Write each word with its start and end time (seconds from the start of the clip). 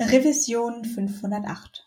Revision 0.00 0.82
508. 0.82 1.86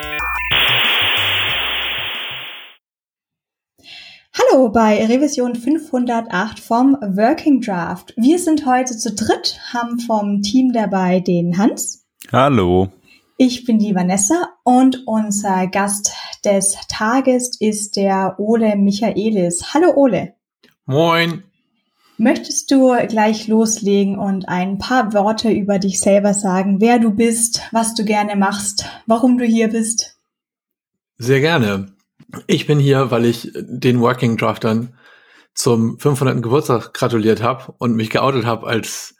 Hallo 4.33 4.69
bei 4.69 5.05
Revision 5.05 5.55
508 5.55 6.61
vom 6.61 6.93
Working 7.01 7.59
Draft. 7.59 8.13
Wir 8.15 8.39
sind 8.39 8.65
heute 8.65 8.95
zu 8.97 9.13
dritt, 9.13 9.59
haben 9.73 9.99
vom 9.99 10.41
Team 10.41 10.71
dabei 10.71 11.19
den 11.19 11.57
Hans. 11.57 12.05
Hallo. 12.31 12.87
Ich 13.35 13.65
bin 13.65 13.77
die 13.77 13.93
Vanessa 13.93 14.53
und 14.63 15.05
unser 15.05 15.67
Gast 15.67 16.13
des 16.45 16.77
Tages 16.87 17.59
ist 17.59 17.97
der 17.97 18.35
Ole 18.37 18.77
Michaelis. 18.77 19.73
Hallo 19.73 19.91
Ole. 19.97 20.33
Moin. 20.85 21.43
Möchtest 22.17 22.71
du 22.71 22.95
gleich 23.09 23.49
loslegen 23.49 24.17
und 24.17 24.47
ein 24.47 24.77
paar 24.77 25.11
Worte 25.11 25.51
über 25.51 25.77
dich 25.77 25.99
selber 25.99 26.33
sagen, 26.33 26.79
wer 26.79 26.99
du 26.99 27.11
bist, 27.11 27.63
was 27.73 27.95
du 27.95 28.05
gerne 28.05 28.37
machst, 28.37 28.85
warum 29.07 29.37
du 29.37 29.43
hier 29.43 29.67
bist? 29.67 30.15
Sehr 31.17 31.41
gerne. 31.41 31.87
Ich 32.47 32.67
bin 32.67 32.79
hier, 32.79 33.11
weil 33.11 33.25
ich 33.25 33.51
den 33.55 33.99
Working 33.99 34.37
Draftern 34.37 34.93
zum 35.53 35.99
500. 35.99 36.41
Geburtstag 36.41 36.93
gratuliert 36.93 37.41
habe 37.41 37.73
und 37.77 37.95
mich 37.95 38.09
geoutet 38.09 38.45
habe 38.45 38.67
als 38.67 39.15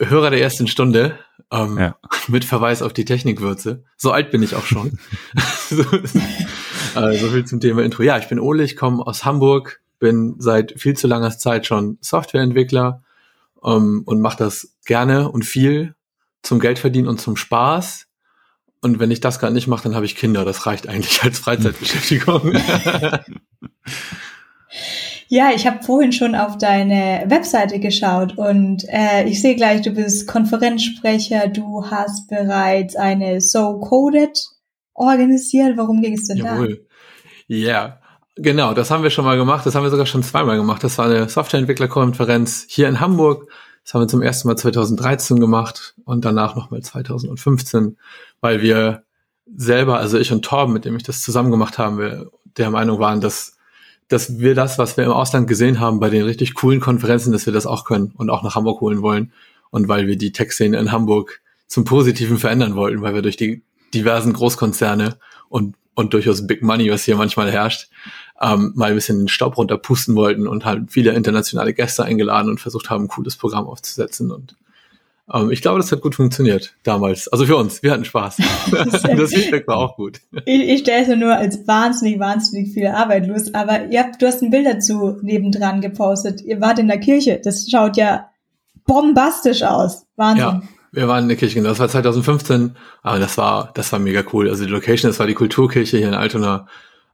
Hörer 0.00 0.30
der 0.30 0.40
ersten 0.40 0.68
Stunde 0.68 1.18
ähm, 1.50 1.78
ja. 1.78 1.96
mit 2.28 2.44
Verweis 2.44 2.82
auf 2.82 2.92
die 2.92 3.04
Technikwürze. 3.04 3.84
So 3.96 4.12
alt 4.12 4.30
bin 4.30 4.42
ich 4.42 4.54
auch 4.54 4.64
schon. 4.64 4.98
so, 5.68 5.82
äh, 5.82 7.18
so 7.18 7.28
viel 7.28 7.44
zum 7.44 7.60
Thema 7.60 7.82
Intro. 7.82 8.02
Ja, 8.02 8.18
ich 8.18 8.28
bin 8.28 8.38
Ole, 8.38 8.64
ich 8.64 8.76
komme 8.76 9.04
aus 9.06 9.24
Hamburg, 9.24 9.80
bin 9.98 10.36
seit 10.38 10.80
viel 10.80 10.96
zu 10.96 11.06
langer 11.06 11.36
Zeit 11.36 11.66
schon 11.66 11.98
Softwareentwickler 12.00 13.02
ähm, 13.64 14.02
und 14.06 14.20
mache 14.20 14.38
das 14.38 14.76
gerne 14.84 15.30
und 15.30 15.44
viel 15.44 15.94
zum 16.42 16.60
Geldverdienen 16.60 17.08
und 17.08 17.20
zum 17.20 17.36
Spaß. 17.36 18.07
Und 18.80 19.00
wenn 19.00 19.10
ich 19.10 19.20
das 19.20 19.38
gerade 19.38 19.54
nicht 19.54 19.66
mache, 19.66 19.84
dann 19.84 19.94
habe 19.94 20.06
ich 20.06 20.16
Kinder. 20.16 20.44
Das 20.44 20.66
reicht 20.66 20.88
eigentlich 20.88 21.22
als 21.22 21.38
Freizeitbeschäftigung. 21.38 22.52
Ja, 25.30 25.50
ich 25.54 25.66
habe 25.66 25.82
vorhin 25.82 26.12
schon 26.12 26.34
auf 26.34 26.56
deine 26.56 27.24
Webseite 27.26 27.80
geschaut 27.80 28.38
und 28.38 28.84
äh, 28.88 29.24
ich 29.28 29.42
sehe 29.42 29.56
gleich, 29.56 29.82
du 29.82 29.90
bist 29.90 30.26
Konferenzsprecher, 30.26 31.48
du 31.48 31.84
hast 31.90 32.28
bereits 32.28 32.96
eine 32.96 33.42
So 33.42 33.78
Coded 33.78 34.42
organisiert. 34.94 35.76
Warum 35.76 36.00
ging 36.00 36.14
es 36.14 36.28
denn 36.28 36.38
Jawohl. 36.38 36.76
da? 36.76 37.54
Ja, 37.54 37.84
yeah. 37.84 38.00
genau, 38.36 38.72
das 38.72 38.90
haben 38.90 39.02
wir 39.02 39.10
schon 39.10 39.26
mal 39.26 39.36
gemacht. 39.36 39.66
Das 39.66 39.74
haben 39.74 39.82
wir 39.82 39.90
sogar 39.90 40.06
schon 40.06 40.22
zweimal 40.22 40.56
gemacht. 40.56 40.82
Das 40.82 40.96
war 40.96 41.04
eine 41.04 41.28
Softwareentwicklerkonferenz 41.28 42.64
hier 42.66 42.88
in 42.88 43.00
Hamburg. 43.00 43.50
Das 43.88 43.94
haben 43.94 44.02
wir 44.02 44.08
zum 44.08 44.20
ersten 44.20 44.48
Mal 44.48 44.56
2013 44.56 45.40
gemacht 45.40 45.94
und 46.04 46.22
danach 46.26 46.54
nochmal 46.54 46.82
2015 46.82 47.96
weil 48.42 48.60
wir 48.60 49.04
selber, 49.56 49.96
also 49.96 50.18
ich 50.18 50.30
und 50.30 50.44
Torben, 50.44 50.74
mit 50.74 50.84
dem 50.84 50.94
ich 50.94 51.04
das 51.04 51.22
zusammen 51.22 51.50
gemacht 51.50 51.78
haben, 51.78 51.96
wir 51.96 52.30
der 52.58 52.70
Meinung 52.70 52.98
waren, 52.98 53.22
dass, 53.22 53.56
dass 54.08 54.40
wir 54.40 54.54
das, 54.54 54.78
was 54.78 54.98
wir 54.98 55.04
im 55.04 55.10
Ausland 55.10 55.48
gesehen 55.48 55.80
haben, 55.80 56.00
bei 56.00 56.10
den 56.10 56.22
richtig 56.24 56.52
coolen 56.52 56.80
Konferenzen, 56.80 57.32
dass 57.32 57.46
wir 57.46 57.54
das 57.54 57.64
auch 57.64 57.86
können 57.86 58.12
und 58.14 58.28
auch 58.28 58.42
nach 58.42 58.56
Hamburg 58.56 58.82
holen 58.82 59.00
wollen. 59.00 59.32
Und 59.70 59.88
weil 59.88 60.06
wir 60.06 60.18
die 60.18 60.32
Tech-Szene 60.32 60.76
in 60.76 60.92
Hamburg 60.92 61.40
zum 61.66 61.86
Positiven 61.86 62.36
verändern 62.36 62.74
wollten, 62.74 63.00
weil 63.00 63.14
wir 63.14 63.22
durch 63.22 63.38
die 63.38 63.62
diversen 63.94 64.34
Großkonzerne 64.34 65.16
und, 65.48 65.76
und 65.98 66.14
durchaus 66.14 66.46
Big 66.46 66.62
Money, 66.62 66.92
was 66.92 67.02
hier 67.02 67.16
manchmal 67.16 67.50
herrscht, 67.50 67.88
ähm, 68.40 68.72
mal 68.76 68.90
ein 68.90 68.94
bisschen 68.94 69.18
den 69.18 69.26
Staub 69.26 69.58
runterpusten 69.58 70.14
wollten 70.14 70.46
und 70.46 70.64
halt 70.64 70.92
viele 70.92 71.10
internationale 71.10 71.74
Gäste 71.74 72.04
eingeladen 72.04 72.48
und 72.48 72.60
versucht 72.60 72.88
haben, 72.88 73.04
ein 73.04 73.08
cooles 73.08 73.36
Programm 73.36 73.66
aufzusetzen. 73.66 74.30
Und 74.30 74.54
ähm, 75.34 75.50
ich 75.50 75.60
glaube, 75.60 75.80
das 75.80 75.90
hat 75.90 76.00
gut 76.00 76.14
funktioniert 76.14 76.76
damals. 76.84 77.26
Also 77.26 77.46
für 77.46 77.56
uns, 77.56 77.82
wir 77.82 77.90
hatten 77.90 78.04
Spaß. 78.04 78.36
das 78.70 79.34
Feedback 79.34 79.66
war 79.66 79.78
auch 79.78 79.96
gut. 79.96 80.20
Ich, 80.44 80.68
ich 80.68 80.80
stelle 80.82 81.02
es 81.02 81.08
mir 81.08 81.16
nur 81.16 81.34
als 81.34 81.66
wahnsinnig, 81.66 82.20
wahnsinnig 82.20 82.72
viel 82.72 82.86
Arbeit 82.86 83.26
los. 83.26 83.52
Aber 83.52 83.86
ihr 83.86 83.98
habt, 83.98 84.22
du 84.22 84.28
hast 84.28 84.40
ein 84.40 84.50
Bild 84.50 84.66
dazu 84.66 85.18
nebendran 85.22 85.80
gepostet. 85.80 86.42
Ihr 86.42 86.60
wart 86.60 86.78
in 86.78 86.86
der 86.86 87.00
Kirche. 87.00 87.40
Das 87.42 87.68
schaut 87.68 87.96
ja 87.96 88.30
bombastisch 88.86 89.64
aus. 89.64 90.06
Wahnsinn. 90.14 90.44
Ja. 90.44 90.62
Wir 90.92 91.08
waren 91.08 91.24
in 91.24 91.28
der 91.28 91.36
Kirche, 91.36 91.56
genau. 91.56 91.68
das 91.68 91.78
war 91.78 91.88
2015, 91.88 92.76
aber 93.02 93.18
das 93.18 93.36
war, 93.36 93.70
das 93.74 93.92
war 93.92 93.98
mega 93.98 94.22
cool. 94.32 94.48
Also 94.48 94.64
die 94.64 94.70
Location, 94.70 95.10
das 95.10 95.18
war 95.18 95.26
die 95.26 95.34
Kulturkirche 95.34 95.98
hier 95.98 96.08
in 96.08 96.14
Altona. 96.14 96.66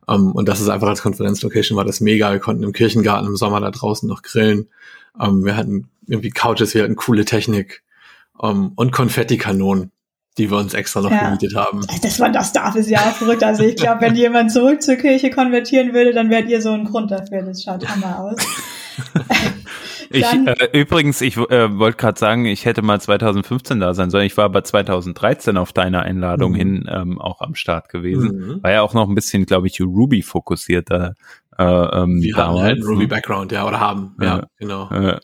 Um, 0.07 0.33
und 0.33 0.49
das 0.49 0.61
ist 0.61 0.69
einfach 0.69 0.89
als 0.89 1.03
Konferenzlocation 1.03 1.77
war 1.77 1.85
das 1.85 2.01
mega. 2.01 2.31
Wir 2.31 2.39
konnten 2.39 2.63
im 2.63 2.73
Kirchengarten 2.73 3.27
im 3.27 3.37
Sommer 3.37 3.61
da 3.61 3.71
draußen 3.71 4.09
noch 4.09 4.23
grillen. 4.23 4.69
Um, 5.19 5.45
wir 5.45 5.57
hatten 5.57 5.89
irgendwie 6.07 6.31
Couches, 6.31 6.75
wir 6.75 6.83
hatten 6.83 6.97
coole 6.97 7.25
Technik 7.25 7.83
um, 8.37 8.51
ähm, 8.51 8.73
und 8.77 8.93
Konfettikanonen, 8.93 9.93
die 10.37 10.51
wir 10.51 10.59
uns 10.59 10.75
extra 10.75 11.01
noch 11.01 11.11
ja. 11.11 11.25
gemietet 11.25 11.55
haben. 11.55 11.87
Das 12.03 12.21
war 12.21 12.31
das 12.31 12.53
darf 12.53 12.75
es 12.77 12.91
ja 12.91 12.99
auch 12.99 13.15
verrückt. 13.15 13.43
Also 13.43 13.63
ich 13.63 13.77
glaube, 13.77 14.03
wenn 14.03 14.15
jemand 14.15 14.53
zurück 14.53 14.83
zur 14.83 14.97
Kirche 14.97 15.31
konvertieren 15.31 15.95
würde, 15.95 16.13
dann 16.13 16.29
wärt 16.31 16.49
ihr 16.49 16.61
so 16.61 16.73
ein 16.73 16.85
Grund 16.85 17.11
dafür. 17.11 17.43
Das 17.43 17.63
schaut 17.63 17.89
hammer 17.89 18.19
aus. 18.19 18.37
ich, 20.11 20.25
äh, 20.25 20.69
übrigens, 20.73 21.21
ich 21.21 21.37
äh, 21.37 21.79
wollte 21.79 21.97
gerade 21.97 22.19
sagen, 22.19 22.45
ich 22.47 22.65
hätte 22.65 22.83
mal 22.83 23.01
2015 23.01 23.81
da 23.81 23.95
sein 23.95 24.11
sollen. 24.11 24.27
Ich 24.27 24.37
war 24.37 24.45
aber 24.45 24.65
2013 24.65 25.57
auf 25.57 25.73
deiner 25.73 26.03
Einladung 26.03 26.53
mhm. 26.53 26.57
hin 26.57 26.91
ähm, 26.91 27.21
auch 27.21 27.41
am 27.41 27.55
Start 27.55 27.89
gewesen. 27.89 28.37
Mhm. 28.37 28.63
War 28.63 28.73
ja 28.73 28.83
auch 28.83 28.95
noch 28.95 29.09
ein 29.09 29.15
bisschen, 29.15 29.47
glaube 29.47 29.67
ich, 29.67 29.81
Ruby 29.81 30.23
fokussierter. 30.23 31.15
Äh, 31.59 31.65
ähm, 31.65 32.21
Wir 32.21 32.37
haben 32.37 32.59
halt 32.59 32.85
Ruby 32.85 33.07
Background, 33.07 33.53
ja, 33.53 33.67
oder 33.67 33.81
haben, 33.81 34.17
ja, 34.21 34.27
ja 34.27 34.47
genau. 34.59 34.91
Äh, 34.91 35.21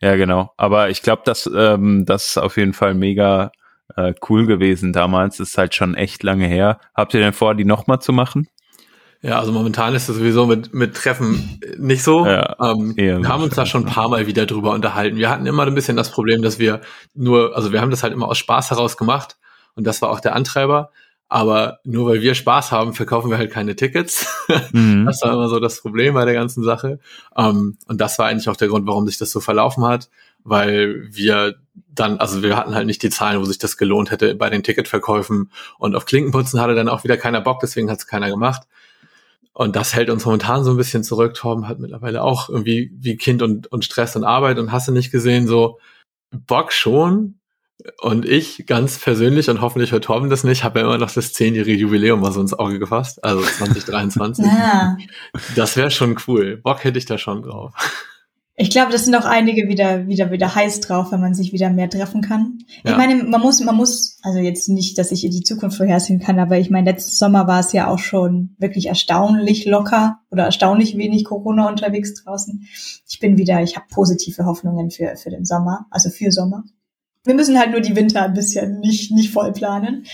ja, 0.00 0.16
genau. 0.16 0.52
Aber 0.56 0.90
ich 0.90 1.02
glaube, 1.02 1.22
dass 1.24 1.48
ähm, 1.54 2.04
das 2.06 2.28
ist 2.28 2.38
auf 2.38 2.56
jeden 2.56 2.72
Fall 2.72 2.94
mega 2.94 3.52
äh, 3.96 4.14
cool 4.28 4.46
gewesen 4.46 4.92
damals. 4.92 5.40
Ist 5.40 5.58
halt 5.58 5.74
schon 5.74 5.94
echt 5.94 6.22
lange 6.22 6.46
her. 6.46 6.80
Habt 6.94 7.14
ihr 7.14 7.20
denn 7.20 7.32
vor, 7.32 7.54
die 7.54 7.64
nochmal 7.64 8.00
zu 8.00 8.12
machen? 8.12 8.48
Ja, 9.22 9.38
also 9.38 9.52
momentan 9.52 9.94
ist 9.94 10.08
es 10.08 10.16
sowieso 10.16 10.46
mit, 10.46 10.72
mit 10.72 10.94
Treffen 10.94 11.60
nicht 11.78 12.02
so. 12.02 12.24
Ja, 12.24 12.56
ähm, 12.58 12.96
wir 12.96 13.28
haben 13.28 13.42
uns 13.42 13.54
da 13.54 13.66
schon 13.66 13.84
ein 13.84 13.92
paar 13.92 14.08
Mal 14.08 14.26
wieder 14.26 14.46
drüber 14.46 14.72
unterhalten. 14.72 15.16
Wir 15.18 15.28
hatten 15.28 15.44
immer 15.44 15.66
ein 15.66 15.74
bisschen 15.74 15.96
das 15.96 16.10
Problem, 16.10 16.40
dass 16.40 16.58
wir 16.58 16.80
nur, 17.14 17.54
also 17.54 17.70
wir 17.70 17.82
haben 17.82 17.90
das 17.90 18.02
halt 18.02 18.14
immer 18.14 18.28
aus 18.28 18.38
Spaß 18.38 18.70
heraus 18.70 18.96
gemacht 18.96 19.36
und 19.74 19.86
das 19.86 20.00
war 20.00 20.10
auch 20.10 20.20
der 20.20 20.34
Antreiber. 20.34 20.90
Aber 21.32 21.78
nur 21.84 22.10
weil 22.10 22.22
wir 22.22 22.34
Spaß 22.34 22.72
haben, 22.72 22.92
verkaufen 22.92 23.30
wir 23.30 23.38
halt 23.38 23.52
keine 23.52 23.76
Tickets. 23.76 24.26
Mhm. 24.72 25.06
Das 25.06 25.22
war 25.22 25.32
immer 25.32 25.48
so 25.48 25.60
das 25.60 25.80
Problem 25.80 26.14
bei 26.14 26.24
der 26.24 26.34
ganzen 26.34 26.64
Sache. 26.64 26.98
Um, 27.36 27.44
ähm, 27.44 27.78
und 27.86 28.00
das 28.00 28.18
war 28.18 28.26
eigentlich 28.26 28.48
auch 28.48 28.56
der 28.56 28.66
Grund, 28.66 28.84
warum 28.88 29.06
sich 29.06 29.16
das 29.16 29.30
so 29.30 29.38
verlaufen 29.38 29.84
hat, 29.84 30.10
weil 30.42 31.06
wir 31.12 31.54
dann, 31.88 32.18
also 32.18 32.42
wir 32.42 32.56
hatten 32.56 32.74
halt 32.74 32.86
nicht 32.86 33.00
die 33.04 33.10
Zahlen, 33.10 33.40
wo 33.40 33.44
sich 33.44 33.58
das 33.58 33.76
gelohnt 33.76 34.10
hätte 34.10 34.34
bei 34.34 34.50
den 34.50 34.64
Ticketverkäufen. 34.64 35.52
Und 35.78 35.94
auf 35.94 36.04
Klinkenputzen 36.04 36.60
hatte 36.60 36.74
dann 36.74 36.88
auch 36.88 37.04
wieder 37.04 37.16
keiner 37.16 37.40
Bock, 37.40 37.60
deswegen 37.60 37.90
hat 37.90 37.98
es 37.98 38.08
keiner 38.08 38.28
gemacht. 38.28 38.62
Und 39.52 39.76
das 39.76 39.94
hält 39.94 40.10
uns 40.10 40.24
momentan 40.24 40.64
so 40.64 40.70
ein 40.70 40.76
bisschen 40.76 41.04
zurück. 41.04 41.34
Torben 41.34 41.68
hat 41.68 41.80
mittlerweile 41.80 42.22
auch 42.22 42.48
irgendwie 42.48 42.92
wie 42.94 43.16
Kind 43.16 43.42
und, 43.42 43.66
und 43.66 43.84
Stress 43.84 44.16
und 44.16 44.24
Arbeit 44.24 44.58
und 44.58 44.72
hast 44.72 44.88
du 44.88 44.92
nicht 44.92 45.10
gesehen, 45.10 45.46
so 45.46 45.78
Bock 46.30 46.72
schon, 46.72 47.40
und 48.00 48.26
ich 48.26 48.66
ganz 48.66 48.98
persönlich 48.98 49.48
und 49.48 49.60
hoffentlich 49.60 49.92
hört 49.92 50.04
Torben 50.04 50.30
das 50.30 50.44
nicht, 50.44 50.64
habe 50.64 50.80
ja 50.80 50.86
immer 50.86 50.98
noch 50.98 51.10
das 51.10 51.32
zehnjährige 51.32 51.78
Jubiläum 51.78 52.20
mal 52.20 52.32
so 52.32 52.40
ins 52.40 52.54
Auge 52.54 52.78
gefasst, 52.78 53.22
also 53.24 53.42
2023. 53.58 54.44
ja. 54.44 54.96
Das 55.56 55.76
wäre 55.76 55.90
schon 55.90 56.16
cool. 56.26 56.56
Bock 56.56 56.84
hätte 56.84 56.98
ich 56.98 57.06
da 57.06 57.18
schon 57.18 57.42
drauf. 57.42 57.72
Ich 58.60 58.68
glaube, 58.68 58.92
das 58.92 59.06
sind 59.06 59.14
auch 59.14 59.24
einige 59.24 59.68
wieder, 59.68 60.06
wieder, 60.06 60.30
wieder 60.30 60.54
heiß 60.54 60.80
drauf, 60.80 61.12
wenn 61.12 61.20
man 61.20 61.32
sich 61.32 61.50
wieder 61.54 61.70
mehr 61.70 61.88
treffen 61.88 62.20
kann. 62.20 62.58
Ja. 62.84 62.90
Ich 62.90 62.96
meine, 62.98 63.24
man 63.24 63.40
muss, 63.40 63.58
man 63.60 63.74
muss, 63.74 64.18
also 64.20 64.38
jetzt 64.38 64.68
nicht, 64.68 64.98
dass 64.98 65.12
ich 65.12 65.24
in 65.24 65.30
die 65.30 65.42
Zukunft 65.42 65.78
vorhersehen 65.78 66.20
kann, 66.20 66.38
aber 66.38 66.58
ich 66.58 66.68
meine, 66.68 66.90
letzten 66.90 67.12
Sommer 67.12 67.46
war 67.46 67.60
es 67.60 67.72
ja 67.72 67.88
auch 67.88 67.98
schon 67.98 68.54
wirklich 68.58 68.88
erstaunlich 68.88 69.64
locker 69.64 70.18
oder 70.30 70.44
erstaunlich 70.44 70.98
wenig 70.98 71.24
Corona 71.24 71.70
unterwegs 71.70 72.12
draußen. 72.22 72.66
Ich 73.08 73.18
bin 73.18 73.38
wieder, 73.38 73.62
ich 73.62 73.76
habe 73.76 73.86
positive 73.88 74.44
Hoffnungen 74.44 74.90
für, 74.90 75.16
für 75.16 75.30
den 75.30 75.46
Sommer, 75.46 75.86
also 75.90 76.10
für 76.10 76.30
Sommer. 76.30 76.64
Wir 77.24 77.34
müssen 77.34 77.58
halt 77.58 77.70
nur 77.70 77.80
die 77.80 77.96
Winter 77.96 78.22
ein 78.22 78.32
bisschen 78.32 78.80
nicht, 78.80 79.12
nicht 79.12 79.30
voll 79.30 79.52
planen. 79.52 80.06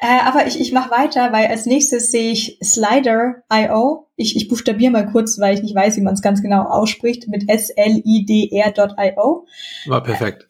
Äh, 0.00 0.20
aber 0.24 0.46
ich, 0.46 0.60
ich 0.60 0.72
mache 0.72 0.92
weiter, 0.92 1.32
weil 1.32 1.48
als 1.48 1.66
nächstes 1.66 2.12
sehe 2.12 2.30
ich 2.30 2.58
Slider.io. 2.62 4.08
Ich, 4.14 4.36
ich 4.36 4.46
buchstabiere 4.46 4.92
mal 4.92 5.10
kurz, 5.10 5.40
weil 5.40 5.54
ich 5.54 5.62
nicht 5.62 5.74
weiß, 5.74 5.96
wie 5.96 6.02
man 6.02 6.14
es 6.14 6.22
ganz 6.22 6.40
genau 6.40 6.62
ausspricht, 6.62 7.26
mit 7.26 7.48
S-L-I-D-R.io. 7.48 9.46
War 9.86 10.02
perfekt. 10.04 10.44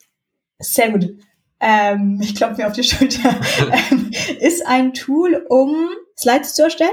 Äh, 0.59 0.63
sehr 0.63 0.91
gut. 0.91 1.09
Ähm, 1.59 2.19
ich 2.21 2.35
klopfe 2.35 2.57
mir 2.57 2.67
auf 2.67 2.73
die 2.73 2.83
Schulter. 2.83 3.35
ähm, 3.91 4.11
ist 4.39 4.67
ein 4.67 4.93
Tool, 4.93 5.43
um 5.49 5.89
Slides 6.15 6.53
zu 6.53 6.63
erstellen? 6.63 6.91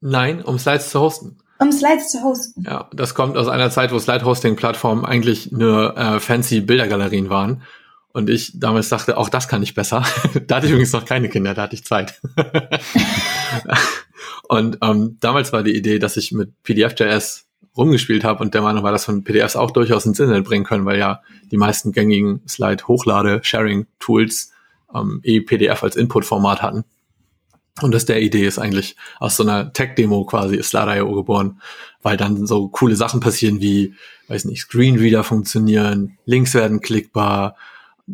Nein, 0.00 0.42
um 0.42 0.58
Slides 0.58 0.90
zu 0.90 1.00
hosten. 1.00 1.38
Um 1.60 1.70
Slides 1.70 2.10
zu 2.10 2.24
hosten. 2.24 2.64
Ja, 2.66 2.90
das 2.92 3.14
kommt 3.14 3.36
aus 3.36 3.46
einer 3.46 3.70
Zeit, 3.70 3.92
wo 3.92 3.98
Slide-Hosting-Plattformen 4.00 5.04
eigentlich 5.04 5.52
nur 5.52 5.96
äh, 5.96 6.18
fancy 6.18 6.60
Bildergalerien 6.60 7.30
waren 7.30 7.62
und 8.16 8.30
ich 8.30 8.58
damals 8.58 8.88
dachte, 8.88 9.18
auch 9.18 9.28
das 9.28 9.46
kann 9.46 9.62
ich 9.62 9.74
besser. 9.74 10.02
da 10.46 10.56
hatte 10.56 10.66
ich 10.66 10.72
übrigens 10.72 10.94
noch 10.94 11.04
keine 11.04 11.28
Kinder, 11.28 11.52
da 11.52 11.64
hatte 11.64 11.74
ich 11.74 11.84
Zeit. 11.84 12.18
und 14.48 14.78
ähm, 14.80 15.18
damals 15.20 15.52
war 15.52 15.62
die 15.62 15.76
Idee, 15.76 15.98
dass 15.98 16.16
ich 16.16 16.32
mit 16.32 16.62
PDF.js 16.62 17.44
rumgespielt 17.76 18.24
habe 18.24 18.42
und 18.42 18.54
der 18.54 18.62
Meinung 18.62 18.84
war, 18.84 18.92
dass 18.92 19.06
man 19.06 19.22
PDFs 19.22 19.54
auch 19.54 19.70
durchaus 19.70 20.06
ins 20.06 20.18
Internet 20.18 20.46
bringen 20.46 20.64
können, 20.64 20.86
weil 20.86 20.98
ja 20.98 21.20
die 21.50 21.58
meisten 21.58 21.92
gängigen 21.92 22.40
Slide-Hochlade-Sharing-Tools 22.48 24.50
ähm, 24.94 25.20
eh 25.22 25.42
PDF 25.42 25.82
als 25.82 25.96
Input-Format 25.96 26.62
hatten. 26.62 26.84
Und 27.82 27.92
das 27.92 28.06
der 28.06 28.22
Idee 28.22 28.46
ist 28.46 28.58
eigentlich 28.58 28.96
aus 29.20 29.36
so 29.36 29.42
einer 29.42 29.74
Tech-Demo 29.74 30.24
quasi 30.24 30.56
ist 30.56 30.70
Slider.io 30.70 31.12
geboren, 31.12 31.60
weil 32.00 32.16
dann 32.16 32.46
so 32.46 32.68
coole 32.68 32.96
Sachen 32.96 33.20
passieren 33.20 33.60
wie, 33.60 33.92
weiß 34.28 34.46
nicht, 34.46 34.62
Screenreader 34.62 35.22
funktionieren, 35.22 36.16
Links 36.24 36.54
werden 36.54 36.80
klickbar, 36.80 37.56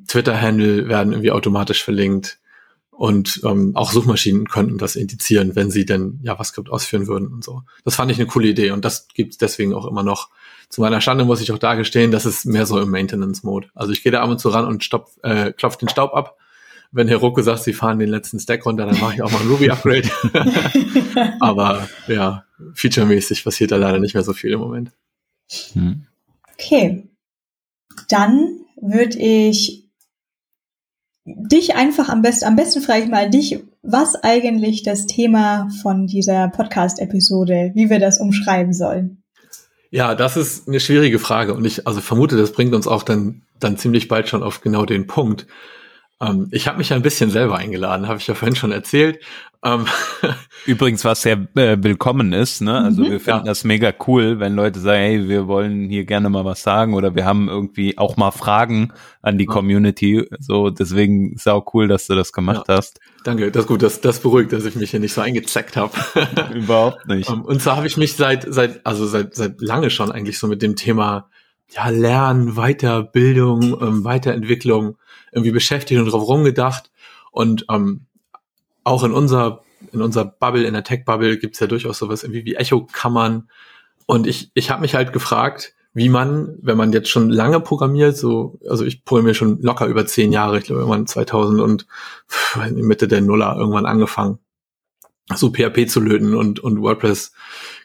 Twitter-Handle 0.06 0.89
werden 0.89 1.12
irgendwie 1.12 1.33
automatisch 1.33 1.85
verlinkt 1.85 2.39
und 2.91 3.41
ähm, 3.44 3.75
auch 3.75 3.91
Suchmaschinen 3.91 4.49
könnten 4.49 4.79
das 4.79 4.97
indizieren, 4.97 5.56
wenn 5.56 5.71
sie 5.71 5.85
denn 5.85 6.21
JavaScript 6.23 6.71
ausführen 6.71 7.06
würden 7.06 7.29
und 7.29 7.43
so. 7.43 7.62
Das 7.85 7.97
fand 7.97 8.11
ich 8.11 8.19
eine 8.19 8.27
coole 8.27 8.49
Idee 8.49 8.71
und 8.71 8.85
das 8.85 9.09
gibt's 9.09 9.39
deswegen 9.39 9.75
auch 9.75 9.87
immer 9.87 10.03
noch. 10.03 10.31
Zu 10.69 10.81
meiner 10.83 11.00
Schande 11.00 11.25
muss 11.25 11.41
ich 11.41 11.53
auch 11.53 11.59
da 11.59 11.75
gestehen, 11.75 12.11
das 12.11 12.27
ist 12.27 12.47
mehr 12.47 12.65
so 12.67 12.81
im 12.81 12.91
Maintenance-Mode. 12.91 13.69
Also 13.75 13.93
ich 13.93 14.03
gehe 14.03 14.12
da 14.12 14.23
ab 14.23 14.31
und 14.31 14.39
zu 14.39 14.50
ran 14.50 14.67
und 14.67 14.85
stopp, 14.85 15.11
äh, 15.23 15.53
klopf 15.53 15.77
den 15.79 15.89
Staub 15.89 16.15
ab. 16.15 16.37
Wenn 16.93 17.09
Heroku 17.09 17.41
sagt, 17.41 17.62
sie 17.62 17.73
fahren 17.73 17.99
den 17.99 18.11
letzten 18.11 18.39
Stack 18.39 18.67
runter, 18.67 18.85
dann 18.85 19.00
mache 19.00 19.15
ich 19.15 19.23
auch 19.23 19.33
mal 19.33 19.41
ein 19.41 19.49
Ruby-Upgrade. 19.49 20.11
Aber 21.41 21.89
ja, 22.06 22.44
featuremäßig 22.75 23.43
passiert 23.44 23.71
da 23.71 23.77
leider 23.77 23.99
nicht 23.99 24.12
mehr 24.12 24.23
so 24.23 24.35
viel 24.35 24.53
im 24.53 24.61
Moment. 24.61 24.93
Hm. 25.73 26.06
Okay. 26.53 27.09
Dann 28.09 28.61
würde 28.81 29.19
ich 29.19 29.81
dich 31.24 31.74
einfach 31.74 32.08
am 32.08 32.22
besten, 32.22 32.46
am 32.46 32.56
besten 32.56 32.82
frage 32.82 33.04
ich 33.04 33.10
mal 33.10 33.30
dich, 33.30 33.62
was 33.82 34.16
eigentlich 34.16 34.82
das 34.82 35.06
Thema 35.06 35.69
von 35.82 36.06
dieser 36.06 36.48
Podcast-Episode, 36.48 37.72
wie 37.74 37.90
wir 37.90 37.98
das 37.98 38.19
umschreiben 38.19 38.72
sollen. 38.72 39.22
Ja, 39.90 40.14
das 40.14 40.36
ist 40.36 40.69
eine 40.69 40.80
schwierige 40.80 41.19
Frage 41.19 41.54
und 41.54 41.64
ich 41.64 41.86
also 41.86 42.00
vermute, 42.00 42.36
das 42.36 42.52
bringt 42.52 42.74
uns 42.74 42.86
auch 42.86 43.02
dann 43.02 43.42
dann 43.62 43.76
ziemlich 43.76 44.08
bald 44.08 44.28
schon 44.28 44.42
auf 44.42 44.60
genau 44.60 44.84
den 44.84 45.06
Punkt. 45.06 45.46
Ähm, 46.22 46.48
ich 46.52 46.69
habe 46.69 46.78
mich 46.78 46.92
ein 46.92 47.02
bisschen 47.02 47.30
selber 47.30 47.56
eingeladen, 47.56 48.06
habe 48.06 48.19
ich 48.19 48.26
ja 48.26 48.34
vorhin 48.34 48.54
schon 48.54 48.72
erzählt. 48.72 49.19
Ähm, 49.64 49.86
Übrigens, 50.66 51.04
was 51.04 51.22
sehr 51.22 51.46
äh, 51.54 51.76
willkommen 51.80 52.32
ist, 52.32 52.62
ne? 52.62 52.78
Also 52.78 53.02
mhm, 53.02 53.10
wir 53.10 53.20
finden 53.20 53.40
ja. 53.40 53.50
das 53.50 53.64
mega 53.64 53.92
cool, 54.06 54.40
wenn 54.40 54.54
Leute 54.54 54.80
sagen, 54.80 55.00
hey, 55.00 55.28
wir 55.28 55.46
wollen 55.46 55.88
hier 55.88 56.04
gerne 56.04 56.30
mal 56.30 56.44
was 56.44 56.62
sagen 56.62 56.94
oder 56.94 57.14
wir 57.14 57.24
haben 57.24 57.48
irgendwie 57.48 57.98
auch 57.98 58.16
mal 58.16 58.30
Fragen 58.30 58.92
an 59.20 59.38
die 59.38 59.44
ja. 59.44 59.52
Community. 59.52 60.28
So, 60.38 60.70
deswegen 60.70 61.32
ist 61.34 61.48
auch 61.48 61.74
cool, 61.74 61.88
dass 61.88 62.06
du 62.06 62.14
das 62.14 62.32
gemacht 62.32 62.66
ja. 62.69 62.76
hast. 62.76 63.00
Danke, 63.24 63.50
das 63.50 63.64
ist 63.64 63.69
gut, 63.69 63.82
das, 63.82 64.00
das 64.00 64.20
beruhigt, 64.20 64.52
dass 64.52 64.64
ich 64.64 64.74
mich 64.74 64.90
hier 64.90 65.00
nicht 65.00 65.12
so 65.12 65.20
eingezeckt 65.20 65.76
habe. 65.76 65.92
Überhaupt 66.54 67.06
nicht. 67.06 67.30
Ähm, 67.30 67.42
und 67.42 67.62
zwar 67.62 67.76
habe 67.76 67.86
ich 67.86 67.96
mich 67.96 68.14
seit, 68.14 68.46
seit, 68.52 68.84
also 68.84 69.06
seit, 69.06 69.34
seit 69.34 69.60
lange 69.60 69.90
schon 69.90 70.10
eigentlich 70.10 70.38
so 70.38 70.48
mit 70.48 70.62
dem 70.62 70.74
Thema 70.74 71.28
ja, 71.70 71.88
Lernen, 71.88 72.54
Weiterbildung, 72.54 73.80
ähm, 73.80 74.04
Weiterentwicklung 74.04 74.96
irgendwie 75.32 75.50
beschäftigt 75.50 76.00
und 76.00 76.06
drauf 76.06 76.29
rumgedacht. 76.29 76.90
Und 77.31 77.67
ähm, 77.70 78.06
auch 78.84 79.02
in 79.02 79.12
unserer, 79.12 79.62
in 79.93 80.02
unserer 80.02 80.26
Bubble, 80.26 80.64
in 80.64 80.75
der 80.75 80.84
Tech-Bubble 80.84 81.38
gibt's 81.38 81.61
ja 81.61 81.67
durchaus 81.67 81.99
sowas 81.99 82.23
irgendwie 82.23 82.44
wie 82.44 82.55
Echo-Kammern. 82.55 83.50
Und 84.06 84.26
ich, 84.26 84.50
ich 84.55 84.70
habe 84.70 84.82
mich 84.82 84.94
halt 84.94 85.12
gefragt, 85.12 85.75
wie 85.94 86.08
man, 86.08 86.56
wenn 86.62 86.76
man 86.76 86.93
jetzt 86.93 87.11
schon 87.11 87.29
lange 87.31 87.61
programmiert, 87.61 88.17
so, 88.17 88.58
also 88.69 88.84
ich 88.84 89.05
programmiere 89.05 89.34
schon 89.34 89.61
locker 89.61 89.87
über 89.87 90.06
zehn 90.06 90.32
Jahre, 90.32 90.58
ich 90.58 90.64
glaube 90.64 90.81
irgendwann 90.81 91.06
2000 91.06 91.61
und 91.61 91.87
Mitte 92.75 93.08
der 93.08 93.20
Nuller 93.20 93.56
irgendwann 93.58 93.87
angefangen, 93.87 94.38
so 95.34 95.50
PHP 95.50 95.88
zu 95.88 96.00
löten 96.00 96.34
und, 96.34 96.61
und 96.61 96.81
WordPress 96.81 97.32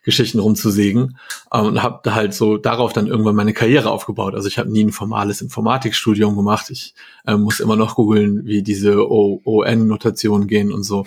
Geschichten 0.08 0.40
rumzusägen 0.40 1.18
ähm, 1.54 1.66
und 1.66 1.84
habe 1.84 2.00
da 2.02 2.16
halt 2.16 2.34
so 2.34 2.56
darauf 2.56 2.94
dann 2.94 3.08
irgendwann 3.08 3.36
meine 3.36 3.52
Karriere 3.52 3.92
aufgebaut. 3.92 4.36
Also 4.36 4.48
ich 4.48 4.58
habe 4.58 4.72
nie 4.72 4.86
ein 4.86 4.94
formales 4.94 5.42
Informatikstudium 5.42 6.34
gemacht. 6.38 6.70
Ich 6.70 6.96
äh, 7.26 7.36
muss 7.36 7.60
immer 7.60 7.76
noch 7.76 7.96
googeln, 7.96 8.46
wie 8.46 8.64
diese 8.64 9.06
ON-Notationen 9.06 10.48
gehen 10.48 10.72
und 10.72 10.84
so. 10.84 11.06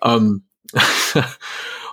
Ähm, 0.00 0.44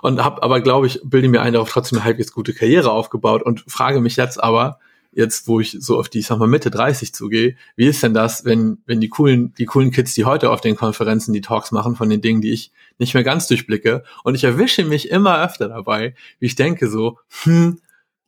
und 0.02 0.22
habe 0.22 0.44
aber, 0.44 0.60
glaube 0.60 0.86
ich, 0.86 1.00
bilde 1.02 1.28
mir 1.28 1.42
ein, 1.42 1.54
darauf 1.54 1.70
trotzdem 1.70 1.98
eine 1.98 2.04
halbwegs 2.04 2.32
gute 2.32 2.54
Karriere 2.54 2.92
aufgebaut 2.92 3.42
und 3.42 3.64
frage 3.66 4.00
mich 4.00 4.14
jetzt 4.14 4.40
aber, 4.40 4.78
jetzt, 5.14 5.46
wo 5.46 5.60
ich 5.60 5.76
so 5.80 5.98
auf 5.98 6.08
die, 6.08 6.20
ich 6.20 6.26
sag 6.26 6.38
mal, 6.38 6.48
Mitte 6.48 6.70
30 6.70 7.14
zugehe, 7.14 7.56
wie 7.76 7.86
ist 7.86 8.02
denn 8.02 8.14
das, 8.14 8.44
wenn, 8.44 8.78
wenn 8.86 9.00
die 9.00 9.08
coolen, 9.08 9.54
die 9.54 9.66
coolen 9.66 9.90
Kids, 9.90 10.14
die 10.14 10.24
heute 10.24 10.50
auf 10.50 10.60
den 10.60 10.76
Konferenzen 10.76 11.32
die 11.32 11.40
Talks 11.40 11.72
machen 11.72 11.96
von 11.96 12.08
den 12.08 12.20
Dingen, 12.20 12.40
die 12.40 12.52
ich 12.52 12.72
nicht 12.98 13.14
mehr 13.14 13.24
ganz 13.24 13.46
durchblicke, 13.46 14.04
und 14.24 14.34
ich 14.34 14.44
erwische 14.44 14.84
mich 14.84 15.10
immer 15.10 15.42
öfter 15.42 15.68
dabei, 15.68 16.14
wie 16.38 16.46
ich 16.46 16.56
denke 16.56 16.88
so, 16.88 17.18
hm, 17.42 17.80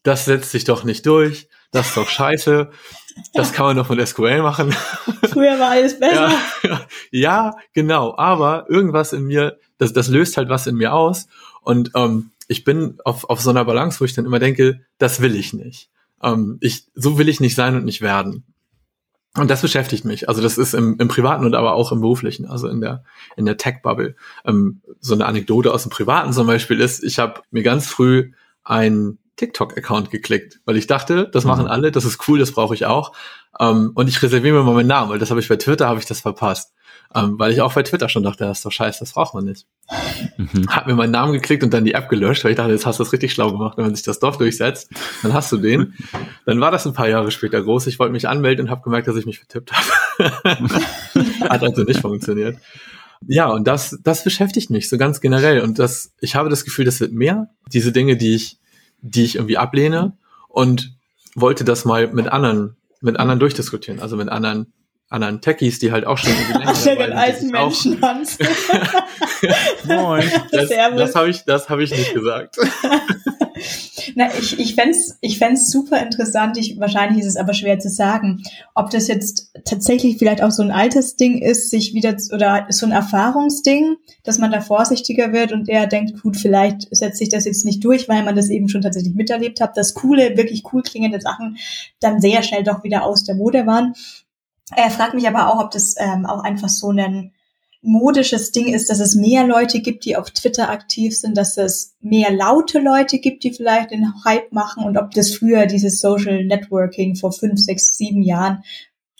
das 0.03 0.25
setzt 0.25 0.53
sich 0.53 0.65
doch 0.65 0.85
nicht 0.85 1.05
durch, 1.07 1.49
das 1.73 1.89
ist 1.89 1.97
doch 1.97 2.09
scheiße, 2.09 2.71
das 3.35 3.53
kann 3.53 3.67
man 3.67 3.77
doch 3.77 3.89
mit 3.89 4.07
SQL 4.07 4.43
machen. 4.43 4.73
Früher 5.31 5.59
war 5.59 5.71
alles 5.71 5.99
besser. 6.01 6.33
Ja, 6.63 6.87
ja, 7.11 7.57
genau, 7.73 8.17
aber 8.17 8.67
irgendwas 8.69 9.13
in 9.13 9.25
mir, 9.25 9.59
das, 9.79 9.93
das 9.93 10.09
löst 10.09 10.37
halt 10.37 10.49
was 10.49 10.67
in 10.67 10.77
mir 10.77 10.93
aus 10.93 11.27
und 11.63 11.91
ähm, 11.95 12.31
ich 12.49 12.65
bin 12.65 12.99
auf, 13.05 13.29
auf 13.29 13.41
so 13.41 13.51
einer 13.51 13.65
Balance, 13.65 14.01
wo 14.01 14.05
ich 14.05 14.15
dann 14.15 14.25
immer 14.25 14.39
denke, 14.39 14.81
das 14.99 15.21
will 15.21 15.35
ich 15.35 15.53
nicht. 15.53 15.91
Ähm, 16.27 16.59
ich, 16.61 16.87
so 16.95 17.17
will 17.17 17.29
ich 17.29 17.41
nicht 17.41 17.55
sein 17.55 17.77
und 17.77 17.85
nicht 17.85 18.03
werden. 18.03 18.45
Und 19.37 19.51
das 19.51 19.63
beschäftigt 19.63 20.05
mich. 20.05 20.29
Also 20.29 20.43
das 20.43 20.59
ist 20.59 20.75
im, 20.75 20.97
im 20.99 21.09
Privaten 21.09 21.45
und 21.45 21.55
aber 21.55 21.75
auch 21.75 21.93
im 21.93 22.01
Beruflichen, 22.01 22.47
also 22.47 22.69
in 22.69 22.81
der, 22.81 23.05
in 23.37 23.45
der 23.45 23.57
Tech-Bubble. 23.57 24.17
Ähm, 24.45 24.81
so 25.01 25.15
eine 25.15 25.27
Anekdote 25.27 25.73
aus 25.73 25.83
dem 25.83 25.91
Privaten 25.91 26.33
zum 26.33 26.47
Beispiel 26.47 26.81
ist, 26.81 27.05
ich 27.05 27.19
habe 27.19 27.43
mir 27.51 27.63
ganz 27.63 27.87
früh 27.87 28.33
ein 28.65 29.19
TikTok-Account 29.37 30.11
geklickt, 30.11 30.61
weil 30.65 30.77
ich 30.77 30.87
dachte, 30.87 31.29
das 31.31 31.45
machen 31.45 31.65
mhm. 31.65 31.71
alle, 31.71 31.93
das 31.93 32.07
ist 32.07 32.27
cool, 32.27 32.39
das 32.39 32.53
brauche 32.53 32.75
ich 32.75 32.87
auch. 32.87 33.13
Ähm, 33.61 33.93
und 33.95 34.09
ich 34.09 34.23
reserviere 34.23 34.57
mir 34.57 34.63
mal 34.65 34.75
meinen 34.75 34.87
Namen, 34.87 35.11
weil 35.11 35.19
das 35.19 35.31
habe 35.31 35.41
ich 35.41 35.49
bei 35.49 35.57
Twitter, 35.57 35.87
habe 35.87 36.01
ich 36.01 36.07
das 36.07 36.21
verpasst. 36.21 36.73
Ähm, 37.15 37.39
weil 37.39 37.53
ich 37.53 37.61
auch 37.61 37.73
bei 37.73 37.83
Twitter 37.83 38.09
schon 38.09 38.23
dachte, 38.23 38.45
das 38.45 38.59
ist 38.59 38.67
doch 38.67 38.73
scheiße, 38.73 39.01
das 39.01 39.13
braucht 39.13 39.35
man 39.35 39.45
nicht. 39.45 39.67
Mhm. 40.37 40.67
Hab 40.69 40.87
mir 40.87 40.95
meinen 40.95 41.13
Namen 41.13 41.33
geklickt 41.33 41.63
und 41.63 41.73
dann 41.73 41.85
die 41.85 41.95
App 41.95 42.09
gelöscht, 42.09 42.45
weil 42.45 42.51
ich 42.53 42.57
dachte, 42.57 42.73
jetzt 42.73 42.87
hast 42.87 42.99
du 42.99 43.05
das 43.05 43.13
richtig 43.13 43.33
schlau 43.33 43.53
gemacht. 43.53 43.77
Wenn 43.77 43.85
man 43.85 43.95
sich 43.95 44.05
das 44.05 44.19
Dorf 44.19 44.39
durchsetzt, 44.39 44.91
dann 45.23 45.33
hast 45.33 45.53
du 45.53 45.57
den. 45.57 45.95
Dann 46.45 46.61
war 46.61 46.71
das 46.71 46.87
ein 46.87 46.93
paar 46.93 47.09
Jahre 47.09 47.31
später 47.31 47.63
groß. 47.63 47.87
Ich 47.87 47.99
wollte 47.99 48.13
mich 48.13 48.29
anmelden 48.29 48.67
und 48.67 48.71
habe 48.71 48.83
gemerkt, 48.83 49.09
dass 49.09 49.17
ich 49.17 49.27
mich 49.27 49.39
vertippt 49.39 49.73
habe. 49.73 50.69
Hat 51.49 51.63
also 51.63 51.83
nicht 51.85 52.01
funktioniert. 52.01 52.59
Ja, 53.27 53.49
und 53.49 53.67
das, 53.67 53.99
das 54.03 54.25
beschäftigt 54.25 54.71
mich 54.71 54.89
so 54.89 54.99
ganz 54.99 55.21
generell. 55.21 55.61
Und 55.61 55.79
das, 55.79 56.13
ich 56.21 56.35
habe 56.35 56.51
das 56.51 56.65
Gefühl, 56.65 56.85
das 56.85 57.01
wird 57.01 57.13
mehr. 57.13 57.49
Diese 57.73 57.93
Dinge, 57.93 58.17
die 58.17 58.35
ich, 58.35 58.59
die 59.01 59.25
ich 59.25 59.37
irgendwie 59.37 59.59
ablehne 59.59 60.17
und 60.49 60.97
wollte 61.35 61.65
das 61.65 61.85
mal 61.85 62.13
mit 62.13 62.29
anderen, 62.29 62.77
mit 63.01 63.19
anderen 63.19 63.41
durchdiskutieren, 63.41 64.01
also 64.01 64.17
mit 64.17 64.29
anderen 64.29 64.73
anderen 65.09 65.41
Techies, 65.41 65.79
die 65.79 65.93
halt 65.93 66.07
auch 66.07 66.19
schon 66.19 66.33
irgendwie 66.33 66.59
länger 66.59 66.73
dabei 66.85 67.05
sind. 67.07 67.13
alten 67.13 67.51
Menschen, 67.51 68.03
Hans. 68.03 68.39
Moin. 69.85 70.25
Das, 70.51 70.69
das 70.69 71.15
habe 71.15 71.31
ich, 71.31 71.45
das 71.45 71.69
habe 71.69 71.85
ich 71.85 71.91
nicht 71.91 72.13
gesagt. 72.13 72.57
Na, 74.15 74.29
ich, 74.39 74.59
ich 74.59 74.75
fände 74.75 74.97
ich 75.21 75.39
fänd's 75.39 75.71
super 75.71 76.03
interessant. 76.03 76.57
Ich, 76.59 76.79
wahrscheinlich 76.79 77.21
ist 77.21 77.29
es 77.29 77.37
aber 77.37 77.55
schwer 77.55 77.79
zu 77.79 77.89
sagen, 77.89 78.43
ob 78.75 78.91
das 78.91 79.09
jetzt 79.09 79.53
tatsächlich 79.65 80.19
vielleicht 80.19 80.43
auch 80.43 80.51
so 80.51 80.63
ein 80.63 80.71
Altersding 80.71 81.39
ist, 81.39 81.71
sich 81.71 81.95
wieder, 81.95 82.17
oder 82.33 82.67
so 82.71 82.87
ein 82.87 82.93
Erfahrungsding, 82.93 83.97
dass 84.25 84.39
man 84.39 84.51
da 84.51 84.61
vorsichtiger 84.61 85.33
wird 85.33 85.53
und 85.53 85.69
eher 85.69 85.87
denkt, 85.87 86.23
gut, 86.23 86.37
vielleicht 86.37 86.89
setzt 86.95 87.19
sich 87.19 87.29
das 87.29 87.45
jetzt 87.45 87.65
nicht 87.65 87.85
durch, 87.85 88.09
weil 88.09 88.25
man 88.25 88.37
das 88.37 88.49
eben 88.49 88.69
schon 88.69 88.83
tatsächlich 88.83 89.15
miterlebt 89.15 89.61
hat, 89.61 89.77
dass 89.77 89.95
coole, 89.95 90.37
wirklich 90.37 90.63
cool 90.73 90.83
klingende 90.83 91.21
Sachen 91.21 91.57
dann 92.01 92.21
sehr 92.21 92.43
schnell 92.43 92.63
doch 92.63 92.85
wieder 92.85 93.05
aus 93.05 93.25
der 93.25 93.35
Mode 93.35 93.67
waren. 93.67 93.95
Er 94.75 94.91
fragt 94.91 95.15
mich 95.15 95.29
aber 95.29 95.53
auch, 95.53 95.65
ob 95.65 95.71
das 95.71 95.95
ähm, 95.99 96.27
auch 96.27 96.43
einfach 96.43 96.69
so 96.69 96.91
ein 96.91 97.33
modisches 97.83 98.51
Ding 98.51 98.67
ist, 98.67 98.91
dass 98.91 98.99
es 98.99 99.15
mehr 99.15 99.47
Leute 99.47 99.81
gibt, 99.81 100.05
die 100.05 100.17
auf 100.17 100.31
Twitter 100.31 100.71
aktiv 100.71 101.17
sind, 101.17 101.37
dass 101.37 101.57
es 101.57 101.95
mehr 102.01 102.33
laute 102.33 102.81
Leute 102.81 103.19
gibt, 103.19 103.45
die 103.45 103.53
vielleicht 103.53 103.93
den 103.93 104.13
Hype 104.25 104.53
machen 104.53 104.85
und 104.85 104.97
ob 104.97 105.13
das 105.13 105.37
früher 105.37 105.67
dieses 105.67 106.01
Social 106.01 106.45
Networking 106.45 107.15
vor 107.15 107.33
fünf, 107.33 107.61
sechs, 107.61 107.97
sieben 107.97 108.23
Jahren 108.23 108.65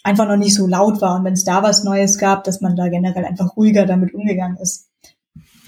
einfach 0.03 0.27
noch 0.27 0.35
nicht 0.35 0.53
so 0.53 0.67
laut 0.67 0.99
war 1.01 1.15
und 1.15 1.23
wenn 1.23 1.33
es 1.33 1.45
da 1.45 1.63
was 1.63 1.83
Neues 1.83 2.17
gab, 2.17 2.43
dass 2.43 2.59
man 2.59 2.75
da 2.75 2.89
generell 2.89 3.25
einfach 3.25 3.55
ruhiger 3.55 3.85
damit 3.85 4.13
umgegangen 4.13 4.57
ist. 4.57 4.89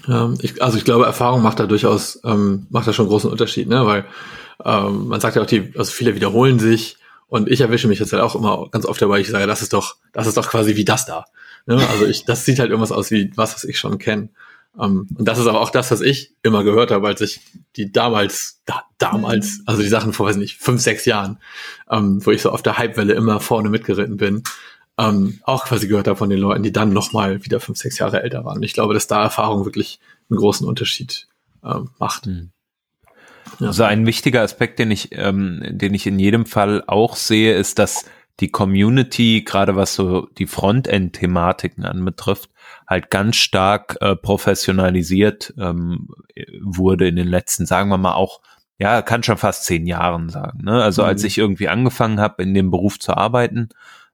Ja, 0.06 0.32
ich, 0.40 0.62
also 0.62 0.76
ich 0.76 0.84
glaube, 0.84 1.04
Erfahrung 1.04 1.42
macht 1.42 1.60
da 1.60 1.66
durchaus, 1.66 2.20
ähm, 2.24 2.66
macht 2.70 2.86
da 2.86 2.92
schon 2.92 3.08
großen 3.08 3.30
Unterschied, 3.30 3.68
ne? 3.68 3.86
Weil 3.86 4.04
ähm, 4.64 5.08
man 5.08 5.20
sagt 5.20 5.36
ja 5.36 5.42
auch, 5.42 5.46
die, 5.46 5.72
also 5.76 5.90
viele 5.90 6.14
wiederholen 6.14 6.58
sich 6.58 6.96
und 7.30 7.48
ich 7.48 7.60
erwische 7.60 7.88
mich 7.88 8.00
jetzt 8.00 8.12
halt 8.12 8.22
auch 8.22 8.34
immer 8.34 8.68
ganz 8.70 8.84
oft 8.84 9.00
dabei, 9.00 9.20
ich 9.20 9.28
sage, 9.28 9.46
das 9.46 9.62
ist 9.62 9.72
doch, 9.72 9.96
das 10.12 10.26
ist 10.26 10.36
doch 10.36 10.48
quasi 10.48 10.76
wie 10.76 10.84
das 10.84 11.06
da. 11.06 11.24
Ne? 11.64 11.76
Also 11.88 12.06
ich, 12.06 12.24
das 12.24 12.44
sieht 12.44 12.58
halt 12.58 12.70
irgendwas 12.70 12.92
aus 12.92 13.10
wie 13.12 13.32
was, 13.36 13.54
was 13.54 13.64
ich 13.64 13.78
schon 13.78 13.98
kenne. 13.98 14.30
Um, 14.72 14.84
ähm, 14.84 15.16
und 15.16 15.26
das 15.26 15.38
ist 15.38 15.46
aber 15.48 15.60
auch 15.60 15.70
das, 15.70 15.90
was 15.90 16.00
ich 16.00 16.34
immer 16.42 16.62
gehört 16.62 16.92
habe, 16.92 17.08
als 17.08 17.20
ich 17.20 17.40
die 17.76 17.90
damals, 17.90 18.60
da, 18.66 18.84
damals, 18.98 19.58
mhm. 19.58 19.64
also 19.66 19.82
die 19.82 19.88
Sachen 19.88 20.12
vor, 20.12 20.26
weiß 20.26 20.36
nicht, 20.36 20.58
fünf, 20.58 20.80
sechs 20.80 21.06
Jahren, 21.06 21.38
um, 21.86 21.98
ähm, 21.98 22.26
wo 22.26 22.30
ich 22.30 22.42
so 22.42 22.50
auf 22.50 22.62
der 22.62 22.78
Hypewelle 22.78 23.14
immer 23.14 23.40
vorne 23.40 23.68
mitgeritten 23.68 24.16
bin, 24.16 24.42
um, 24.96 25.04
ähm, 25.04 25.40
auch 25.44 25.64
quasi 25.64 25.88
gehört 25.88 26.06
habe 26.08 26.18
von 26.18 26.30
den 26.30 26.38
Leuten, 26.38 26.62
die 26.62 26.72
dann 26.72 26.92
nochmal 26.92 27.44
wieder 27.44 27.58
fünf, 27.58 27.78
sechs 27.78 27.98
Jahre 27.98 28.22
älter 28.22 28.44
waren. 28.44 28.58
Und 28.58 28.62
ich 28.64 28.74
glaube, 28.74 28.94
dass 28.94 29.06
da 29.06 29.22
Erfahrung 29.22 29.64
wirklich 29.64 29.98
einen 30.28 30.38
großen 30.38 30.66
Unterschied 30.66 31.26
macht. 31.98 32.26
Mhm. 32.26 32.50
Also 33.60 33.84
ein 33.84 34.06
wichtiger 34.06 34.42
Aspekt, 34.42 34.78
den 34.78 34.90
ich, 34.90 35.10
ähm, 35.12 35.62
den 35.68 35.94
ich 35.94 36.06
in 36.06 36.18
jedem 36.18 36.46
Fall 36.46 36.82
auch 36.86 37.16
sehe, 37.16 37.54
ist, 37.54 37.78
dass 37.78 38.04
die 38.40 38.50
Community, 38.50 39.42
gerade 39.44 39.76
was 39.76 39.94
so 39.94 40.26
die 40.38 40.46
Frontend-Thematiken 40.46 41.84
anbetrifft, 41.84 42.50
halt 42.86 43.10
ganz 43.10 43.36
stark 43.36 43.98
äh, 44.00 44.16
professionalisiert 44.16 45.54
ähm, 45.58 46.08
wurde 46.62 47.06
in 47.06 47.16
den 47.16 47.28
letzten, 47.28 47.66
sagen 47.66 47.90
wir 47.90 47.98
mal 47.98 48.14
auch, 48.14 48.40
ja, 48.78 49.02
kann 49.02 49.22
schon 49.22 49.36
fast 49.36 49.66
zehn 49.66 49.86
Jahren 49.86 50.30
sagen. 50.30 50.64
Ne? 50.64 50.82
Also 50.82 51.02
mhm. 51.02 51.08
als 51.08 51.24
ich 51.24 51.36
irgendwie 51.36 51.68
angefangen 51.68 52.18
habe, 52.18 52.42
in 52.42 52.54
dem 52.54 52.70
Beruf 52.70 52.98
zu 52.98 53.14
arbeiten 53.14 53.68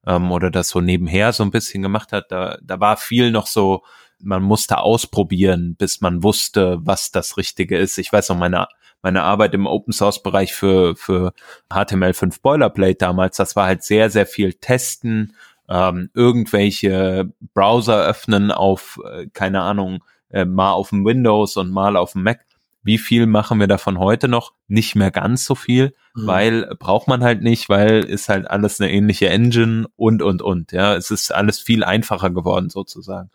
ähm, 0.04 0.32
oder 0.32 0.50
das 0.50 0.68
so 0.68 0.80
nebenher 0.80 1.32
so 1.32 1.44
ein 1.44 1.52
bisschen 1.52 1.82
gemacht 1.82 2.12
hat, 2.12 2.32
da, 2.32 2.58
da 2.62 2.80
war 2.80 2.96
viel 2.96 3.30
noch 3.30 3.46
so, 3.46 3.84
man 4.18 4.42
musste 4.42 4.78
ausprobieren, 4.78 5.76
bis 5.76 6.00
man 6.00 6.24
wusste, 6.24 6.78
was 6.80 7.12
das 7.12 7.36
Richtige 7.36 7.78
ist. 7.78 7.96
Ich 7.98 8.12
weiß 8.12 8.30
noch, 8.30 8.36
meine 8.36 8.66
meine 9.02 9.22
Arbeit 9.22 9.54
im 9.54 9.66
Open 9.66 9.92
Source 9.92 10.22
Bereich 10.22 10.54
für, 10.54 10.96
für 10.96 11.32
HTML5 11.70 12.42
Boilerplate 12.42 12.96
damals, 12.96 13.36
das 13.36 13.56
war 13.56 13.66
halt 13.66 13.82
sehr, 13.82 14.10
sehr 14.10 14.26
viel 14.26 14.54
testen, 14.54 15.34
ähm, 15.68 16.10
irgendwelche 16.14 17.32
Browser 17.54 18.04
öffnen 18.04 18.50
auf, 18.50 19.00
äh, 19.04 19.26
keine 19.32 19.62
Ahnung, 19.62 20.02
äh, 20.30 20.44
mal 20.44 20.72
auf 20.72 20.90
dem 20.90 21.04
Windows 21.04 21.56
und 21.56 21.70
mal 21.70 21.96
auf 21.96 22.12
dem 22.12 22.22
Mac. 22.22 22.40
Wie 22.82 22.98
viel 22.98 23.26
machen 23.26 23.58
wir 23.58 23.66
davon 23.66 23.98
heute 23.98 24.28
noch? 24.28 24.52
Nicht 24.68 24.94
mehr 24.94 25.10
ganz 25.10 25.44
so 25.44 25.56
viel, 25.56 25.94
mhm. 26.14 26.26
weil 26.26 26.76
braucht 26.78 27.08
man 27.08 27.24
halt 27.24 27.42
nicht, 27.42 27.68
weil 27.68 28.04
ist 28.04 28.28
halt 28.28 28.48
alles 28.48 28.80
eine 28.80 28.92
ähnliche 28.92 29.28
Engine 29.28 29.86
und, 29.96 30.22
und, 30.22 30.40
und. 30.40 30.70
Ja, 30.70 30.94
es 30.94 31.10
ist 31.10 31.34
alles 31.34 31.58
viel 31.58 31.82
einfacher 31.82 32.30
geworden 32.30 32.70
sozusagen. 32.70 33.30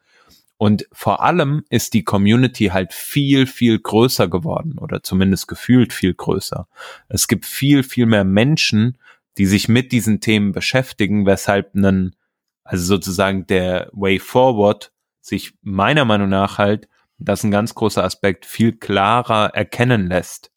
Und 0.61 0.87
vor 0.91 1.23
allem 1.23 1.65
ist 1.71 1.95
die 1.95 2.03
Community 2.03 2.65
halt 2.65 2.93
viel, 2.93 3.47
viel 3.47 3.79
größer 3.79 4.27
geworden 4.27 4.77
oder 4.77 5.01
zumindest 5.01 5.47
gefühlt 5.47 5.91
viel 5.91 6.13
größer. 6.13 6.67
Es 7.09 7.27
gibt 7.27 7.47
viel, 7.47 7.81
viel 7.81 8.05
mehr 8.05 8.23
Menschen, 8.23 8.99
die 9.39 9.47
sich 9.47 9.69
mit 9.69 9.91
diesen 9.91 10.21
Themen 10.21 10.51
beschäftigen, 10.51 11.25
weshalb 11.25 11.73
einen, 11.73 12.15
also 12.63 12.85
sozusagen 12.85 13.47
der 13.47 13.89
Way 13.93 14.19
Forward 14.19 14.91
sich 15.19 15.55
meiner 15.63 16.05
Meinung 16.05 16.29
nach 16.29 16.59
halt, 16.59 16.87
das 17.17 17.39
ist 17.39 17.45
ein 17.45 17.51
ganz 17.51 17.73
großer 17.73 18.03
Aspekt, 18.03 18.45
viel 18.45 18.77
klarer 18.77 19.55
erkennen 19.55 20.05
lässt. 20.05 20.51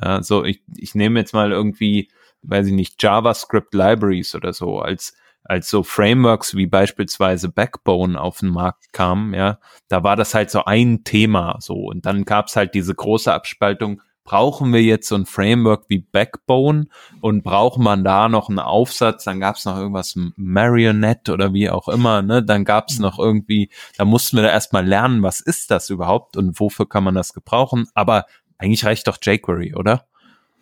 Ja, 0.00 0.22
so 0.22 0.42
ich, 0.42 0.62
ich 0.74 0.94
nehme 0.94 1.20
jetzt 1.20 1.34
mal 1.34 1.52
irgendwie, 1.52 2.10
weiß 2.40 2.68
ich 2.68 2.72
nicht, 2.72 3.02
JavaScript 3.02 3.74
Libraries 3.74 4.34
oder 4.34 4.54
so 4.54 4.78
als 4.78 5.14
als 5.44 5.68
so 5.68 5.82
Frameworks 5.82 6.56
wie 6.56 6.66
beispielsweise 6.66 7.50
Backbone 7.50 8.20
auf 8.20 8.40
den 8.40 8.48
Markt 8.48 8.92
kamen, 8.92 9.34
ja, 9.34 9.58
da 9.88 10.02
war 10.02 10.16
das 10.16 10.34
halt 10.34 10.50
so 10.50 10.64
ein 10.64 11.04
Thema 11.04 11.56
so. 11.60 11.74
Und 11.74 12.06
dann 12.06 12.24
gab's 12.24 12.56
halt 12.56 12.74
diese 12.74 12.94
große 12.94 13.32
Abspaltung, 13.32 14.00
brauchen 14.24 14.72
wir 14.72 14.82
jetzt 14.82 15.08
so 15.08 15.14
ein 15.16 15.26
Framework 15.26 15.84
wie 15.88 15.98
Backbone 15.98 16.86
und 17.20 17.44
braucht 17.44 17.78
man 17.78 18.04
da 18.04 18.30
noch 18.30 18.48
einen 18.48 18.58
Aufsatz, 18.58 19.24
dann 19.24 19.38
gab's 19.38 19.66
noch 19.66 19.76
irgendwas 19.76 20.14
Marionette 20.36 21.32
oder 21.32 21.52
wie 21.52 21.68
auch 21.68 21.88
immer, 21.88 22.22
ne? 22.22 22.42
Dann 22.42 22.64
gab's 22.64 22.98
noch 22.98 23.18
irgendwie, 23.18 23.68
da 23.98 24.06
mussten 24.06 24.38
wir 24.38 24.44
da 24.44 24.50
erstmal 24.50 24.86
lernen, 24.86 25.22
was 25.22 25.40
ist 25.40 25.70
das 25.70 25.90
überhaupt 25.90 26.38
und 26.38 26.58
wofür 26.58 26.88
kann 26.88 27.04
man 27.04 27.14
das 27.14 27.34
gebrauchen. 27.34 27.86
Aber 27.92 28.24
eigentlich 28.56 28.86
reicht 28.86 29.06
doch 29.06 29.18
jQuery, 29.22 29.74
oder? 29.74 30.06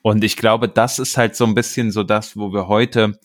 Und 0.02 0.24
ich 0.24 0.36
glaube, 0.36 0.68
das 0.68 0.98
ist 0.98 1.16
halt 1.16 1.36
so 1.36 1.44
ein 1.44 1.54
bisschen 1.54 1.92
so 1.92 2.02
das, 2.02 2.36
wo 2.36 2.52
wir 2.52 2.66
heute 2.66 3.20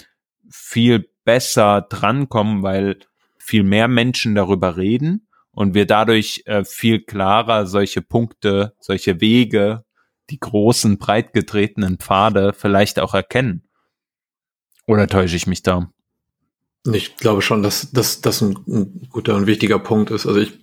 viel 0.49 1.09
besser 1.27 1.81
drankommen, 1.81 2.63
weil 2.63 2.99
viel 3.37 3.63
mehr 3.63 3.89
Menschen 3.89 4.33
darüber 4.33 4.77
reden 4.77 5.27
und 5.51 5.73
wir 5.73 5.85
dadurch 5.85 6.43
äh, 6.45 6.63
viel 6.63 7.01
klarer 7.03 7.67
solche 7.67 8.01
Punkte, 8.01 8.73
solche 8.79 9.19
Wege, 9.19 9.83
die 10.29 10.39
großen, 10.39 10.97
breit 10.97 11.33
getretenen 11.33 11.97
Pfade 11.97 12.53
vielleicht 12.53 12.97
auch 12.97 13.13
erkennen. 13.13 13.67
Oder 14.85 15.07
täusche 15.07 15.35
ich 15.35 15.47
mich 15.47 15.63
da? 15.63 15.91
Ich 16.93 17.17
glaube 17.17 17.41
schon, 17.41 17.61
dass 17.61 17.91
das 17.91 18.21
dass 18.21 18.39
ein, 18.39 18.57
ein, 18.65 19.09
guter 19.11 19.35
und 19.35 19.47
wichtiger 19.47 19.79
Punkt 19.79 20.11
ist. 20.11 20.27
Also 20.27 20.39
ich 20.39 20.53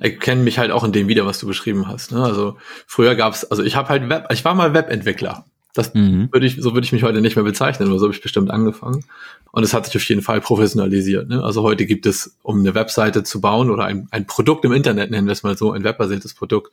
erkenne 0.00 0.42
mich 0.42 0.58
halt 0.58 0.70
auch 0.70 0.84
in 0.84 0.92
dem 0.92 1.06
wieder, 1.06 1.26
was 1.26 1.38
du 1.38 1.46
beschrieben 1.46 1.86
hast. 1.86 2.12
Ne? 2.12 2.24
Also 2.24 2.56
früher 2.86 3.14
gab 3.14 3.34
es, 3.34 3.44
also 3.50 3.62
ich 3.62 3.76
habe 3.76 3.90
halt 3.90 4.08
Web, 4.08 4.28
ich 4.32 4.42
war 4.42 4.54
mal 4.54 4.72
Webentwickler. 4.72 5.44
Das 5.74 5.92
mhm. 5.92 6.28
würde 6.32 6.46
ich, 6.46 6.56
so 6.60 6.72
würde 6.72 6.84
ich 6.84 6.92
mich 6.92 7.02
heute 7.02 7.20
nicht 7.20 7.34
mehr 7.34 7.44
bezeichnen, 7.44 7.88
aber 7.88 7.98
so 7.98 8.06
habe 8.06 8.14
ich 8.14 8.22
bestimmt 8.22 8.50
angefangen. 8.50 9.04
Und 9.50 9.64
es 9.64 9.74
hat 9.74 9.86
sich 9.86 9.96
auf 9.96 10.08
jeden 10.08 10.22
Fall 10.22 10.40
professionalisiert. 10.40 11.28
Ne? 11.28 11.42
Also 11.42 11.62
heute 11.62 11.84
gibt 11.84 12.06
es, 12.06 12.38
um 12.42 12.60
eine 12.60 12.74
Webseite 12.74 13.24
zu 13.24 13.40
bauen 13.40 13.70
oder 13.70 13.84
ein, 13.84 14.06
ein 14.12 14.26
Produkt 14.26 14.64
im 14.64 14.72
Internet, 14.72 15.10
nennen 15.10 15.26
wir 15.26 15.32
es 15.32 15.42
mal 15.42 15.56
so, 15.56 15.72
ein 15.72 15.82
webbasiertes 15.82 16.34
Produkt, 16.34 16.72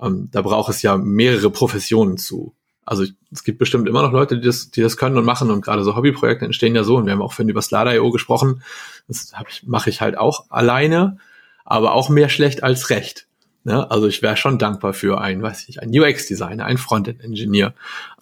ähm, 0.00 0.28
da 0.30 0.42
braucht 0.42 0.70
es 0.70 0.82
ja 0.82 0.96
mehrere 0.96 1.50
Professionen 1.50 2.16
zu. 2.16 2.54
Also 2.84 3.04
es 3.30 3.44
gibt 3.44 3.58
bestimmt 3.58 3.88
immer 3.88 4.02
noch 4.02 4.12
Leute, 4.12 4.38
die 4.38 4.46
das, 4.46 4.70
die 4.70 4.80
das 4.80 4.96
können 4.96 5.18
und 5.18 5.24
machen 5.24 5.50
und 5.50 5.60
gerade 5.60 5.84
so 5.84 5.94
Hobbyprojekte 5.94 6.46
entstehen 6.46 6.74
ja 6.74 6.84
so 6.84 6.96
und 6.96 7.04
wir 7.04 7.12
haben 7.12 7.20
auch 7.20 7.34
vorhin 7.34 7.50
über 7.50 7.60
Slider.io 7.60 8.10
gesprochen. 8.10 8.62
Das 9.08 9.32
ich, 9.48 9.66
mache 9.66 9.90
ich 9.90 10.00
halt 10.00 10.16
auch 10.16 10.46
alleine, 10.48 11.18
aber 11.64 11.92
auch 11.92 12.08
mehr 12.08 12.28
schlecht 12.28 12.62
als 12.62 12.88
recht. 12.88 13.26
Ne? 13.64 13.90
Also 13.90 14.06
ich 14.06 14.22
wäre 14.22 14.38
schon 14.38 14.58
dankbar 14.58 14.94
für 14.94 15.20
ein, 15.20 15.42
weiß 15.42 15.68
ich, 15.68 15.82
ein 15.82 15.90
UX-Designer, 15.90 16.64
ein 16.64 16.78
Frontend-Engineer 16.78 17.74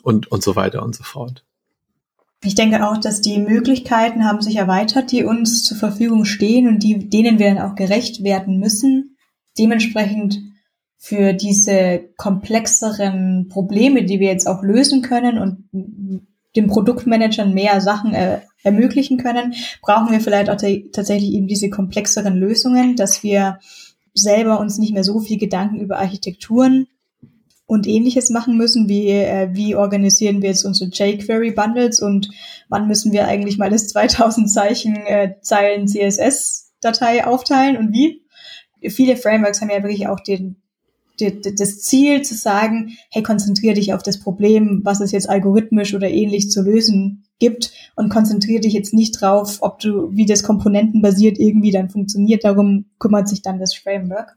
und, 0.07 0.31
und 0.31 0.45
so 0.45 0.55
weiter 0.55 0.85
und 0.85 0.95
so 0.95 1.03
fort. 1.03 1.45
Ich 2.45 2.55
denke 2.55 2.89
auch, 2.89 2.97
dass 2.97 3.23
die 3.23 3.39
Möglichkeiten 3.39 4.25
haben 4.25 4.41
sich 4.41 4.55
erweitert, 4.55 5.11
die 5.11 5.25
uns 5.25 5.65
zur 5.65 5.77
Verfügung 5.77 6.25
stehen 6.25 6.69
und 6.69 6.85
die, 6.85 7.11
denen 7.11 7.41
wir 7.41 7.53
dann 7.53 7.59
auch 7.59 7.75
gerecht 7.75 8.23
werden 8.23 8.61
müssen. 8.61 9.17
Dementsprechend 9.59 10.39
für 10.97 11.33
diese 11.33 12.09
komplexeren 12.17 13.49
Probleme, 13.49 14.05
die 14.05 14.21
wir 14.21 14.29
jetzt 14.29 14.47
auch 14.47 14.63
lösen 14.63 15.03
können 15.03 15.39
und 15.39 15.69
den 16.55 16.69
Produktmanagern 16.69 17.53
mehr 17.53 17.81
Sachen 17.81 18.15
äh, 18.15 18.43
ermöglichen 18.63 19.19
können, 19.19 19.55
brauchen 19.83 20.13
wir 20.13 20.21
vielleicht 20.21 20.51
auch 20.51 20.61
tatsächlich 20.93 21.33
eben 21.33 21.49
diese 21.49 21.69
komplexeren 21.69 22.37
Lösungen, 22.37 22.95
dass 22.95 23.25
wir 23.25 23.59
selber 24.15 24.61
uns 24.61 24.79
nicht 24.79 24.95
mehr 24.95 25.05
so 25.05 25.19
viel 25.19 25.39
Gedanken 25.39 25.81
über 25.81 25.99
Architekturen 25.99 26.87
und 27.67 27.87
ähnliches 27.87 28.31
machen 28.31 28.57
müssen, 28.57 28.89
wie 28.89 29.11
äh, 29.11 29.49
wie 29.53 29.75
organisieren 29.75 30.41
wir 30.41 30.51
jetzt 30.51 30.65
unsere 30.65 30.91
jQuery 30.91 31.51
Bundles 31.51 32.01
und 32.01 32.31
wann 32.69 32.87
müssen 32.87 33.13
wir 33.13 33.27
eigentlich 33.27 33.59
mal 33.59 33.71
das 33.71 33.89
2000 33.89 34.51
Zeichen 34.51 34.97
äh, 34.97 35.35
Zeilen 35.41 35.89
CSS 35.89 36.73
Datei 36.81 37.27
aufteilen 37.27 37.77
und 37.77 37.93
wie. 37.93 38.23
Viele 38.89 39.17
Frameworks 39.17 39.61
haben 39.61 39.71
ja 39.71 39.83
wirklich 39.83 40.07
auch 40.07 40.21
den, 40.21 40.57
den 41.19 41.41
das 41.43 41.81
Ziel 41.81 42.23
zu 42.23 42.35
sagen, 42.35 42.97
hey, 43.11 43.23
konzentriere 43.23 43.75
dich 43.75 43.95
auf 43.95 44.03
das 44.03 44.21
Problem, 44.21 44.83
was 44.85 45.01
es 45.01 45.13
jetzt 45.13 45.29
algorithmisch 45.29 45.95
oder 45.95 46.09
ähnlich 46.09 46.51
zu 46.51 46.63
lösen 46.63 47.25
gibt 47.39 47.73
und 47.97 48.11
konzentriere 48.11 48.61
dich 48.61 48.75
jetzt 48.75 48.95
nicht 48.95 49.21
drauf, 49.21 49.59
ob 49.61 49.81
du, 49.81 50.11
wie 50.13 50.27
das 50.27 50.43
komponentenbasiert 50.43 51.39
irgendwie 51.39 51.71
dann 51.71 51.91
funktioniert. 51.91 52.45
Darum 52.45 52.87
kümmert 52.99 53.29
sich 53.29 53.43
dann 53.43 53.59
das 53.59 53.75
Framework. 53.75 54.37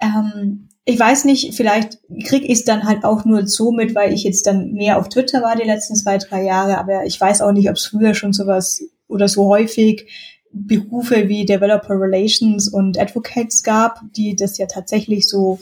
Ähm, 0.00 0.68
ich 0.88 0.98
weiß 0.98 1.24
nicht, 1.24 1.54
vielleicht 1.54 1.98
krieg 2.24 2.44
ich 2.44 2.60
es 2.60 2.64
dann 2.64 2.84
halt 2.84 3.04
auch 3.04 3.24
nur 3.24 3.48
so 3.48 3.72
mit, 3.72 3.96
weil 3.96 4.12
ich 4.12 4.22
jetzt 4.22 4.46
dann 4.46 4.72
mehr 4.72 4.98
auf 4.98 5.08
Twitter 5.08 5.42
war 5.42 5.56
die 5.56 5.66
letzten 5.66 5.96
zwei, 5.96 6.16
drei 6.16 6.44
Jahre, 6.44 6.78
aber 6.78 7.04
ich 7.04 7.20
weiß 7.20 7.42
auch 7.42 7.50
nicht, 7.50 7.68
ob 7.68 7.74
es 7.74 7.86
früher 7.86 8.14
schon 8.14 8.32
sowas 8.32 8.80
oder 9.08 9.26
so 9.26 9.46
häufig 9.48 10.06
Berufe 10.52 11.28
wie 11.28 11.44
Developer 11.44 12.00
Relations 12.00 12.68
und 12.68 12.98
Advocates 12.98 13.64
gab, 13.64 14.00
die 14.12 14.36
das 14.36 14.58
ja 14.58 14.66
tatsächlich 14.66 15.28
so 15.28 15.58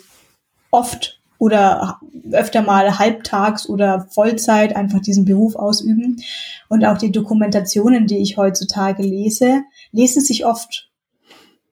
oft 0.71 1.19
oder 1.39 2.01
öfter 2.31 2.61
mal 2.61 2.99
halbtags 2.99 3.67
oder 3.67 4.07
Vollzeit 4.11 4.77
einfach 4.77 5.01
diesen 5.01 5.25
Beruf 5.25 5.57
ausüben. 5.57 6.23
Und 6.69 6.85
auch 6.85 6.99
die 6.99 7.11
Dokumentationen, 7.11 8.07
die 8.07 8.19
ich 8.19 8.37
heutzutage 8.37 9.03
lese, 9.03 9.63
lesen 9.91 10.23
sich 10.23 10.45
oft 10.45 10.91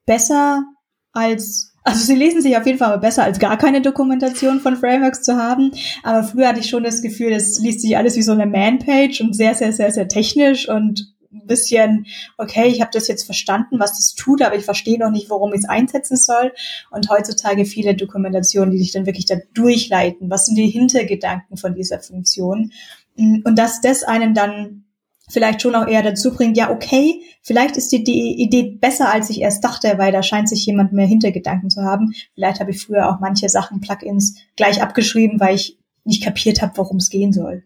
besser 0.05 0.63
als 1.11 1.72
also 1.83 1.99
sie 2.05 2.15
lesen 2.15 2.41
sich 2.41 2.55
auf 2.57 2.65
jeden 2.65 2.77
Fall 2.77 2.97
besser, 2.99 3.23
als 3.23 3.39
gar 3.39 3.57
keine 3.57 3.81
Dokumentation 3.81 4.59
von 4.59 4.77
Frameworks 4.77 5.21
zu 5.21 5.35
haben. 5.35 5.71
Aber 6.03 6.23
früher 6.23 6.47
hatte 6.47 6.61
ich 6.61 6.69
schon 6.69 6.83
das 6.83 7.01
Gefühl, 7.01 7.33
es 7.33 7.59
liest 7.59 7.81
sich 7.81 7.97
alles 7.97 8.15
wie 8.15 8.21
so 8.21 8.31
eine 8.31 8.45
Man-Page 8.45 9.21
und 9.21 9.35
sehr, 9.35 9.53
sehr, 9.53 9.73
sehr, 9.73 9.91
sehr 9.91 10.07
technisch 10.07 10.69
und 10.69 11.13
ein 11.33 11.47
bisschen, 11.47 12.05
okay, 12.37 12.67
ich 12.67 12.79
habe 12.79 12.91
das 12.93 13.07
jetzt 13.07 13.23
verstanden, 13.23 13.79
was 13.79 13.97
das 13.97 14.13
tut, 14.15 14.41
aber 14.41 14.55
ich 14.55 14.65
verstehe 14.65 14.99
noch 14.99 15.09
nicht, 15.09 15.29
warum 15.29 15.53
ich 15.53 15.61
es 15.61 15.69
einsetzen 15.69 16.15
soll. 16.15 16.53
Und 16.91 17.09
heutzutage 17.09 17.65
viele 17.65 17.95
Dokumentationen, 17.95 18.71
die 18.71 18.77
sich 18.77 18.91
dann 18.91 19.05
wirklich 19.05 19.25
da 19.25 19.35
durchleiten. 19.53 20.29
Was 20.29 20.45
sind 20.45 20.55
die 20.55 20.69
Hintergedanken 20.69 21.57
von 21.57 21.73
dieser 21.73 21.99
Funktion? 21.99 22.71
Und 23.17 23.55
dass 23.57 23.81
das 23.81 24.03
einen 24.03 24.33
dann 24.33 24.82
vielleicht 25.29 25.61
schon 25.61 25.75
auch 25.75 25.87
eher 25.87 26.03
dazu 26.03 26.33
bringt, 26.33 26.57
ja, 26.57 26.69
okay, 26.69 27.21
vielleicht 27.41 27.77
ist 27.77 27.91
die, 27.91 28.03
die 28.03 28.41
Idee 28.41 28.77
besser, 28.79 29.11
als 29.11 29.29
ich 29.29 29.41
erst 29.41 29.63
dachte, 29.63 29.93
weil 29.97 30.11
da 30.11 30.21
scheint 30.21 30.49
sich 30.49 30.65
jemand 30.65 30.93
mehr 30.93 31.07
Hintergedanken 31.07 31.69
zu 31.69 31.83
haben. 31.83 32.13
Vielleicht 32.35 32.59
habe 32.59 32.71
ich 32.71 32.81
früher 32.81 33.09
auch 33.09 33.19
manche 33.19 33.49
Sachen, 33.49 33.81
Plugins, 33.81 34.35
gleich 34.55 34.81
abgeschrieben, 34.81 35.39
weil 35.39 35.55
ich 35.55 35.79
nicht 36.03 36.23
kapiert 36.23 36.61
habe, 36.61 36.73
worum 36.75 36.97
es 36.97 37.09
gehen 37.09 37.31
soll. 37.31 37.63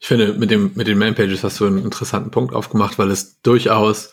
Ich 0.00 0.08
finde, 0.08 0.34
mit 0.34 0.50
dem, 0.50 0.72
mit 0.74 0.86
den 0.86 0.98
Manpages 0.98 1.44
hast 1.44 1.60
du 1.60 1.66
einen 1.66 1.84
interessanten 1.84 2.30
Punkt 2.30 2.54
aufgemacht, 2.54 2.98
weil 2.98 3.10
es 3.10 3.40
durchaus 3.42 4.12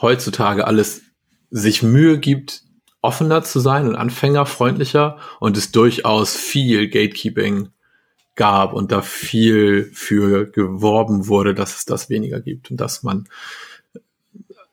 heutzutage 0.00 0.66
alles 0.66 1.02
sich 1.50 1.82
Mühe 1.82 2.18
gibt, 2.18 2.62
offener 3.02 3.42
zu 3.42 3.60
sein 3.60 3.86
und 3.88 3.96
anfängerfreundlicher 3.96 5.18
und 5.40 5.56
es 5.56 5.72
durchaus 5.72 6.36
viel 6.36 6.88
Gatekeeping 6.88 7.70
gab 8.40 8.72
und 8.72 8.90
da 8.90 9.02
viel 9.02 9.90
für 9.92 10.46
geworben 10.50 11.28
wurde, 11.28 11.54
dass 11.54 11.76
es 11.76 11.84
das 11.84 12.08
weniger 12.08 12.40
gibt 12.40 12.70
und 12.70 12.80
dass 12.80 13.02
man 13.02 13.28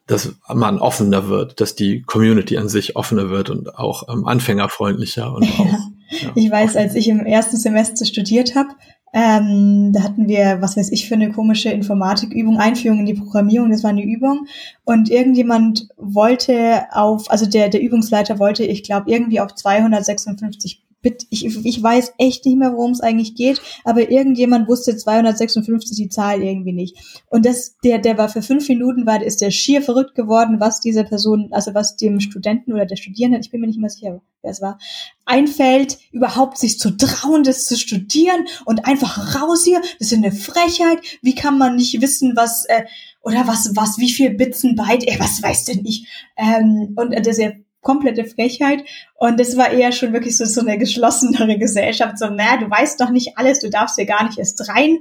dass 0.05 0.35
man 0.47 0.79
offener 0.79 1.27
wird, 1.27 1.59
dass 1.59 1.75
die 1.75 2.01
Community 2.03 2.57
an 2.57 2.69
sich 2.69 2.95
offener 2.95 3.29
wird 3.29 3.49
und 3.49 3.75
auch 3.77 4.07
ähm, 4.07 4.25
anfängerfreundlicher 4.25 5.35
und 5.35 5.43
auch. 5.59 5.65
Ja. 5.65 6.31
Ich 6.35 6.49
weiß, 6.49 6.77
als 6.77 6.95
ich 6.95 7.09
im 7.09 7.25
ersten 7.25 7.57
Semester 7.57 8.05
studiert 8.05 8.55
habe, 8.55 8.69
ähm, 9.11 9.91
da 9.91 10.03
hatten 10.03 10.29
wir, 10.29 10.61
was 10.61 10.77
weiß 10.77 10.93
ich, 10.93 11.09
für 11.09 11.15
eine 11.15 11.33
komische 11.33 11.69
Informatikübung, 11.69 12.59
Einführung 12.59 13.01
in 13.01 13.05
die 13.05 13.15
Programmierung, 13.15 13.69
das 13.69 13.83
war 13.83 13.89
eine 13.89 14.05
Übung. 14.05 14.47
Und 14.85 15.09
irgendjemand 15.09 15.89
wollte 15.97 16.85
auf, 16.93 17.29
also 17.29 17.45
der, 17.45 17.67
der 17.67 17.81
Übungsleiter 17.81 18.39
wollte, 18.39 18.63
ich 18.63 18.83
glaube, 18.83 19.11
irgendwie 19.11 19.41
auf 19.41 19.53
256 19.53 20.86
ich, 21.29 21.45
ich 21.65 21.83
weiß 21.83 22.13
echt 22.17 22.45
nicht 22.45 22.57
mehr, 22.57 22.73
worum 22.73 22.91
es 22.91 23.01
eigentlich 23.01 23.35
geht, 23.35 23.61
aber 23.83 24.09
irgendjemand 24.09 24.67
wusste 24.67 24.95
256 24.95 25.95
die 25.97 26.09
Zahl 26.09 26.41
irgendwie 26.41 26.73
nicht. 26.73 26.97
Und 27.29 27.45
das, 27.45 27.77
der, 27.83 27.99
der 27.99 28.17
war 28.17 28.29
für 28.29 28.41
fünf 28.41 28.67
Minuten, 28.69 29.05
war, 29.05 29.21
ist 29.21 29.41
der 29.41 29.51
schier 29.51 29.81
verrückt 29.81 30.15
geworden, 30.15 30.59
was 30.59 30.79
dieser 30.79 31.03
Person, 31.03 31.49
also 31.51 31.73
was 31.73 31.95
dem 31.95 32.19
Studenten 32.19 32.73
oder 32.73 32.85
der 32.85 32.95
Studierenden, 32.95 33.41
ich 33.41 33.51
bin 33.51 33.61
mir 33.61 33.67
nicht 33.67 33.79
mehr 33.79 33.89
sicher, 33.89 34.21
wer 34.41 34.51
es 34.51 34.61
war, 34.61 34.79
einfällt, 35.25 35.97
überhaupt 36.11 36.57
sich 36.57 36.79
zu 36.79 36.91
trauen, 36.91 37.43
das 37.43 37.65
zu 37.65 37.77
studieren 37.77 38.45
und 38.65 38.85
einfach 38.85 39.41
raus 39.41 39.63
hier, 39.65 39.81
das 39.99 40.11
ist 40.11 40.13
eine 40.13 40.31
Frechheit, 40.31 40.99
wie 41.21 41.35
kann 41.35 41.57
man 41.57 41.75
nicht 41.75 42.01
wissen, 42.01 42.33
was, 42.35 42.65
äh, 42.65 42.83
oder 43.21 43.45
was, 43.47 43.75
was, 43.75 43.97
wie 43.97 44.11
viel 44.11 44.35
Bits 44.35 44.63
ein 44.63 44.75
Byte, 44.75 45.07
ey, 45.07 45.19
was 45.19 45.43
weiß 45.43 45.65
denn 45.65 45.85
ich? 45.85 46.07
Ähm, 46.37 46.93
und 46.95 47.13
das 47.13 47.27
ist 47.27 47.39
ja 47.39 47.51
komplette 47.81 48.25
Frechheit. 48.25 48.83
Und 49.15 49.39
das 49.39 49.57
war 49.57 49.71
eher 49.71 49.91
schon 49.91 50.13
wirklich 50.13 50.37
so, 50.37 50.45
so 50.45 50.61
eine 50.61 50.77
geschlossenere 50.77 51.57
Gesellschaft. 51.57 52.19
So, 52.19 52.29
naja, 52.29 52.57
du 52.57 52.69
weißt 52.69 52.99
doch 52.99 53.09
nicht 53.09 53.37
alles, 53.37 53.59
du 53.59 53.69
darfst 53.69 53.95
hier 53.95 54.05
gar 54.05 54.25
nicht 54.25 54.37
erst 54.37 54.67
rein. 54.69 54.99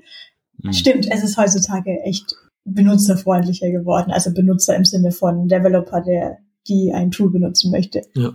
Mhm. 0.62 0.72
Stimmt, 0.72 1.06
es 1.10 1.22
ist 1.22 1.36
heutzutage 1.36 2.00
echt 2.04 2.34
benutzerfreundlicher 2.64 3.70
geworden. 3.70 4.10
Also 4.10 4.32
Benutzer 4.32 4.76
im 4.76 4.84
Sinne 4.84 5.12
von 5.12 5.48
Developer, 5.48 6.00
der 6.00 6.38
die 6.68 6.92
ein 6.92 7.10
Tool 7.10 7.30
benutzen 7.30 7.70
möchte. 7.70 8.02
Ja. 8.14 8.32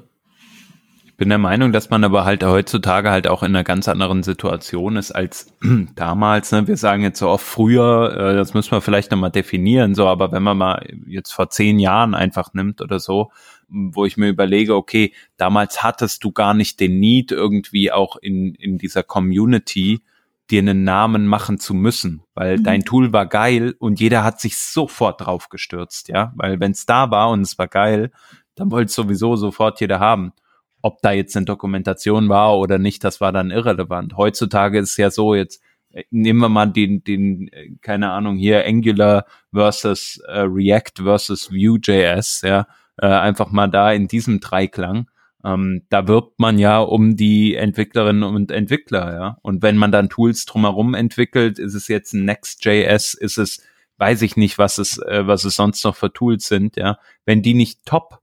Ich 1.06 1.18
bin 1.18 1.30
der 1.30 1.38
Meinung, 1.38 1.72
dass 1.72 1.92
man 1.92 2.04
aber 2.04 2.26
halt 2.26 2.44
heutzutage 2.44 3.12
halt 3.12 3.28
auch 3.28 3.44
in 3.44 3.50
einer 3.50 3.64
ganz 3.64 3.88
anderen 3.88 4.24
Situation 4.24 4.96
ist 4.96 5.12
als 5.12 5.54
damals. 5.96 6.52
Ne? 6.52 6.68
Wir 6.68 6.78
sagen 6.78 7.04
jetzt 7.04 7.20
so 7.20 7.28
oft 7.28 7.46
früher, 7.46 8.16
äh, 8.18 8.36
das 8.36 8.56
müssen 8.56 8.72
wir 8.72 8.82
vielleicht 8.82 9.12
nochmal 9.12 9.30
definieren, 9.30 9.94
so, 9.94 10.08
aber 10.08 10.32
wenn 10.32 10.42
man 10.42 10.58
mal 10.58 10.84
jetzt 11.06 11.32
vor 11.32 11.50
zehn 11.52 11.78
Jahren 11.78 12.16
einfach 12.16 12.54
nimmt 12.54 12.82
oder 12.82 13.00
so, 13.00 13.32
wo 13.72 14.06
ich 14.06 14.18
mir 14.18 14.28
überlege, 14.28 14.76
okay, 14.76 15.14
damals 15.38 15.82
hattest 15.84 16.24
du 16.24 16.32
gar 16.32 16.54
nicht 16.54 16.80
den 16.80 17.00
Need 17.00 17.32
irgendwie 17.32 17.92
auch 17.92 18.18
in, 18.18 18.54
in 18.56 18.78
dieser 18.78 19.04
Community 19.04 20.02
dir 20.50 20.60
einen 20.60 20.84
Namen 20.84 21.26
machen 21.28 21.60
zu 21.60 21.74
müssen, 21.74 22.24
weil 22.34 22.58
mhm. 22.58 22.64
dein 22.64 22.82
Tool 22.82 23.14
war 23.14 23.26
geil 23.26 23.74
und 23.80 24.00
jeder 24.00 24.24
hat 24.24 24.42
sich 24.42 24.58
sofort 24.58 25.22
drauf 25.22 25.48
gestürzt, 25.50 26.10
ja, 26.10 26.34
weil 26.36 26.60
wenn 26.60 26.72
es 26.72 26.86
da 26.86 27.10
war 27.10 27.30
und 27.30 27.42
es 27.42 27.58
war 27.58 27.68
geil, 27.68 28.12
dann 28.56 28.70
wollte 28.70 28.92
sowieso 28.92 29.38
sofort 29.38 29.80
jeder 29.80 30.00
haben. 30.00 30.34
Ob 30.82 31.02
da 31.02 31.12
jetzt 31.12 31.38
eine 31.38 31.46
Dokumentation 31.46 32.28
war 32.28 32.58
oder 32.58 32.80
nicht, 32.80 33.04
das 33.04 33.22
war 33.22 33.32
dann 33.32 33.52
irrelevant. 33.52 34.18
Heutzutage 34.18 34.80
ist 34.80 34.92
es 34.92 34.98
ja 34.98 35.12
so, 35.12 35.36
jetzt 35.36 35.62
äh, 35.92 36.04
nehmen 36.10 36.40
wir 36.40 36.50
mal 36.50 36.66
den, 36.66 37.04
den, 37.04 37.48
äh, 37.54 37.70
keine 37.82 38.12
Ahnung, 38.12 38.36
hier 38.36 38.66
Angular 38.66 39.26
versus 39.54 40.18
äh, 40.28 40.40
React 40.42 41.04
versus 41.04 41.50
Vue.js, 41.52 42.42
ja 42.42 42.68
äh, 42.98 43.08
einfach 43.08 43.52
mal 43.52 43.68
da 43.68 43.92
in 43.92 44.08
diesem 44.08 44.40
Dreiklang. 44.40 45.08
Ähm, 45.44 45.84
da 45.90 46.08
wirbt 46.08 46.40
man 46.40 46.60
ja 46.60 46.80
um 46.80 47.16
die 47.16 47.56
Entwicklerinnen 47.56 48.24
und 48.24 48.52
Entwickler, 48.52 49.14
ja. 49.14 49.38
Und 49.42 49.64
wenn 49.64 49.78
man 49.78 49.92
dann 49.92 50.10
Tools 50.10 50.46
drumherum 50.46 50.94
entwickelt, 50.94 51.58
ist 51.58 51.74
es 51.74 51.88
jetzt 51.88 52.14
ein 52.14 52.26
Next.js, 52.26 53.16
ist 53.16 53.38
es, 53.38 53.64
weiß 53.98 54.22
ich 54.22 54.38
nicht, 54.38 54.58
was 54.58 54.78
es, 54.78 55.00
äh, 55.00 55.26
was 55.26 55.44
es 55.44 55.56
sonst 55.56 55.84
noch 55.84 55.96
für 55.96 56.14
Tools 56.14 56.48
sind, 56.48 56.76
ja. 56.76 57.00
Wenn 57.26 57.42
die 57.42 57.56
nicht 57.56 57.86
top 57.86 58.22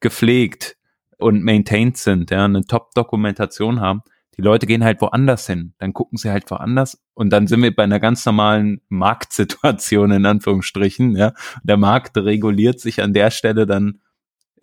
gepflegt 0.00 0.76
und 1.18 1.42
maintained 1.42 1.98
sind, 1.98 2.30
ja, 2.30 2.44
eine 2.46 2.64
Top-Dokumentation 2.64 3.80
haben, 3.80 4.02
die 4.36 4.42
Leute 4.42 4.66
gehen 4.66 4.84
halt 4.84 5.00
woanders 5.00 5.46
hin. 5.46 5.74
Dann 5.78 5.92
gucken 5.92 6.18
sie 6.18 6.30
halt 6.30 6.50
woanders 6.50 7.02
und 7.14 7.30
dann 7.30 7.46
sind 7.46 7.62
wir 7.62 7.74
bei 7.74 7.84
einer 7.84 8.00
ganz 8.00 8.24
normalen 8.26 8.80
Marktsituation 8.88 10.10
in 10.10 10.26
Anführungsstrichen. 10.26 11.16
Ja, 11.16 11.34
der 11.62 11.76
Markt 11.76 12.16
reguliert 12.16 12.80
sich 12.80 13.02
an 13.02 13.12
der 13.12 13.30
Stelle 13.30 13.66
dann 13.66 14.00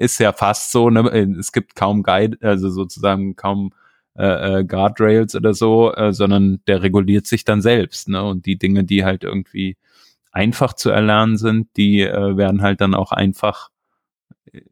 ist 0.02 0.20
ja 0.20 0.34
fast 0.34 0.72
so, 0.72 0.90
ne? 0.90 1.02
es 1.40 1.52
gibt 1.52 1.76
kaum 1.76 2.04
Guide, 2.04 2.38
also 2.42 2.70
sozusagen 2.70 3.36
kaum 3.36 3.72
äh, 4.18 4.60
äh, 4.60 4.64
Guardrails 4.66 5.36
oder 5.36 5.54
so, 5.54 5.94
äh, 5.94 6.12
sondern 6.12 6.62
der 6.68 6.84
reguliert 6.84 7.28
sich 7.28 7.46
dann 7.46 7.62
selbst, 7.62 8.10
ne? 8.10 8.22
Und 8.24 8.46
die 8.46 8.58
Dinge, 8.58 8.84
die 8.84 9.06
halt 9.06 9.24
irgendwie 9.24 9.78
einfach 10.32 10.74
zu 10.74 10.90
erlernen 10.90 11.38
sind, 11.38 11.70
die 11.78 12.02
äh, 12.02 12.36
werden 12.36 12.62
halt 12.62 12.82
dann 12.82 12.94
auch 12.94 13.12
einfach 13.14 13.70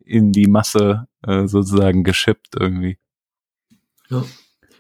in 0.04 0.32
die 0.32 0.48
Masse 0.48 1.08
äh, 1.26 1.48
sozusagen 1.48 2.04
geschippt 2.04 2.56
irgendwie. 2.60 2.98
Ja. 4.10 4.24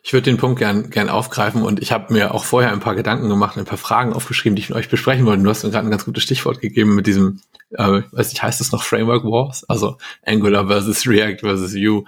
Ich 0.09 0.13
würde 0.13 0.23
den 0.23 0.37
Punkt 0.37 0.57
gern, 0.57 0.89
gern 0.89 1.07
aufgreifen 1.07 1.61
und 1.61 1.79
ich 1.83 1.91
habe 1.91 2.11
mir 2.11 2.33
auch 2.33 2.43
vorher 2.43 2.71
ein 2.71 2.79
paar 2.79 2.95
Gedanken 2.95 3.29
gemacht, 3.29 3.59
ein 3.59 3.65
paar 3.65 3.77
Fragen 3.77 4.11
aufgeschrieben, 4.11 4.55
die 4.55 4.63
ich 4.63 4.69
mit 4.69 4.75
euch 4.75 4.89
besprechen 4.89 5.23
wollte. 5.27 5.43
Du 5.43 5.49
hast 5.51 5.63
mir 5.63 5.69
gerade 5.69 5.87
ein 5.87 5.91
ganz 5.91 6.03
gutes 6.03 6.23
Stichwort 6.23 6.61
gegeben 6.61 6.95
mit 6.95 7.05
diesem, 7.05 7.41
äh, 7.77 8.01
weiß 8.11 8.29
nicht, 8.29 8.41
heißt 8.41 8.59
das 8.59 8.71
noch 8.71 8.81
Framework 8.81 9.23
Wars? 9.23 9.69
Also 9.69 9.99
Angular 10.25 10.65
versus 10.65 11.05
React 11.05 11.41
versus 11.41 11.75
Vue. 11.75 12.05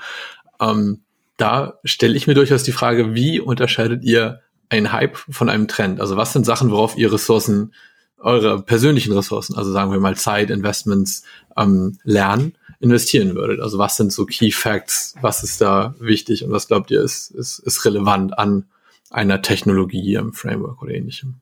Ähm, 0.59 1.01
da 1.37 1.75
stelle 1.83 2.17
ich 2.17 2.25
mir 2.25 2.33
durchaus 2.33 2.63
die 2.63 2.71
Frage, 2.71 3.13
wie 3.13 3.39
unterscheidet 3.39 4.03
ihr 4.03 4.41
einen 4.69 4.91
Hype 4.91 5.17
von 5.17 5.47
einem 5.47 5.67
Trend? 5.67 6.01
Also 6.01 6.17
was 6.17 6.33
sind 6.33 6.43
Sachen, 6.43 6.71
worauf 6.71 6.97
ihr 6.97 7.13
Ressourcen, 7.13 7.71
eure 8.17 8.63
persönlichen 8.63 9.13
Ressourcen, 9.13 9.55
also 9.55 9.71
sagen 9.71 9.91
wir 9.91 9.99
mal 9.99 10.15
Zeit, 10.15 10.49
Investments, 10.49 11.21
ähm, 11.55 11.99
lernen? 12.03 12.55
Investieren 12.81 13.35
würdet. 13.35 13.59
Also 13.59 13.77
was 13.77 13.95
sind 13.95 14.11
so 14.11 14.25
Key 14.25 14.51
Facts, 14.51 15.15
was 15.21 15.43
ist 15.43 15.61
da 15.61 15.95
wichtig 15.99 16.43
und 16.43 16.51
was 16.51 16.67
glaubt 16.67 16.91
ihr 16.91 17.01
ist, 17.01 17.31
ist, 17.31 17.59
ist 17.59 17.85
relevant 17.85 18.37
an 18.37 18.65
einer 19.09 19.41
Technologie, 19.41 20.15
im 20.15 20.33
Framework 20.33 20.81
oder 20.81 20.93
ähnlichem? 20.93 21.35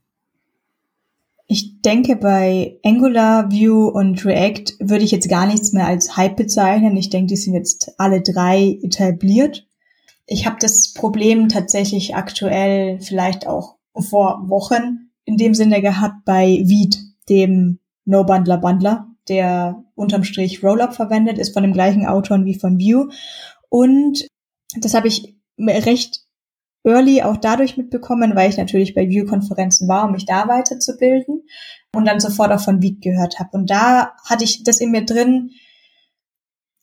Ich 1.47 1.81
denke, 1.81 2.15
bei 2.15 2.77
Angular, 2.83 3.51
Vue 3.51 3.91
und 3.91 4.23
React 4.23 4.75
würde 4.79 5.03
ich 5.03 5.11
jetzt 5.11 5.29
gar 5.29 5.47
nichts 5.47 5.73
mehr 5.73 5.87
als 5.87 6.15
Hype 6.15 6.35
bezeichnen. 6.35 6.95
Ich 6.95 7.09
denke, 7.09 7.29
die 7.29 7.37
sind 7.37 7.55
jetzt 7.55 7.93
alle 7.97 8.21
drei 8.21 8.77
etabliert. 8.83 9.65
Ich 10.27 10.45
habe 10.45 10.57
das 10.59 10.93
Problem 10.93 11.49
tatsächlich 11.49 12.15
aktuell 12.15 12.99
vielleicht 12.99 13.47
auch 13.47 13.77
vor 13.97 14.47
Wochen 14.47 15.09
in 15.25 15.37
dem 15.37 15.55
Sinne 15.55 15.81
gehabt 15.81 16.23
bei 16.23 16.61
Veed, 16.65 16.99
dem 17.29 17.79
No-Bundler-Bundler, 18.05 19.08
der 19.29 19.83
unterm 19.95 20.23
Strich 20.23 20.63
Rollup 20.63 20.93
verwendet, 20.93 21.37
ist 21.37 21.53
von 21.53 21.63
dem 21.63 21.73
gleichen 21.73 22.05
Autor 22.05 22.43
wie 22.45 22.59
von 22.59 22.77
View. 22.77 23.09
Und 23.69 24.27
das 24.75 24.93
habe 24.93 25.07
ich 25.07 25.35
recht 25.57 26.21
early 26.83 27.21
auch 27.21 27.37
dadurch 27.37 27.77
mitbekommen, 27.77 28.35
weil 28.35 28.49
ich 28.49 28.57
natürlich 28.57 28.95
bei 28.95 29.07
View-Konferenzen 29.07 29.87
war, 29.87 30.05
um 30.05 30.11
mich 30.13 30.25
da 30.25 30.47
weiterzubilden 30.47 31.43
und 31.93 32.05
dann 32.05 32.19
sofort 32.19 32.51
auch 32.51 32.61
von 32.61 32.81
Veed 32.81 33.01
gehört 33.01 33.39
habe. 33.39 33.49
Und 33.53 33.69
da 33.69 34.13
hatte 34.25 34.43
ich 34.43 34.63
das 34.63 34.79
in 34.79 34.91
mir 34.91 35.05
drin. 35.05 35.51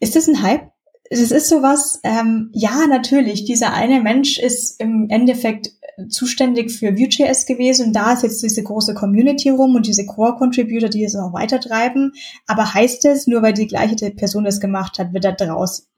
Ist 0.00 0.16
das 0.16 0.28
ein 0.28 0.42
Hype? 0.42 0.70
Es 1.11 1.31
ist 1.31 1.49
sowas, 1.49 2.01
ähm, 2.03 2.51
ja, 2.53 2.87
natürlich, 2.88 3.45
dieser 3.45 3.73
eine 3.73 4.01
Mensch 4.01 4.38
ist 4.38 4.81
im 4.81 5.09
Endeffekt 5.09 5.73
zuständig 6.09 6.73
für 6.73 6.97
Vue.js 6.97 7.47
gewesen 7.47 7.87
und 7.87 7.92
da 7.95 8.12
ist 8.12 8.23
jetzt 8.23 8.42
diese 8.42 8.62
große 8.62 8.95
Community 8.95 9.51
rum 9.51 9.75
und 9.75 9.87
diese 9.87 10.05
Core-Contributor, 10.05 10.88
die 10.88 11.05
es 11.05 11.16
auch 11.16 11.33
weitertreiben. 11.33 12.12
Aber 12.47 12.75
heißt 12.75 13.05
es, 13.07 13.27
nur 13.27 13.42
weil 13.42 13.55
die 13.55 13.66
gleiche 13.66 14.11
Person 14.11 14.45
das 14.45 14.61
gemacht 14.61 14.99
hat, 14.99 15.14
wird 15.14 15.25
da 15.25 15.33
draus 15.33 15.88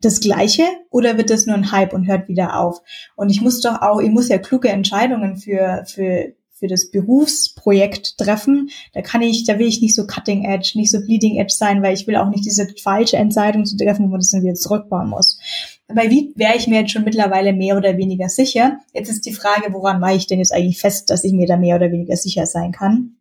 das 0.00 0.20
Gleiche 0.20 0.64
oder 0.90 1.16
wird 1.16 1.30
das 1.30 1.46
nur 1.46 1.56
ein 1.56 1.72
Hype 1.72 1.92
und 1.92 2.06
hört 2.06 2.28
wieder 2.28 2.60
auf? 2.60 2.82
Und 3.16 3.30
ich 3.30 3.40
muss 3.40 3.60
doch 3.60 3.80
auch, 3.82 4.00
ich 4.00 4.10
muss 4.10 4.28
ja 4.28 4.38
kluge 4.38 4.68
Entscheidungen 4.68 5.36
für, 5.36 5.84
für 5.86 6.34
für 6.58 6.66
das 6.66 6.90
Berufsprojekt 6.90 8.18
treffen, 8.18 8.70
da 8.92 9.02
kann 9.02 9.22
ich, 9.22 9.44
da 9.44 9.58
will 9.58 9.68
ich 9.68 9.80
nicht 9.80 9.94
so 9.94 10.06
cutting 10.06 10.44
edge, 10.44 10.72
nicht 10.74 10.90
so 10.90 11.00
bleeding 11.00 11.36
edge 11.36 11.54
sein, 11.54 11.82
weil 11.82 11.94
ich 11.94 12.06
will 12.06 12.16
auch 12.16 12.28
nicht 12.28 12.44
diese 12.44 12.68
falsche 12.82 13.16
Entscheidung 13.16 13.64
zu 13.64 13.76
treffen, 13.76 14.06
wo 14.06 14.10
man 14.10 14.20
das 14.20 14.30
dann 14.30 14.42
wieder 14.42 14.54
zurückbauen 14.54 15.08
muss. 15.08 15.38
Bei 15.86 16.10
wie 16.10 16.32
wäre 16.36 16.56
ich 16.56 16.66
mir 16.66 16.80
jetzt 16.80 16.92
schon 16.92 17.04
mittlerweile 17.04 17.52
mehr 17.52 17.76
oder 17.76 17.96
weniger 17.96 18.28
sicher. 18.28 18.78
Jetzt 18.92 19.08
ist 19.08 19.24
die 19.24 19.32
Frage, 19.32 19.72
woran 19.72 20.00
war 20.00 20.14
ich 20.14 20.26
denn 20.26 20.38
jetzt 20.38 20.52
eigentlich 20.52 20.78
fest, 20.80 21.10
dass 21.10 21.24
ich 21.24 21.32
mir 21.32 21.46
da 21.46 21.56
mehr 21.56 21.76
oder 21.76 21.90
weniger 21.90 22.16
sicher 22.16 22.46
sein 22.46 22.72
kann? 22.72 23.14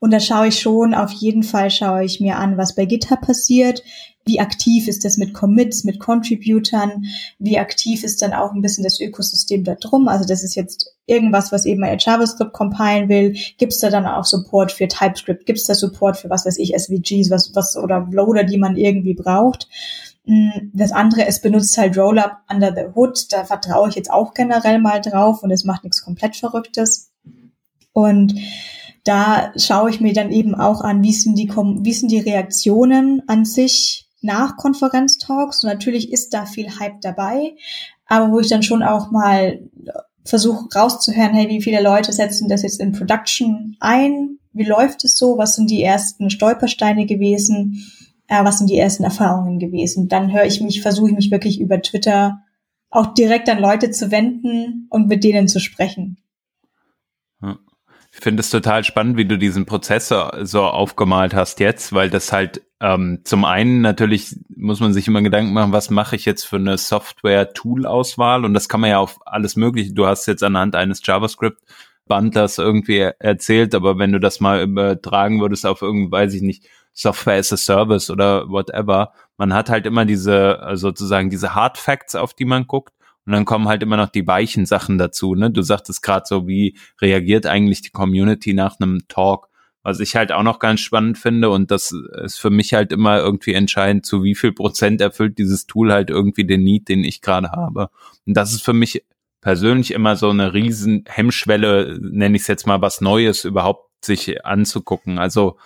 Und 0.00 0.12
da 0.12 0.20
schaue 0.20 0.48
ich 0.48 0.58
schon, 0.58 0.94
auf 0.94 1.12
jeden 1.12 1.42
Fall 1.42 1.70
schaue 1.70 2.04
ich 2.04 2.20
mir 2.20 2.36
an, 2.36 2.56
was 2.56 2.74
bei 2.74 2.86
GitHub 2.86 3.20
passiert. 3.20 3.82
Wie 4.24 4.40
aktiv 4.40 4.88
ist 4.88 5.04
das 5.04 5.16
mit 5.16 5.32
Commits, 5.32 5.84
mit 5.84 6.00
Contributern? 6.00 7.04
Wie 7.38 7.58
aktiv 7.58 8.04
ist 8.04 8.20
dann 8.22 8.32
auch 8.32 8.52
ein 8.52 8.62
bisschen 8.62 8.84
das 8.84 9.00
Ökosystem 9.00 9.64
da 9.64 9.74
drum? 9.74 10.08
Also 10.08 10.26
das 10.26 10.42
ist 10.42 10.54
jetzt 10.54 10.97
irgendwas, 11.08 11.52
was 11.52 11.64
eben 11.64 11.82
ein 11.84 11.98
JavaScript 11.98 12.52
compilen 12.52 13.08
will. 13.08 13.36
Gibt 13.56 13.72
es 13.72 13.78
da 13.80 13.90
dann 13.90 14.06
auch 14.06 14.24
Support 14.24 14.72
für 14.72 14.88
TypeScript? 14.88 15.46
Gibt 15.46 15.58
es 15.58 15.64
da 15.64 15.74
Support 15.74 16.16
für 16.16 16.30
was 16.30 16.46
weiß 16.46 16.58
ich, 16.58 16.74
SVGs, 16.76 17.30
was, 17.30 17.54
was 17.54 17.76
oder 17.76 18.06
Loader, 18.10 18.44
die 18.44 18.58
man 18.58 18.76
irgendwie 18.76 19.14
braucht? 19.14 19.68
Hm, 20.26 20.70
das 20.74 20.92
andere, 20.92 21.26
es 21.26 21.40
benutzt 21.40 21.76
halt 21.78 21.96
Rollup 21.96 22.32
under 22.50 22.72
the 22.74 22.94
hood. 22.94 23.32
Da 23.32 23.44
vertraue 23.44 23.88
ich 23.88 23.94
jetzt 23.94 24.10
auch 24.10 24.34
generell 24.34 24.78
mal 24.78 25.00
drauf 25.00 25.42
und 25.42 25.50
es 25.50 25.64
macht 25.64 25.84
nichts 25.84 26.04
komplett 26.04 26.36
Verrücktes. 26.36 27.10
Und 27.92 28.34
da 29.04 29.52
schaue 29.56 29.88
ich 29.88 30.00
mir 30.00 30.12
dann 30.12 30.30
eben 30.30 30.54
auch 30.54 30.82
an, 30.82 31.02
wie 31.02 31.14
sind 31.14 31.38
die, 31.38 31.48
wie 31.48 31.94
sind 31.94 32.10
die 32.10 32.20
Reaktionen 32.20 33.22
an 33.26 33.46
sich 33.46 34.06
nach 34.20 34.56
Konferenztalks. 34.58 35.64
Und 35.64 35.70
natürlich 35.70 36.12
ist 36.12 36.34
da 36.34 36.44
viel 36.44 36.78
Hype 36.78 37.00
dabei, 37.00 37.54
aber 38.06 38.30
wo 38.30 38.40
ich 38.40 38.48
dann 38.48 38.62
schon 38.62 38.82
auch 38.82 39.10
mal 39.10 39.60
versuche 40.28 40.68
rauszuhören, 40.74 41.34
hey, 41.34 41.48
wie 41.48 41.62
viele 41.62 41.82
Leute 41.82 42.12
setzen 42.12 42.48
das 42.48 42.62
jetzt 42.62 42.80
in 42.80 42.92
Production 42.92 43.76
ein? 43.80 44.38
Wie 44.52 44.64
läuft 44.64 45.04
es 45.04 45.16
so? 45.16 45.38
Was 45.38 45.54
sind 45.54 45.70
die 45.70 45.82
ersten 45.82 46.30
Stolpersteine 46.30 47.06
gewesen? 47.06 47.84
Äh, 48.26 48.44
was 48.44 48.58
sind 48.58 48.70
die 48.70 48.78
ersten 48.78 49.04
Erfahrungen 49.04 49.58
gewesen? 49.58 50.08
Dann 50.08 50.32
höre 50.32 50.44
ich 50.44 50.60
mich, 50.60 50.82
versuche 50.82 51.10
ich 51.10 51.16
mich 51.16 51.30
wirklich 51.30 51.60
über 51.60 51.80
Twitter 51.80 52.42
auch 52.90 53.14
direkt 53.14 53.48
an 53.48 53.58
Leute 53.58 53.90
zu 53.90 54.10
wenden 54.10 54.86
und 54.90 55.08
mit 55.08 55.24
denen 55.24 55.48
zu 55.48 55.60
sprechen. 55.60 56.18
Ich 58.18 58.24
finde 58.24 58.40
es 58.40 58.50
total 58.50 58.82
spannend, 58.82 59.16
wie 59.16 59.26
du 59.26 59.38
diesen 59.38 59.64
Prozess 59.64 60.08
so 60.08 60.64
aufgemalt 60.64 61.34
hast 61.34 61.60
jetzt, 61.60 61.92
weil 61.92 62.10
das 62.10 62.32
halt 62.32 62.62
ähm, 62.80 63.20
zum 63.22 63.44
einen 63.44 63.80
natürlich 63.80 64.34
muss 64.56 64.80
man 64.80 64.92
sich 64.92 65.06
immer 65.06 65.22
Gedanken 65.22 65.52
machen, 65.52 65.70
was 65.70 65.88
mache 65.88 66.16
ich 66.16 66.24
jetzt 66.24 66.42
für 66.42 66.56
eine 66.56 66.78
Software-Tool-Auswahl 66.78 68.44
und 68.44 68.54
das 68.54 68.68
kann 68.68 68.80
man 68.80 68.90
ja 68.90 68.98
auf 68.98 69.20
alles 69.24 69.54
Mögliche. 69.54 69.92
Du 69.94 70.08
hast 70.08 70.26
jetzt 70.26 70.42
anhand 70.42 70.74
eines 70.74 71.00
JavaScript-Bundlers 71.06 72.58
irgendwie 72.58 73.08
erzählt, 73.20 73.76
aber 73.76 74.00
wenn 74.00 74.10
du 74.10 74.18
das 74.18 74.40
mal 74.40 74.62
übertragen 74.62 75.40
würdest 75.40 75.64
auf 75.64 75.80
irgendwie, 75.80 76.10
weiß 76.10 76.34
ich 76.34 76.42
nicht, 76.42 76.68
Software 76.92 77.38
as 77.38 77.52
a 77.52 77.56
Service 77.56 78.10
oder 78.10 78.48
whatever, 78.48 79.12
man 79.36 79.54
hat 79.54 79.70
halt 79.70 79.86
immer 79.86 80.04
diese 80.04 80.70
sozusagen 80.72 81.30
diese 81.30 81.54
Hard 81.54 81.78
Facts, 81.78 82.16
auf 82.16 82.34
die 82.34 82.46
man 82.46 82.66
guckt 82.66 82.97
und 83.28 83.32
dann 83.32 83.44
kommen 83.44 83.68
halt 83.68 83.82
immer 83.82 83.98
noch 83.98 84.08
die 84.08 84.26
weichen 84.26 84.64
Sachen 84.64 84.96
dazu. 84.96 85.34
Ne? 85.34 85.50
Du 85.50 85.60
sagtest 85.60 86.00
gerade 86.00 86.24
so, 86.26 86.48
wie 86.48 86.78
reagiert 86.98 87.44
eigentlich 87.44 87.82
die 87.82 87.90
Community 87.90 88.54
nach 88.54 88.80
einem 88.80 89.06
Talk? 89.06 89.50
Was 89.82 90.00
ich 90.00 90.16
halt 90.16 90.32
auch 90.32 90.42
noch 90.42 90.60
ganz 90.60 90.80
spannend 90.80 91.18
finde 91.18 91.50
und 91.50 91.70
das 91.70 91.92
ist 92.24 92.40
für 92.40 92.48
mich 92.48 92.72
halt 92.72 92.90
immer 92.90 93.18
irgendwie 93.18 93.52
entscheidend, 93.52 94.06
zu 94.06 94.24
wie 94.24 94.34
viel 94.34 94.52
Prozent 94.52 95.02
erfüllt 95.02 95.36
dieses 95.36 95.66
Tool 95.66 95.92
halt 95.92 96.08
irgendwie 96.08 96.46
den 96.46 96.64
Need, 96.64 96.88
den 96.88 97.04
ich 97.04 97.20
gerade 97.20 97.50
habe. 97.50 97.90
Und 98.26 98.34
das 98.34 98.54
ist 98.54 98.64
für 98.64 98.72
mich 98.72 99.04
persönlich 99.42 99.90
immer 99.90 100.16
so 100.16 100.30
eine 100.30 100.54
riesen 100.54 101.04
Hemmschwelle, 101.06 101.98
nenne 102.00 102.34
ich 102.34 102.42
es 102.42 102.48
jetzt 102.48 102.66
mal 102.66 102.80
was 102.80 103.02
Neues 103.02 103.44
überhaupt 103.44 103.90
sich 104.02 104.46
anzugucken. 104.46 105.18
Also 105.18 105.58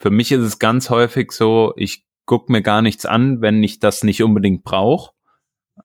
für 0.00 0.10
mich 0.10 0.32
ist 0.32 0.42
es 0.42 0.58
ganz 0.58 0.90
häufig 0.90 1.30
so, 1.30 1.72
ich 1.76 2.04
gucke 2.26 2.50
mir 2.50 2.62
gar 2.62 2.82
nichts 2.82 3.06
an, 3.06 3.40
wenn 3.40 3.62
ich 3.62 3.78
das 3.78 4.02
nicht 4.02 4.24
unbedingt 4.24 4.64
brauche. 4.64 5.12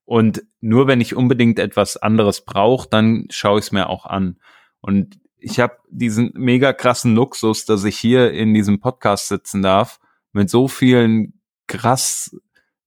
Und 0.06 0.44
nur 0.62 0.88
wenn 0.88 1.02
ich 1.02 1.16
unbedingt 1.16 1.60
etwas 1.60 1.98
anderes 1.98 2.46
brauche, 2.46 2.88
dann 2.90 3.28
schaue 3.30 3.60
ich 3.60 3.66
es 3.66 3.72
mir 3.72 3.90
auch 3.90 4.06
an. 4.06 4.38
Und 4.80 5.20
ich 5.38 5.60
habe 5.60 5.78
diesen 5.90 6.32
mega 6.36 6.74
krassen 6.74 7.16
Luxus, 7.16 7.66
dass 7.66 7.84
ich 7.84 7.98
hier 7.98 8.32
in 8.32 8.54
diesem 8.54 8.80
Podcast 8.80 9.28
sitzen 9.28 9.62
darf 9.62 10.00
mit 10.32 10.50
so 10.50 10.68
vielen 10.68 11.40
krass 11.68 12.36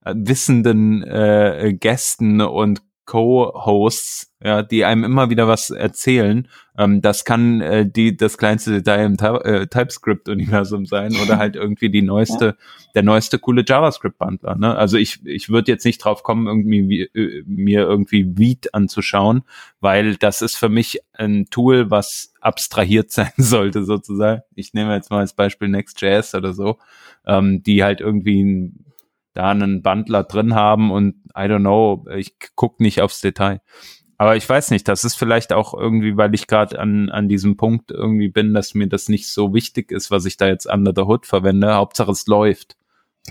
äh, 0.04 0.14
wissenden 0.16 1.02
äh, 1.02 1.74
Gästen 1.78 2.40
und 2.40 2.83
Co-Hosts, 3.04 4.35
ja, 4.42 4.62
die 4.62 4.85
einem 4.85 5.02
immer 5.02 5.31
wieder 5.31 5.48
was 5.48 5.70
erzählen. 5.70 6.46
Ähm, 6.79 7.03
das 7.03 7.25
kann 7.25 7.61
äh, 7.61 7.91
die 7.91 8.17
das 8.17 8.38
kleinste 8.38 8.71
Detail 8.71 9.05
im 9.05 9.17
äh, 9.19 9.67
TypeScript-Universum 9.67 10.87
sein 10.87 11.12
oder 11.17 11.37
halt 11.37 11.57
irgendwie 11.57 11.91
die 11.91 12.03
neueste, 12.03 12.45
ja. 12.47 12.55
der 12.95 13.03
neueste 13.03 13.41
coole 13.41 13.64
JavaScript-Bundler. 13.67 14.55
Ne? 14.55 14.77
Also 14.77 14.97
ich 14.97 15.27
ich 15.27 15.49
würde 15.49 15.73
jetzt 15.73 15.85
nicht 15.85 15.99
drauf 15.99 16.23
kommen, 16.23 16.47
irgendwie 16.47 16.88
wie, 16.88 17.01
äh, 17.03 17.43
mir 17.47 17.81
irgendwie 17.81 18.38
Veed 18.38 18.75
anzuschauen, 18.75 19.43
weil 19.81 20.14
das 20.14 20.41
ist 20.41 20.57
für 20.57 20.69
mich 20.69 21.01
ein 21.14 21.47
Tool, 21.51 21.91
was 21.91 22.33
abstrahiert 22.41 23.11
sein 23.11 23.33
sollte 23.37 23.83
sozusagen. 23.83 24.43
Ich 24.55 24.73
nehme 24.73 24.95
jetzt 24.95 25.11
mal 25.11 25.19
als 25.19 25.35
Beispiel 25.35 25.69
Next.js 25.69 26.37
oder 26.37 26.53
so, 26.53 26.79
ähm, 27.27 27.64
die 27.64 27.83
halt 27.83 28.01
irgendwie 28.01 28.45
ein 28.45 28.85
da 29.35 29.51
einen 29.51 29.83
Bundler 29.83 30.25
drin 30.25 30.57
haben 30.57 30.91
und 30.91 31.14
I 31.29 31.43
don't 31.43 31.61
know, 31.61 32.05
ich 32.17 32.35
guck 32.57 32.81
nicht 32.81 33.01
aufs 33.01 33.21
Detail. 33.21 33.61
Aber 34.20 34.37
ich 34.37 34.48
weiß 34.48 34.72
nicht, 34.72 34.88
das 34.88 35.04
ist 35.04 35.14
vielleicht 35.14 35.52
auch 35.52 35.74
irgendwie, 35.74 36.16
weil 36.16 36.35
ich 36.35 36.48
gerade 36.48 36.81
an, 36.81 37.09
an 37.09 37.28
diesem 37.28 37.57
Punkt 37.57 37.92
irgendwie 37.92 38.28
bin, 38.28 38.52
dass 38.52 38.74
mir 38.74 38.88
das 38.88 39.09
nicht 39.09 39.28
so 39.28 39.54
wichtig 39.54 39.92
ist, 39.92 40.11
was 40.11 40.24
ich 40.24 40.37
da 40.37 40.48
jetzt 40.48 40.66
under 40.66 40.92
the 40.94 41.02
hood 41.02 41.24
verwende. 41.24 41.74
Hauptsache 41.74 42.11
es 42.11 42.26
läuft. 42.26 42.76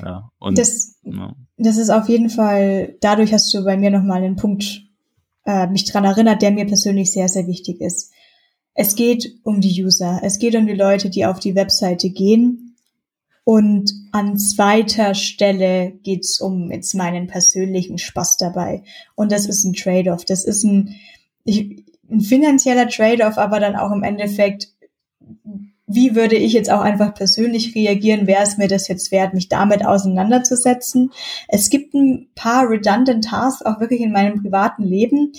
Ja, 0.02 0.32
und, 0.40 0.58
das, 0.58 0.96
ja. 1.04 1.36
das 1.58 1.78
ist 1.78 1.90
auf 1.90 2.08
jeden 2.08 2.30
Fall, 2.30 2.96
dadurch 3.02 3.34
hast 3.34 3.54
du 3.54 3.66
bei 3.66 3.76
mir 3.76 3.90
nochmal 3.90 4.24
einen 4.24 4.38
Punkt 4.38 4.84
äh, 5.46 5.68
mich 5.68 5.86
dran 5.86 6.06
erinnert, 6.06 6.42
der 6.42 6.52
mir 6.52 6.66
persönlich 6.66 7.12
sehr, 7.12 7.28
sehr 7.28 7.48
wichtig 7.48 7.82
ist. 7.82 8.14
Es 8.74 8.96
geht 8.96 9.40
um 9.44 9.60
die 9.60 9.84
User. 9.84 10.22
Es 10.24 10.40
geht 10.40 10.56
um 10.56 10.68
die 10.68 10.76
Leute, 10.76 11.10
die 11.10 11.26
auf 11.26 11.40
die 11.40 11.56
Webseite 11.56 12.12
gehen 12.12 12.67
und 13.48 13.94
an 14.12 14.38
zweiter 14.38 15.16
Stelle 15.16 15.94
geht's 16.04 16.42
um 16.42 16.70
jetzt 16.70 16.94
meinen 16.96 17.28
persönlichen 17.28 17.98
Spaß 17.98 18.36
dabei. 18.36 18.84
Und 19.16 19.32
das 19.32 19.46
ist 19.46 19.64
ein 19.64 19.72
Trade-off. 19.72 20.26
Das 20.26 20.44
ist 20.44 20.66
ein, 20.66 20.96
ein 21.48 22.20
finanzieller 22.20 22.90
Trade-off, 22.90 23.38
aber 23.38 23.62
dann 23.62 23.78
auch 23.78 23.94
im 23.94 24.04
Endeffekt, 24.04 24.74
wie 25.86 26.14
würde 26.14 26.36
ich 26.36 26.52
jetzt 26.52 26.70
auch 26.70 26.82
einfach 26.82 27.14
persönlich 27.14 27.74
reagieren? 27.74 28.28
Wäre 28.28 28.44
es 28.44 28.58
mir 28.58 28.68
das 28.68 28.90
jetzt 28.90 29.14
wert, 29.14 29.34
mich 29.34 29.48
damit 29.48 29.86
auseinanderzusetzen? 29.86 31.14
Es 31.48 31.70
gibt 31.70 31.94
ein 31.94 32.28
paar 32.36 32.70
redundant 32.70 33.24
Tasks 33.24 33.66
auch 33.66 33.80
wirklich 33.80 34.02
in 34.02 34.12
meinem 34.12 34.42
privaten 34.42 34.84
Leben, 34.84 35.32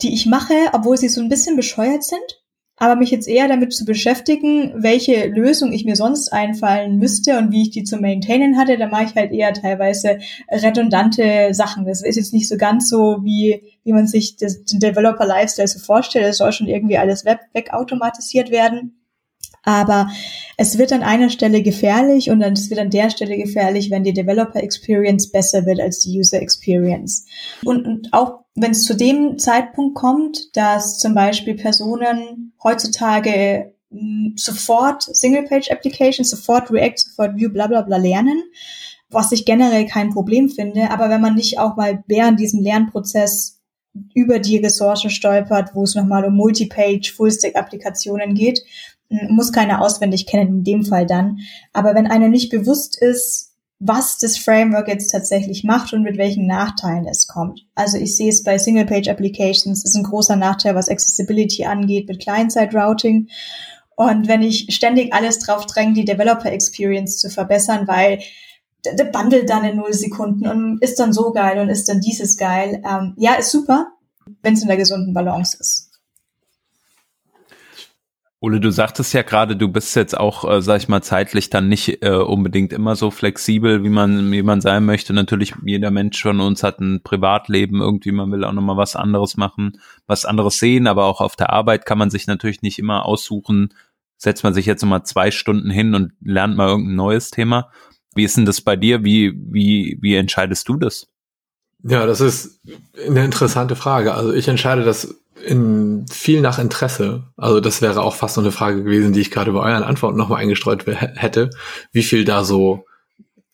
die 0.00 0.14
ich 0.14 0.26
mache, 0.26 0.54
obwohl 0.74 0.96
sie 0.96 1.08
so 1.08 1.20
ein 1.20 1.28
bisschen 1.28 1.56
bescheuert 1.56 2.04
sind 2.04 2.39
aber 2.80 2.96
mich 2.96 3.10
jetzt 3.10 3.28
eher 3.28 3.46
damit 3.46 3.74
zu 3.74 3.84
beschäftigen, 3.84 4.72
welche 4.74 5.26
Lösung 5.26 5.70
ich 5.70 5.84
mir 5.84 5.96
sonst 5.96 6.32
einfallen 6.32 6.96
müsste 6.96 7.36
und 7.36 7.52
wie 7.52 7.62
ich 7.62 7.70
die 7.70 7.84
zu 7.84 7.98
maintainen 7.98 8.56
hatte, 8.56 8.78
da 8.78 8.88
mache 8.88 9.04
ich 9.04 9.14
halt 9.14 9.32
eher 9.32 9.52
teilweise 9.52 10.18
redundante 10.50 11.52
Sachen. 11.52 11.84
Das 11.84 12.02
ist 12.02 12.16
jetzt 12.16 12.32
nicht 12.32 12.48
so 12.48 12.56
ganz 12.56 12.88
so, 12.88 13.18
wie, 13.22 13.62
wie 13.84 13.92
man 13.92 14.06
sich 14.06 14.36
das, 14.36 14.64
den 14.64 14.80
Developer 14.80 15.26
Lifestyle 15.26 15.68
so 15.68 15.78
vorstellt. 15.78 16.24
Es 16.24 16.38
soll 16.38 16.52
schon 16.52 16.68
irgendwie 16.68 16.96
alles 16.96 17.26
wegautomatisiert 17.26 18.50
werden. 18.50 18.99
Aber 19.62 20.08
es 20.56 20.78
wird 20.78 20.92
an 20.92 21.02
einer 21.02 21.30
Stelle 21.30 21.62
gefährlich 21.62 22.30
und 22.30 22.40
dann 22.40 22.54
es 22.54 22.70
wird 22.70 22.80
an 22.80 22.90
der 22.90 23.10
Stelle 23.10 23.36
gefährlich, 23.36 23.90
wenn 23.90 24.04
die 24.04 24.12
Developer 24.12 24.62
Experience 24.62 25.30
besser 25.30 25.66
wird 25.66 25.80
als 25.80 26.00
die 26.00 26.18
User 26.18 26.40
Experience. 26.40 27.26
Und, 27.64 27.86
und 27.86 28.08
auch 28.12 28.40
wenn 28.54 28.72
es 28.72 28.82
zu 28.82 28.94
dem 28.94 29.38
Zeitpunkt 29.38 29.94
kommt, 29.94 30.56
dass 30.56 30.98
zum 30.98 31.14
Beispiel 31.14 31.54
Personen 31.54 32.52
heutzutage 32.62 33.74
mh, 33.90 34.32
sofort 34.36 35.02
Single-Page-Applications, 35.02 36.30
sofort 36.30 36.70
React, 36.70 36.98
sofort 36.98 37.36
View, 37.36 37.50
bla 37.50 37.66
bla 37.66 37.82
bla 37.82 37.96
lernen, 37.96 38.42
was 39.10 39.32
ich 39.32 39.44
generell 39.44 39.86
kein 39.86 40.10
Problem 40.10 40.48
finde. 40.48 40.90
Aber 40.90 41.10
wenn 41.10 41.20
man 41.20 41.34
nicht 41.34 41.58
auch 41.58 41.76
mal 41.76 42.02
während 42.06 42.40
diesem 42.40 42.62
Lernprozess 42.62 43.60
über 44.14 44.38
die 44.38 44.58
Ressourcen 44.58 45.10
stolpert, 45.10 45.74
wo 45.74 45.82
es 45.82 45.94
nochmal 45.94 46.24
um 46.24 46.34
Multipage, 46.34 47.12
Full-Stack-Applikationen 47.12 48.34
geht, 48.34 48.62
muss 49.28 49.52
keiner 49.52 49.80
auswendig 49.80 50.26
kennen 50.26 50.58
in 50.58 50.64
dem 50.64 50.84
Fall 50.84 51.06
dann. 51.06 51.38
Aber 51.72 51.94
wenn 51.94 52.06
einer 52.06 52.28
nicht 52.28 52.50
bewusst 52.50 53.00
ist, 53.00 53.50
was 53.80 54.18
das 54.18 54.36
Framework 54.36 54.88
jetzt 54.88 55.08
tatsächlich 55.08 55.64
macht 55.64 55.92
und 55.92 56.02
mit 56.02 56.18
welchen 56.18 56.46
Nachteilen 56.46 57.06
es 57.06 57.26
kommt. 57.26 57.66
Also 57.74 57.96
ich 57.96 58.14
sehe 58.14 58.28
es 58.28 58.42
bei 58.42 58.58
Single-Page-Applications, 58.58 59.84
ist 59.84 59.96
ein 59.96 60.04
großer 60.04 60.36
Nachteil, 60.36 60.74
was 60.74 60.90
Accessibility 60.90 61.64
angeht 61.64 62.06
mit 62.06 62.20
Client-Side-Routing. 62.20 63.28
Und 63.96 64.28
wenn 64.28 64.42
ich 64.42 64.66
ständig 64.74 65.14
alles 65.14 65.38
drauf 65.38 65.64
dränge, 65.64 65.94
die 65.94 66.04
Developer-Experience 66.04 67.18
zu 67.18 67.30
verbessern, 67.30 67.88
weil 67.88 68.20
der 68.84 69.04
Bundle 69.04 69.44
dann 69.44 69.64
in 69.64 69.76
null 69.76 69.92
Sekunden 69.92 70.46
und 70.46 70.82
ist 70.82 70.98
dann 71.00 71.12
so 71.12 71.32
geil 71.32 71.58
und 71.58 71.68
ist 71.68 71.88
dann 71.88 72.00
dieses 72.00 72.36
geil. 72.36 72.82
Ähm, 72.86 73.14
ja, 73.16 73.34
ist 73.34 73.50
super, 73.50 73.92
wenn 74.42 74.54
es 74.54 74.62
in 74.62 74.68
der 74.68 74.76
gesunden 74.76 75.14
Balance 75.14 75.56
ist. 75.58 75.89
Ole, 78.42 78.58
du 78.58 78.70
sagtest 78.70 79.12
ja 79.12 79.20
gerade, 79.20 79.54
du 79.54 79.68
bist 79.68 79.94
jetzt 79.96 80.16
auch, 80.16 80.50
äh, 80.50 80.62
sag 80.62 80.78
ich 80.78 80.88
mal, 80.88 81.02
zeitlich 81.02 81.50
dann 81.50 81.68
nicht 81.68 82.02
äh, 82.02 82.14
unbedingt 82.14 82.72
immer 82.72 82.96
so 82.96 83.10
flexibel, 83.10 83.84
wie 83.84 83.90
man, 83.90 84.32
wie 84.32 84.42
man 84.42 84.62
sein 84.62 84.86
möchte. 84.86 85.12
Natürlich, 85.12 85.52
jeder 85.62 85.90
Mensch 85.90 86.22
von 86.22 86.40
uns 86.40 86.62
hat 86.62 86.80
ein 86.80 87.02
Privatleben, 87.02 87.82
irgendwie, 87.82 88.12
man 88.12 88.32
will 88.32 88.44
auch 88.44 88.54
nochmal 88.54 88.78
was 88.78 88.96
anderes 88.96 89.36
machen, 89.36 89.78
was 90.06 90.24
anderes 90.24 90.58
sehen, 90.58 90.86
aber 90.86 91.04
auch 91.04 91.20
auf 91.20 91.36
der 91.36 91.50
Arbeit 91.50 91.84
kann 91.84 91.98
man 91.98 92.08
sich 92.08 92.26
natürlich 92.26 92.62
nicht 92.62 92.78
immer 92.78 93.04
aussuchen, 93.04 93.74
setzt 94.16 94.42
man 94.42 94.54
sich 94.54 94.64
jetzt 94.64 94.80
nochmal 94.80 95.04
zwei 95.04 95.30
Stunden 95.30 95.68
hin 95.68 95.94
und 95.94 96.12
lernt 96.22 96.56
mal 96.56 96.68
irgendein 96.68 96.96
neues 96.96 97.30
Thema. 97.30 97.70
Wie 98.14 98.24
ist 98.24 98.38
denn 98.38 98.46
das 98.46 98.62
bei 98.62 98.74
dir? 98.74 99.04
Wie, 99.04 99.34
wie, 99.36 99.98
wie 100.00 100.14
entscheidest 100.14 100.66
du 100.66 100.78
das? 100.78 101.08
Ja, 101.82 102.06
das 102.06 102.22
ist 102.22 102.60
eine 103.06 103.22
interessante 103.24 103.76
Frage. 103.76 104.14
Also 104.14 104.32
ich 104.32 104.48
entscheide 104.48 104.82
das 104.82 105.14
in 105.44 106.06
viel 106.10 106.40
nach 106.40 106.58
Interesse. 106.58 107.24
Also 107.36 107.60
das 107.60 107.82
wäre 107.82 108.02
auch 108.02 108.14
fast 108.14 108.36
noch 108.36 108.44
eine 108.44 108.52
Frage 108.52 108.82
gewesen, 108.84 109.12
die 109.12 109.20
ich 109.20 109.30
gerade 109.30 109.52
bei 109.52 109.60
euren 109.60 109.82
Antworten 109.82 110.18
nochmal 110.18 110.42
eingestreut 110.42 110.86
hätte, 110.86 111.50
wie 111.92 112.02
viel 112.02 112.24
da 112.24 112.44
so 112.44 112.84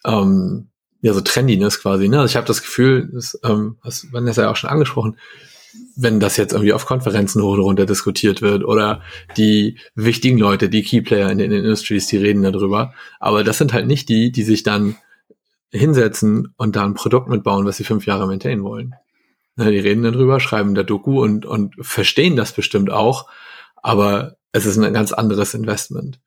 ähm, 0.04 0.68
ja 1.00 1.12
so 1.12 1.20
Trendiness 1.20 1.80
quasi. 1.80 2.08
Ne? 2.08 2.20
Also 2.20 2.32
ich 2.32 2.36
habe 2.36 2.46
das 2.46 2.62
Gefühl, 2.62 3.10
das, 3.12 3.38
ähm, 3.44 3.76
das 3.84 4.12
Vanessa 4.12 4.42
ja 4.42 4.50
auch 4.50 4.56
schon 4.56 4.70
angesprochen, 4.70 5.16
wenn 5.94 6.20
das 6.20 6.36
jetzt 6.36 6.52
irgendwie 6.52 6.72
auf 6.72 6.86
Konferenzen 6.86 7.42
hoch 7.42 7.54
und 7.54 7.60
runter 7.60 7.86
diskutiert 7.86 8.42
wird 8.42 8.64
oder 8.64 9.02
die 9.36 9.78
wichtigen 9.94 10.38
Leute, 10.38 10.68
die 10.68 10.82
Keyplayer 10.82 11.30
in 11.30 11.38
den 11.38 11.52
Industries, 11.52 12.06
die 12.06 12.16
reden 12.16 12.42
darüber. 12.42 12.94
Aber 13.20 13.44
das 13.44 13.58
sind 13.58 13.72
halt 13.72 13.86
nicht 13.86 14.08
die, 14.08 14.32
die 14.32 14.42
sich 14.42 14.62
dann 14.62 14.96
hinsetzen 15.70 16.54
und 16.56 16.76
da 16.76 16.84
ein 16.84 16.94
Produkt 16.94 17.28
mitbauen, 17.28 17.66
was 17.66 17.76
sie 17.76 17.84
fünf 17.84 18.06
Jahre 18.06 18.26
maintainen 18.26 18.62
wollen. 18.62 18.94
Na, 19.56 19.70
die 19.70 19.78
reden 19.78 20.02
dann 20.02 20.12
drüber, 20.12 20.38
schreiben 20.38 20.74
da 20.74 20.82
Doku 20.82 21.22
und, 21.22 21.46
und 21.46 21.74
verstehen 21.80 22.36
das 22.36 22.52
bestimmt 22.52 22.90
auch, 22.90 23.28
aber 23.82 24.36
es 24.52 24.66
ist 24.66 24.78
ein 24.78 24.92
ganz 24.92 25.12
anderes 25.12 25.54
Investment. 25.54 26.20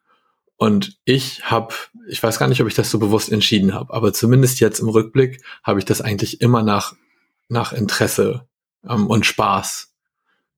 Und 0.58 0.98
ich 1.06 1.50
habe, 1.50 1.74
ich 2.08 2.22
weiß 2.22 2.38
gar 2.38 2.48
nicht, 2.48 2.62
ob 2.62 2.68
ich 2.68 2.74
das 2.74 2.90
so 2.92 3.00
bewusst 3.00 3.32
entschieden 3.32 3.74
habe, 3.74 3.94
aber 3.94 4.12
zumindest 4.14 4.60
jetzt 4.60 4.80
im 4.80 4.90
Rückblick 4.90 5.42
habe 5.64 5.80
ich 5.80 5.86
das 5.86 6.02
eigentlich 6.02 6.42
immer 6.42 6.64
nach, 6.64 6.96
nach 7.48 7.72
Interesse 7.72 8.46
ähm, 8.88 9.08
und 9.08 9.26
Spaß 9.26 9.94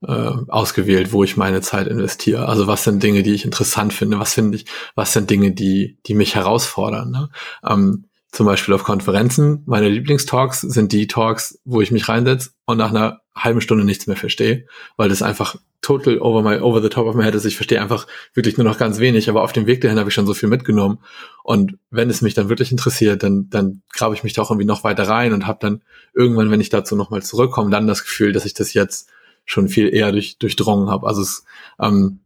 äh, 0.08 0.32
ausgewählt, 0.48 1.12
wo 1.12 1.24
ich 1.24 1.38
meine 1.38 1.62
Zeit 1.62 1.88
investiere. 1.88 2.48
Also 2.48 2.68
was 2.68 2.84
sind 2.84 3.04
Dinge, 3.04 3.22
die 3.22 3.34
ich 3.34 3.46
interessant 3.46 3.94
finde? 3.94 4.20
Was 4.20 4.34
finde 4.34 4.58
ich? 4.58 4.66
Was 4.96 5.14
sind 5.14 5.30
Dinge, 5.30 5.52
die 5.52 6.00
die 6.08 6.16
mich 6.16 6.36
herausfordern? 6.36 7.12
Ne? 7.12 7.30
Ähm, 7.64 8.06
zum 8.32 8.46
Beispiel 8.46 8.74
auf 8.74 8.84
Konferenzen. 8.84 9.64
Meine 9.66 9.90
Lieblingstalks 9.90 10.62
sind 10.62 10.92
die 10.94 11.08
Talks, 11.08 11.60
wo 11.66 11.82
ich 11.82 11.92
mich 11.92 12.08
reinsetze 12.08 12.52
und 12.66 12.78
nach 12.78 12.92
einer 12.92 13.22
halben 13.36 13.62
Stunde 13.62 13.84
nichts 13.84 14.08
mehr 14.08 14.18
verstehe, 14.18 14.66
weil 14.98 15.10
das 15.10 15.22
einfach 15.22 15.58
total 15.82 16.20
over 16.20 16.42
my, 16.44 16.60
over 16.60 16.82
the 16.82 16.90
top 16.90 17.08
of 17.08 17.16
my 17.16 17.24
head 17.24 17.36
ist. 17.36 17.46
Ich 17.46 17.56
verstehe 17.56 17.82
einfach 17.82 18.08
wirklich 18.34 18.58
nur 18.58 18.66
noch 18.66 18.78
ganz 18.78 19.00
wenig, 19.00 19.30
aber 19.30 19.42
auf 19.42 19.52
dem 19.52 19.66
Weg 19.66 19.82
dahin 19.82 19.98
habe 19.98 20.10
ich 20.10 20.14
schon 20.14 20.28
so 20.28 20.34
viel 20.34 20.48
mitgenommen. 20.48 21.00
Und 21.44 21.78
wenn 21.90 22.10
es 22.10 22.22
mich 22.22 22.34
dann 22.34 22.50
wirklich 22.50 22.72
interessiert, 22.72 23.24
dann, 23.24 23.50
dann 23.50 23.82
grabe 23.92 24.14
ich 24.14 24.24
mich 24.24 24.34
da 24.34 24.44
auch 24.44 24.52
irgendwie 24.52 24.68
noch 24.68 24.84
weiter 24.84 25.08
rein 25.08 25.34
und 25.34 25.48
habe 25.48 25.60
dann 25.62 25.82
irgendwann, 26.14 26.52
wenn 26.52 26.62
ich 26.62 26.70
dazu 26.70 26.96
nochmal 26.96 27.24
zurückkomme, 27.24 27.72
dann 27.72 27.88
das 27.88 28.04
Gefühl, 28.04 28.32
dass 28.32 28.46
ich 28.46 28.54
das 28.54 28.74
jetzt 28.74 29.10
schon 29.46 29.68
viel 29.68 29.94
eher 29.94 30.12
durch, 30.12 30.38
durchdrungen 30.38 30.90
habe. 30.90 31.08
Also 31.08 31.22
es, 31.22 31.44
ähm, 31.80 32.20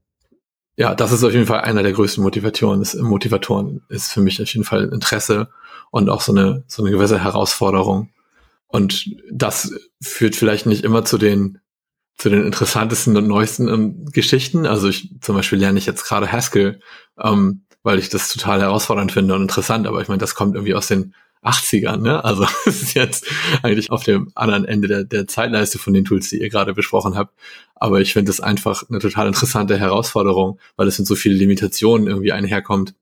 ja, 0.78 0.94
das 0.94 1.12
ist 1.12 1.24
auf 1.24 1.32
jeden 1.32 1.46
Fall 1.46 1.62
einer 1.62 1.84
der 1.84 1.94
größten 1.94 2.24
Motivationen. 2.24 2.80
Das, 2.80 2.96
Motivatoren 2.96 3.82
ist 3.90 4.12
für 4.12 4.22
mich 4.22 4.42
auf 4.42 4.50
jeden 4.50 4.66
Fall 4.66 4.90
Interesse 4.90 5.50
und 5.90 6.10
auch 6.10 6.22
so 6.22 6.34
eine, 6.34 6.64
so 6.68 6.84
eine 6.84 6.92
gewisse 6.92 7.24
Herausforderung. 7.24 8.10
Und 8.68 9.16
das 9.32 9.72
führt 10.02 10.36
vielleicht 10.36 10.66
nicht 10.66 10.84
immer 10.84 11.06
zu 11.06 11.18
den, 11.18 11.60
zu 12.18 12.30
den 12.30 12.46
interessantesten 12.46 13.16
und 13.16 13.28
neuesten 13.28 13.70
ähm, 13.70 14.06
Geschichten. 14.12 14.66
Also 14.66 14.90
ich, 14.90 15.16
zum 15.22 15.36
Beispiel 15.36 15.60
lerne 15.60 15.80
ich 15.80 15.86
jetzt 15.86 16.04
gerade 16.04 16.30
Haskell, 16.30 16.82
ähm, 17.22 17.66
weil 17.84 18.00
ich 18.00 18.10
das 18.10 18.30
total 18.30 18.62
herausfordernd 18.62 19.14
finde 19.14 19.36
und 19.36 19.44
interessant. 19.44 19.88
Aber 19.88 20.02
ich 20.02 20.10
meine, 20.10 20.20
das 20.20 20.36
kommt 20.36 20.56
irgendwie 20.56 20.74
aus 20.76 20.88
den 20.88 21.14
80ern, 21.46 21.98
ne? 21.98 22.24
Also 22.24 22.46
es 22.66 22.82
ist 22.82 22.94
jetzt 22.94 23.28
eigentlich 23.64 23.92
auf 23.92 24.04
dem 24.04 24.32
anderen 24.36 24.66
Ende 24.66 24.88
der, 24.88 25.04
der 25.04 25.28
Zeitleiste 25.28 25.80
von 25.80 25.94
den 25.94 26.06
Tools, 26.06 26.30
die 26.30 26.42
ihr 26.42 26.50
gerade 26.50 26.74
besprochen 26.74 27.16
habt. 27.16 27.34
Aber 27.76 28.02
ich 28.02 28.14
finde 28.14 28.32
es 28.32 28.40
einfach 28.40 28.84
eine 28.90 29.00
total 29.00 29.28
interessante 29.28 29.78
Herausforderung, 29.78 30.60
weil 30.76 30.88
es 30.88 30.98
mit 30.98 31.08
so 31.08 31.16
vielen 31.16 31.38
Limitationen 31.38 32.08
irgendwie 32.08 32.32
einherkommt, 32.32 32.96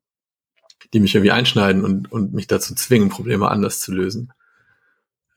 die 0.93 0.99
mich 0.99 1.15
irgendwie 1.15 1.31
einschneiden 1.31 1.83
und, 1.83 2.11
und 2.11 2.33
mich 2.33 2.47
dazu 2.47 2.75
zwingen, 2.75 3.09
Probleme 3.09 3.49
anders 3.49 3.79
zu 3.79 3.93
lösen. 3.93 4.33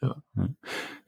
Ja. 0.03 0.16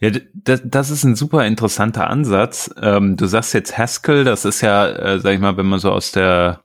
Ja, 0.00 0.10
das, 0.32 0.62
das 0.64 0.90
ist 0.90 1.04
ein 1.04 1.16
super 1.16 1.44
interessanter 1.44 2.08
Ansatz. 2.08 2.70
Ähm, 2.80 3.16
du 3.16 3.26
sagst 3.26 3.52
jetzt 3.52 3.76
Haskell, 3.76 4.22
das 4.22 4.44
ist 4.44 4.60
ja, 4.60 4.88
äh, 4.88 5.20
sag 5.20 5.34
ich 5.34 5.40
mal, 5.40 5.56
wenn 5.56 5.66
man 5.66 5.80
so 5.80 5.90
aus 5.90 6.12
der, 6.12 6.62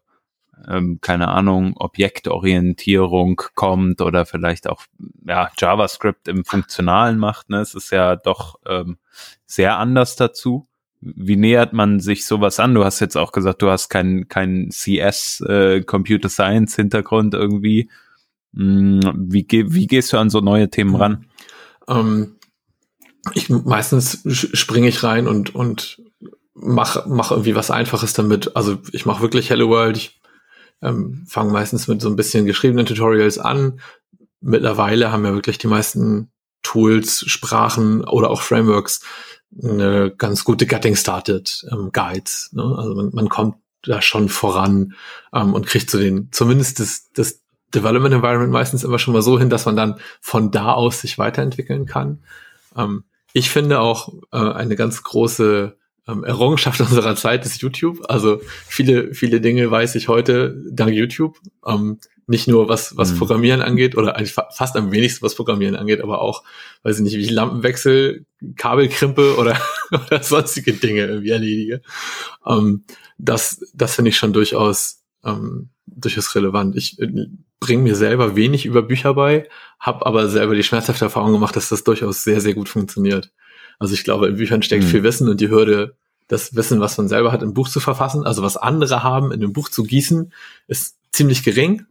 ähm, 0.67 0.99
keine 1.01 1.29
Ahnung, 1.29 1.75
Objektorientierung 1.77 3.41
kommt 3.55 4.01
oder 4.01 4.25
vielleicht 4.25 4.67
auch 4.67 4.83
ja, 5.25 5.49
JavaScript 5.57 6.27
im 6.27 6.45
Funktionalen 6.45 7.17
macht, 7.17 7.49
ne? 7.49 7.61
Es 7.61 7.75
ist 7.75 7.91
ja 7.91 8.15
doch 8.15 8.59
ähm, 8.65 8.97
sehr 9.45 9.77
anders 9.77 10.15
dazu 10.15 10.67
wie 11.05 11.35
nähert 11.35 11.73
man 11.73 11.99
sich 11.99 12.25
sowas 12.25 12.59
an? 12.59 12.73
Du 12.73 12.83
hast 12.85 12.99
jetzt 12.99 13.17
auch 13.17 13.31
gesagt, 13.31 13.61
du 13.61 13.69
hast 13.69 13.89
keinen 13.89 14.27
kein 14.27 14.69
CS 14.69 15.41
äh, 15.41 15.81
Computer 15.81 16.29
Science 16.29 16.75
Hintergrund 16.75 17.33
irgendwie. 17.33 17.89
Hm, 18.55 19.01
wie, 19.15 19.45
wie 19.49 19.87
gehst 19.87 20.13
du 20.13 20.17
an 20.17 20.29
so 20.29 20.39
neue 20.39 20.69
Themen 20.69 20.95
ran? 20.95 21.25
Ähm, 21.87 22.37
ich 23.33 23.49
meistens 23.49 24.21
springe 24.53 24.87
ich 24.87 25.03
rein 25.03 25.27
und 25.27 25.53
und 25.55 26.01
mach 26.53 27.05
mach 27.05 27.31
irgendwie 27.31 27.55
was 27.55 27.71
Einfaches 27.71 28.13
damit. 28.13 28.55
Also 28.55 28.77
ich 28.91 29.05
mache 29.05 29.21
wirklich 29.21 29.49
Hello 29.49 29.69
World. 29.69 29.97
Ich 29.97 30.21
ähm, 30.83 31.23
fange 31.27 31.51
meistens 31.51 31.87
mit 31.87 32.01
so 32.01 32.09
ein 32.09 32.15
bisschen 32.15 32.45
geschriebenen 32.45 32.85
Tutorials 32.85 33.37
an. 33.39 33.79
Mittlerweile 34.41 35.11
haben 35.11 35.25
ja 35.25 35.33
wirklich 35.33 35.57
die 35.57 35.67
meisten 35.67 36.31
Tools, 36.61 37.23
Sprachen 37.27 38.03
oder 38.03 38.29
auch 38.29 38.41
Frameworks 38.41 39.01
eine 39.61 40.13
ganz 40.17 40.43
gute 40.43 40.65
Getting 40.65 40.95
Started 40.95 41.65
ähm, 41.71 41.91
Guides. 41.91 42.49
Ne? 42.53 42.63
Also 42.63 42.95
man, 42.95 43.11
man 43.13 43.29
kommt 43.29 43.57
da 43.83 44.01
schon 44.01 44.29
voran 44.29 44.93
ähm, 45.33 45.53
und 45.53 45.67
kriegt 45.67 45.89
zu 45.89 45.97
so 45.97 46.03
den, 46.03 46.29
zumindest 46.31 46.79
das, 46.79 47.09
das 47.13 47.41
Development 47.73 48.13
Environment 48.13 48.51
meistens 48.51 48.83
immer 48.83 48.99
schon 48.99 49.13
mal 49.13 49.21
so 49.21 49.39
hin, 49.39 49.49
dass 49.49 49.65
man 49.65 49.75
dann 49.75 49.99
von 50.21 50.51
da 50.51 50.73
aus 50.73 51.01
sich 51.01 51.17
weiterentwickeln 51.17 51.85
kann. 51.85 52.23
Ähm, 52.75 53.03
ich 53.33 53.49
finde 53.49 53.79
auch 53.79 54.13
äh, 54.31 54.37
eine 54.37 54.75
ganz 54.75 55.03
große 55.03 55.75
ähm, 56.07 56.23
Errungenschaft 56.23 56.79
unserer 56.81 57.15
Zeit 57.15 57.45
ist 57.45 57.61
YouTube. 57.61 58.01
Also 58.09 58.41
viele, 58.67 59.13
viele 59.13 59.41
Dinge 59.41 59.69
weiß 59.69 59.95
ich 59.95 60.07
heute 60.07 60.61
dank 60.71 60.93
YouTube. 60.93 61.39
Ähm, 61.65 61.99
nicht 62.27 62.47
nur 62.47 62.69
was, 62.69 62.95
was 62.95 63.11
mhm. 63.11 63.17
Programmieren 63.17 63.61
angeht 63.61 63.97
oder 63.97 64.15
eigentlich 64.15 64.33
fast 64.33 64.75
am 64.75 64.91
wenigsten 64.91 65.25
was 65.25 65.35
Programmieren 65.35 65.75
angeht, 65.75 66.01
aber 66.01 66.21
auch, 66.21 66.43
weiß 66.83 66.97
ich 66.97 67.03
nicht, 67.03 67.17
wie 67.17 67.23
ich 67.23 67.31
Lampenwechsel, 67.31 68.25
Kabelkrimpe 68.55 69.35
oder, 69.37 69.59
oder 69.91 70.23
sonstige 70.23 70.73
Dinge 70.73 71.05
irgendwie 71.05 71.31
erledige. 71.31 71.81
Ähm, 72.45 72.83
das, 73.17 73.61
das 73.73 73.95
finde 73.95 74.09
ich 74.09 74.17
schon 74.17 74.33
durchaus, 74.33 75.03
ähm, 75.25 75.69
durchaus 75.85 76.33
relevant. 76.35 76.75
Ich 76.77 76.97
äh, 76.99 77.27
bringe 77.59 77.83
mir 77.83 77.95
selber 77.95 78.35
wenig 78.35 78.65
über 78.65 78.81
Bücher 78.81 79.13
bei, 79.13 79.47
habe 79.79 80.05
aber 80.05 80.29
selber 80.29 80.55
die 80.55 80.63
schmerzhafte 80.63 81.05
Erfahrung 81.05 81.33
gemacht, 81.33 81.55
dass 81.55 81.69
das 81.69 81.83
durchaus 81.83 82.23
sehr, 82.23 82.41
sehr 82.41 82.53
gut 82.53 82.69
funktioniert. 82.69 83.31
Also 83.83 83.95
ich 83.95 84.05
glaube, 84.05 84.27
in 84.29 84.37
Büchern 84.37 84.63
steckt 84.63 84.85
mhm. 84.85 84.87
viel 84.87 85.03
Wissen 85.03 85.27
und 85.27 85.41
die 85.41 85.49
Hürde, 85.49 85.97
das 86.29 86.55
Wissen, 86.55 86.79
was 86.79 86.97
man 86.97 87.09
selber 87.09 87.33
hat, 87.33 87.43
im 87.43 87.53
Buch 87.53 87.67
zu 87.67 87.81
verfassen, 87.81 88.23
also 88.25 88.41
was 88.41 88.55
andere 88.55 89.03
haben, 89.03 89.33
in 89.33 89.43
einem 89.43 89.51
Buch 89.51 89.67
zu 89.67 89.83
gießen, 89.83 90.31
ist 90.69 90.95
ziemlich 91.11 91.43
gering, 91.43 91.85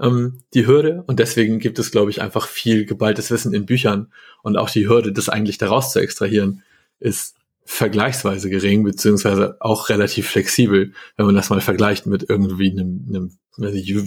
ähm, 0.00 0.40
die 0.52 0.66
Hürde. 0.66 1.04
Und 1.06 1.20
deswegen 1.20 1.60
gibt 1.60 1.78
es, 1.78 1.92
glaube 1.92 2.10
ich, 2.10 2.20
einfach 2.20 2.48
viel 2.48 2.86
geballtes 2.86 3.30
Wissen 3.30 3.54
in 3.54 3.66
Büchern. 3.66 4.12
Und 4.42 4.56
auch 4.56 4.68
die 4.68 4.88
Hürde, 4.88 5.12
das 5.12 5.28
eigentlich 5.28 5.58
daraus 5.58 5.92
zu 5.92 6.00
extrahieren, 6.00 6.64
ist 6.98 7.36
vergleichsweise 7.64 8.50
gering, 8.50 8.82
beziehungsweise 8.82 9.58
auch 9.60 9.90
relativ 9.90 10.28
flexibel, 10.28 10.92
wenn 11.16 11.26
man 11.26 11.36
das 11.36 11.50
mal 11.50 11.60
vergleicht 11.60 12.06
mit 12.06 12.28
irgendwie 12.28 12.72
einem, 12.72 13.06
einem 13.08 13.38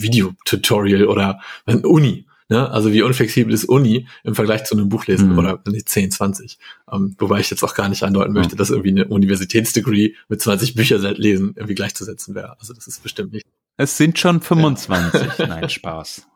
Videotutorial 0.01 1.05
oder 1.05 1.39
einer 1.65 1.85
Uni. 1.85 2.25
Ne? 2.51 2.69
Also 2.69 2.91
wie 2.91 3.01
unflexibel 3.01 3.53
ist 3.53 3.63
Uni 3.63 4.09
im 4.25 4.35
Vergleich 4.35 4.65
zu 4.65 4.75
einem 4.75 4.89
Buchlesen 4.89 5.31
mhm. 5.31 5.37
oder 5.37 5.63
nee, 5.65 5.81
10, 5.85 6.11
20. 6.11 6.59
Ähm, 6.91 7.15
wobei 7.17 7.39
ich 7.39 7.49
jetzt 7.49 7.63
auch 7.63 7.73
gar 7.75 7.87
nicht 7.87 8.03
andeuten 8.03 8.33
möchte, 8.33 8.57
dass 8.57 8.71
irgendwie 8.71 8.89
eine 8.89 9.05
Universitätsdegree 9.05 10.15
mit 10.27 10.41
20 10.41 10.75
Bücher 10.75 10.97
lesen 11.13 11.53
irgendwie 11.55 11.75
gleichzusetzen 11.75 12.35
wäre. 12.35 12.59
Also 12.59 12.73
das 12.73 12.87
ist 12.87 13.01
bestimmt 13.01 13.31
nicht. 13.31 13.45
Es 13.77 13.95
sind 13.95 14.19
schon 14.19 14.41
25. 14.41 15.37
Ja. 15.37 15.47
Nein, 15.47 15.69
Spaß. 15.69 16.27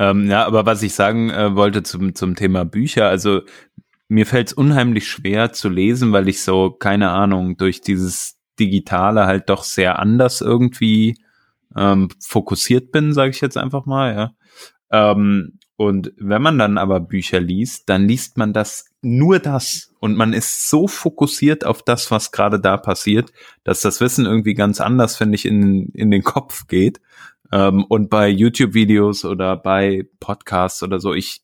Ähm, 0.00 0.28
ja, 0.28 0.44
aber 0.44 0.66
was 0.66 0.82
ich 0.82 0.94
sagen 0.94 1.30
äh, 1.30 1.54
wollte 1.54 1.84
zum, 1.84 2.16
zum 2.16 2.34
Thema 2.34 2.64
Bücher, 2.64 3.06
also 3.06 3.42
mir 4.08 4.26
fällt 4.26 4.48
es 4.48 4.52
unheimlich 4.52 5.08
schwer 5.08 5.52
zu 5.52 5.68
lesen, 5.68 6.10
weil 6.10 6.28
ich 6.28 6.42
so, 6.42 6.72
keine 6.72 7.10
Ahnung, 7.10 7.56
durch 7.56 7.82
dieses 7.82 8.36
Digitale 8.58 9.26
halt 9.26 9.48
doch 9.48 9.62
sehr 9.62 10.00
anders 10.00 10.40
irgendwie 10.40 11.16
ähm, 11.76 12.08
fokussiert 12.20 12.90
bin, 12.90 13.12
sage 13.12 13.30
ich 13.30 13.40
jetzt 13.40 13.56
einfach 13.56 13.86
mal, 13.86 14.12
ja. 14.12 14.32
Ähm, 14.90 15.58
und 15.76 16.12
wenn 16.16 16.40
man 16.40 16.58
dann 16.58 16.78
aber 16.78 17.00
Bücher 17.00 17.38
liest, 17.38 17.88
dann 17.88 18.08
liest 18.08 18.38
man 18.38 18.54
das 18.54 18.86
nur 19.02 19.38
das 19.38 19.92
und 20.00 20.16
man 20.16 20.32
ist 20.32 20.70
so 20.70 20.88
fokussiert 20.88 21.66
auf 21.66 21.82
das, 21.82 22.10
was 22.10 22.32
gerade 22.32 22.58
da 22.58 22.78
passiert, 22.78 23.30
dass 23.62 23.82
das 23.82 24.00
Wissen 24.00 24.24
irgendwie 24.24 24.54
ganz 24.54 24.80
anders, 24.80 25.16
finde 25.16 25.34
ich, 25.34 25.44
in, 25.44 25.90
in 25.90 26.10
den 26.10 26.22
Kopf 26.22 26.66
geht. 26.66 27.00
Ähm, 27.52 27.84
und 27.84 28.08
bei 28.08 28.28
YouTube-Videos 28.28 29.24
oder 29.26 29.56
bei 29.56 30.08
Podcasts 30.18 30.82
oder 30.82 30.98
so, 30.98 31.12
ich 31.12 31.42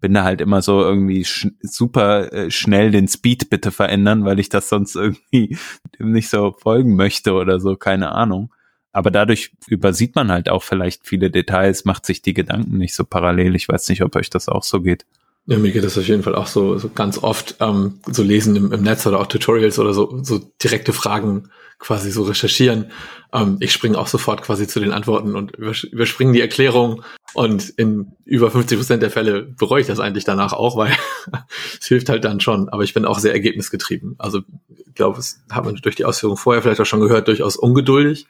bin 0.00 0.14
da 0.14 0.24
halt 0.24 0.40
immer 0.40 0.62
so 0.62 0.80
irgendwie 0.80 1.24
sch 1.24 1.48
super 1.60 2.32
äh, 2.32 2.50
schnell 2.50 2.90
den 2.90 3.08
Speed 3.08 3.50
bitte 3.50 3.70
verändern, 3.70 4.24
weil 4.24 4.38
ich 4.40 4.48
das 4.48 4.68
sonst 4.68 4.94
irgendwie 4.96 5.56
nicht 5.98 6.28
so 6.28 6.54
folgen 6.58 6.96
möchte 6.96 7.32
oder 7.32 7.60
so, 7.60 7.76
keine 7.76 8.12
Ahnung. 8.12 8.52
Aber 8.92 9.10
dadurch 9.10 9.52
übersieht 9.68 10.16
man 10.16 10.32
halt 10.32 10.48
auch 10.48 10.62
vielleicht 10.62 11.06
viele 11.06 11.30
Details, 11.30 11.84
macht 11.84 12.06
sich 12.06 12.22
die 12.22 12.34
Gedanken 12.34 12.78
nicht 12.78 12.94
so 12.94 13.04
parallel. 13.04 13.54
Ich 13.54 13.68
weiß 13.68 13.88
nicht, 13.88 14.02
ob 14.02 14.16
euch 14.16 14.30
das 14.30 14.48
auch 14.48 14.64
so 14.64 14.80
geht. 14.80 15.06
Ja, 15.46 15.58
mir 15.58 15.72
geht 15.72 15.84
das 15.84 15.96
auf 15.96 16.06
jeden 16.06 16.22
Fall 16.22 16.34
auch 16.34 16.46
so, 16.46 16.78
so 16.78 16.90
ganz 16.90 17.18
oft 17.18 17.56
ähm, 17.60 18.00
so 18.06 18.22
lesen 18.22 18.56
im, 18.56 18.72
im 18.72 18.82
Netz 18.82 19.06
oder 19.06 19.20
auch 19.20 19.26
Tutorials 19.26 19.78
oder 19.78 19.94
so, 19.94 20.22
so 20.22 20.38
direkte 20.62 20.92
Fragen 20.92 21.50
quasi 21.78 22.10
so 22.10 22.24
recherchieren. 22.24 22.90
Ähm, 23.32 23.56
ich 23.60 23.72
springe 23.72 23.98
auch 23.98 24.06
sofort 24.06 24.42
quasi 24.42 24.66
zu 24.66 24.80
den 24.80 24.92
Antworten 24.92 25.34
und 25.34 25.52
überspringen 25.56 26.34
die 26.34 26.42
Erklärung 26.42 27.02
und 27.32 27.70
in 27.70 28.12
über 28.26 28.50
50 28.50 28.78
Prozent 28.78 29.02
der 29.02 29.10
Fälle 29.10 29.42
bereue 29.42 29.80
ich 29.80 29.86
das 29.86 29.98
eigentlich 29.98 30.24
danach 30.24 30.52
auch, 30.52 30.76
weil 30.76 30.92
es 31.80 31.86
hilft 31.86 32.10
halt 32.10 32.24
dann 32.24 32.40
schon. 32.40 32.68
Aber 32.68 32.84
ich 32.84 32.92
bin 32.92 33.06
auch 33.06 33.18
sehr 33.18 33.32
ergebnisgetrieben. 33.32 34.16
Also 34.18 34.42
ich 34.68 34.94
glaube, 34.94 35.18
es 35.18 35.42
hat 35.50 35.64
man 35.64 35.76
durch 35.76 35.96
die 35.96 36.04
Ausführung 36.04 36.36
vorher 36.36 36.62
vielleicht 36.62 36.80
auch 36.80 36.86
schon 36.86 37.00
gehört, 37.00 37.28
durchaus 37.28 37.56
ungeduldig 37.56 38.26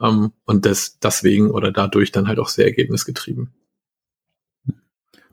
ähm, 0.00 0.32
und 0.44 0.66
das, 0.66 0.98
deswegen 0.98 1.50
oder 1.50 1.72
dadurch 1.72 2.12
dann 2.12 2.28
halt 2.28 2.38
auch 2.38 2.48
sehr 2.48 2.66
ergebnisgetrieben. 2.66 3.52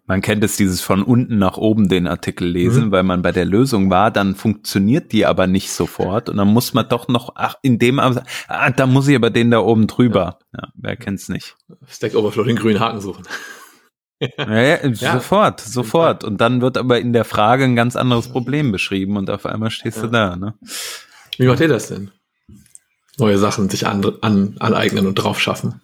Man 0.07 0.21
kennt 0.21 0.43
es 0.43 0.55
dieses 0.55 0.81
von 0.81 1.01
unten 1.01 1.39
nach 1.39 1.57
oben 1.57 1.89
den 1.89 2.05
Artikel 2.05 2.47
lesen, 2.47 2.85
mhm. 2.85 2.91
weil 2.91 3.01
man 3.01 3.23
bei 3.23 3.31
der 3.31 3.45
Lösung 3.45 3.89
war, 3.89 4.11
dann 4.11 4.35
funktioniert 4.35 5.11
die 5.11 5.25
aber 5.25 5.47
nicht 5.47 5.71
sofort 5.71 6.29
und 6.29 6.37
dann 6.37 6.47
muss 6.49 6.75
man 6.75 6.87
doch 6.87 7.07
noch, 7.07 7.31
ach, 7.35 7.55
in 7.63 7.79
dem, 7.79 7.99
ah, 7.99 8.69
da 8.69 8.85
muss 8.85 9.07
ich 9.07 9.15
aber 9.15 9.31
den 9.31 9.49
da 9.49 9.59
oben 9.59 9.87
drüber. 9.87 10.37
Ja, 10.53 10.59
ja 10.61 10.69
wer 10.75 10.95
kennt's 10.95 11.27
nicht? 11.27 11.55
Stack 11.87 12.13
Overflow 12.13 12.43
den 12.43 12.55
grünen 12.55 12.79
Haken 12.79 13.01
suchen. 13.01 13.23
ja, 14.37 14.61
ja, 14.61 14.93
sofort, 14.93 15.59
sofort. 15.59 16.23
Und 16.23 16.39
dann 16.39 16.61
wird 16.61 16.77
aber 16.77 16.99
in 16.99 17.11
der 17.11 17.25
Frage 17.25 17.63
ein 17.63 17.75
ganz 17.75 17.95
anderes 17.95 18.29
Problem 18.29 18.71
beschrieben 18.71 19.17
und 19.17 19.31
auf 19.31 19.47
einmal 19.47 19.71
stehst 19.71 20.03
du 20.03 20.07
da. 20.07 20.35
Ne? 20.35 20.53
Wie 21.37 21.47
macht 21.47 21.59
ihr 21.59 21.67
das 21.67 21.87
denn? 21.87 22.11
Neue 23.17 23.37
Sachen 23.37 23.69
sich 23.69 23.87
an, 23.87 24.05
an, 24.21 24.55
aneignen 24.59 25.07
und 25.07 25.15
drauf 25.15 25.39
schaffen. 25.39 25.81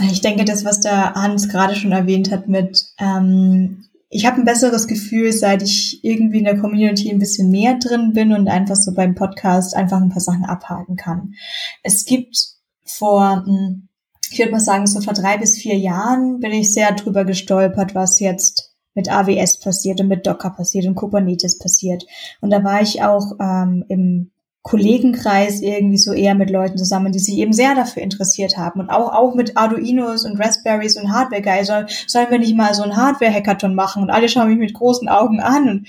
Ich 0.00 0.20
denke, 0.20 0.44
das, 0.44 0.64
was 0.64 0.80
der 0.80 1.14
Hans 1.14 1.48
gerade 1.48 1.76
schon 1.76 1.92
erwähnt 1.92 2.30
hat 2.30 2.48
mit, 2.48 2.86
ähm, 2.98 3.84
ich 4.08 4.26
habe 4.26 4.38
ein 4.38 4.44
besseres 4.44 4.86
Gefühl, 4.88 5.32
seit 5.32 5.62
ich 5.62 6.00
irgendwie 6.02 6.38
in 6.38 6.44
der 6.44 6.58
Community 6.58 7.10
ein 7.10 7.18
bisschen 7.18 7.50
mehr 7.50 7.78
drin 7.78 8.12
bin 8.12 8.32
und 8.32 8.48
einfach 8.48 8.76
so 8.76 8.92
beim 8.92 9.14
Podcast 9.14 9.76
einfach 9.76 10.00
ein 10.00 10.10
paar 10.10 10.20
Sachen 10.20 10.44
abhaken 10.44 10.96
kann. 10.96 11.34
Es 11.82 12.04
gibt 12.04 12.36
vor, 12.84 13.44
hm, 13.46 13.88
ich 14.30 14.38
würde 14.38 14.52
mal 14.52 14.60
sagen, 14.60 14.86
so 14.86 15.00
vor 15.00 15.14
drei 15.14 15.36
bis 15.38 15.56
vier 15.56 15.76
Jahren 15.76 16.40
bin 16.40 16.52
ich 16.52 16.72
sehr 16.72 16.92
drüber 16.92 17.24
gestolpert, 17.24 17.94
was 17.94 18.18
jetzt 18.18 18.72
mit 18.94 19.10
AWS 19.10 19.60
passiert 19.60 20.00
und 20.00 20.08
mit 20.08 20.26
Docker 20.26 20.50
passiert 20.50 20.86
und 20.86 20.94
Kubernetes 20.94 21.58
passiert. 21.58 22.04
Und 22.40 22.50
da 22.50 22.62
war 22.64 22.82
ich 22.82 23.02
auch 23.02 23.32
ähm, 23.40 23.84
im 23.88 24.30
Kollegenkreis 24.62 25.60
irgendwie 25.60 25.98
so 25.98 26.12
eher 26.12 26.34
mit 26.34 26.48
Leuten 26.48 26.78
zusammen, 26.78 27.12
die 27.12 27.18
sich 27.18 27.36
eben 27.38 27.52
sehr 27.52 27.74
dafür 27.74 28.02
interessiert 28.02 28.56
haben 28.56 28.80
und 28.80 28.90
auch, 28.90 29.12
auch 29.12 29.34
mit 29.34 29.56
Arduinos 29.56 30.24
und 30.24 30.38
Raspberries 30.38 30.96
und 30.96 31.12
Hardware 31.12 31.42
Guy 31.42 31.64
soll, 31.64 31.86
sollen 32.06 32.30
wir 32.30 32.38
nicht 32.38 32.56
mal 32.56 32.72
so 32.72 32.82
ein 32.82 32.96
Hardware 32.96 33.32
Hackathon 33.32 33.74
machen 33.74 34.02
und 34.02 34.10
alle 34.10 34.28
schauen 34.28 34.48
mich 34.48 34.58
mit 34.58 34.74
großen 34.74 35.08
Augen 35.08 35.40
an 35.40 35.68
und 35.68 35.88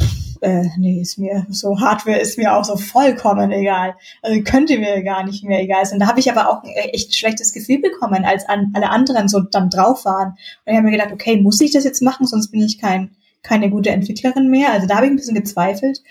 pff, 0.00 0.22
äh, 0.42 0.68
nee, 0.76 1.00
ist 1.00 1.18
mir 1.18 1.46
so 1.50 1.80
Hardware 1.80 2.18
ist 2.18 2.36
mir 2.36 2.54
auch 2.54 2.64
so 2.64 2.76
vollkommen 2.76 3.52
egal. 3.52 3.94
Also 4.22 4.42
könnte 4.42 4.76
mir 4.78 5.02
gar 5.02 5.24
nicht 5.24 5.44
mehr 5.44 5.62
egal 5.62 5.86
sein. 5.86 6.00
Da 6.00 6.08
habe 6.08 6.18
ich 6.18 6.30
aber 6.30 6.50
auch 6.50 6.64
ein 6.64 6.70
echt 6.92 7.16
schlechtes 7.16 7.52
Gefühl 7.52 7.78
bekommen, 7.78 8.24
als 8.24 8.48
an, 8.48 8.72
alle 8.74 8.90
anderen 8.90 9.28
so 9.28 9.40
dann 9.40 9.70
drauf 9.70 10.04
waren. 10.04 10.30
Und 10.30 10.72
ich 10.72 10.74
habe 10.74 10.84
mir 10.84 10.90
gedacht, 10.92 11.12
okay, 11.12 11.36
muss 11.36 11.60
ich 11.60 11.70
das 11.72 11.84
jetzt 11.84 12.02
machen, 12.02 12.26
sonst 12.26 12.50
bin 12.50 12.62
ich 12.62 12.80
kein, 12.80 13.14
keine 13.42 13.70
gute 13.70 13.90
Entwicklerin 13.90 14.50
mehr. 14.50 14.72
Also 14.72 14.88
da 14.88 14.96
habe 14.96 15.06
ich 15.06 15.12
ein 15.12 15.16
bisschen 15.16 15.36
gezweifelt. 15.36 16.02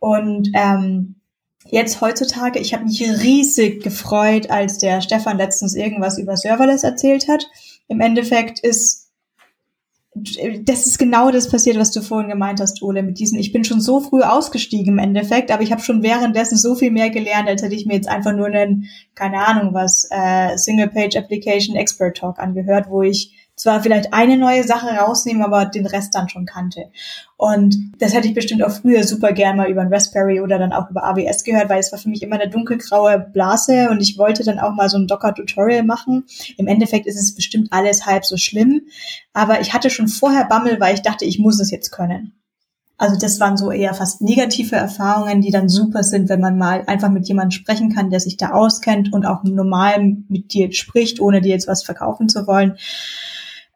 Und 0.00 0.50
ähm, 0.54 1.16
jetzt 1.66 2.00
heutzutage, 2.00 2.58
ich 2.58 2.74
habe 2.74 2.84
mich 2.84 3.02
riesig 3.02 3.82
gefreut, 3.82 4.50
als 4.50 4.78
der 4.78 5.00
Stefan 5.00 5.38
letztens 5.38 5.76
irgendwas 5.76 6.18
über 6.18 6.36
Serverless 6.36 6.82
erzählt 6.82 7.28
hat. 7.28 7.46
Im 7.86 8.00
Endeffekt 8.00 8.60
ist 8.60 9.10
das 10.12 10.86
ist 10.86 10.98
genau 10.98 11.30
das 11.30 11.48
passiert, 11.48 11.78
was 11.78 11.92
du 11.92 12.02
vorhin 12.02 12.30
gemeint 12.30 12.60
hast, 12.60 12.82
Ole, 12.82 13.02
mit 13.04 13.20
diesen, 13.20 13.38
ich 13.38 13.52
bin 13.52 13.62
schon 13.62 13.80
so 13.80 14.00
früh 14.00 14.22
ausgestiegen 14.22 14.94
im 14.94 14.98
Endeffekt, 14.98 15.52
aber 15.52 15.62
ich 15.62 15.70
habe 15.70 15.82
schon 15.82 16.02
währenddessen 16.02 16.58
so 16.58 16.74
viel 16.74 16.90
mehr 16.90 17.10
gelernt, 17.10 17.48
als 17.48 17.62
hätte 17.62 17.76
ich 17.76 17.86
mir 17.86 17.94
jetzt 17.94 18.08
einfach 18.08 18.34
nur 18.34 18.46
einen, 18.46 18.86
keine 19.14 19.46
Ahnung 19.46 19.72
was, 19.72 20.08
äh, 20.10 20.56
Single-Page 20.56 21.16
Application 21.16 21.76
Expert 21.76 22.16
Talk 22.16 22.40
angehört, 22.40 22.86
wo 22.90 23.02
ich 23.02 23.39
zwar 23.60 23.82
vielleicht 23.82 24.12
eine 24.14 24.38
neue 24.38 24.64
Sache 24.64 24.88
rausnehmen, 24.88 25.42
aber 25.42 25.66
den 25.66 25.86
Rest 25.86 26.14
dann 26.14 26.28
schon 26.28 26.46
kannte. 26.46 26.90
Und 27.36 27.76
das 27.98 28.14
hätte 28.14 28.26
ich 28.28 28.34
bestimmt 28.34 28.62
auch 28.62 28.70
früher 28.70 29.04
super 29.04 29.32
gern 29.32 29.56
mal 29.56 29.70
über 29.70 29.82
ein 29.82 29.92
Raspberry 29.92 30.40
oder 30.40 30.58
dann 30.58 30.72
auch 30.72 30.90
über 30.90 31.04
AWS 31.04 31.44
gehört, 31.44 31.68
weil 31.68 31.80
es 31.80 31.92
war 31.92 31.98
für 31.98 32.08
mich 32.08 32.22
immer 32.22 32.40
eine 32.40 32.50
dunkelgraue 32.50 33.18
Blase 33.32 33.90
und 33.90 34.00
ich 34.00 34.18
wollte 34.18 34.44
dann 34.44 34.58
auch 34.58 34.74
mal 34.74 34.88
so 34.88 34.98
ein 34.98 35.06
Docker-Tutorial 35.06 35.82
machen. 35.82 36.24
Im 36.56 36.66
Endeffekt 36.66 37.06
ist 37.06 37.20
es 37.20 37.34
bestimmt 37.34 37.68
alles 37.70 38.06
halb 38.06 38.24
so 38.24 38.36
schlimm, 38.36 38.82
aber 39.32 39.60
ich 39.60 39.74
hatte 39.74 39.90
schon 39.90 40.08
vorher 40.08 40.46
Bammel, 40.46 40.80
weil 40.80 40.94
ich 40.94 41.02
dachte, 41.02 41.24
ich 41.24 41.38
muss 41.38 41.60
es 41.60 41.70
jetzt 41.70 41.90
können. 41.90 42.32
Also 42.96 43.18
das 43.18 43.40
waren 43.40 43.56
so 43.56 43.70
eher 43.70 43.94
fast 43.94 44.20
negative 44.20 44.76
Erfahrungen, 44.76 45.40
die 45.40 45.50
dann 45.50 45.70
super 45.70 46.02
sind, 46.02 46.28
wenn 46.28 46.40
man 46.40 46.58
mal 46.58 46.84
einfach 46.86 47.08
mit 47.08 47.26
jemandem 47.28 47.52
sprechen 47.52 47.94
kann, 47.94 48.10
der 48.10 48.20
sich 48.20 48.36
da 48.36 48.50
auskennt 48.50 49.12
und 49.14 49.24
auch 49.24 49.42
normal 49.42 50.16
mit 50.28 50.52
dir 50.52 50.70
spricht, 50.72 51.18
ohne 51.18 51.40
dir 51.40 51.48
jetzt 51.48 51.66
was 51.66 51.82
verkaufen 51.82 52.28
zu 52.28 52.46
wollen 52.46 52.76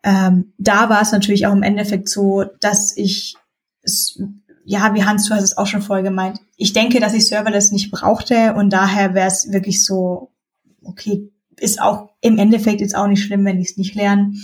ähm, 0.04 0.52
da 0.58 0.90
war 0.90 1.00
es 1.00 1.12
natürlich 1.12 1.46
auch 1.46 1.52
im 1.52 1.62
Endeffekt 1.62 2.10
so, 2.10 2.44
dass 2.60 2.94
ich, 2.94 3.36
es, 3.82 4.22
ja, 4.66 4.94
wie 4.94 5.02
Hans, 5.02 5.26
du 5.26 5.34
hast 5.34 5.42
es 5.42 5.56
auch 5.56 5.66
schon 5.66 5.80
vorher 5.80 6.04
gemeint, 6.04 6.40
ich 6.56 6.74
denke, 6.74 7.00
dass 7.00 7.14
ich 7.14 7.26
Serverless 7.26 7.72
nicht 7.72 7.90
brauchte 7.90 8.54
und 8.54 8.70
daher 8.70 9.14
wäre 9.14 9.28
es 9.28 9.50
wirklich 9.50 9.82
so, 9.84 10.30
okay, 10.82 11.30
ist 11.58 11.80
auch 11.80 12.10
im 12.20 12.38
Endeffekt 12.38 12.82
jetzt 12.82 12.94
auch 12.94 13.06
nicht 13.06 13.22
schlimm, 13.22 13.46
wenn 13.46 13.60
ich 13.60 13.70
es 13.70 13.76
nicht 13.78 13.94
lerne. 13.94 14.34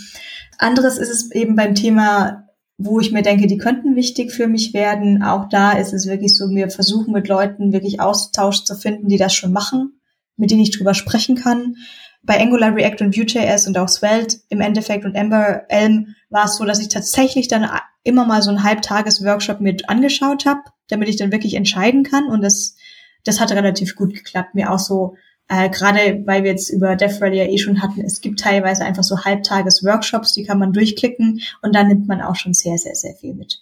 Anderes 0.57 0.97
ist 0.97 1.09
es 1.09 1.31
eben 1.31 1.55
beim 1.55 1.75
Thema, 1.75 2.47
wo 2.77 2.99
ich 2.99 3.11
mir 3.11 3.21
denke, 3.21 3.45
die 3.45 3.57
könnten 3.57 3.95
wichtig 3.95 4.31
für 4.31 4.47
mich 4.47 4.73
werden. 4.73 5.21
Auch 5.21 5.47
da 5.47 5.73
ist 5.73 5.93
es 5.93 6.07
wirklich 6.07 6.35
so, 6.35 6.49
wir 6.49 6.71
versuchen 6.71 7.13
mit 7.13 7.27
Leuten 7.27 7.71
wirklich 7.71 7.99
Austausch 7.99 8.63
zu 8.63 8.75
finden, 8.75 9.09
die 9.09 9.17
das 9.17 9.35
schon 9.35 9.51
machen, 9.51 10.01
mit 10.37 10.49
denen 10.49 10.61
ich 10.61 10.71
drüber 10.71 10.95
sprechen 10.95 11.35
kann 11.35 11.75
bei 12.23 12.39
Angular, 12.39 12.75
React 12.75 13.05
und 13.05 13.17
Vue.js 13.17 13.67
und 13.67 13.77
auch 13.77 13.89
Svelte 13.89 14.37
im 14.49 14.61
Endeffekt 14.61 15.05
und 15.05 15.15
Ember 15.15 15.63
Elm 15.69 16.15
war 16.29 16.45
es 16.45 16.57
so, 16.57 16.65
dass 16.65 16.79
ich 16.79 16.89
tatsächlich 16.89 17.47
dann 17.47 17.67
immer 18.03 18.25
mal 18.25 18.41
so 18.41 18.51
ein 18.51 18.63
Halbtages-Workshop 18.63 19.59
mit 19.59 19.89
angeschaut 19.89 20.45
habe, 20.45 20.61
damit 20.87 21.09
ich 21.09 21.17
dann 21.17 21.31
wirklich 21.31 21.55
entscheiden 21.55 22.03
kann. 22.03 22.25
Und 22.25 22.41
das, 22.41 22.75
das 23.23 23.39
hat 23.39 23.51
relativ 23.51 23.95
gut 23.95 24.13
geklappt. 24.13 24.55
Mir 24.55 24.71
auch 24.71 24.79
so, 24.79 25.15
äh, 25.47 25.69
gerade 25.69 26.23
weil 26.25 26.43
wir 26.43 26.51
jetzt 26.51 26.69
über 26.69 26.95
DevReady 26.95 27.37
ja 27.37 27.45
eh 27.45 27.57
schon 27.57 27.81
hatten, 27.81 28.01
es 28.01 28.21
gibt 28.21 28.39
teilweise 28.39 28.85
einfach 28.85 29.03
so 29.03 29.23
Halbtages-Workshops, 29.23 30.33
die 30.33 30.45
kann 30.45 30.59
man 30.59 30.73
durchklicken 30.73 31.41
und 31.61 31.75
dann 31.75 31.87
nimmt 31.87 32.07
man 32.07 32.21
auch 32.21 32.35
schon 32.35 32.53
sehr, 32.53 32.77
sehr, 32.77 32.95
sehr 32.95 33.15
viel 33.15 33.33
mit. 33.33 33.61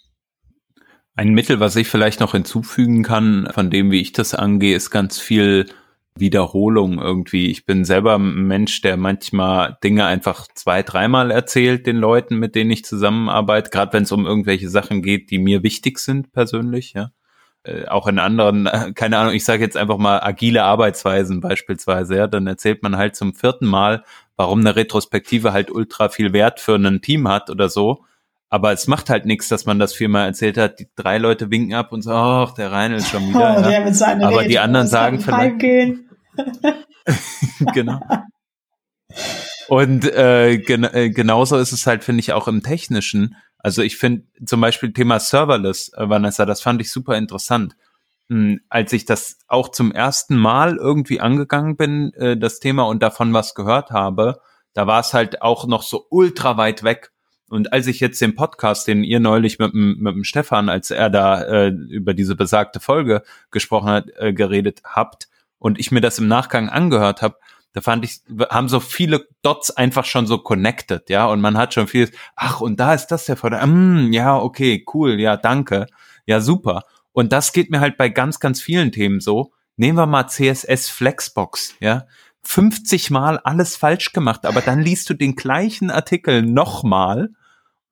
Ein 1.16 1.34
Mittel, 1.34 1.60
was 1.60 1.76
ich 1.76 1.88
vielleicht 1.88 2.20
noch 2.20 2.32
hinzufügen 2.32 3.02
kann, 3.02 3.48
von 3.52 3.70
dem, 3.70 3.90
wie 3.90 4.00
ich 4.00 4.12
das 4.12 4.34
angehe, 4.34 4.76
ist 4.76 4.90
ganz 4.90 5.18
viel 5.18 5.66
Wiederholung 6.20 7.00
irgendwie. 7.00 7.50
Ich 7.50 7.64
bin 7.66 7.84
selber 7.84 8.16
ein 8.16 8.46
Mensch, 8.46 8.80
der 8.82 8.96
manchmal 8.96 9.78
Dinge 9.82 10.06
einfach 10.06 10.46
zwei, 10.54 10.82
dreimal 10.82 11.30
erzählt 11.30 11.86
den 11.86 11.96
Leuten, 11.96 12.36
mit 12.36 12.54
denen 12.54 12.70
ich 12.70 12.84
zusammenarbeite, 12.84 13.70
gerade 13.70 13.92
wenn 13.92 14.04
es 14.04 14.12
um 14.12 14.26
irgendwelche 14.26 14.68
Sachen 14.68 15.02
geht, 15.02 15.30
die 15.30 15.38
mir 15.38 15.62
wichtig 15.62 15.98
sind 15.98 16.32
persönlich, 16.32 16.92
ja. 16.92 17.10
Äh, 17.62 17.86
auch 17.88 18.06
in 18.06 18.18
anderen, 18.18 18.66
äh, 18.66 18.92
keine 18.94 19.18
Ahnung, 19.18 19.34
ich 19.34 19.44
sage 19.44 19.62
jetzt 19.62 19.76
einfach 19.76 19.98
mal 19.98 20.20
agile 20.22 20.62
Arbeitsweisen 20.62 21.40
beispielsweise, 21.40 22.16
ja, 22.16 22.26
dann 22.26 22.46
erzählt 22.46 22.82
man 22.82 22.96
halt 22.96 23.16
zum 23.16 23.34
vierten 23.34 23.66
Mal, 23.66 24.04
warum 24.36 24.60
eine 24.60 24.76
Retrospektive 24.76 25.52
halt 25.52 25.70
ultra 25.70 26.08
viel 26.08 26.32
Wert 26.32 26.60
für 26.60 26.76
ein 26.76 27.02
Team 27.02 27.28
hat 27.28 27.50
oder 27.50 27.68
so. 27.68 28.04
Aber 28.52 28.72
es 28.72 28.88
macht 28.88 29.10
halt 29.10 29.26
nichts, 29.26 29.48
dass 29.48 29.64
man 29.64 29.78
das 29.78 29.94
viermal 29.94 30.26
erzählt 30.26 30.58
hat. 30.58 30.80
Die 30.80 30.88
drei 30.96 31.18
Leute 31.18 31.52
winken 31.52 31.74
ab 31.74 31.92
und 31.92 32.02
so, 32.02 32.10
ach, 32.10 32.52
der 32.54 32.72
Reine 32.72 32.96
ist 32.96 33.08
schon 33.08 33.22
wieder. 33.28 33.64
Oh, 33.64 33.70
ja. 33.70 34.26
Aber 34.26 34.40
Rede, 34.40 34.48
die 34.48 34.58
anderen 34.58 34.88
sagen 34.88 35.20
vielleicht. 35.20 35.62
genau. 37.74 38.00
Und 39.68 40.04
äh, 40.04 40.58
gen 40.58 40.84
äh, 40.84 41.10
genauso 41.10 41.56
ist 41.56 41.72
es 41.72 41.86
halt, 41.86 42.02
finde 42.02 42.20
ich, 42.20 42.32
auch 42.32 42.48
im 42.48 42.62
Technischen. 42.62 43.36
Also 43.58 43.82
ich 43.82 43.98
finde 43.98 44.24
zum 44.44 44.60
Beispiel 44.60 44.92
Thema 44.92 45.20
Serverless, 45.20 45.92
äh, 45.94 46.08
Vanessa, 46.08 46.44
das 46.44 46.60
fand 46.60 46.80
ich 46.80 46.90
super 46.90 47.16
interessant. 47.16 47.76
Hm, 48.28 48.60
als 48.68 48.92
ich 48.92 49.04
das 49.04 49.38
auch 49.48 49.68
zum 49.70 49.92
ersten 49.92 50.36
Mal 50.36 50.76
irgendwie 50.76 51.20
angegangen 51.20 51.76
bin, 51.76 52.12
äh, 52.14 52.36
das 52.36 52.58
Thema 52.60 52.82
und 52.84 53.02
davon 53.02 53.32
was 53.32 53.54
gehört 53.54 53.90
habe, 53.90 54.40
da 54.72 54.86
war 54.86 55.00
es 55.00 55.14
halt 55.14 55.42
auch 55.42 55.66
noch 55.66 55.82
so 55.82 56.06
ultra 56.10 56.56
weit 56.56 56.82
weg. 56.82 57.12
Und 57.48 57.72
als 57.72 57.88
ich 57.88 57.98
jetzt 58.00 58.20
den 58.20 58.36
Podcast, 58.36 58.86
den 58.86 59.02
ihr 59.02 59.18
neulich 59.18 59.58
mit, 59.58 59.74
mit 59.74 60.14
dem 60.14 60.24
Stefan, 60.24 60.68
als 60.68 60.90
er 60.90 61.10
da 61.10 61.42
äh, 61.42 61.68
über 61.68 62.14
diese 62.14 62.36
besagte 62.36 62.78
Folge 62.78 63.22
gesprochen 63.50 63.90
hat, 63.90 64.10
äh, 64.16 64.32
geredet 64.32 64.82
habt 64.84 65.28
und 65.60 65.78
ich 65.78 65.92
mir 65.92 66.00
das 66.00 66.18
im 66.18 66.26
Nachgang 66.26 66.68
angehört 66.68 67.22
habe, 67.22 67.36
da 67.72 67.80
fand 67.80 68.04
ich, 68.04 68.22
haben 68.50 68.68
so 68.68 68.80
viele 68.80 69.28
Dots 69.42 69.70
einfach 69.70 70.04
schon 70.04 70.26
so 70.26 70.38
connected, 70.38 71.08
ja, 71.08 71.26
und 71.26 71.40
man 71.40 71.56
hat 71.56 71.74
schon 71.74 71.86
viel, 71.86 72.10
ach, 72.34 72.60
und 72.60 72.80
da 72.80 72.94
ist 72.94 73.06
das 73.08 73.26
der 73.26 73.36
Vorteil, 73.36 73.64
mm, 73.64 74.12
ja, 74.12 74.36
okay, 74.36 74.84
cool, 74.92 75.20
ja, 75.20 75.36
danke, 75.36 75.86
ja, 76.26 76.40
super. 76.40 76.82
Und 77.12 77.32
das 77.32 77.52
geht 77.52 77.70
mir 77.70 77.80
halt 77.80 77.96
bei 77.96 78.08
ganz, 78.08 78.40
ganz 78.40 78.60
vielen 78.60 78.92
Themen 78.92 79.20
so. 79.20 79.52
Nehmen 79.76 79.98
wir 79.98 80.06
mal 80.06 80.28
CSS 80.28 80.88
Flexbox, 80.88 81.76
ja. 81.80 82.06
50 82.42 83.10
Mal 83.10 83.38
alles 83.38 83.76
falsch 83.76 84.12
gemacht, 84.12 84.46
aber 84.46 84.62
dann 84.62 84.80
liest 84.80 85.10
du 85.10 85.14
den 85.14 85.36
gleichen 85.36 85.90
Artikel 85.90 86.42
nochmal 86.42 87.30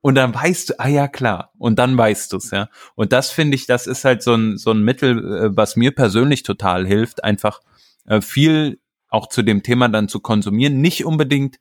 und 0.01 0.15
dann 0.15 0.35
weißt 0.35 0.71
du, 0.71 0.81
ah 0.81 0.89
ja 0.89 1.09
klar, 1.09 1.53
und 1.59 1.79
dann 1.79 1.99
weißt 1.99 2.33
du's, 2.33 2.51
ja. 2.51 2.69
Und 2.95 3.13
das 3.13 3.31
finde 3.31 3.57
ich, 3.57 3.67
das 3.67 3.87
ist 3.87 4.05
halt 4.05 4.23
so 4.23 4.35
ein, 4.35 4.57
so 4.57 4.71
ein 4.71 4.83
Mittel, 4.83 5.19
äh, 5.19 5.57
was 5.57 5.77
mir 5.77 5.95
persönlich 5.95 6.43
total 6.43 6.87
hilft, 6.87 7.25
einfach 7.25 7.61
äh, 8.07 8.21
viel 8.21 8.81
auch 9.09 9.29
zu 9.29 9.43
dem 9.43 9.63
Thema 9.63 9.89
dann 9.89 10.09
zu 10.09 10.21
konsumieren, 10.21 10.81
nicht 10.81 11.05
unbedingt 11.05 11.59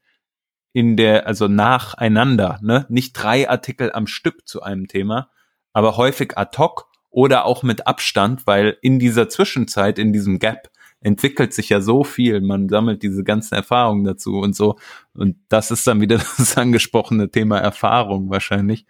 in 0.74 0.98
der, 0.98 1.26
also 1.26 1.48
nacheinander, 1.48 2.60
ne, 2.62 2.86
nicht 2.90 3.14
drei 3.14 3.50
Artikel 3.50 3.92
am 3.92 4.06
Stück 4.06 4.48
zu 4.48 4.62
einem 4.62 4.88
Thema, 4.88 5.32
aber 5.74 5.98
häufig 5.98 6.38
ad 6.38 6.58
hoc 6.58 6.86
oder 7.10 7.46
auch 7.46 7.64
mit 7.64 7.88
Abstand, 7.88 8.46
weil 8.46 8.78
in 8.82 9.00
dieser 9.00 9.30
Zwischenzeit, 9.30 9.98
in 9.98 10.14
diesem 10.14 10.40
Gap, 10.40 10.70
entwickelt 11.02 11.54
sich 11.54 11.70
ja 11.70 11.82
so 11.82 12.04
viel, 12.04 12.42
man 12.42 12.70
sammelt 12.70 13.04
diese 13.04 13.24
ganzen 13.24 13.56
Erfahrungen 13.56 14.04
dazu 14.04 14.40
und 14.40 14.56
so. 14.56 14.78
Und 15.14 15.38
das 15.50 15.72
ist 15.72 15.86
dann 15.88 16.02
wieder 16.02 16.18
das 16.38 16.58
angesprochene 16.58 17.30
Thema 17.30 17.60
Erfahrung 17.60 18.30
wahrscheinlich. 18.30 18.86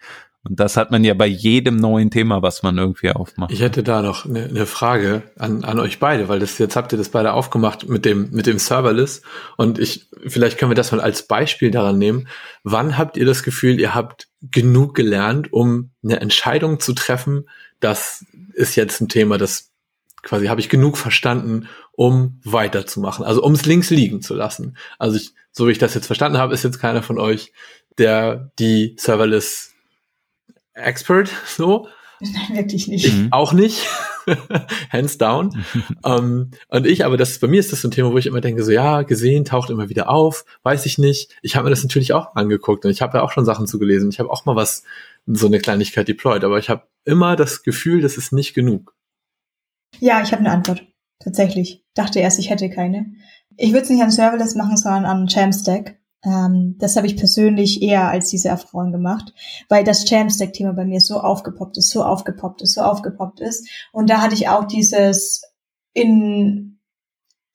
Und 0.47 0.61
das 0.61 0.77
hat 0.77 0.91
man 0.91 1.03
ja 1.03 1.13
bei 1.13 1.25
jedem 1.25 1.75
neuen 1.75 2.09
Thema, 2.09 2.41
was 2.41 2.63
man 2.63 2.77
irgendwie 2.77 3.11
aufmacht. 3.11 3.51
Ich 3.51 3.59
hätte 3.59 3.83
da 3.83 4.01
noch 4.01 4.25
eine, 4.25 4.45
eine 4.45 4.65
Frage 4.65 5.23
an, 5.37 5.65
an 5.65 5.77
euch 5.77 5.99
beide, 5.99 6.29
weil 6.29 6.39
das 6.39 6.57
jetzt 6.57 6.77
habt 6.77 6.93
ihr 6.93 6.97
das 6.97 7.09
beide 7.09 7.33
aufgemacht 7.33 7.89
mit 7.89 8.05
dem 8.05 8.29
mit 8.31 8.45
dem 8.45 8.57
Serverless 8.57 9.23
und 9.57 9.77
ich 9.77 10.07
vielleicht 10.25 10.57
können 10.57 10.71
wir 10.71 10.75
das 10.75 10.93
mal 10.93 11.01
als 11.01 11.27
Beispiel 11.27 11.69
daran 11.69 11.97
nehmen. 11.97 12.29
Wann 12.63 12.97
habt 12.97 13.17
ihr 13.17 13.25
das 13.25 13.43
Gefühl, 13.43 13.77
ihr 13.77 13.93
habt 13.93 14.29
genug 14.39 14.95
gelernt, 14.95 15.51
um 15.51 15.89
eine 16.01 16.21
Entscheidung 16.21 16.79
zu 16.79 16.93
treffen? 16.93 17.49
Das 17.81 18.25
ist 18.53 18.75
jetzt 18.75 19.01
ein 19.01 19.09
Thema, 19.09 19.37
das 19.37 19.66
quasi 20.27 20.47
habe 20.47 20.59
ich 20.59 20.67
genug 20.67 20.97
verstanden, 20.97 21.69
um 21.93 22.41
weiterzumachen, 22.43 23.23
also 23.23 23.41
um 23.41 23.53
es 23.53 23.65
links 23.65 23.89
liegen 23.89 24.21
zu 24.21 24.35
lassen. 24.35 24.77
Also 24.99 25.15
ich, 25.15 25.33
so 25.51 25.67
wie 25.67 25.71
ich 25.71 25.77
das 25.77 25.93
jetzt 25.93 26.07
verstanden 26.07 26.37
habe, 26.37 26.53
ist 26.53 26.63
jetzt 26.63 26.79
keiner 26.79 27.01
von 27.01 27.17
euch, 27.17 27.53
der 27.97 28.51
die 28.59 28.95
Serverless 28.99 29.73
Expert 30.73 31.31
so. 31.45 31.87
Nein, 32.19 32.57
wirklich 32.57 32.87
nicht. 32.87 33.05
Ich 33.05 33.15
mhm. 33.15 33.27
auch 33.31 33.53
nicht. 33.53 33.87
Hands 34.91 35.17
down. 35.17 35.63
um, 36.01 36.03
ähm, 36.05 36.51
und 36.67 36.85
ich, 36.85 37.05
aber 37.05 37.15
das 37.15 37.39
bei 37.39 37.47
mir 37.47 37.61
ist 37.61 37.71
das 37.71 37.81
so 37.81 37.87
ein 37.87 37.91
Thema, 37.91 38.11
wo 38.11 38.17
ich 38.17 38.25
immer 38.25 38.41
denke, 38.41 38.63
so 38.63 38.71
ja, 38.71 39.03
gesehen, 39.03 39.45
taucht 39.45 39.69
immer 39.69 39.87
wieder 39.87 40.09
auf, 40.09 40.43
weiß 40.63 40.85
ich 40.87 40.97
nicht. 40.97 41.31
Ich 41.41 41.55
habe 41.55 41.65
mir 41.65 41.69
das 41.69 41.83
natürlich 41.83 42.11
auch 42.11 42.35
angeguckt 42.35 42.83
und 42.83 42.91
ich 42.91 43.01
habe 43.01 43.19
ja 43.19 43.23
auch 43.23 43.31
schon 43.31 43.45
Sachen 43.45 43.65
zu 43.65 43.79
gelesen. 43.79 44.09
Ich 44.09 44.19
habe 44.19 44.29
auch 44.29 44.45
mal 44.45 44.57
was, 44.57 44.83
so 45.25 45.47
eine 45.47 45.59
Kleinigkeit 45.59 46.07
deployed, 46.07 46.43
aber 46.43 46.59
ich 46.59 46.69
habe 46.69 46.83
immer 47.05 47.37
das 47.37 47.63
Gefühl, 47.63 48.01
das 48.01 48.17
ist 48.17 48.33
nicht 48.33 48.53
genug. 48.53 48.96
Ja, 49.99 50.21
ich 50.21 50.31
habe 50.31 50.41
eine 50.41 50.51
Antwort. 50.51 50.85
Tatsächlich. 51.19 51.83
Dachte 51.95 52.19
erst, 52.19 52.39
ich 52.39 52.49
hätte 52.49 52.69
keine. 52.69 53.13
Ich 53.57 53.71
würde 53.71 53.83
es 53.83 53.89
nicht 53.89 54.03
an 54.03 54.11
Serverless 54.11 54.55
machen, 54.55 54.77
sondern 54.77 55.05
an 55.05 55.27
Jamstack. 55.27 55.97
Ähm, 56.23 56.75
das 56.79 56.95
habe 56.95 57.07
ich 57.07 57.17
persönlich 57.17 57.81
eher 57.81 58.09
als 58.09 58.29
diese 58.29 58.49
Erfahrung 58.49 58.91
gemacht, 58.91 59.33
weil 59.69 59.83
das 59.83 60.09
Jamstack-Thema 60.09 60.73
bei 60.73 60.85
mir 60.85 60.99
so 60.99 61.19
aufgepoppt 61.19 61.77
ist, 61.77 61.89
so 61.89 62.03
aufgepoppt 62.03 62.61
ist, 62.61 62.73
so 62.73 62.81
aufgepoppt 62.81 63.39
ist. 63.39 63.67
Und 63.91 64.09
da 64.09 64.21
hatte 64.21 64.35
ich 64.35 64.49
auch 64.49 64.65
dieses 64.65 65.41
in, 65.93 66.79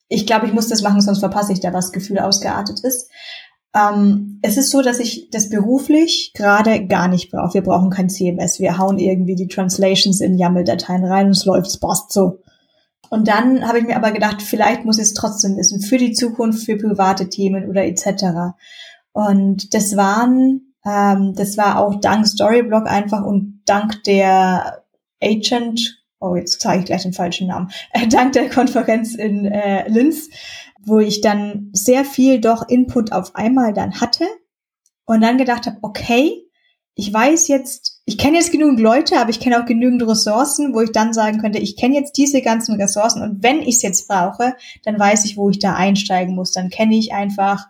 ich 0.09 0.25
glaube, 0.25 0.47
ich 0.47 0.53
muss 0.53 0.67
das 0.67 0.81
machen, 0.81 1.01
sonst 1.01 1.19
verpasse 1.19 1.53
ich 1.53 1.61
da 1.61 1.73
was 1.73 1.91
Gefühl 1.91 2.19
ausgeartet 2.19 2.81
ist. 2.81 3.09
Ähm, 3.75 4.39
es 4.41 4.57
ist 4.57 4.69
so, 4.69 4.81
dass 4.81 4.99
ich 4.99 5.29
das 5.31 5.49
beruflich 5.49 6.31
gerade 6.35 6.85
gar 6.85 7.07
nicht 7.07 7.31
brauche. 7.31 7.55
Wir 7.55 7.63
brauchen 7.63 7.89
kein 7.89 8.09
CMS. 8.09 8.59
Wir 8.59 8.77
hauen 8.77 8.99
irgendwie 8.99 9.35
die 9.35 9.47
Translations 9.47 10.21
in 10.21 10.37
YAML-Dateien 10.37 11.05
rein 11.05 11.27
und 11.27 11.31
es 11.31 11.45
läuft, 11.45 11.67
es 11.67 11.79
passt 11.79 12.11
so. 12.11 12.39
Und 13.09 13.27
dann 13.27 13.67
habe 13.67 13.79
ich 13.79 13.85
mir 13.85 13.95
aber 13.95 14.11
gedacht, 14.11 14.41
vielleicht 14.41 14.85
muss 14.85 14.97
ich 14.97 15.03
es 15.03 15.13
trotzdem 15.13 15.55
wissen 15.57 15.81
für 15.81 15.97
die 15.97 16.13
Zukunft, 16.13 16.65
für 16.65 16.77
private 16.77 17.29
Themen 17.29 17.69
oder 17.69 17.85
etc. 17.85 18.55
Und 19.11 19.73
das 19.73 19.95
waren, 19.95 20.73
ähm, 20.85 21.33
das 21.35 21.57
war 21.57 21.79
auch 21.79 21.99
dank 21.99 22.27
Storyblock 22.27 22.87
einfach 22.87 23.23
und 23.23 23.61
dank 23.65 24.03
der 24.03 24.83
Agent, 25.21 26.03
oh 26.19 26.35
jetzt 26.35 26.59
zeige 26.59 26.79
ich 26.79 26.85
gleich 26.85 27.03
den 27.03 27.13
falschen 27.13 27.47
Namen, 27.47 27.69
äh, 27.91 28.07
dank 28.09 28.33
der 28.33 28.49
Konferenz 28.49 29.13
in 29.13 29.45
äh, 29.45 29.87
Linz, 29.87 30.29
wo 30.85 30.99
ich 30.99 31.21
dann 31.21 31.69
sehr 31.73 32.05
viel 32.05 32.39
doch 32.39 32.67
Input 32.67 33.11
auf 33.11 33.35
einmal 33.35 33.73
dann 33.73 34.01
hatte 34.01 34.25
und 35.05 35.21
dann 35.21 35.37
gedacht 35.37 35.65
habe, 35.65 35.77
okay, 35.81 36.43
ich 36.95 37.11
weiß 37.11 37.47
jetzt, 37.47 38.01
ich 38.05 38.17
kenne 38.17 38.37
jetzt 38.37 38.51
genügend 38.51 38.79
Leute, 38.79 39.19
aber 39.19 39.31
ich 39.31 39.39
kenne 39.39 39.59
auch 39.59 39.65
genügend 39.65 40.05
Ressourcen, 40.07 40.73
wo 40.73 40.81
ich 40.81 40.91
dann 40.91 41.13
sagen 41.13 41.39
könnte, 41.39 41.57
ich 41.57 41.75
kenne 41.75 41.95
jetzt 41.95 42.17
diese 42.17 42.41
ganzen 42.41 42.79
Ressourcen 42.79 43.23
und 43.23 43.41
wenn 43.41 43.61
ich 43.61 43.75
es 43.75 43.81
jetzt 43.81 44.07
brauche, 44.07 44.55
dann 44.83 44.99
weiß 44.99 45.25
ich, 45.25 45.37
wo 45.37 45.49
ich 45.49 45.59
da 45.59 45.73
einsteigen 45.73 46.35
muss. 46.35 46.51
Dann 46.51 46.69
kenne 46.69 46.95
ich 46.95 47.13
einfach 47.13 47.65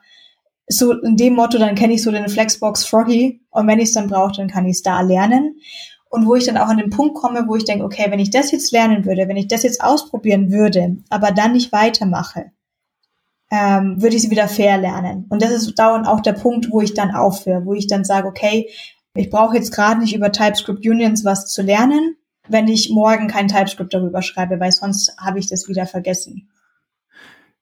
so 0.67 0.91
in 0.91 1.15
dem 1.15 1.35
Motto, 1.35 1.57
dann 1.57 1.75
kenne 1.75 1.93
ich 1.93 2.01
so 2.01 2.11
den 2.11 2.27
Flexbox 2.27 2.85
Froggy 2.85 3.41
und 3.51 3.67
wenn 3.67 3.79
ich 3.79 3.89
es 3.89 3.93
dann 3.93 4.07
brauche, 4.07 4.33
dann 4.35 4.49
kann 4.49 4.65
ich 4.65 4.77
es 4.77 4.81
da 4.81 5.01
lernen. 5.01 5.57
Und 6.09 6.27
wo 6.27 6.35
ich 6.35 6.45
dann 6.45 6.57
auch 6.57 6.67
an 6.67 6.77
den 6.77 6.91
Punkt 6.91 7.15
komme, 7.15 7.45
wo 7.47 7.55
ich 7.55 7.65
denke, 7.65 7.85
okay, 7.85 8.05
wenn 8.09 8.19
ich 8.19 8.29
das 8.29 8.51
jetzt 8.51 8.71
lernen 8.71 9.05
würde, 9.05 9.27
wenn 9.27 9.37
ich 9.37 9.47
das 9.47 9.63
jetzt 9.63 9.83
ausprobieren 9.83 10.51
würde, 10.51 10.97
aber 11.09 11.31
dann 11.31 11.53
nicht 11.53 11.71
weitermache, 11.71 12.51
ähm, 13.53 14.01
würde 14.01 14.15
ich 14.15 14.23
sie 14.23 14.31
wieder 14.31 14.47
fair 14.47 14.79
lernen. 14.79 15.27
Und 15.29 15.43
das 15.43 15.51
ist 15.51 15.77
dauernd 15.77 16.07
auch 16.07 16.21
der 16.21 16.33
Punkt, 16.33 16.71
wo 16.71 16.81
ich 16.81 16.95
dann 16.95 17.13
aufhöre, 17.13 17.63
wo 17.65 17.75
ich 17.75 17.85
dann 17.85 18.03
sage, 18.03 18.27
okay, 18.27 18.67
ich 19.13 19.29
brauche 19.29 19.55
jetzt 19.55 19.71
gerade 19.71 20.01
nicht 20.01 20.15
über 20.15 20.31
TypeScript 20.31 20.83
Unions 20.87 21.23
was 21.23 21.53
zu 21.53 21.61
lernen, 21.61 22.15
wenn 22.49 22.67
ich 22.67 22.89
morgen 22.89 23.27
kein 23.27 23.47
TypeScript 23.47 23.93
darüber 23.93 24.23
schreibe, 24.23 24.59
weil 24.59 24.71
sonst 24.71 25.15
habe 25.19 25.37
ich 25.37 25.47
das 25.47 25.67
wieder 25.67 25.85
vergessen. 25.85 26.49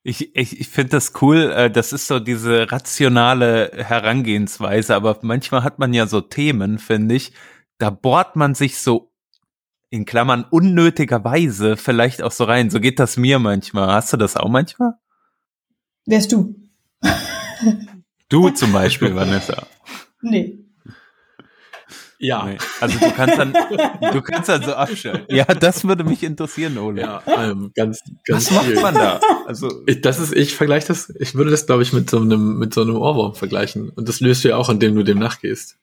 Ich, 0.04 0.34
ich, 0.34 0.62
ich 0.62 0.70
finde 0.70 0.92
das 0.92 1.12
cool, 1.22 1.52
äh, 1.52 1.70
das 1.70 1.92
ist 1.92 2.08
so 2.08 2.20
diese 2.20 2.72
rationale 2.72 3.72
Herangehensweise, 3.76 4.96
aber 4.96 5.20
manchmal 5.24 5.66
hat 5.66 5.78
man 5.78 5.94
ja 5.94 6.08
so 6.08 6.22
Themen, 6.22 6.80
finde 6.80 7.16
ich, 7.16 7.34
da 7.80 7.90
bohrt 7.90 8.38
man 8.38 8.56
sich 8.56 8.80
so 8.80 9.12
in 9.90 10.06
Klammern 10.06 10.46
unnötigerweise 10.50 11.76
vielleicht 11.76 12.22
auch 12.24 12.32
so 12.32 12.46
rein. 12.46 12.70
So 12.70 12.80
geht 12.80 12.98
das 12.98 13.18
mir 13.18 13.40
manchmal. 13.40 13.92
Hast 13.92 14.14
du 14.14 14.18
das 14.18 14.38
auch 14.38 14.48
manchmal? 14.48 14.94
Wärst 16.12 16.34
du? 16.34 16.54
Du 18.28 18.50
zum 18.50 18.74
Beispiel, 18.74 19.16
Vanessa. 19.16 19.66
Nee. 20.22 20.60
Ja. 22.20 22.44
Nee. 22.44 22.58
Also 22.82 23.00
du 23.00 23.12
kannst 23.12 23.38
dann, 23.38 23.54
du 23.54 24.22
kannst 24.22 24.50
dann 24.50 24.62
so 24.62 24.74
abschalten. 24.74 25.34
Ja, 25.34 25.46
das 25.46 25.88
würde 25.88 26.04
mich 26.04 26.22
interessieren, 26.24 26.78
Ole. 26.78 27.04
Ja, 27.04 27.24
ähm, 27.26 27.72
ganz, 27.74 28.02
ganz 28.26 28.52
Was 28.52 28.66
viel. 28.66 28.74
macht 28.74 28.84
man 28.84 28.96
da? 28.96 29.22
Also 29.48 29.84
ich, 29.88 30.02
das 30.02 30.20
ist, 30.20 30.34
ich 30.34 30.54
vergleiche 30.54 30.88
das, 30.88 31.14
ich 31.18 31.34
würde 31.34 31.50
das, 31.50 31.66
glaube 31.66 31.82
ich, 31.82 31.94
mit 31.94 32.10
so 32.10 32.20
einem, 32.20 32.58
mit 32.58 32.74
so 32.74 32.82
einem 32.82 32.98
Ohrwurm 32.98 33.34
vergleichen. 33.34 33.90
Und 33.90 34.10
das 34.10 34.20
löst 34.20 34.44
du 34.44 34.50
ja 34.50 34.58
auch, 34.58 34.68
indem 34.68 34.96
du 34.96 35.04
dem 35.04 35.18
nachgehst. 35.18 35.78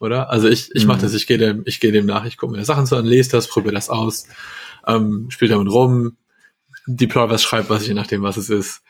oder? 0.00 0.30
Also 0.30 0.48
ich, 0.48 0.74
ich 0.74 0.84
mhm. 0.84 0.88
mache 0.88 1.02
das, 1.02 1.12
ich 1.12 1.26
gehe 1.26 1.36
dem, 1.36 1.64
ich 1.66 1.80
gehe 1.80 1.92
dem 1.92 2.06
nach, 2.06 2.24
ich 2.24 2.38
gucke 2.38 2.56
mir 2.56 2.64
Sachen 2.64 2.86
so 2.86 2.96
an, 2.96 3.04
lese 3.04 3.32
das, 3.32 3.46
probiere 3.46 3.74
das 3.74 3.90
aus, 3.90 4.26
ähm, 4.86 5.26
spiele 5.28 5.50
damit 5.50 5.70
rum, 5.70 6.16
deploy 6.86 7.28
was, 7.28 7.42
schreibe 7.42 7.68
was, 7.68 7.86
je 7.86 7.92
nachdem, 7.92 8.22
was 8.22 8.38
es 8.38 8.48
ist 8.48 8.82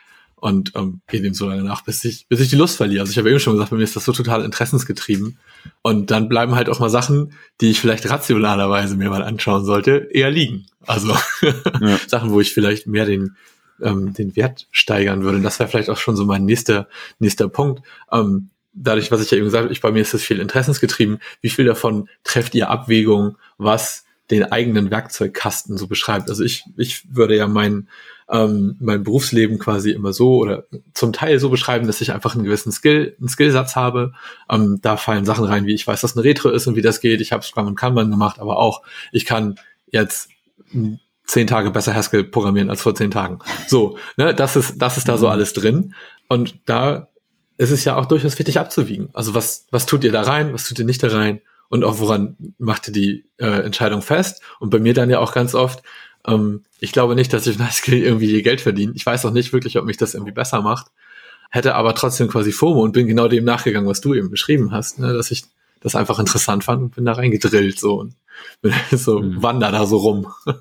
und 0.47 0.77
ähm, 0.77 1.01
gehe 1.09 1.21
dem 1.21 1.35
so 1.35 1.49
lange 1.49 1.65
nach, 1.65 1.83
bis 1.83 2.05
ich, 2.05 2.29
bis 2.29 2.39
ich 2.39 2.49
die 2.49 2.55
Lust 2.55 2.77
verliere. 2.77 3.01
Also 3.01 3.11
ich 3.11 3.19
habe 3.19 3.29
eben 3.29 3.41
schon 3.41 3.55
gesagt, 3.55 3.73
bei 3.73 3.77
mir 3.77 3.83
ist 3.83 3.97
das 3.97 4.05
so 4.05 4.13
total 4.13 4.45
interessensgetrieben. 4.45 5.41
Und 5.83 6.13
dann 6.13 6.29
bleiben 6.29 6.55
halt 6.55 6.69
auch 6.69 6.79
mal 6.79 6.89
Sachen, 6.89 7.33
die 7.61 7.73
ich 7.73 7.81
vielleicht 7.81 8.09
rationalerweise 8.09 8.95
mir 8.97 9.11
mal 9.11 9.25
anschauen 9.25 9.65
sollte, 9.65 10.09
eher 10.13 10.31
liegen. 10.31 10.67
Also 10.87 11.17
ja. 11.81 11.99
Sachen, 12.07 12.31
wo 12.31 12.41
ich 12.41 12.55
vielleicht 12.55 12.87
mehr 12.87 13.07
den, 13.07 13.35
ähm, 13.83 14.15
den 14.15 14.37
Wert 14.37 14.69
steigern 14.71 15.25
würde. 15.25 15.39
Und 15.39 15.43
das 15.43 15.59
wäre 15.59 15.69
vielleicht 15.69 15.91
auch 15.91 15.99
schon 15.99 16.15
so 16.15 16.25
mein 16.25 16.45
nächster, 16.45 16.87
nächster 17.19 17.49
Punkt. 17.49 17.83
Ähm, 18.13 18.51
dadurch, 18.73 19.11
was 19.11 19.23
ich 19.23 19.33
ja 19.33 19.39
eben 19.39 19.47
gesagt 19.47 19.65
habe, 19.65 19.73
ich, 19.73 19.81
bei 19.81 19.91
mir 19.91 20.03
ist 20.03 20.15
das 20.15 20.23
viel 20.23 20.39
interessensgetrieben. 20.39 21.19
Wie 21.41 21.51
viel 21.51 21.65
davon 21.65 22.09
trefft 22.23 22.55
ihr 22.55 22.71
Abwägung, 22.71 23.37
was 23.59 24.05
den 24.31 24.45
eigenen 24.45 24.93
Werkzeugkasten 24.93 25.77
so 25.77 25.89
beschreibt? 25.89 26.31
Also 26.31 26.45
ich, 26.45 26.63
ich 26.77 27.03
würde 27.13 27.35
ja 27.37 27.49
mein, 27.49 27.89
ähm, 28.31 28.77
mein 28.81 29.05
Berufsleben 29.05 29.59
quasi 29.59 29.91
immer 29.91 30.13
so 30.13 30.39
oder 30.39 30.65
zum 30.95 31.13
Teil 31.13 31.39
so 31.39 31.49
beschreiben, 31.49 31.87
dass 31.87 32.01
ich 32.01 32.13
einfach 32.13 32.35
einen 32.35 32.45
gewissen 32.45 32.73
Skill, 32.73 33.17
einen 33.19 33.29
Skillsatz 33.29 33.77
habe. 33.77 34.13
Ähm, 34.51 34.79
da 34.83 34.97
fallen 34.97 35.25
Sachen 35.25 35.45
rein, 35.45 35.67
wie 35.67 35.75
ich 35.75 35.87
weiß, 35.87 36.03
was 36.03 36.17
eine 36.17 36.25
Retro 36.25 36.51
ist 36.51 36.67
und 36.67 36.77
wie 36.77 36.83
das 36.83 37.01
geht. 37.01 37.21
Ich 37.21 37.33
habe 37.33 37.45
Scrum 37.45 37.67
und 37.67 37.77
Kanban 37.77 38.11
gemacht, 38.11 38.41
aber 38.41 38.59
auch 38.59 38.83
ich 39.13 39.25
kann 39.27 39.57
jetzt 39.91 40.31
zehn 41.27 41.47
Tage 41.47 41.71
besser 41.71 41.95
Haskell 41.95 42.25
programmieren 42.25 42.71
als 42.71 42.83
vor 42.83 42.95
zehn 42.95 43.11
Tagen. 43.11 43.39
So, 43.67 43.99
ne, 44.17 44.35
das 44.35 44.57
ist, 44.57 44.81
das 44.81 44.97
ist 44.97 45.09
da 45.09 45.19
so 45.19 45.27
mhm. 45.27 45.33
alles 45.33 45.53
drin. 45.53 45.95
Und 46.29 46.57
da 46.67 47.09
ist 47.59 47.71
es 47.71 47.85
ja 47.85 47.97
auch 47.97 48.07
durchaus 48.07 48.39
wichtig 48.39 48.59
abzuwiegen. 48.59 49.09
Also 49.13 49.35
was, 49.35 49.67
was 49.71 49.87
tut 49.87 50.05
ihr 50.05 50.13
da 50.13 50.23
rein, 50.23 50.53
was 50.53 50.69
tut 50.69 50.79
ihr 50.79 50.85
nicht 50.85 51.03
da 51.03 51.09
rein? 51.09 51.41
Und 51.69 51.85
auch 51.85 51.99
woran 51.99 52.37
macht 52.59 52.89
ihr 52.89 52.93
die 52.93 53.25
äh, 53.39 53.63
Entscheidung 53.65 54.03
fest? 54.03 54.43
Und 54.61 54.71
bei 54.71 54.79
mir 54.79 54.95
dann 54.95 55.11
ja 55.11 55.19
auch 55.19 55.33
ganz 55.33 55.55
oft, 55.55 55.83
ähm, 56.27 56.65
ich 56.81 56.93
glaube 56.93 57.15
nicht, 57.15 57.33
dass 57.33 57.47
ich 57.47 57.59
Skill 57.73 58.03
irgendwie 58.03 58.43
Geld 58.43 58.61
verdiene. 58.61 58.93
Ich 58.95 59.07
weiß 59.07 59.25
auch 59.27 59.33
nicht 59.33 59.53
wirklich, 59.53 59.79
ob 59.79 59.85
mich 59.85 59.97
das 59.97 60.15
irgendwie 60.15 60.33
besser 60.33 60.63
macht. 60.63 60.89
Hätte 61.51 61.75
aber 61.75 61.95
trotzdem 61.95 62.29
quasi 62.29 62.53
FOMO 62.53 62.83
und 62.83 62.93
bin 62.93 63.07
genau 63.07 63.29
dem 63.29 63.45
nachgegangen, 63.45 63.89
was 63.89 64.01
du 64.01 64.15
eben 64.15 64.31
beschrieben 64.31 64.73
hast, 64.73 64.99
ne? 64.99 65.13
dass 65.13 65.31
ich 65.31 65.45
das 65.81 65.95
einfach 65.95 66.19
interessant 66.19 66.65
fand 66.65 66.83
und 66.83 66.95
bin 66.97 67.05
da 67.05 67.13
reingedrillt 67.13 67.79
so 67.79 68.01
und 68.01 68.15
bin 68.63 68.73
so 68.93 69.21
mhm. 69.21 69.43
wander 69.43 69.71
da 69.71 69.87
so 69.87 69.99
rum. 69.99 70.27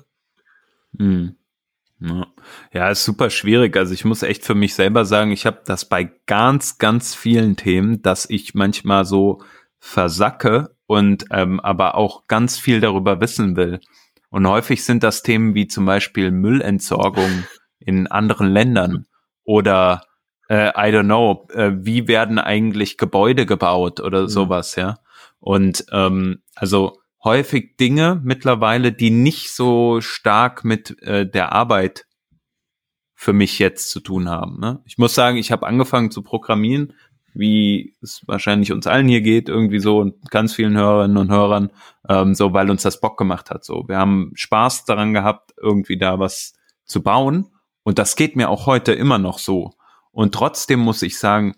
Mhm. 0.98 1.36
Ja. 2.00 2.26
ja, 2.72 2.88
ist 2.88 3.04
super 3.04 3.28
schwierig. 3.28 3.76
Also 3.76 3.92
ich 3.92 4.06
muss 4.06 4.22
echt 4.22 4.44
für 4.44 4.54
mich 4.54 4.74
selber 4.74 5.04
sagen, 5.04 5.30
ich 5.30 5.44
habe 5.44 5.60
das 5.66 5.86
bei 5.86 6.10
ganz, 6.24 6.78
ganz 6.78 7.14
vielen 7.14 7.56
Themen, 7.56 8.00
dass 8.00 8.30
ich 8.30 8.54
manchmal 8.54 9.04
so 9.04 9.42
versacke 9.78 10.74
und 10.86 11.26
ähm, 11.30 11.60
aber 11.60 11.96
auch 11.96 12.26
ganz 12.28 12.58
viel 12.58 12.80
darüber 12.80 13.20
wissen 13.20 13.56
will. 13.56 13.80
Und 14.30 14.46
häufig 14.46 14.84
sind 14.84 15.02
das 15.02 15.22
Themen 15.22 15.54
wie 15.54 15.66
zum 15.66 15.86
Beispiel 15.86 16.30
Müllentsorgung 16.30 17.44
in 17.78 18.06
anderen 18.06 18.48
Ländern 18.48 19.06
oder 19.44 20.02
äh, 20.48 20.68
I 20.68 20.92
don't 20.94 21.04
know, 21.04 21.48
äh, 21.52 21.72
wie 21.76 22.08
werden 22.08 22.38
eigentlich 22.38 22.98
Gebäude 22.98 23.46
gebaut 23.46 24.00
oder 24.00 24.22
mhm. 24.22 24.28
sowas, 24.28 24.76
ja. 24.76 24.98
Und 25.38 25.86
ähm, 25.92 26.42
also 26.54 27.00
häufig 27.22 27.76
Dinge 27.76 28.20
mittlerweile, 28.22 28.92
die 28.92 29.10
nicht 29.10 29.52
so 29.52 30.00
stark 30.00 30.64
mit 30.64 31.00
äh, 31.02 31.28
der 31.28 31.52
Arbeit 31.52 32.06
für 33.14 33.32
mich 33.32 33.58
jetzt 33.58 33.90
zu 33.90 34.00
tun 34.00 34.28
haben. 34.28 34.60
Ne? 34.60 34.82
Ich 34.84 34.98
muss 34.98 35.14
sagen, 35.14 35.36
ich 35.38 35.50
habe 35.50 35.66
angefangen 35.66 36.10
zu 36.10 36.22
programmieren 36.22 36.92
wie 37.38 37.94
es 38.02 38.22
wahrscheinlich 38.26 38.72
uns 38.72 38.86
allen 38.86 39.08
hier 39.08 39.20
geht, 39.20 39.48
irgendwie 39.48 39.78
so 39.78 39.98
und 39.98 40.30
ganz 40.30 40.54
vielen 40.54 40.76
Hörerinnen 40.76 41.16
und 41.16 41.30
Hörern, 41.30 41.70
ähm, 42.08 42.34
so 42.34 42.52
weil 42.52 42.70
uns 42.70 42.82
das 42.82 43.00
Bock 43.00 43.18
gemacht 43.18 43.50
hat. 43.50 43.64
So, 43.64 43.84
wir 43.88 43.98
haben 43.98 44.32
Spaß 44.34 44.84
daran 44.84 45.12
gehabt, 45.12 45.52
irgendwie 45.60 45.98
da 45.98 46.18
was 46.18 46.54
zu 46.84 47.02
bauen. 47.02 47.46
Und 47.82 47.98
das 47.98 48.16
geht 48.16 48.36
mir 48.36 48.48
auch 48.48 48.66
heute 48.66 48.92
immer 48.92 49.18
noch 49.18 49.38
so. 49.38 49.72
Und 50.10 50.34
trotzdem 50.34 50.80
muss 50.80 51.02
ich 51.02 51.18
sagen, 51.18 51.54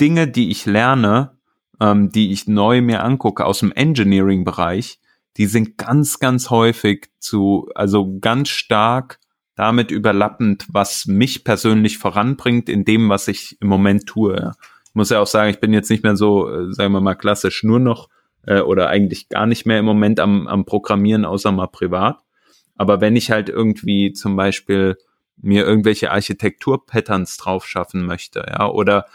Dinge, 0.00 0.28
die 0.28 0.50
ich 0.50 0.64
lerne, 0.64 1.38
ähm, 1.80 2.10
die 2.10 2.32
ich 2.32 2.46
neu 2.46 2.80
mir 2.80 3.02
angucke 3.02 3.44
aus 3.44 3.60
dem 3.60 3.72
Engineering-Bereich, 3.72 5.00
die 5.36 5.46
sind 5.46 5.76
ganz, 5.76 6.18
ganz 6.18 6.50
häufig 6.50 7.10
zu, 7.18 7.68
also 7.74 8.18
ganz 8.20 8.48
stark 8.48 9.18
damit 9.56 9.90
überlappend, 9.90 10.66
was 10.70 11.06
mich 11.06 11.44
persönlich 11.44 11.98
voranbringt 11.98 12.68
in 12.68 12.84
dem, 12.84 13.10
was 13.10 13.28
ich 13.28 13.60
im 13.60 13.68
Moment 13.68 14.06
tue. 14.06 14.52
Muss 14.92 15.10
ja 15.10 15.20
auch 15.20 15.26
sagen, 15.26 15.50
ich 15.50 15.60
bin 15.60 15.72
jetzt 15.72 15.90
nicht 15.90 16.02
mehr 16.02 16.16
so, 16.16 16.50
äh, 16.50 16.72
sagen 16.72 16.92
wir 16.92 17.00
mal, 17.00 17.14
klassisch 17.14 17.62
nur 17.62 17.78
noch 17.78 18.08
äh, 18.46 18.60
oder 18.60 18.88
eigentlich 18.88 19.28
gar 19.28 19.46
nicht 19.46 19.66
mehr 19.66 19.78
im 19.78 19.84
Moment 19.84 20.20
am, 20.20 20.46
am 20.46 20.64
Programmieren, 20.64 21.24
außer 21.24 21.52
mal 21.52 21.68
privat. 21.68 22.18
Aber 22.76 23.00
wenn 23.00 23.16
ich 23.16 23.30
halt 23.30 23.48
irgendwie 23.48 24.12
zum 24.12 24.36
Beispiel 24.36 24.96
mir 25.36 25.66
irgendwelche 25.66 26.10
Architekturpatterns 26.10 27.36
drauf 27.36 27.66
schaffen 27.66 28.04
möchte, 28.06 28.44
ja, 28.48 28.68
oder 28.68 29.06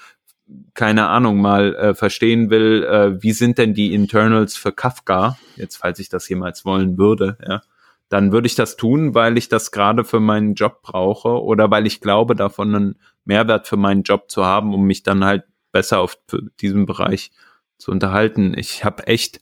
keine 0.73 1.07
Ahnung, 1.07 1.41
mal 1.41 1.76
äh, 1.76 1.95
verstehen 1.95 2.49
will, 2.49 2.84
äh, 2.84 3.21
wie 3.23 3.32
sind 3.32 3.57
denn 3.57 3.73
die 3.73 3.93
Internals 3.93 4.55
für 4.55 4.71
Kafka, 4.71 5.38
jetzt 5.55 5.78
falls 5.78 5.99
ich 5.99 6.09
das 6.09 6.30
jemals 6.30 6.65
wollen 6.65 6.97
würde, 6.97 7.38
ja, 7.47 7.61
dann 8.09 8.32
würde 8.32 8.45
ich 8.45 8.55
das 8.55 8.78
tun, 8.78 9.15
weil 9.15 9.38
ich 9.38 9.49
das 9.49 9.71
gerade 9.71 10.03
für 10.03 10.19
meinen 10.19 10.53
Job 10.53 10.84
brauche 10.84 11.41
oder 11.41 11.71
weil 11.71 11.88
ich 11.88 12.01
glaube, 12.01 12.36
davon 12.36 12.76
einen 12.76 12.99
Mehrwert 13.26 13.67
für 13.67 13.78
meinen 13.78 14.03
Job 14.03 14.30
zu 14.30 14.45
haben, 14.45 14.73
um 14.76 14.86
mich 14.86 15.01
dann 15.01 15.26
halt 15.26 15.43
besser 15.76 15.99
auf 15.99 16.17
diesem 16.61 16.86
Bereich 16.86 17.32
zu 17.78 17.91
unterhalten. 17.91 18.57
Ich 18.57 18.86
habe 18.86 19.07
echt 19.07 19.41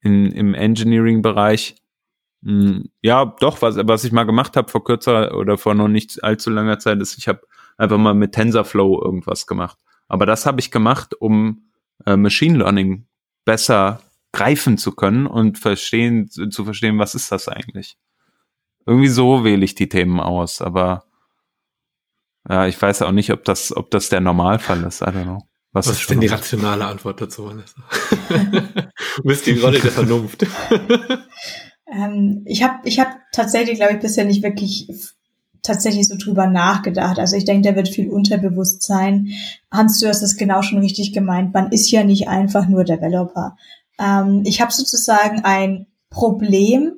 in, 0.00 0.32
im 0.32 0.54
Engineering-Bereich 0.54 1.76
hm, 2.42 2.90
ja, 3.02 3.36
doch, 3.40 3.60
was, 3.62 3.76
was 3.76 4.04
ich 4.04 4.12
mal 4.12 4.24
gemacht 4.24 4.56
habe 4.56 4.70
vor 4.70 4.82
kürzer 4.82 5.36
oder 5.36 5.58
vor 5.58 5.74
noch 5.74 5.88
nicht 5.88 6.24
allzu 6.24 6.50
langer 6.50 6.78
Zeit, 6.78 7.00
ist, 7.00 7.18
ich 7.18 7.28
habe 7.28 7.42
einfach 7.76 7.98
mal 7.98 8.14
mit 8.14 8.32
TensorFlow 8.32 9.00
irgendwas 9.02 9.46
gemacht. 9.46 9.78
Aber 10.08 10.26
das 10.26 10.46
habe 10.46 10.60
ich 10.60 10.70
gemacht, 10.70 11.14
um 11.14 11.70
äh, 12.06 12.16
Machine 12.16 12.58
Learning 12.58 13.06
besser 13.44 14.00
greifen 14.32 14.78
zu 14.78 14.92
können 14.92 15.26
und 15.26 15.58
verstehen, 15.58 16.28
zu 16.28 16.64
verstehen, 16.64 16.98
was 16.98 17.14
ist 17.14 17.30
das 17.30 17.48
eigentlich. 17.48 17.96
Irgendwie 18.86 19.08
so 19.08 19.44
wähle 19.44 19.64
ich 19.64 19.74
die 19.74 19.88
Themen 19.88 20.18
aus, 20.18 20.62
aber 20.62 21.04
ja, 22.48 22.66
ich 22.66 22.80
weiß 22.80 23.02
auch 23.02 23.12
nicht, 23.12 23.32
ob 23.32 23.44
das, 23.44 23.76
ob 23.76 23.90
das 23.90 24.08
der 24.08 24.20
Normalfall 24.20 24.82
ist. 24.84 25.02
I 25.02 25.06
don't 25.06 25.24
know. 25.24 25.49
Was, 25.72 25.86
Was 25.86 26.00
ist 26.00 26.10
denn 26.10 26.20
die 26.20 26.26
rationale 26.26 26.86
Antwort 26.86 27.20
dazu, 27.20 27.46
Vanessa? 27.46 27.80
du 29.16 29.22
bist 29.22 29.46
die 29.46 29.58
Rolle 29.58 29.78
der 29.78 29.92
Vernunft. 29.92 30.44
ähm, 31.92 32.42
ich 32.44 32.64
habe 32.64 32.80
ich 32.84 32.98
hab 32.98 33.16
tatsächlich, 33.32 33.76
glaube 33.76 33.94
ich, 33.94 34.00
bisher 34.00 34.24
nicht 34.24 34.42
wirklich 34.42 34.88
tatsächlich 35.62 36.08
so 36.08 36.16
drüber 36.16 36.48
nachgedacht. 36.48 37.18
Also 37.18 37.36
ich 37.36 37.44
denke, 37.44 37.68
da 37.68 37.76
wird 37.76 37.88
viel 37.88 38.10
unterbewusst 38.10 38.82
sein. 38.82 39.28
Hans, 39.70 40.00
du 40.00 40.08
hast 40.08 40.22
es 40.22 40.36
genau 40.36 40.62
schon 40.62 40.78
richtig 40.78 41.12
gemeint. 41.12 41.54
Man 41.54 41.70
ist 41.70 41.90
ja 41.90 42.02
nicht 42.02 42.28
einfach 42.28 42.66
nur 42.66 42.84
Developer. 42.84 43.56
Ähm, 43.98 44.42
ich 44.44 44.60
habe 44.60 44.72
sozusagen 44.72 45.42
ein 45.44 45.86
Problem. 46.08 46.94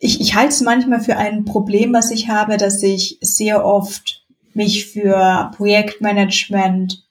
Ich, 0.00 0.20
ich 0.20 0.34
halte 0.34 0.54
es 0.54 0.60
manchmal 0.60 1.00
für 1.00 1.16
ein 1.16 1.44
Problem, 1.44 1.92
was 1.92 2.10
ich 2.10 2.28
habe, 2.28 2.56
dass 2.56 2.82
ich 2.82 3.18
sehr 3.20 3.64
oft 3.64 4.24
mich 4.54 4.86
für 4.86 5.50
Projektmanagement 5.56 7.07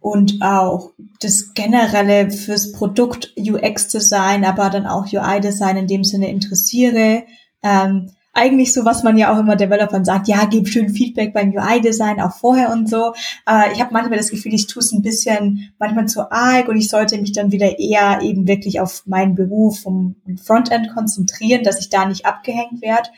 und 0.00 0.40
auch 0.40 0.92
das 1.20 1.54
generelle 1.54 2.30
fürs 2.30 2.72
Produkt 2.72 3.34
UX-Design, 3.36 4.44
aber 4.44 4.70
dann 4.70 4.86
auch 4.86 5.12
UI-Design 5.12 5.76
in 5.76 5.86
dem 5.86 6.04
Sinne 6.04 6.28
interessiere. 6.28 7.24
Ähm, 7.62 8.10
eigentlich 8.38 8.72
so, 8.72 8.84
was 8.84 9.02
man 9.02 9.18
ja 9.18 9.34
auch 9.34 9.38
immer 9.38 9.56
Developern 9.56 10.04
sagt, 10.04 10.28
ja, 10.28 10.44
gib 10.44 10.68
schön 10.68 10.90
Feedback 10.90 11.32
beim 11.32 11.50
UI-Design 11.50 12.20
auch 12.20 12.34
vorher 12.34 12.70
und 12.70 12.88
so. 12.88 13.12
Äh, 13.48 13.72
ich 13.72 13.80
habe 13.80 13.92
manchmal 13.92 14.18
das 14.18 14.30
Gefühl, 14.30 14.54
ich 14.54 14.68
tue 14.68 14.80
es 14.80 14.92
ein 14.92 15.02
bisschen 15.02 15.72
manchmal 15.78 16.06
zu 16.06 16.30
arg 16.30 16.68
und 16.68 16.76
ich 16.76 16.88
sollte 16.88 17.18
mich 17.18 17.32
dann 17.32 17.50
wieder 17.50 17.78
eher 17.80 18.20
eben 18.22 18.46
wirklich 18.46 18.80
auf 18.80 19.02
meinen 19.06 19.34
Beruf 19.34 19.84
um 19.84 20.14
Frontend 20.42 20.94
konzentrieren, 20.94 21.64
dass 21.64 21.80
ich 21.80 21.88
da 21.88 22.06
nicht 22.06 22.26
abgehängt 22.26 22.80
werde. 22.80 23.08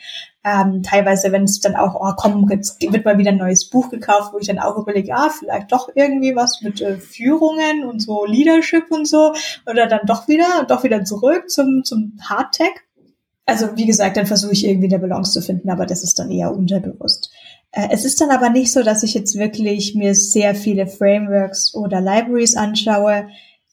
Ähm, 0.43 0.81
teilweise, 0.81 1.31
wenn 1.31 1.43
es 1.43 1.59
dann 1.59 1.75
auch, 1.75 1.95
oh 1.95 2.13
komm, 2.17 2.49
jetzt 2.49 2.81
wird 2.81 3.05
mal 3.05 3.19
wieder 3.19 3.31
ein 3.31 3.37
neues 3.37 3.69
Buch 3.69 3.89
gekauft, 3.89 4.33
wo 4.33 4.39
ich 4.39 4.47
dann 4.47 4.57
auch 4.57 4.75
überlege, 4.77 5.13
ah, 5.13 5.29
vielleicht 5.29 5.71
doch 5.71 5.89
irgendwie 5.93 6.35
was 6.35 6.61
mit 6.63 6.81
äh, 6.81 6.97
Führungen 6.97 7.85
und 7.85 8.01
so 8.01 8.25
Leadership 8.25 8.89
und 8.89 9.07
so. 9.07 9.33
Oder 9.67 9.85
dann 9.87 10.07
doch 10.07 10.27
wieder, 10.27 10.65
doch 10.67 10.83
wieder 10.83 11.03
zurück 11.03 11.49
zum, 11.49 11.83
zum 11.83 12.17
Hardtech. 12.21 12.73
Also 13.45 13.75
wie 13.75 13.85
gesagt, 13.85 14.17
dann 14.17 14.25
versuche 14.25 14.53
ich 14.53 14.65
irgendwie 14.65 14.87
eine 14.87 14.99
Balance 14.99 15.31
zu 15.33 15.41
finden, 15.41 15.69
aber 15.69 15.85
das 15.85 16.03
ist 16.03 16.17
dann 16.17 16.31
eher 16.31 16.55
unterbewusst. 16.55 17.31
Äh, 17.71 17.89
es 17.91 18.05
ist 18.05 18.19
dann 18.19 18.31
aber 18.31 18.49
nicht 18.49 18.71
so, 18.71 18.81
dass 18.83 19.03
ich 19.03 19.13
jetzt 19.13 19.37
wirklich 19.37 19.95
mir 19.95 20.15
sehr 20.15 20.55
viele 20.55 20.87
Frameworks 20.87 21.75
oder 21.75 22.01
Libraries 22.01 22.55
anschaue, 22.55 23.27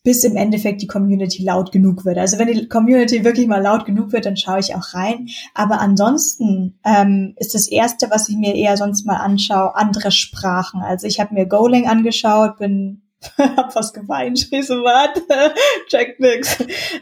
bis 0.09 0.24
im 0.24 0.36
Endeffekt 0.36 0.80
die 0.80 0.86
Community 0.86 1.42
laut 1.42 1.70
genug 1.70 2.06
wird. 2.06 2.16
Also 2.16 2.38
wenn 2.38 2.48
die 2.48 2.66
Community 2.66 3.26
wirklich 3.26 3.46
mal 3.46 3.61
laut 3.61 3.84
genug 3.84 4.11
wird, 4.11 4.24
dann 4.24 4.38
schaue 4.38 4.61
ich 4.61 4.74
auch 4.74 4.94
rein. 4.94 5.28
Aber 5.52 5.82
ansonsten 5.82 6.78
ähm, 6.82 7.34
ist 7.36 7.54
das 7.54 7.68
Erste, 7.68 8.11
was 8.11 8.26
ich 8.30 8.36
mir 8.38 8.54
eher 8.54 8.78
sonst 8.78 9.04
mal 9.04 9.18
anschaue, 9.18 9.76
andere 9.76 10.11
Sprachen. 10.11 10.80
Also 10.80 11.06
ich 11.06 11.20
habe 11.20 11.34
mir 11.34 11.44
Golang 11.44 11.86
angeschaut, 11.86 12.56
bin 12.56 13.02
hab 13.36 13.76
was 13.76 13.92
geweint, 13.92 14.38
schrie 14.48 14.62
so, 14.62 14.76
was? 14.76 15.20
Check 15.88 16.18
nix. 16.20 16.56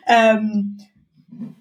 Ähm, 0.08 0.78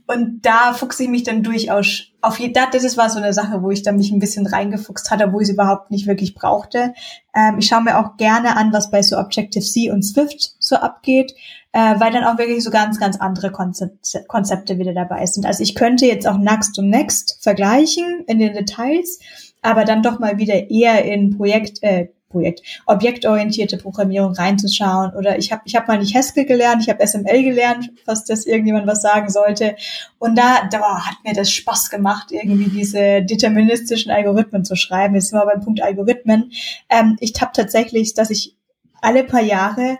und 0.08 0.46
da 0.46 0.74
fuchse 0.74 1.04
ich 1.04 1.10
mich 1.10 1.24
dann 1.24 1.44
durchaus 1.44 2.12
auf 2.22 2.40
je, 2.40 2.52
das 2.52 2.98
war 2.98 3.10
so 3.10 3.20
eine 3.20 3.34
Sache, 3.34 3.62
wo 3.62 3.72
ich 3.72 3.84
dann 3.84 3.98
mich 3.98 4.12
ein 4.12 4.20
bisschen 4.20 4.48
reingefuchst 4.48 5.12
hatte, 5.12 5.32
wo 5.32 5.40
ich 5.40 5.48
es 5.48 5.54
überhaupt 5.54 5.92
nicht 5.92 6.08
wirklich 6.08 6.36
brauchte. 6.36 6.94
Ähm, 7.36 7.58
ich 7.60 7.68
schaue 7.68 7.84
mir 7.84 8.00
auch 8.00 8.18
gerne 8.18 8.58
an, 8.58 8.74
was 8.74 8.92
bei 8.92 9.02
so 9.02 9.18
Objective-C 9.18 9.92
und 9.92 10.04
Swift 10.04 10.56
so 10.60 10.76
abgeht, 10.76 11.34
äh, 11.72 12.00
weil 12.00 12.12
dann 12.12 12.24
auch 12.24 12.38
wirklich 12.38 12.64
so 12.64 12.72
ganz, 12.72 13.00
ganz 13.00 13.18
andere 13.18 13.52
Konzepte, 13.52 14.24
Konzepte 14.28 14.80
wieder 14.80 14.94
dabei 14.94 15.26
sind. 15.26 15.46
Also 15.46 15.62
ich 15.62 15.76
könnte 15.76 16.06
jetzt 16.06 16.28
auch 16.28 16.38
Next 16.38 16.78
und 16.80 16.90
Next 16.90 17.38
vergleichen 17.42 18.24
in 18.28 18.40
den 18.40 18.54
Details, 18.54 19.20
aber 19.62 19.86
dann 19.86 20.04
doch 20.04 20.20
mal 20.20 20.38
wieder 20.38 20.70
eher 20.70 21.06
in 21.06 21.36
Projekt, 21.36 21.84
äh, 21.84 22.08
Projekt, 22.36 22.62
objektorientierte 22.86 23.78
Programmierung 23.78 24.34
reinzuschauen. 24.34 25.14
Oder 25.16 25.38
ich 25.38 25.54
habe 25.54 25.62
ich 25.64 25.76
hab 25.76 25.88
mal 25.88 25.98
nicht 25.98 26.14
Haskell 26.16 26.44
gelernt, 26.44 26.82
ich 26.82 26.90
habe 26.90 27.06
SML 27.06 27.44
gelernt, 27.44 27.92
was 28.06 28.26
das 28.26 28.46
irgendjemand 28.46 28.88
was 28.88 29.02
sagen 29.02 29.30
sollte. 29.30 29.78
Und 30.20 30.38
da, 30.38 30.68
da 30.70 31.06
hat 31.06 31.16
mir 31.24 31.34
das 31.34 31.50
Spaß 31.50 31.90
gemacht, 31.90 32.32
irgendwie 32.32 32.70
diese 32.70 33.22
deterministischen 33.22 34.12
Algorithmen 34.12 34.66
zu 34.66 34.76
schreiben. 34.76 35.16
Jetzt 35.16 35.30
sind 35.30 35.40
wir 35.40 35.46
beim 35.46 35.62
Punkt 35.62 35.82
Algorithmen. 35.82 36.52
Ähm, 36.90 37.16
ich 37.22 37.34
habe 37.40 37.52
tatsächlich, 37.54 38.14
dass 38.16 38.30
ich 38.30 38.58
alle 39.02 39.24
paar 39.24 39.44
Jahre 39.44 40.00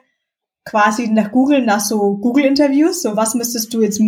quasi 0.66 1.08
nach 1.08 1.32
Google, 1.32 1.64
nach 1.64 1.80
so 1.80 2.18
Google-Interviews, 2.18 3.04
so 3.04 3.16
was 3.16 3.36
müsstest 3.36 3.74
du 3.74 3.82
jetzt 3.82 4.02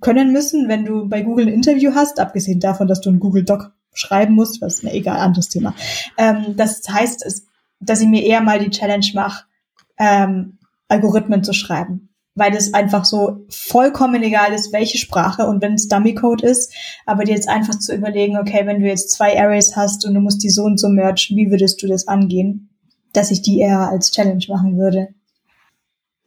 können 0.00 0.32
müssen, 0.32 0.68
wenn 0.68 0.84
du 0.84 1.08
bei 1.08 1.22
Google 1.22 1.48
ein 1.48 1.52
Interview 1.52 1.92
hast, 1.94 2.18
abgesehen 2.20 2.60
davon, 2.60 2.86
dass 2.86 3.00
du 3.00 3.10
ein 3.10 3.20
Google 3.20 3.44
Doc 3.44 3.75
schreiben 3.96 4.34
muss, 4.34 4.60
was 4.60 4.82
mir 4.82 4.92
egal, 4.92 5.18
anderes 5.18 5.48
Thema. 5.48 5.74
Ähm, 6.16 6.54
das 6.56 6.82
heißt, 6.88 7.44
dass 7.80 8.00
ich 8.00 8.08
mir 8.08 8.24
eher 8.24 8.40
mal 8.40 8.58
die 8.58 8.70
Challenge 8.70 9.06
mache, 9.14 9.44
ähm, 9.98 10.58
Algorithmen 10.88 11.42
zu 11.42 11.52
schreiben. 11.52 12.10
Weil 12.34 12.54
es 12.54 12.74
einfach 12.74 13.06
so 13.06 13.46
vollkommen 13.48 14.22
egal 14.22 14.52
ist, 14.52 14.72
welche 14.72 14.98
Sprache 14.98 15.46
und 15.46 15.62
wenn 15.62 15.72
es 15.72 15.88
Dummy-Code 15.88 16.46
ist, 16.46 16.74
aber 17.06 17.24
dir 17.24 17.34
jetzt 17.34 17.48
einfach 17.48 17.78
zu 17.78 17.94
überlegen, 17.94 18.36
okay, 18.36 18.66
wenn 18.66 18.80
du 18.80 18.86
jetzt 18.86 19.10
zwei 19.10 19.40
Arrays 19.40 19.74
hast 19.74 20.04
und 20.04 20.12
du 20.12 20.20
musst 20.20 20.42
die 20.42 20.50
so 20.50 20.64
und 20.64 20.78
so 20.78 20.90
merchen, 20.90 21.36
wie 21.38 21.50
würdest 21.50 21.82
du 21.82 21.86
das 21.86 22.06
angehen? 22.06 22.68
Dass 23.14 23.30
ich 23.30 23.40
die 23.40 23.60
eher 23.60 23.88
als 23.88 24.10
Challenge 24.10 24.44
machen 24.48 24.76
würde. 24.76 25.14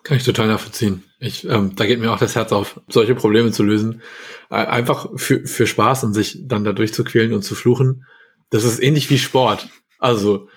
Kann 0.04 0.18
ich 0.18 0.24
total 0.24 0.48
nachvollziehen. 0.48 1.04
Ich, 1.20 1.48
ähm, 1.48 1.76
da 1.76 1.86
geht 1.86 2.00
mir 2.00 2.12
auch 2.12 2.20
das 2.20 2.36
Herz 2.36 2.52
auf, 2.52 2.80
solche 2.88 3.16
Probleme 3.16 3.52
zu 3.52 3.64
lösen. 3.64 4.02
Äh, 4.50 4.56
einfach 4.56 5.10
für, 5.16 5.46
für 5.46 5.68
Spaß 5.68 6.06
und 6.06 6.14
sich 6.14 6.40
dann 6.48 6.64
da 6.64 6.72
durchzuquälen 6.72 7.34
und 7.34 7.44
zu 7.44 7.56
fluchen. 7.56 8.06
Das 8.50 8.64
ist 8.64 8.82
ähnlich 8.82 9.10
wie 9.10 9.20
Sport. 9.20 9.70
Also 10.00 10.48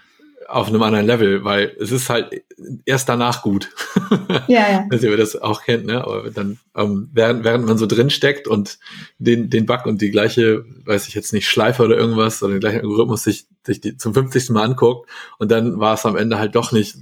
auf 0.48 0.68
einem 0.68 0.82
anderen 0.82 1.06
Level, 1.06 1.44
weil 1.44 1.74
es 1.80 1.92
ist 1.92 2.10
halt 2.10 2.44
erst 2.84 3.08
danach 3.08 3.42
gut. 3.42 3.70
Ja, 4.48 4.70
ja. 4.70 4.86
Dass 4.90 5.02
ihr 5.02 5.16
das 5.16 5.40
auch 5.40 5.62
kennt, 5.62 5.86
ne? 5.86 6.02
Aber 6.02 6.30
dann, 6.30 6.58
ähm, 6.76 7.08
während, 7.12 7.44
während 7.44 7.66
man 7.66 7.78
so 7.78 7.86
drin 7.86 8.10
steckt 8.10 8.48
und 8.48 8.78
den, 9.18 9.50
den 9.50 9.66
Bug 9.66 9.86
und 9.86 10.00
die 10.02 10.10
gleiche, 10.10 10.64
weiß 10.84 11.06
ich 11.08 11.14
jetzt 11.14 11.32
nicht, 11.32 11.48
Schleife 11.48 11.82
oder 11.82 11.96
irgendwas 11.96 12.42
oder 12.42 12.54
den 12.54 12.60
gleichen 12.60 12.80
Algorithmus 12.80 13.22
sich, 13.22 13.46
sich 13.64 13.80
die 13.80 13.96
zum 13.96 14.14
50. 14.14 14.50
Mal 14.50 14.64
anguckt 14.64 15.08
und 15.38 15.50
dann 15.50 15.78
war 15.80 15.94
es 15.94 16.04
am 16.06 16.16
Ende 16.16 16.38
halt 16.38 16.54
doch 16.54 16.72
nicht 16.72 16.96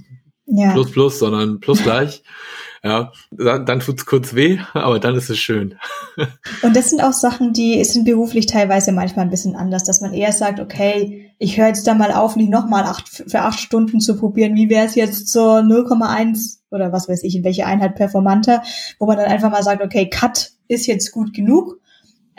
ja. 0.51 0.71
plus 0.71 0.91
plus, 0.91 1.19
sondern 1.19 1.59
plus 1.59 1.83
gleich. 1.83 2.23
Ja, 2.83 3.11
dann, 3.29 3.67
dann 3.67 3.79
tut's 3.79 4.07
kurz 4.07 4.33
weh, 4.33 4.57
aber 4.73 4.99
dann 4.99 5.15
ist 5.15 5.29
es 5.29 5.37
schön. 5.37 5.75
Und 6.63 6.75
das 6.75 6.89
sind 6.89 6.99
auch 7.01 7.13
Sachen, 7.13 7.53
die 7.53 7.83
sind 7.83 8.05
beruflich 8.05 8.47
teilweise 8.47 8.91
manchmal 8.91 9.25
ein 9.25 9.29
bisschen 9.29 9.55
anders, 9.55 9.83
dass 9.83 10.01
man 10.01 10.13
eher 10.13 10.31
sagt, 10.31 10.59
okay, 10.59 11.31
ich 11.37 11.59
höre 11.59 11.67
jetzt 11.67 11.85
da 11.85 11.93
mal 11.93 12.11
auf, 12.11 12.35
nicht 12.35 12.49
nochmal 12.49 12.83
acht, 12.83 13.07
für 13.07 13.41
acht 13.41 13.59
Stunden 13.59 13.99
zu 13.99 14.17
probieren. 14.17 14.55
Wie 14.55 14.69
wäre 14.69 14.87
es 14.87 14.95
jetzt 14.95 15.29
zur 15.29 15.59
0,1 15.59 16.57
oder 16.71 16.91
was 16.91 17.07
weiß 17.07 17.21
ich, 17.23 17.35
in 17.35 17.43
welche 17.43 17.67
Einheit 17.67 17.95
performanter, 17.95 18.63
wo 18.97 19.05
man 19.05 19.17
dann 19.17 19.27
einfach 19.27 19.51
mal 19.51 19.63
sagt, 19.63 19.83
okay, 19.83 20.09
Cut 20.09 20.51
ist 20.67 20.87
jetzt 20.87 21.11
gut 21.11 21.33
genug. 21.33 21.79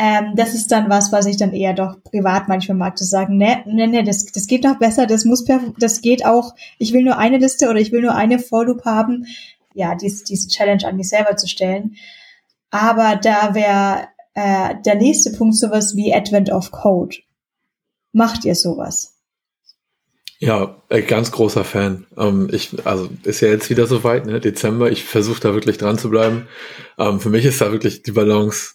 Ähm, 0.05 0.33
das 0.35 0.53
ist 0.53 0.73
dann 0.73 0.91
was, 0.91 1.13
was 1.13 1.27
ich 1.27 1.37
dann 1.37 1.53
eher 1.53 1.75
doch 1.75 2.03
privat 2.03 2.49
manchmal 2.49 2.77
mag, 2.77 2.99
zu 2.99 3.05
sagen, 3.05 3.37
ne, 3.37 3.63
ne, 3.67 3.87
ne, 3.87 4.03
das, 4.03 4.27
das 4.27 4.49
geht 4.49 4.65
doch 4.65 4.77
besser, 4.81 5.07
das 5.07 5.25
muss, 5.25 5.45
das 5.79 6.01
geht 6.01 6.27
auch, 6.27 6.57
ich 6.79 6.93
will 6.93 7.05
nur 7.05 7.19
eine 7.19 7.39
Liste 7.39 7.69
oder 7.69 7.79
ich 7.79 7.93
will 7.93 8.03
nur 8.03 8.17
eine 8.17 8.41
For 8.41 8.67
Loop 8.67 8.85
haben, 8.85 9.27
ja, 9.75 9.95
dies, 9.95 10.25
diese 10.25 10.49
Challenge 10.49 10.85
an 10.85 10.97
mich 10.97 11.09
selber 11.09 11.37
zu 11.37 11.47
stellen. 11.47 11.95
Aber 12.71 13.15
da 13.15 13.55
wäre 13.55 14.09
äh, 14.35 14.75
der 14.85 14.97
nächste 14.97 15.31
Punkt 15.31 15.55
sowas 15.55 15.95
wie 15.95 16.13
Advent 16.13 16.51
of 16.51 16.73
Code. 16.73 17.19
Macht 18.13 18.45
ihr 18.45 18.57
sowas? 18.57 19.15
Ja, 20.41 20.83
äh, 20.89 21.03
ganz 21.03 21.31
großer 21.31 21.63
Fan. 21.63 22.07
Ähm, 22.19 22.49
ich, 22.51 22.85
also 22.85 23.09
ist 23.23 23.41
ja 23.41 23.51
jetzt 23.51 23.71
wieder 23.71 23.87
soweit, 23.87 24.27
ne? 24.27 24.41
Dezember. 24.41 24.91
Ich 24.91 25.05
versuche 25.05 25.41
da 25.41 25.55
wirklich 25.55 25.79
dran 25.79 25.97
zu 25.97 26.11
bleiben. 26.11 26.49
Ähm, 26.99 27.21
für 27.21 27.31
mich 27.31 27.45
ist 27.45 27.61
da 27.61 27.71
wirklich 27.71 28.03
die 28.03 28.11
Balance 28.11 28.75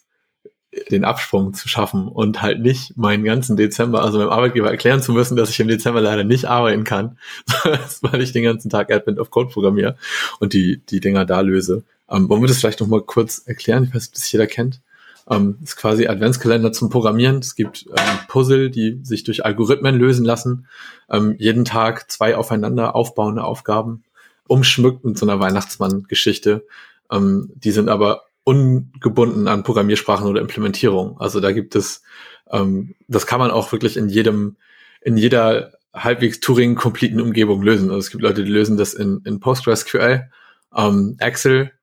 den 0.89 1.03
Absprung 1.03 1.53
zu 1.53 1.67
schaffen 1.67 2.07
und 2.07 2.41
halt 2.41 2.61
nicht 2.61 2.97
meinen 2.97 3.23
ganzen 3.23 3.57
Dezember, 3.57 4.03
also 4.03 4.17
meinem 4.17 4.29
Arbeitgeber 4.29 4.69
erklären 4.69 5.01
zu 5.01 5.11
müssen, 5.11 5.35
dass 5.35 5.49
ich 5.49 5.59
im 5.59 5.67
Dezember 5.67 6.01
leider 6.01 6.23
nicht 6.23 6.45
arbeiten 6.45 6.83
kann, 6.83 7.17
weil 8.01 8.21
ich 8.21 8.31
den 8.31 8.43
ganzen 8.43 8.69
Tag 8.69 8.91
Advent 8.91 9.19
of 9.19 9.29
Code 9.29 9.51
programmiere 9.51 9.97
und 10.39 10.53
die, 10.53 10.81
die 10.89 10.99
Dinger 10.99 11.25
da 11.25 11.41
löse. 11.41 11.83
Ähm, 12.09 12.29
wollen 12.29 12.41
wir 12.41 12.47
das 12.47 12.59
vielleicht 12.59 12.79
noch 12.79 12.87
mal 12.87 13.01
kurz 13.01 13.43
erklären? 13.45 13.83
Ich 13.83 13.89
weiß 13.89 14.03
nicht, 14.03 14.09
ob 14.09 14.15
das 14.15 14.31
jeder 14.31 14.47
kennt. 14.47 14.81
Ähm, 15.29 15.57
ist 15.61 15.75
quasi 15.75 16.07
Adventskalender 16.07 16.71
zum 16.71 16.89
Programmieren. 16.89 17.39
Es 17.39 17.55
gibt 17.55 17.85
ähm, 17.89 18.19
Puzzle, 18.29 18.69
die 18.69 18.99
sich 19.03 19.23
durch 19.25 19.43
Algorithmen 19.45 19.95
lösen 19.95 20.23
lassen. 20.23 20.67
Ähm, 21.09 21.35
jeden 21.37 21.65
Tag 21.65 22.09
zwei 22.09 22.37
aufeinander 22.37 22.95
aufbauende 22.95 23.43
Aufgaben, 23.43 24.03
umschmückt 24.47 25.03
mit 25.03 25.17
so 25.17 25.25
einer 25.25 25.41
Weihnachtsmann-Geschichte. 25.41 26.65
Ähm, 27.11 27.51
die 27.55 27.71
sind 27.71 27.89
aber 27.89 28.26
ungebunden 28.47 29.49
an 29.49 29.63
Programmiersprachen 29.63 30.25
oder 30.25 30.39
Implementierung. 30.39 31.19
Also 31.19 31.41
da 31.41 31.51
gibt 31.51 31.75
es, 31.75 32.01
ähm, 32.49 32.95
das 33.09 33.27
kann 33.27 33.41
man 33.41 33.51
auch 33.51 33.73
wirklich 33.73 33.97
in 33.97 34.07
jedem, 34.07 34.55
in 35.01 35.17
jeder 35.17 35.73
halbwegs 35.93 36.39
Turing-completen 36.39 37.19
Umgebung 37.19 37.61
lösen. 37.61 37.89
Also 37.89 37.99
es 37.99 38.09
gibt 38.09 38.23
Leute, 38.23 38.45
die 38.45 38.51
lösen 38.51 38.77
das 38.77 38.93
in, 38.93 39.19
in 39.25 39.41
PostgreSQL, 39.41 40.29
ähm, 40.73 41.17
Excel, 41.19 41.73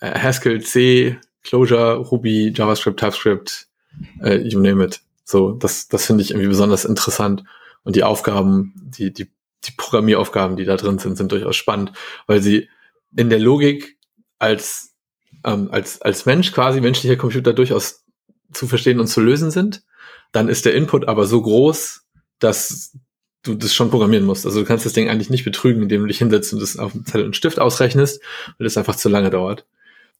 äh, 0.00 0.18
Haskell, 0.18 0.62
C, 0.62 1.16
Clojure, 1.44 1.98
Ruby, 1.98 2.52
JavaScript, 2.52 2.98
TypeScript, 2.98 3.68
äh, 4.20 4.38
you 4.38 4.58
name 4.58 4.84
it. 4.84 5.00
So, 5.22 5.52
das, 5.52 5.86
das 5.86 6.06
finde 6.06 6.24
ich 6.24 6.32
irgendwie 6.32 6.48
besonders 6.48 6.84
interessant. 6.84 7.44
Und 7.84 7.94
die 7.94 8.02
Aufgaben, 8.02 8.74
die, 8.98 9.12
die, 9.12 9.30
die 9.62 9.72
Programmieraufgaben, 9.76 10.56
die 10.56 10.64
da 10.64 10.74
drin 10.74 10.98
sind, 10.98 11.16
sind 11.16 11.30
durchaus 11.30 11.54
spannend, 11.54 11.92
weil 12.26 12.42
sie 12.42 12.68
in 13.16 13.30
der 13.30 13.38
Logik 13.38 13.96
als 14.40 14.93
ähm, 15.44 15.68
als, 15.70 16.00
als 16.02 16.26
Mensch 16.26 16.52
quasi 16.52 16.80
menschliche 16.80 17.16
Computer 17.16 17.52
durchaus 17.52 18.04
zu 18.52 18.66
verstehen 18.66 19.00
und 19.00 19.06
zu 19.06 19.20
lösen 19.20 19.50
sind, 19.50 19.82
dann 20.32 20.48
ist 20.48 20.64
der 20.64 20.74
Input 20.74 21.06
aber 21.06 21.26
so 21.26 21.40
groß, 21.42 22.02
dass 22.38 22.96
du 23.42 23.54
das 23.54 23.74
schon 23.74 23.90
programmieren 23.90 24.24
musst. 24.24 24.46
Also 24.46 24.60
du 24.60 24.66
kannst 24.66 24.86
das 24.86 24.94
Ding 24.94 25.08
eigentlich 25.08 25.30
nicht 25.30 25.44
betrügen, 25.44 25.82
indem 25.82 26.02
du 26.02 26.06
dich 26.08 26.18
hinsetzt 26.18 26.52
und 26.52 26.60
das 26.60 26.78
auf 26.78 26.92
dem 26.92 27.04
Zettel 27.04 27.26
und 27.26 27.36
Stift 27.36 27.60
ausrechnest, 27.60 28.22
weil 28.58 28.64
das 28.64 28.76
einfach 28.76 28.96
zu 28.96 29.08
lange 29.08 29.30
dauert. 29.30 29.66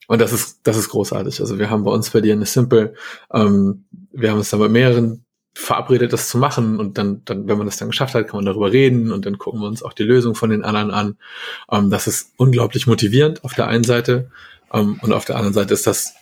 Und 0.07 0.21
das 0.21 0.33
ist, 0.33 0.61
das 0.65 0.77
ist 0.77 0.91
großartig. 0.91 1.41
Also 1.41 1.59
wir 1.59 1.71
haben 1.71 1.85
bei 1.85 1.91
uns 1.91 2.11
bei 2.11 2.21
dir 2.21 2.35
eine 2.35 2.45
Simple, 2.45 2.95
ähm, 3.33 3.85
wir 4.13 4.31
haben 4.31 4.39
uns 4.39 4.51
da 4.51 4.59
bei 4.59 4.69
mehreren 4.69 5.25
verabredet, 5.55 6.13
das 6.13 6.29
zu 6.29 6.37
machen 6.37 6.79
und 6.79 6.99
dann, 6.99 7.23
dann, 7.25 7.47
wenn 7.47 7.57
man 7.57 7.67
das 7.67 7.77
dann 7.77 7.89
geschafft 7.89 8.15
hat, 8.15 8.27
kann 8.27 8.39
man 8.39 8.45
darüber 8.45 8.73
reden 8.73 9.13
und 9.13 9.25
dann 9.25 9.39
gucken 9.39 9.61
wir 9.61 9.69
uns 9.69 9.83
auch 9.83 9.93
die 9.93 10.03
Lösung 10.03 10.35
von 10.35 10.51
den 10.51 10.65
anderen 10.65 10.91
an. 10.91 11.17
Ähm, 11.71 11.91
das 11.91 12.07
ist 12.07 12.33
unglaublich 12.37 12.87
motivierend 12.87 13.45
auf 13.45 13.55
der 13.55 13.69
einen 13.69 13.85
Seite 13.85 14.31
ähm, 14.75 14.99
und 15.01 15.13
auf 15.13 15.25
der 15.25 15.37
anderen 15.37 15.55
Seite 15.55 15.73
ist 15.75 15.87
das 15.87 16.15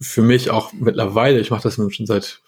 für 0.00 0.22
mich 0.22 0.50
auch 0.50 0.72
mittlerweile, 0.72 1.40
ich 1.40 1.50
mache 1.50 1.62
das 1.62 1.76
schon 1.76 2.06
seit 2.06 2.40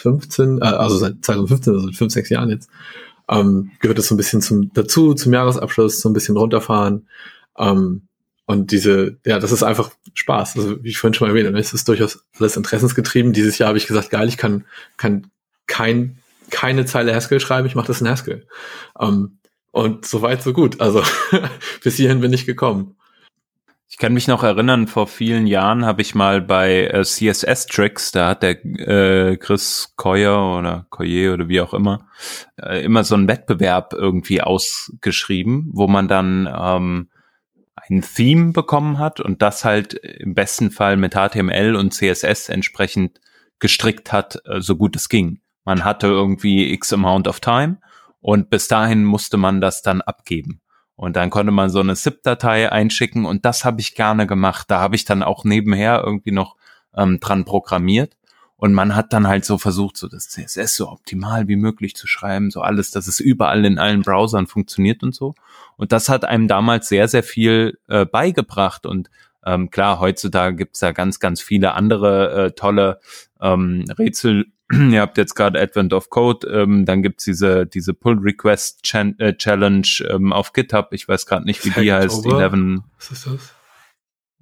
15, 0.00 0.58
äh, 0.58 0.64
also 0.64 0.96
seit 0.96 1.24
2015, 1.24 1.74
also 1.74 1.86
seit 1.86 1.96
5, 1.96 2.12
6 2.12 2.28
Jahren 2.30 2.50
jetzt, 2.50 2.70
ähm, 3.28 3.70
gehört 3.80 3.98
das 3.98 4.08
so 4.08 4.14
ein 4.14 4.18
bisschen 4.18 4.42
zum, 4.42 4.72
dazu, 4.72 5.14
zum 5.14 5.32
Jahresabschluss, 5.32 6.00
so 6.00 6.08
ein 6.08 6.12
bisschen 6.14 6.36
runterfahren. 6.36 7.08
Ähm, 7.58 8.02
und 8.46 8.72
diese, 8.72 9.18
ja, 9.24 9.38
das 9.38 9.52
ist 9.52 9.62
einfach 9.62 9.92
Spaß. 10.14 10.56
Also 10.56 10.82
wie 10.82 10.88
ich 10.88 10.98
vorhin 10.98 11.14
schon 11.14 11.28
mal 11.28 11.30
erwähnt 11.30 11.46
habe, 11.46 11.58
es 11.60 11.72
ist 11.72 11.86
durchaus 11.86 12.24
alles 12.36 12.56
interessensgetrieben. 12.56 13.32
Dieses 13.32 13.58
Jahr 13.58 13.68
habe 13.68 13.78
ich 13.78 13.86
gesagt, 13.86 14.10
geil, 14.10 14.26
ich 14.26 14.36
kann, 14.36 14.64
kann 14.96 15.28
kein, 15.68 16.18
keine 16.50 16.84
Zeile 16.84 17.14
Haskell 17.14 17.38
schreiben, 17.38 17.68
ich 17.68 17.76
mache 17.76 17.86
das 17.86 18.00
in 18.00 18.08
Haskell. 18.08 18.48
Ähm, 18.98 19.38
und 19.70 20.04
so 20.04 20.22
weit, 20.22 20.42
so 20.42 20.52
gut. 20.52 20.80
Also 20.80 21.04
bis 21.84 21.94
hierhin 21.94 22.20
bin 22.20 22.32
ich 22.32 22.46
gekommen. 22.46 22.96
Ich 23.92 23.98
kann 23.98 24.12
mich 24.14 24.28
noch 24.28 24.44
erinnern, 24.44 24.86
vor 24.86 25.08
vielen 25.08 25.48
Jahren 25.48 25.84
habe 25.84 26.00
ich 26.00 26.14
mal 26.14 26.40
bei 26.40 26.86
äh, 26.86 27.02
CSS 27.02 27.66
Tricks, 27.66 28.12
da 28.12 28.28
hat 28.28 28.44
der 28.44 28.64
äh, 28.64 29.36
Chris 29.36 29.94
Coyer 29.96 30.58
oder 30.58 30.86
Coyer 30.90 31.34
oder 31.34 31.48
wie 31.48 31.60
auch 31.60 31.74
immer, 31.74 32.06
äh, 32.56 32.84
immer 32.84 33.02
so 33.02 33.16
einen 33.16 33.26
Wettbewerb 33.26 33.92
irgendwie 33.92 34.42
ausgeschrieben, 34.42 35.70
wo 35.72 35.88
man 35.88 36.06
dann 36.06 36.48
ähm, 36.56 37.10
ein 37.74 38.02
Theme 38.02 38.52
bekommen 38.52 39.00
hat 39.00 39.18
und 39.18 39.42
das 39.42 39.64
halt 39.64 39.94
im 39.94 40.34
besten 40.34 40.70
Fall 40.70 40.96
mit 40.96 41.14
HTML 41.14 41.74
und 41.74 41.92
CSS 41.92 42.48
entsprechend 42.48 43.20
gestrickt 43.58 44.12
hat, 44.12 44.40
äh, 44.44 44.60
so 44.60 44.76
gut 44.76 44.94
es 44.94 45.08
ging. 45.08 45.40
Man 45.64 45.84
hatte 45.84 46.06
irgendwie 46.06 46.72
x 46.72 46.92
amount 46.92 47.26
of 47.26 47.40
time 47.40 47.78
und 48.20 48.50
bis 48.50 48.68
dahin 48.68 49.02
musste 49.02 49.36
man 49.36 49.60
das 49.60 49.82
dann 49.82 50.00
abgeben. 50.00 50.60
Und 51.00 51.16
dann 51.16 51.30
konnte 51.30 51.50
man 51.50 51.70
so 51.70 51.80
eine 51.80 51.96
ZIP-Datei 51.96 52.70
einschicken 52.70 53.24
und 53.24 53.46
das 53.46 53.64
habe 53.64 53.80
ich 53.80 53.94
gerne 53.94 54.26
gemacht. 54.26 54.70
Da 54.70 54.80
habe 54.80 54.96
ich 54.96 55.06
dann 55.06 55.22
auch 55.22 55.44
nebenher 55.44 56.02
irgendwie 56.04 56.30
noch 56.30 56.56
ähm, 56.94 57.20
dran 57.20 57.46
programmiert. 57.46 58.18
Und 58.56 58.74
man 58.74 58.94
hat 58.94 59.14
dann 59.14 59.26
halt 59.26 59.46
so 59.46 59.56
versucht, 59.56 59.96
so 59.96 60.08
das 60.08 60.28
CSS 60.28 60.76
so 60.76 60.90
optimal 60.90 61.48
wie 61.48 61.56
möglich 61.56 61.96
zu 61.96 62.06
schreiben, 62.06 62.50
so 62.50 62.60
alles, 62.60 62.90
dass 62.90 63.06
es 63.06 63.18
überall 63.18 63.64
in 63.64 63.78
allen 63.78 64.02
Browsern 64.02 64.46
funktioniert 64.46 65.02
und 65.02 65.14
so. 65.14 65.34
Und 65.78 65.92
das 65.92 66.10
hat 66.10 66.26
einem 66.26 66.48
damals 66.48 66.88
sehr, 66.88 67.08
sehr 67.08 67.22
viel 67.22 67.78
äh, 67.88 68.04
beigebracht. 68.04 68.84
Und 68.84 69.08
ähm, 69.46 69.70
klar, 69.70 70.00
heutzutage 70.00 70.54
gibt's 70.54 70.80
da 70.80 70.92
ganz, 70.92 71.18
ganz 71.18 71.40
viele 71.40 71.72
andere 71.72 72.48
äh, 72.48 72.50
tolle 72.50 73.00
ähm, 73.40 73.86
Rätsel. 73.98 74.48
Ihr 74.72 75.00
habt 75.00 75.18
jetzt 75.18 75.34
gerade 75.34 75.60
Advent 75.60 75.92
of 75.92 76.10
Code, 76.10 76.46
ähm, 76.48 76.84
dann 76.84 77.02
gibt's 77.02 77.24
diese, 77.24 77.66
diese 77.66 77.92
Pull 77.92 78.18
Request 78.18 78.80
äh, 79.18 79.34
Challenge 79.34 79.86
ähm, 80.08 80.32
auf 80.32 80.52
GitHub. 80.52 80.88
Ich 80.92 81.08
weiß 81.08 81.26
gerade 81.26 81.44
nicht, 81.44 81.64
wie 81.64 81.70
die 81.70 81.92
heißt. 81.92 82.24
11. 82.24 82.82
Was 82.96 83.10
ist 83.10 83.26
das? 83.26 83.54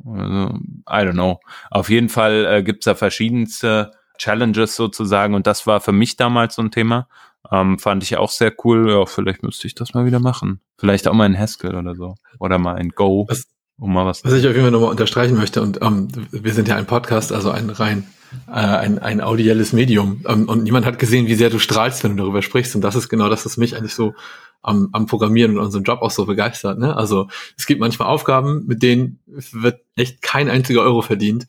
Also, 0.04 0.58
I 0.88 1.02
don't 1.04 1.12
know. 1.12 1.40
Auf 1.70 1.90
jeden 1.90 2.08
Fall 2.08 2.46
äh, 2.46 2.62
gibt's 2.62 2.84
da 2.84 2.94
verschiedenste 2.94 3.92
Challenges 4.18 4.76
sozusagen 4.76 5.34
und 5.34 5.46
das 5.46 5.66
war 5.66 5.80
für 5.80 5.92
mich 5.92 6.16
damals 6.16 6.56
so 6.56 6.62
ein 6.62 6.70
Thema. 6.70 7.08
Ähm, 7.50 7.78
fand 7.78 8.02
ich 8.02 8.16
auch 8.16 8.30
sehr 8.30 8.52
cool. 8.64 8.90
Ja, 8.90 9.06
vielleicht 9.06 9.42
müsste 9.42 9.66
ich 9.66 9.74
das 9.74 9.94
mal 9.94 10.04
wieder 10.04 10.20
machen. 10.20 10.60
Vielleicht 10.76 11.08
auch 11.08 11.14
mal 11.14 11.26
in 11.26 11.38
Haskell 11.38 11.74
oder 11.74 11.94
so. 11.94 12.16
Oder 12.38 12.58
mal 12.58 12.78
in 12.80 12.90
Go. 12.90 13.26
Was, 13.28 13.46
um 13.78 13.92
mal 13.92 14.06
was. 14.06 14.24
Was 14.24 14.32
ich 14.32 14.46
auf 14.46 14.52
jeden 14.52 14.62
Fall 14.62 14.70
nochmal 14.70 14.90
unterstreichen 14.90 15.36
möchte, 15.36 15.62
und 15.62 15.80
ähm, 15.82 16.08
wir 16.30 16.52
sind 16.52 16.68
ja 16.68 16.76
ein 16.76 16.86
Podcast, 16.86 17.32
also 17.32 17.50
ein 17.50 17.70
rein 17.70 18.06
äh, 18.46 18.52
ein, 18.52 18.98
ein 18.98 19.20
audielles 19.20 19.72
Medium. 19.72 20.24
Ähm, 20.26 20.48
und 20.48 20.62
niemand 20.62 20.86
hat 20.86 20.98
gesehen, 20.98 21.26
wie 21.26 21.34
sehr 21.34 21.50
du 21.50 21.58
strahlst, 21.58 22.04
wenn 22.04 22.16
du 22.16 22.22
darüber 22.24 22.42
sprichst. 22.42 22.74
Und 22.74 22.82
das 22.82 22.94
ist 22.94 23.08
genau 23.08 23.28
das, 23.28 23.44
was 23.44 23.56
mich 23.56 23.76
eigentlich 23.76 23.94
so 23.94 24.14
am, 24.62 24.88
am 24.92 25.06
Programmieren 25.06 25.56
und 25.56 25.64
unserem 25.64 25.84
Job 25.84 26.02
auch 26.02 26.10
so 26.10 26.26
begeistert. 26.26 26.78
Ne? 26.78 26.96
Also 26.96 27.28
es 27.56 27.66
gibt 27.66 27.80
manchmal 27.80 28.08
Aufgaben, 28.08 28.66
mit 28.66 28.82
denen 28.82 29.20
wird 29.26 29.80
echt 29.96 30.22
kein 30.22 30.50
einziger 30.50 30.82
Euro 30.82 31.02
verdient. 31.02 31.46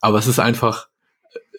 Aber 0.00 0.18
es 0.18 0.26
ist 0.26 0.40
einfach 0.40 0.88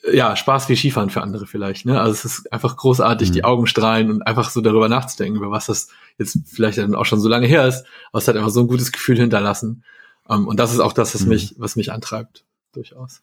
äh, 0.03 0.16
ja, 0.16 0.36
Spaß 0.36 0.70
wie 0.70 0.76
Skifahren 0.76 1.09
für 1.09 1.22
andere 1.22 1.47
vielleicht. 1.47 1.86
Ne? 1.86 1.99
Also 1.99 2.12
es 2.12 2.26
ist 2.26 2.53
einfach 2.53 2.76
großartig, 2.78 3.30
mhm. 3.30 3.34
die 3.34 3.43
Augen 3.43 3.68
strahlen 3.68 4.12
und 4.12 4.22
einfach 4.22 4.49
so 4.49 4.62
darüber 4.62 4.89
nachzudenken, 4.89 5.38
über 5.38 5.51
was 5.51 5.68
das 5.68 5.88
jetzt 6.18 6.38
vielleicht 6.45 6.78
dann 6.78 6.95
auch 6.95 7.05
schon 7.05 7.20
so 7.20 7.30
lange 7.30 7.47
her 7.47 7.68
ist, 7.68 7.86
aber 8.12 8.20
es 8.20 8.28
hat 8.28 8.36
einfach 8.36 8.49
so 8.49 8.62
ein 8.62 8.68
gutes 8.68 8.91
Gefühl 8.91 9.18
hinterlassen. 9.18 9.84
Um, 10.32 10.43
ähm, 10.43 10.47
und 10.47 10.59
das 10.59 10.71
ist 10.71 10.79
auch 10.79 10.93
das, 10.93 11.13
was 11.13 11.23
mhm. 11.23 11.29
mich, 11.29 11.55
was 11.57 11.75
mich 11.75 11.91
antreibt, 11.91 12.45
durchaus. 12.73 13.21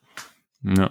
Ja. 0.62 0.90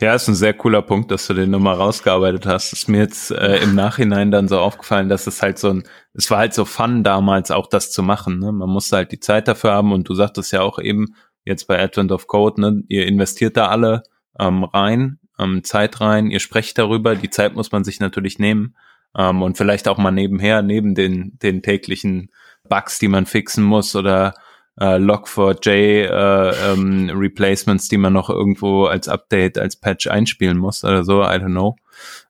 Ja, 0.00 0.14
ist 0.14 0.26
ein 0.26 0.34
sehr 0.34 0.54
cooler 0.54 0.82
Punkt, 0.82 1.12
dass 1.12 1.28
du 1.28 1.34
den 1.34 1.50
nochmal 1.50 1.76
rausgearbeitet 1.76 2.44
hast. 2.44 2.72
Ist 2.72 2.88
mir 2.88 2.98
jetzt 2.98 3.30
äh, 3.30 3.58
im 3.58 3.76
Nachhinein 3.76 4.32
dann 4.32 4.48
so 4.48 4.58
aufgefallen, 4.58 5.08
dass 5.08 5.28
es 5.28 5.42
halt 5.42 5.60
so 5.60 5.70
ein, 5.70 5.84
es 6.12 6.28
war 6.28 6.38
halt 6.38 6.54
so 6.54 6.64
fun 6.64 7.04
damals 7.04 7.52
auch 7.52 7.68
das 7.68 7.92
zu 7.92 8.02
machen. 8.02 8.40
Ne? 8.40 8.50
Man 8.50 8.68
musste 8.68 8.96
halt 8.96 9.12
die 9.12 9.20
Zeit 9.20 9.46
dafür 9.46 9.70
haben 9.70 9.92
und 9.92 10.08
du 10.08 10.14
sagtest 10.14 10.52
ja 10.52 10.62
auch 10.62 10.80
eben 10.80 11.14
jetzt 11.44 11.68
bei 11.68 11.80
Advent 11.80 12.10
of 12.10 12.26
Code, 12.26 12.60
ne, 12.60 12.82
ihr 12.88 13.06
investiert 13.06 13.56
da 13.56 13.68
alle 13.68 14.02
ähm, 14.38 14.64
rein, 14.64 15.20
ähm, 15.38 15.62
Zeit 15.62 16.00
rein, 16.00 16.30
ihr 16.30 16.40
sprecht 16.40 16.76
darüber, 16.76 17.14
die 17.14 17.30
Zeit 17.30 17.54
muss 17.54 17.70
man 17.72 17.84
sich 17.84 18.00
natürlich 18.00 18.38
nehmen 18.40 18.76
ähm, 19.16 19.40
und 19.40 19.56
vielleicht 19.56 19.86
auch 19.86 19.98
mal 19.98 20.10
nebenher, 20.10 20.62
neben 20.62 20.96
den, 20.96 21.38
den 21.38 21.62
täglichen 21.62 22.30
Bugs, 22.68 22.98
die 22.98 23.08
man 23.08 23.26
fixen 23.26 23.64
muss 23.64 23.96
oder 23.96 24.34
äh, 24.78 24.96
Log4j 24.96 25.68
äh, 25.68 26.72
ähm, 26.72 27.10
Replacements, 27.10 27.88
die 27.88 27.98
man 27.98 28.12
noch 28.12 28.30
irgendwo 28.30 28.86
als 28.86 29.08
Update, 29.08 29.58
als 29.58 29.76
Patch 29.76 30.06
einspielen 30.06 30.58
muss 30.58 30.84
oder 30.84 31.04
so, 31.04 31.22
I 31.22 31.36
don't 31.36 31.52
know. 31.52 31.76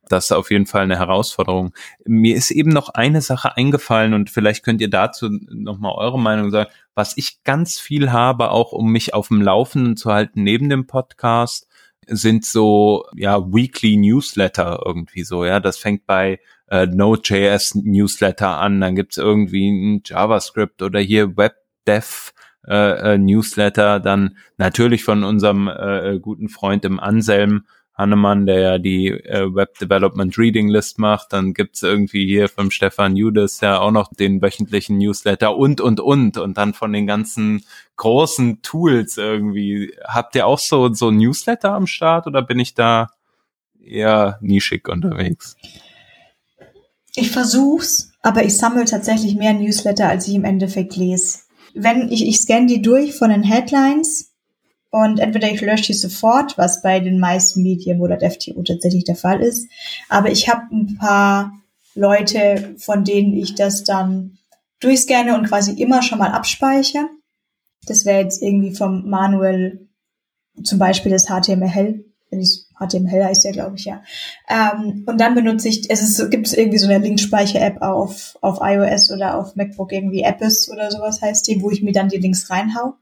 Das 0.09 0.25
ist 0.25 0.33
auf 0.33 0.51
jeden 0.51 0.67
Fall 0.67 0.83
eine 0.83 0.99
Herausforderung. 0.99 1.73
Mir 2.05 2.35
ist 2.35 2.51
eben 2.51 2.71
noch 2.71 2.89
eine 2.89 3.21
Sache 3.21 3.57
eingefallen 3.57 4.13
und 4.13 4.29
vielleicht 4.29 4.65
könnt 4.65 4.81
ihr 4.81 4.91
dazu 4.91 5.29
nochmal 5.29 5.95
eure 5.97 6.19
Meinung 6.19 6.51
sagen. 6.51 6.69
Was 6.97 7.17
ich 7.17 7.45
ganz 7.45 7.79
viel 7.79 8.11
habe, 8.11 8.51
auch 8.51 8.73
um 8.73 8.91
mich 8.91 9.15
auf 9.15 9.29
dem 9.29 9.41
Laufenden 9.41 9.97
zu 9.97 10.13
halten 10.13 10.43
neben 10.43 10.69
dem 10.69 10.89
Podcast, 10.89 11.69
sind 12.09 12.45
so 12.45 13.05
ja 13.15 13.41
Weekly 13.53 13.97
Newsletter 13.97 14.83
irgendwie 14.85 15.23
so. 15.23 15.45
Ja, 15.45 15.61
das 15.61 15.79
fängt 15.79 16.07
bei 16.07 16.41
äh, 16.69 16.87
Node.js 16.87 17.77
Newsletter 17.77 18.59
an, 18.59 18.81
dann 18.81 18.97
gibt's 18.97 19.17
irgendwie 19.17 19.71
ein 19.71 20.03
JavaScript 20.05 20.83
oder 20.83 20.99
hier 20.99 21.37
WebDev 21.37 21.60
äh, 22.67 23.15
äh, 23.15 23.19
Newsletter, 23.19 24.01
dann 24.01 24.37
natürlich 24.59 25.03
von 25.03 25.25
unserem 25.25 25.67
äh, 25.67 26.11
äh, 26.13 26.21
guten 26.21 26.51
Freund 26.51 26.85
im 26.85 27.01
Anselm 27.01 27.65
Hannemann, 27.95 28.47
der 28.47 28.61
ja 28.61 28.79
die 28.79 29.09
äh, 29.09 29.55
Web 29.55 29.79
Development 29.79 30.37
Reading 30.39 30.69
List 30.69 30.99
macht. 30.99 31.33
Dann 31.33 31.55
gibt's 31.55 31.83
irgendwie 31.83 32.27
hier 32.27 32.49
vom 32.49 32.71
Stefan 32.71 33.17
Judas 33.17 33.61
ja 33.61 33.79
auch 33.79 33.91
noch 33.91 34.11
den 34.13 34.43
wöchentlichen 34.43 34.99
Newsletter 34.99 35.57
und, 35.57 35.81
und, 35.81 36.01
und. 36.01 36.39
Und 36.39 36.59
dann 36.59 36.75
von 36.75 36.93
den 36.93 37.07
ganzen 37.07 37.65
großen 37.97 38.63
Tools 38.63 39.17
irgendwie. 39.17 39.95
Habt 40.05 40.35
ihr 40.35 40.47
auch 40.47 40.59
so, 40.59 40.93
so 40.93 41.11
Newsletter 41.11 41.73
am 41.73 41.87
Start 41.87 42.27
oder 42.27 42.43
bin 42.43 42.59
ich 42.59 42.75
da 42.75 43.11
eher 43.83 44.39
nischig 44.41 44.89
unterwegs? 44.89 45.57
Ich 47.15 47.31
versuch's, 47.31 48.13
aber 48.23 48.45
ich 48.45 48.57
sammle 48.57 48.85
tatsächlich 48.85 49.35
mehr 49.35 49.53
Newsletter, 49.53 50.09
als 50.09 50.29
ich 50.29 50.35
im 50.35 50.45
Endeffekt 50.45 50.97
lese 50.97 51.41
wenn 51.75 52.11
ich, 52.11 52.27
ich 52.27 52.39
scanne 52.39 52.67
die 52.67 52.83
durch 52.83 53.15
von 53.15 53.31
den 53.31 53.43
Headlines 53.43 54.33
und 54.91 55.21
entweder 55.21 55.51
ich 55.51 55.61
lösche 55.61 55.87
die 55.87 55.95
sofort, 55.95 56.59
was 56.59 56.83
bei 56.83 57.01
den 57.01 57.19
meisten 57.21 57.63
Medien 57.63 58.01
oder 58.01 58.19
FTO 58.19 58.63
tatsächlich 58.63 59.05
der 59.05 59.17
Fall 59.17 59.41
ist, 59.41 59.69
aber 60.09 60.31
ich 60.31 60.49
habe 60.49 60.63
ein 60.75 60.97
paar 60.99 61.53
Leute, 61.95 62.75
von 62.79 63.05
denen 63.05 63.35
ich 63.35 63.55
das 63.55 63.85
dann 63.85 64.39
durchscanne 64.81 65.37
und 65.37 65.47
quasi 65.47 65.73
immer 65.73 66.03
schon 66.03 66.19
mal 66.19 66.33
abspeichere. 66.33 67.09
Das 67.87 68.05
wäre 68.05 68.23
jetzt 68.23 68.43
irgendwie 68.43 68.75
vom 68.75 69.09
Manuel 69.09 69.89
zum 70.63 70.79
Beispiel 70.79 71.13
das 71.13 71.27
HTML, 71.27 72.05
wenn 72.31 72.41
ich 72.41 72.65
HTML 72.81 73.25
heißt 73.25 73.45
ja, 73.45 73.53
glaube 73.53 73.77
ich, 73.77 73.85
ja. 73.85 74.03
Ähm, 74.49 75.05
und 75.07 75.21
dann 75.21 75.35
benutze 75.35 75.69
ich, 75.69 75.91
es 75.91 76.01
ist, 76.03 76.31
gibt 76.31 76.53
irgendwie 76.53 76.79
so 76.79 76.89
eine 76.89 76.99
Linkspeicher-App 76.99 77.83
auf, 77.83 78.39
auf 78.41 78.59
iOS 78.63 79.13
oder 79.13 79.39
auf 79.39 79.55
MacBook, 79.55 79.93
irgendwie 79.93 80.25
Appes 80.25 80.71
oder 80.71 80.91
sowas 80.91 81.21
heißt 81.21 81.47
die, 81.49 81.63
wo 81.63 81.71
ich 81.71 81.83
mir 81.83 81.93
dann 81.93 82.09
die 82.09 82.19
Links 82.19 82.51
reinhau. 82.51 82.95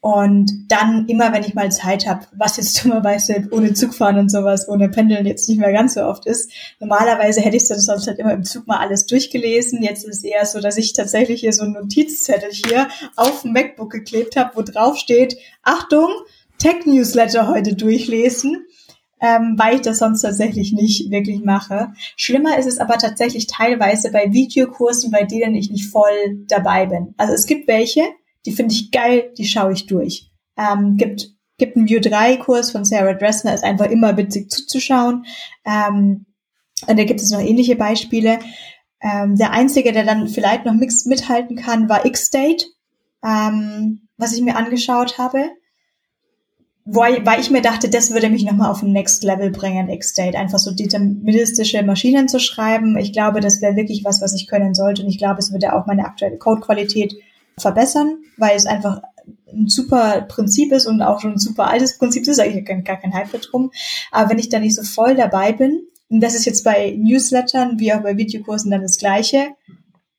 Und 0.00 0.50
dann 0.66 1.06
immer, 1.06 1.32
wenn 1.32 1.44
ich 1.44 1.54
mal 1.54 1.70
Zeit 1.70 2.08
habe, 2.08 2.26
was 2.36 2.56
jetzt 2.56 2.84
dummerweise 2.84 3.48
ohne 3.52 3.72
Zugfahren 3.72 4.18
und 4.18 4.30
sowas, 4.30 4.68
ohne 4.68 4.88
Pendeln 4.88 5.26
jetzt 5.26 5.48
nicht 5.48 5.60
mehr 5.60 5.72
ganz 5.72 5.94
so 5.94 6.02
oft 6.02 6.26
ist. 6.26 6.50
Normalerweise 6.80 7.40
hätte 7.40 7.56
ich 7.56 7.68
das 7.68 7.84
sonst 7.84 8.08
halt 8.08 8.18
immer 8.18 8.32
im 8.32 8.42
Zug 8.42 8.66
mal 8.66 8.78
alles 8.78 9.06
durchgelesen. 9.06 9.80
Jetzt 9.80 10.04
ist 10.04 10.16
es 10.18 10.24
eher 10.24 10.44
so, 10.44 10.58
dass 10.58 10.76
ich 10.76 10.92
tatsächlich 10.92 11.40
hier 11.40 11.52
so 11.52 11.62
einen 11.62 11.74
Notizzettel 11.74 12.50
hier 12.50 12.88
auf 13.14 13.42
dem 13.42 13.52
MacBook 13.52 13.92
geklebt 13.92 14.34
habe, 14.34 14.50
wo 14.56 14.62
drauf 14.62 14.96
steht, 14.96 15.36
Achtung, 15.62 16.08
Tech-Newsletter 16.58 17.46
heute 17.46 17.76
durchlesen 17.76 18.66
ähm, 19.22 19.54
weil 19.56 19.76
ich 19.76 19.80
das 19.82 19.98
sonst 19.98 20.22
tatsächlich 20.22 20.72
nicht 20.72 21.10
wirklich 21.10 21.42
mache. 21.44 21.92
Schlimmer 22.16 22.58
ist 22.58 22.66
es 22.66 22.78
aber 22.78 22.98
tatsächlich 22.98 23.46
teilweise 23.46 24.10
bei 24.10 24.32
Videokursen, 24.32 25.12
bei 25.12 25.22
denen 25.22 25.54
ich 25.54 25.70
nicht 25.70 25.86
voll 25.86 26.44
dabei 26.48 26.86
bin. 26.86 27.14
Also 27.16 27.32
es 27.32 27.46
gibt 27.46 27.68
welche, 27.68 28.02
die 28.44 28.52
finde 28.52 28.74
ich 28.74 28.90
geil, 28.90 29.32
die 29.38 29.46
schaue 29.46 29.72
ich 29.72 29.86
durch. 29.86 30.28
Ähm, 30.58 30.96
gibt 30.96 31.30
gibt 31.58 31.76
einen 31.76 31.88
View 31.88 32.00
3 32.00 32.38
Kurs 32.38 32.72
von 32.72 32.84
Sarah 32.84 33.14
Dressner, 33.14 33.54
ist 33.54 33.62
einfach 33.62 33.86
immer 33.86 34.16
witzig 34.16 34.50
zuzuschauen. 34.50 35.24
Ähm, 35.64 36.26
und 36.88 36.98
da 36.98 37.04
gibt 37.04 37.20
es 37.20 37.30
noch 37.30 37.38
ähnliche 37.38 37.76
Beispiele. 37.76 38.40
Ähm, 39.00 39.36
der 39.36 39.52
einzige, 39.52 39.92
der 39.92 40.04
dann 40.04 40.26
vielleicht 40.26 40.64
noch 40.64 40.74
mithalten 40.74 41.54
kann, 41.54 41.88
war 41.88 42.04
X-State, 42.04 42.64
ähm, 43.24 44.08
was 44.16 44.32
ich 44.32 44.42
mir 44.42 44.56
angeschaut 44.56 45.18
habe 45.18 45.50
weil, 46.84 47.24
weil 47.24 47.40
ich 47.40 47.50
mir 47.50 47.62
dachte, 47.62 47.88
das 47.88 48.10
würde 48.10 48.28
mich 48.28 48.44
nochmal 48.44 48.70
auf 48.70 48.82
ein 48.82 48.92
Next 48.92 49.22
Level 49.22 49.50
bringen, 49.50 49.88
X-State, 49.88 50.36
einfach 50.36 50.58
so 50.58 50.72
deterministische 50.72 51.82
Maschinen 51.82 52.28
zu 52.28 52.40
schreiben. 52.40 52.96
Ich 52.98 53.12
glaube, 53.12 53.40
das 53.40 53.60
wäre 53.60 53.76
wirklich 53.76 54.04
was, 54.04 54.20
was 54.20 54.34
ich 54.34 54.48
können 54.48 54.74
sollte 54.74 55.02
und 55.02 55.08
ich 55.08 55.18
glaube, 55.18 55.38
es 55.38 55.52
würde 55.52 55.74
auch 55.74 55.86
meine 55.86 56.04
aktuelle 56.04 56.38
Codequalität 56.38 57.14
verbessern, 57.58 58.18
weil 58.36 58.56
es 58.56 58.66
einfach 58.66 59.02
ein 59.52 59.68
super 59.68 60.22
Prinzip 60.22 60.72
ist 60.72 60.86
und 60.86 61.02
auch 61.02 61.20
schon 61.20 61.32
ein 61.32 61.38
super 61.38 61.68
altes 61.68 61.98
Prinzip 61.98 62.26
ist, 62.26 62.40
ich 62.40 62.64
gar 62.64 62.96
kein 62.96 63.14
Hype 63.14 63.40
drum. 63.40 63.70
Aber 64.10 64.30
wenn 64.30 64.38
ich 64.38 64.48
da 64.48 64.58
nicht 64.58 64.74
so 64.74 64.82
voll 64.82 65.14
dabei 65.14 65.52
bin, 65.52 65.82
und 66.08 66.20
das 66.20 66.34
ist 66.34 66.44
jetzt 66.44 66.64
bei 66.64 66.94
Newslettern 66.98 67.78
wie 67.78 67.92
auch 67.92 68.02
bei 68.02 68.16
Videokursen 68.18 68.70
dann 68.70 68.82
das 68.82 68.98
Gleiche, 68.98 69.54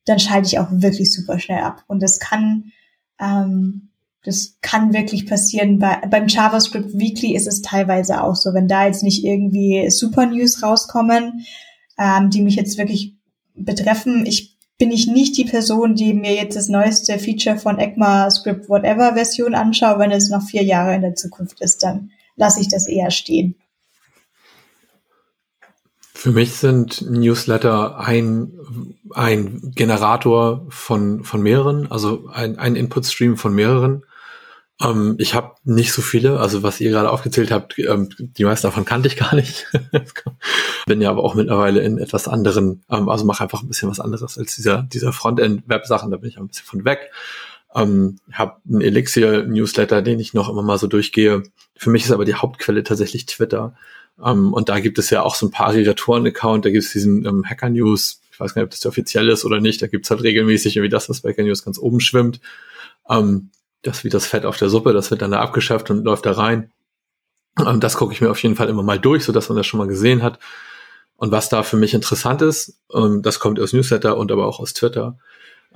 dann 0.05 0.19
schalte 0.19 0.47
ich 0.47 0.59
auch 0.59 0.67
wirklich 0.71 1.13
super 1.13 1.39
schnell 1.39 1.63
ab. 1.63 1.83
Und 1.87 2.01
das 2.01 2.19
kann 2.19 2.71
ähm, 3.19 3.89
das 4.23 4.57
kann 4.61 4.93
wirklich 4.93 5.25
passieren. 5.27 5.79
Bei, 5.79 6.01
beim 6.09 6.27
JavaScript 6.27 6.97
Weekly 6.97 7.35
ist 7.35 7.47
es 7.47 7.61
teilweise 7.61 8.23
auch 8.23 8.35
so, 8.35 8.53
wenn 8.53 8.67
da 8.67 8.85
jetzt 8.85 9.03
nicht 9.03 9.23
irgendwie 9.23 9.89
Super 9.89 10.25
News 10.25 10.63
rauskommen, 10.63 11.45
ähm, 11.99 12.29
die 12.29 12.41
mich 12.41 12.55
jetzt 12.55 12.77
wirklich 12.77 13.15
betreffen. 13.55 14.25
Ich 14.25 14.57
bin 14.77 14.91
ich 14.91 15.07
nicht 15.07 15.37
die 15.37 15.45
Person, 15.45 15.95
die 15.95 16.13
mir 16.13 16.33
jetzt 16.33 16.55
das 16.55 16.67
neueste 16.67 17.19
Feature 17.19 17.57
von 17.57 17.79
ECMAScript 17.79 18.69
Whatever 18.69 19.13
Version 19.13 19.55
anschaue. 19.55 19.99
Wenn 19.99 20.11
es 20.11 20.29
noch 20.29 20.41
vier 20.41 20.63
Jahre 20.63 20.95
in 20.95 21.01
der 21.01 21.15
Zukunft 21.15 21.61
ist, 21.61 21.83
dann 21.83 22.11
lasse 22.35 22.61
ich 22.61 22.69
das 22.69 22.87
eher 22.87 23.11
stehen. 23.11 23.55
Für 26.13 26.31
mich 26.31 26.53
sind 26.53 27.01
Newsletter 27.01 27.99
ein, 27.99 28.53
ein 29.13 29.73
Generator 29.75 30.65
von, 30.69 31.23
von 31.23 31.41
mehreren, 31.41 31.91
also 31.91 32.29
ein, 32.29 32.57
ein 32.57 32.77
Input-Stream 32.77 33.35
von 33.35 33.53
mehreren. 33.53 34.03
Ähm, 34.81 35.15
ich 35.19 35.33
habe 35.33 35.55
nicht 35.63 35.91
so 35.93 36.01
viele, 36.01 36.39
also 36.39 36.63
was 36.63 36.81
ihr 36.81 36.89
gerade 36.89 37.11
aufgezählt 37.11 37.51
habt, 37.51 37.77
ähm, 37.77 38.09
die 38.17 38.43
meisten 38.43 38.67
davon 38.67 38.85
kannte 38.85 39.07
ich 39.07 39.17
gar 39.17 39.35
nicht. 39.35 39.67
Bin 40.87 41.01
ja 41.01 41.09
aber 41.09 41.23
auch 41.23 41.35
mittlerweile 41.35 41.81
in 41.81 41.97
etwas 41.97 42.27
anderen, 42.27 42.83
ähm, 42.89 43.07
also 43.09 43.25
mache 43.25 43.43
einfach 43.43 43.61
ein 43.61 43.67
bisschen 43.67 43.89
was 43.89 43.99
anderes 43.99 44.37
als 44.37 44.55
dieser, 44.55 44.83
dieser 44.83 45.13
Frontend-Web-Sachen, 45.13 46.11
da 46.11 46.17
bin 46.17 46.29
ich 46.29 46.37
ein 46.37 46.47
bisschen 46.47 46.65
von 46.65 46.85
weg. 46.85 47.11
Ähm, 47.75 48.19
habe 48.31 48.57
einen 48.69 48.81
Elixir-Newsletter, 48.81 50.01
den 50.01 50.19
ich 50.19 50.33
noch 50.33 50.49
immer 50.49 50.61
mal 50.61 50.77
so 50.77 50.87
durchgehe. 50.87 51.43
Für 51.75 51.89
mich 51.89 52.03
ist 52.05 52.11
aber 52.11 52.25
die 52.25 52.35
Hauptquelle 52.35 52.83
tatsächlich 52.83 53.25
Twitter. 53.25 53.75
Ähm, 54.23 54.53
und 54.53 54.69
da 54.69 54.79
gibt 54.79 54.99
es 54.99 55.09
ja 55.09 55.23
auch 55.23 55.35
so 55.35 55.47
ein 55.47 55.51
paar 55.51 55.69
Aggregatoren-Account, 55.69 56.65
da 56.65 56.69
gibt 56.69 56.83
es 56.83 56.91
diesen 56.91 57.25
ähm, 57.25 57.45
Hacker 57.45 57.69
News, 57.69 58.21
ich 58.31 58.39
weiß 58.39 58.53
gar 58.53 58.61
nicht, 58.61 58.67
ob 58.67 58.71
das 58.71 58.79
der 58.79 58.89
offiziell 58.89 59.29
ist 59.29 59.45
oder 59.45 59.59
nicht, 59.59 59.81
da 59.81 59.87
gibt 59.87 60.05
es 60.05 60.11
halt 60.11 60.23
regelmäßig 60.23 60.75
irgendwie 60.75 60.89
das, 60.89 61.09
was 61.09 61.21
bei 61.21 61.29
Hacker 61.29 61.43
News 61.43 61.63
ganz 61.63 61.77
oben 61.79 61.99
schwimmt. 61.99 62.41
Ähm, 63.09 63.49
das 63.83 64.03
wie 64.03 64.09
das 64.09 64.25
Fett 64.25 64.45
auf 64.45 64.57
der 64.57 64.69
Suppe, 64.69 64.93
das 64.93 65.11
wird 65.11 65.21
dann 65.21 65.31
da 65.31 65.41
abgeschafft 65.41 65.89
und 65.91 66.03
läuft 66.03 66.25
da 66.25 66.31
rein. 66.31 66.71
Das 67.55 67.97
gucke 67.97 68.13
ich 68.13 68.21
mir 68.21 68.31
auf 68.31 68.41
jeden 68.41 68.55
Fall 68.55 68.69
immer 68.69 68.81
mal 68.81 68.99
durch, 68.99 69.23
so 69.23 69.31
dass 69.31 69.49
man 69.49 69.57
das 69.57 69.67
schon 69.67 69.77
mal 69.77 69.87
gesehen 69.87 70.23
hat. 70.23 70.39
Und 71.15 71.31
was 71.31 71.49
da 71.49 71.63
für 71.63 71.77
mich 71.77 71.93
interessant 71.93 72.41
ist, 72.41 72.79
ähm, 72.93 73.21
das 73.21 73.39
kommt 73.39 73.59
aus 73.59 73.73
Newsletter 73.73 74.17
und 74.17 74.31
aber 74.31 74.47
auch 74.47 74.59
aus 74.59 74.73
Twitter, 74.73 75.17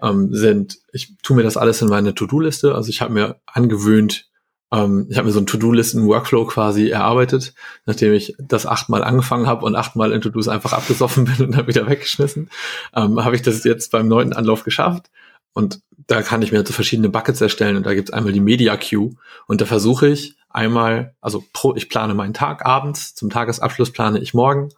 ähm, 0.01 0.33
sind, 0.33 0.79
ich 0.91 1.13
tue 1.21 1.37
mir 1.37 1.43
das 1.43 1.57
alles 1.57 1.81
in 1.81 1.89
meine 1.89 2.15
To-Do-Liste. 2.15 2.73
Also 2.73 2.89
ich 2.89 3.01
habe 3.01 3.13
mir 3.13 3.37
angewöhnt, 3.45 4.27
ähm, 4.71 5.07
ich 5.09 5.17
habe 5.17 5.27
mir 5.27 5.31
so 5.31 5.39
einen 5.39 5.47
To-Do-Listen-Workflow 5.47 6.45
quasi 6.45 6.89
erarbeitet, 6.89 7.53
nachdem 7.85 8.13
ich 8.13 8.35
das 8.39 8.65
achtmal 8.65 9.03
angefangen 9.03 9.47
habe 9.47 9.65
und 9.65 9.75
achtmal 9.75 10.11
in 10.11 10.21
To-Dos 10.21 10.47
einfach 10.47 10.73
abgesoffen 10.73 11.25
bin 11.37 11.45
und 11.45 11.55
dann 11.55 11.67
wieder 11.67 11.87
weggeschmissen, 11.87 12.49
habe 12.93 13.35
ich 13.35 13.41
das 13.41 13.63
jetzt 13.63 13.91
beim 13.91 14.07
neunten 14.07 14.33
Anlauf 14.33 14.63
geschafft. 14.63 15.09
Und 15.53 15.79
da 16.07 16.21
kann 16.21 16.41
ich 16.41 16.51
mir 16.51 16.65
so 16.65 16.73
verschiedene 16.73 17.09
Buckets 17.09 17.41
erstellen 17.41 17.75
und 17.75 17.85
da 17.85 17.93
gibt's 17.93 18.11
einmal 18.11 18.33
die 18.33 18.39
Media 18.39 18.77
Queue 18.77 19.11
und 19.47 19.61
da 19.61 19.65
versuche 19.65 20.07
ich 20.07 20.35
einmal, 20.49 21.15
also 21.21 21.43
pro, 21.53 21.75
ich 21.75 21.89
plane 21.89 22.13
meinen 22.13 22.33
Tag 22.33 22.65
abends, 22.65 23.13
zum 23.15 23.29
Tagesabschluss 23.29 23.91
plane 23.91 24.19
ich 24.19 24.33
morgen 24.33 24.69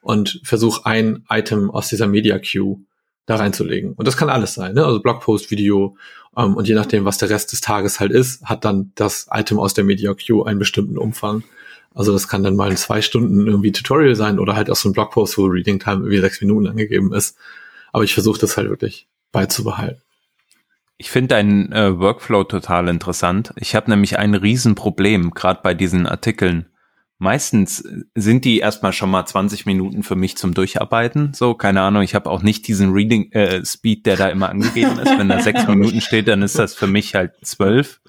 und 0.00 0.40
versuche 0.44 0.86
ein 0.86 1.24
Item 1.28 1.70
aus 1.70 1.88
dieser 1.88 2.06
Media 2.06 2.38
Queue 2.38 2.78
da 3.26 3.36
reinzulegen. 3.36 3.94
Und 3.94 4.06
das 4.06 4.16
kann 4.16 4.30
alles 4.30 4.54
sein, 4.54 4.74
ne? 4.74 4.84
also 4.84 5.00
Blogpost, 5.00 5.50
Video 5.50 5.96
ähm, 6.36 6.54
und 6.54 6.68
je 6.68 6.74
nachdem, 6.74 7.04
was 7.04 7.18
der 7.18 7.30
Rest 7.30 7.52
des 7.52 7.60
Tages 7.60 7.98
halt 7.98 8.12
ist, 8.12 8.44
hat 8.44 8.64
dann 8.64 8.92
das 8.94 9.26
Item 9.32 9.58
aus 9.58 9.74
der 9.74 9.84
Media 9.84 10.14
Queue 10.14 10.46
einen 10.46 10.60
bestimmten 10.60 10.98
Umfang. 10.98 11.42
Also 11.94 12.12
das 12.12 12.28
kann 12.28 12.44
dann 12.44 12.56
mal 12.56 12.70
in 12.70 12.76
zwei 12.76 13.00
Stunden 13.00 13.46
irgendwie 13.46 13.72
Tutorial 13.72 14.14
sein 14.14 14.38
oder 14.38 14.54
halt 14.54 14.70
auch 14.70 14.76
so 14.76 14.88
ein 14.88 14.92
Blogpost, 14.92 15.38
wo 15.38 15.46
Reading 15.46 15.80
Time 15.80 15.96
irgendwie 15.96 16.20
sechs 16.20 16.40
Minuten 16.40 16.66
angegeben 16.66 17.12
ist. 17.12 17.36
Aber 17.92 18.04
ich 18.04 18.12
versuche 18.12 18.38
das 18.38 18.56
halt 18.56 18.68
wirklich 18.68 19.08
beizubehalten. 19.32 20.02
Ich 20.98 21.10
finde 21.10 21.28
deinen 21.28 21.72
äh, 21.72 21.98
Workflow 21.98 22.44
total 22.44 22.88
interessant. 22.88 23.52
Ich 23.56 23.74
habe 23.74 23.90
nämlich 23.90 24.18
ein 24.18 24.34
Riesenproblem, 24.34 25.32
gerade 25.32 25.60
bei 25.62 25.74
diesen 25.74 26.06
Artikeln. 26.06 26.66
Meistens 27.18 27.82
sind 28.14 28.44
die 28.44 28.58
erstmal 28.58 28.92
schon 28.92 29.10
mal 29.10 29.24
20 29.24 29.64
Minuten 29.64 30.02
für 30.02 30.16
mich 30.16 30.36
zum 30.36 30.52
Durcharbeiten. 30.52 31.32
So, 31.32 31.54
keine 31.54 31.80
Ahnung, 31.82 32.02
ich 32.02 32.14
habe 32.14 32.30
auch 32.30 32.42
nicht 32.42 32.68
diesen 32.68 32.92
Reading 32.92 33.32
äh, 33.32 33.64
Speed, 33.64 34.04
der 34.04 34.16
da 34.16 34.28
immer 34.28 34.50
angegeben 34.50 34.98
ist. 34.98 35.18
Wenn 35.18 35.28
da 35.28 35.40
sechs 35.40 35.66
Minuten 35.68 36.00
steht, 36.00 36.28
dann 36.28 36.42
ist 36.42 36.58
das 36.58 36.74
für 36.74 36.86
mich 36.86 37.14
halt 37.14 37.32
zwölf. 37.42 38.00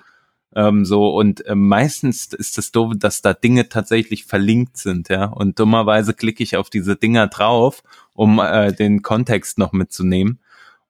Ähm, 0.55 0.85
so, 0.85 1.09
und 1.09 1.45
äh, 1.45 1.55
meistens 1.55 2.33
ist 2.33 2.57
das 2.57 2.71
doof, 2.71 2.93
dass 2.97 3.21
da 3.21 3.33
Dinge 3.33 3.69
tatsächlich 3.69 4.25
verlinkt 4.25 4.77
sind, 4.77 5.07
ja. 5.07 5.25
Und 5.25 5.59
dummerweise 5.59 6.13
klicke 6.13 6.43
ich 6.43 6.57
auf 6.57 6.69
diese 6.69 6.95
Dinger 6.95 7.27
drauf, 7.27 7.83
um 8.13 8.39
äh, 8.39 8.73
den 8.73 9.03
Kontext 9.03 9.57
noch 9.57 9.71
mitzunehmen. 9.71 10.39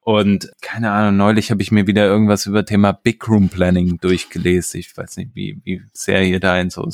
Und 0.08 0.53
keine 0.62 0.91
Ahnung, 0.91 1.18
neulich 1.18 1.51
habe 1.51 1.62
ich 1.62 1.70
mir 1.70 1.86
wieder 1.86 2.05
irgendwas 2.05 2.45
über 2.45 2.64
Thema 2.64 2.93
Big 2.93 3.28
Room 3.28 3.49
Planning 3.49 3.97
durchgelesen. 3.99 4.80
Ich 4.80 4.95
weiß 4.95 5.18
nicht, 5.18 5.32
wie, 5.36 5.60
wie 5.66 5.82
sehr 5.91 6.24
ihr 6.24 6.39
da 6.39 6.58
in 6.58 6.70
so 6.70 6.88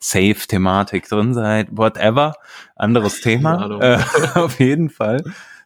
Safe-Thematik 0.00 1.06
drin 1.10 1.34
seid. 1.34 1.68
Whatever. 1.72 2.36
Anderes 2.74 3.20
Thema. 3.20 3.78
Äh, 3.82 3.98
auf 4.38 4.60
jeden 4.60 4.88
Fall. 4.88 5.22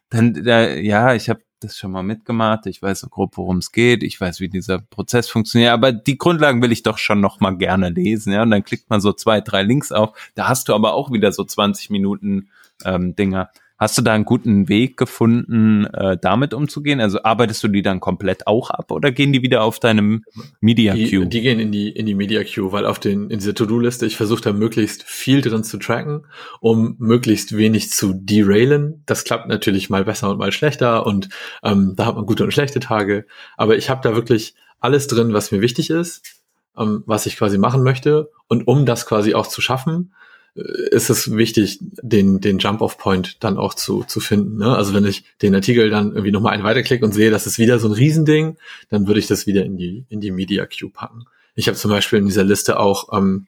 Dann, 0.09 0.35
äh, 0.45 0.81
ja, 0.81 1.13
ich 1.13 1.29
habe 1.29 1.39
das 1.61 1.77
schon 1.77 1.91
mal 1.91 2.03
mitgemacht. 2.03 2.65
Ich 2.65 2.81
weiß 2.81 2.99
so 2.99 3.07
grob, 3.07 3.37
worum 3.37 3.59
es 3.59 3.71
geht. 3.71 4.03
Ich 4.03 4.19
weiß, 4.19 4.41
wie 4.41 4.49
dieser 4.49 4.79
Prozess 4.79 5.29
funktioniert. 5.29 5.71
Aber 5.71 5.93
die 5.93 6.17
Grundlagen 6.17 6.61
will 6.61 6.73
ich 6.73 6.83
doch 6.83 6.97
schon 6.97 7.21
noch 7.21 7.39
mal 7.39 7.55
gerne 7.55 7.91
lesen. 7.91 8.33
Ja, 8.33 8.41
und 8.41 8.51
dann 8.51 8.65
klickt 8.65 8.89
man 8.89 8.99
so 8.99 9.13
zwei, 9.13 9.39
drei 9.39 9.63
Links 9.63 9.93
auf. 9.93 10.17
Da 10.35 10.49
hast 10.49 10.67
du 10.67 10.75
aber 10.75 10.95
auch 10.95 11.13
wieder 11.13 11.31
so 11.31 11.45
20 11.45 11.91
Minuten 11.91 12.49
ähm, 12.83 13.15
Dinger. 13.15 13.51
Hast 13.79 13.97
du 13.97 14.01
da 14.03 14.13
einen 14.13 14.23
guten 14.23 14.69
Weg 14.69 14.97
gefunden, 14.97 15.85
äh, 15.85 16.15
damit 16.21 16.53
umzugehen? 16.53 17.01
Also 17.01 17.23
arbeitest 17.23 17.63
du 17.63 17.67
die 17.67 17.81
dann 17.81 17.99
komplett 17.99 18.45
auch 18.45 18.69
ab 18.69 18.91
oder 18.91 19.11
gehen 19.11 19.33
die 19.33 19.41
wieder 19.41 19.63
auf 19.63 19.79
deinem 19.79 20.23
Media 20.61 20.93
Queue? 20.93 21.21
Die, 21.21 21.29
die 21.29 21.41
gehen 21.41 21.59
in 21.59 21.71
die 21.71 21.89
in 21.89 22.05
die 22.05 22.13
Media 22.13 22.43
Queue, 22.43 22.71
weil 22.71 22.85
auf 22.85 22.99
den 22.99 23.29
in 23.31 23.39
dieser 23.39 23.55
To-Do-Liste 23.55 24.05
ich 24.05 24.15
versuche 24.15 24.41
da 24.41 24.53
möglichst 24.53 25.03
viel 25.03 25.41
drin 25.41 25.63
zu 25.63 25.77
tracken, 25.77 26.25
um 26.61 26.95
möglichst 26.99 27.57
wenig 27.57 27.89
zu 27.89 28.13
derailen. 28.13 29.01
Das 29.07 29.23
klappt 29.23 29.47
natürlich 29.47 29.89
mal 29.89 30.05
besser 30.05 30.29
und 30.29 30.37
mal 30.37 30.51
schlechter 30.51 31.05
und 31.07 31.29
ähm, 31.63 31.93
da 31.95 32.05
hat 32.05 32.15
man 32.15 32.27
gute 32.27 32.43
und 32.43 32.51
schlechte 32.51 32.79
Tage. 32.79 33.25
Aber 33.57 33.75
ich 33.75 33.89
habe 33.89 34.01
da 34.03 34.15
wirklich 34.15 34.53
alles 34.79 35.07
drin, 35.07 35.33
was 35.33 35.51
mir 35.51 35.61
wichtig 35.61 35.89
ist, 35.89 36.41
ähm, 36.77 37.03
was 37.07 37.25
ich 37.25 37.37
quasi 37.37 37.57
machen 37.57 37.81
möchte 37.81 38.29
und 38.47 38.67
um 38.67 38.85
das 38.85 39.07
quasi 39.07 39.33
auch 39.33 39.47
zu 39.47 39.61
schaffen 39.61 40.13
ist 40.55 41.09
es 41.09 41.35
wichtig, 41.35 41.79
den, 41.81 42.39
den 42.39 42.59
Jump-Off-Point 42.59 43.43
dann 43.43 43.57
auch 43.57 43.73
zu, 43.73 44.03
zu 44.03 44.19
finden. 44.19 44.57
Ne? 44.57 44.75
Also 44.75 44.93
wenn 44.93 45.05
ich 45.05 45.23
den 45.41 45.55
Artikel 45.55 45.89
dann 45.89 46.11
irgendwie 46.11 46.31
nochmal 46.31 46.53
einen 46.53 46.63
weiterklicke 46.63 47.03
und 47.03 47.11
sehe, 47.11 47.31
das 47.31 47.47
ist 47.47 47.57
wieder 47.57 47.79
so 47.79 47.87
ein 47.87 47.93
Riesending, 47.93 48.57
dann 48.89 49.07
würde 49.07 49.19
ich 49.19 49.27
das 49.27 49.47
wieder 49.47 49.65
in 49.65 49.77
die, 49.77 50.05
in 50.09 50.21
die 50.21 50.31
Media 50.31 50.65
Queue 50.65 50.91
packen. 50.91 51.25
Ich 51.55 51.67
habe 51.67 51.77
zum 51.77 51.89
Beispiel 51.89 52.19
in 52.19 52.27
dieser 52.27 52.43
Liste 52.43 52.79
auch, 52.79 53.11
ähm, 53.17 53.47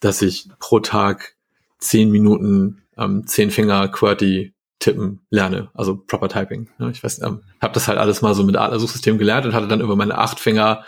dass 0.00 0.22
ich 0.22 0.48
pro 0.58 0.80
Tag 0.80 1.34
zehn 1.78 2.10
Minuten 2.10 2.82
ähm, 2.96 3.26
zehn 3.26 3.50
Finger 3.50 3.88
QWERTY 3.88 4.52
tippen 4.78 5.20
lerne, 5.28 5.68
also 5.74 5.96
Proper 5.96 6.28
Typing. 6.28 6.68
Ne? 6.78 6.90
Ich 6.90 7.04
weiß, 7.04 7.20
ähm, 7.22 7.40
habe 7.60 7.74
das 7.74 7.86
halt 7.86 7.98
alles 7.98 8.22
mal 8.22 8.34
so 8.34 8.44
mit 8.44 8.56
Adler-Suchsystem 8.56 9.18
gelernt 9.18 9.44
und 9.44 9.52
hatte 9.52 9.68
dann 9.68 9.82
über 9.82 9.94
meine 9.94 10.16
acht 10.16 10.40
Finger 10.40 10.84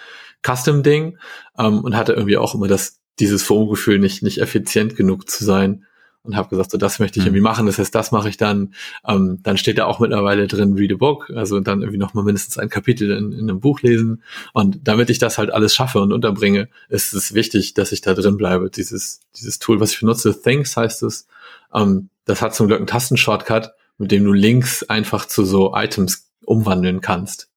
Custom-Ding 0.47 1.19
ähm, 1.59 1.81
und 1.81 1.95
hatte 1.95 2.15
irgendwie 2.15 2.39
auch 2.39 2.55
immer 2.55 2.69
das 2.69 3.02
dieses 3.21 3.43
FOMO-Gefühl 3.43 3.99
nicht, 3.99 4.23
nicht 4.23 4.41
effizient 4.41 4.97
genug 4.97 5.29
zu 5.29 5.45
sein 5.45 5.85
und 6.25 6.37
habe 6.37 6.49
gesagt, 6.49 6.71
so 6.71 6.79
das 6.79 6.99
möchte 6.99 7.19
ich 7.19 7.25
mhm. 7.25 7.29
irgendwie 7.29 7.43
machen. 7.43 7.67
Das 7.67 7.79
heißt, 7.79 7.95
das 7.95 8.13
mache 8.13 8.29
ich 8.29 8.37
dann. 8.37 8.75
Ähm, 9.07 9.41
dann 9.43 9.57
steht 9.57 9.79
da 9.79 9.87
auch 9.87 9.99
mittlerweile 9.99 10.47
drin, 10.47 10.75
read 10.75 10.93
a 10.93 10.97
book, 10.97 11.31
also 11.31 11.59
dann 11.61 11.83
irgendwie 11.83 11.99
noch 11.99 12.15
mal 12.15 12.23
mindestens 12.23 12.59
ein 12.59 12.69
Kapitel 12.69 13.11
in, 13.11 13.33
in 13.33 13.51
einem 13.51 13.61
Buch 13.61 13.81
lesen. 13.83 14.23
Und 14.53 14.81
damit 14.85 15.11
ich 15.11 15.19
das 15.19 15.39
halt 15.39 15.51
alles 15.51 15.75
schaffe 15.75 16.01
und 16.01 16.13
unterbringe, 16.13 16.69
ist 16.89 17.13
es 17.13 17.35
wichtig, 17.35 17.75
dass 17.75 17.93
ich 17.93 18.01
da 18.01 18.15
drin 18.15 18.37
bleibe. 18.37 18.71
Dieses, 18.71 19.21
dieses 19.37 19.59
Tool, 19.59 19.81
was 19.81 19.93
ich 19.93 20.01
benutze, 20.01 20.41
Things 20.41 20.77
heißt 20.77 21.03
es, 21.03 21.27
ähm, 21.75 22.09
das 22.25 22.41
hat 22.41 22.55
zum 22.55 22.69
Glück 22.69 22.79
einen 22.79 22.87
Tastenshortcut, 22.87 23.73
mit 23.99 24.13
dem 24.13 24.25
du 24.25 24.33
Links 24.33 24.85
einfach 24.85 25.27
zu 25.27 25.45
so 25.45 25.75
Items 25.75 26.31
umwandeln 26.45 27.01
kannst. 27.01 27.49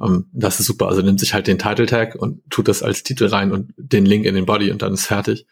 Ähm, 0.00 0.26
das 0.32 0.60
ist 0.60 0.66
super. 0.66 0.88
Also 0.88 1.02
nimmt 1.02 1.20
sich 1.20 1.34
halt 1.34 1.46
den 1.46 1.58
Title 1.58 1.86
Tag 1.86 2.14
und 2.14 2.42
tut 2.50 2.68
das 2.68 2.82
als 2.82 3.02
Titel 3.02 3.26
rein 3.26 3.52
und 3.52 3.72
den 3.76 4.06
Link 4.06 4.24
in 4.24 4.34
den 4.34 4.46
Body 4.46 4.70
und 4.70 4.82
dann 4.82 4.94
ist 4.94 5.06
fertig. 5.06 5.46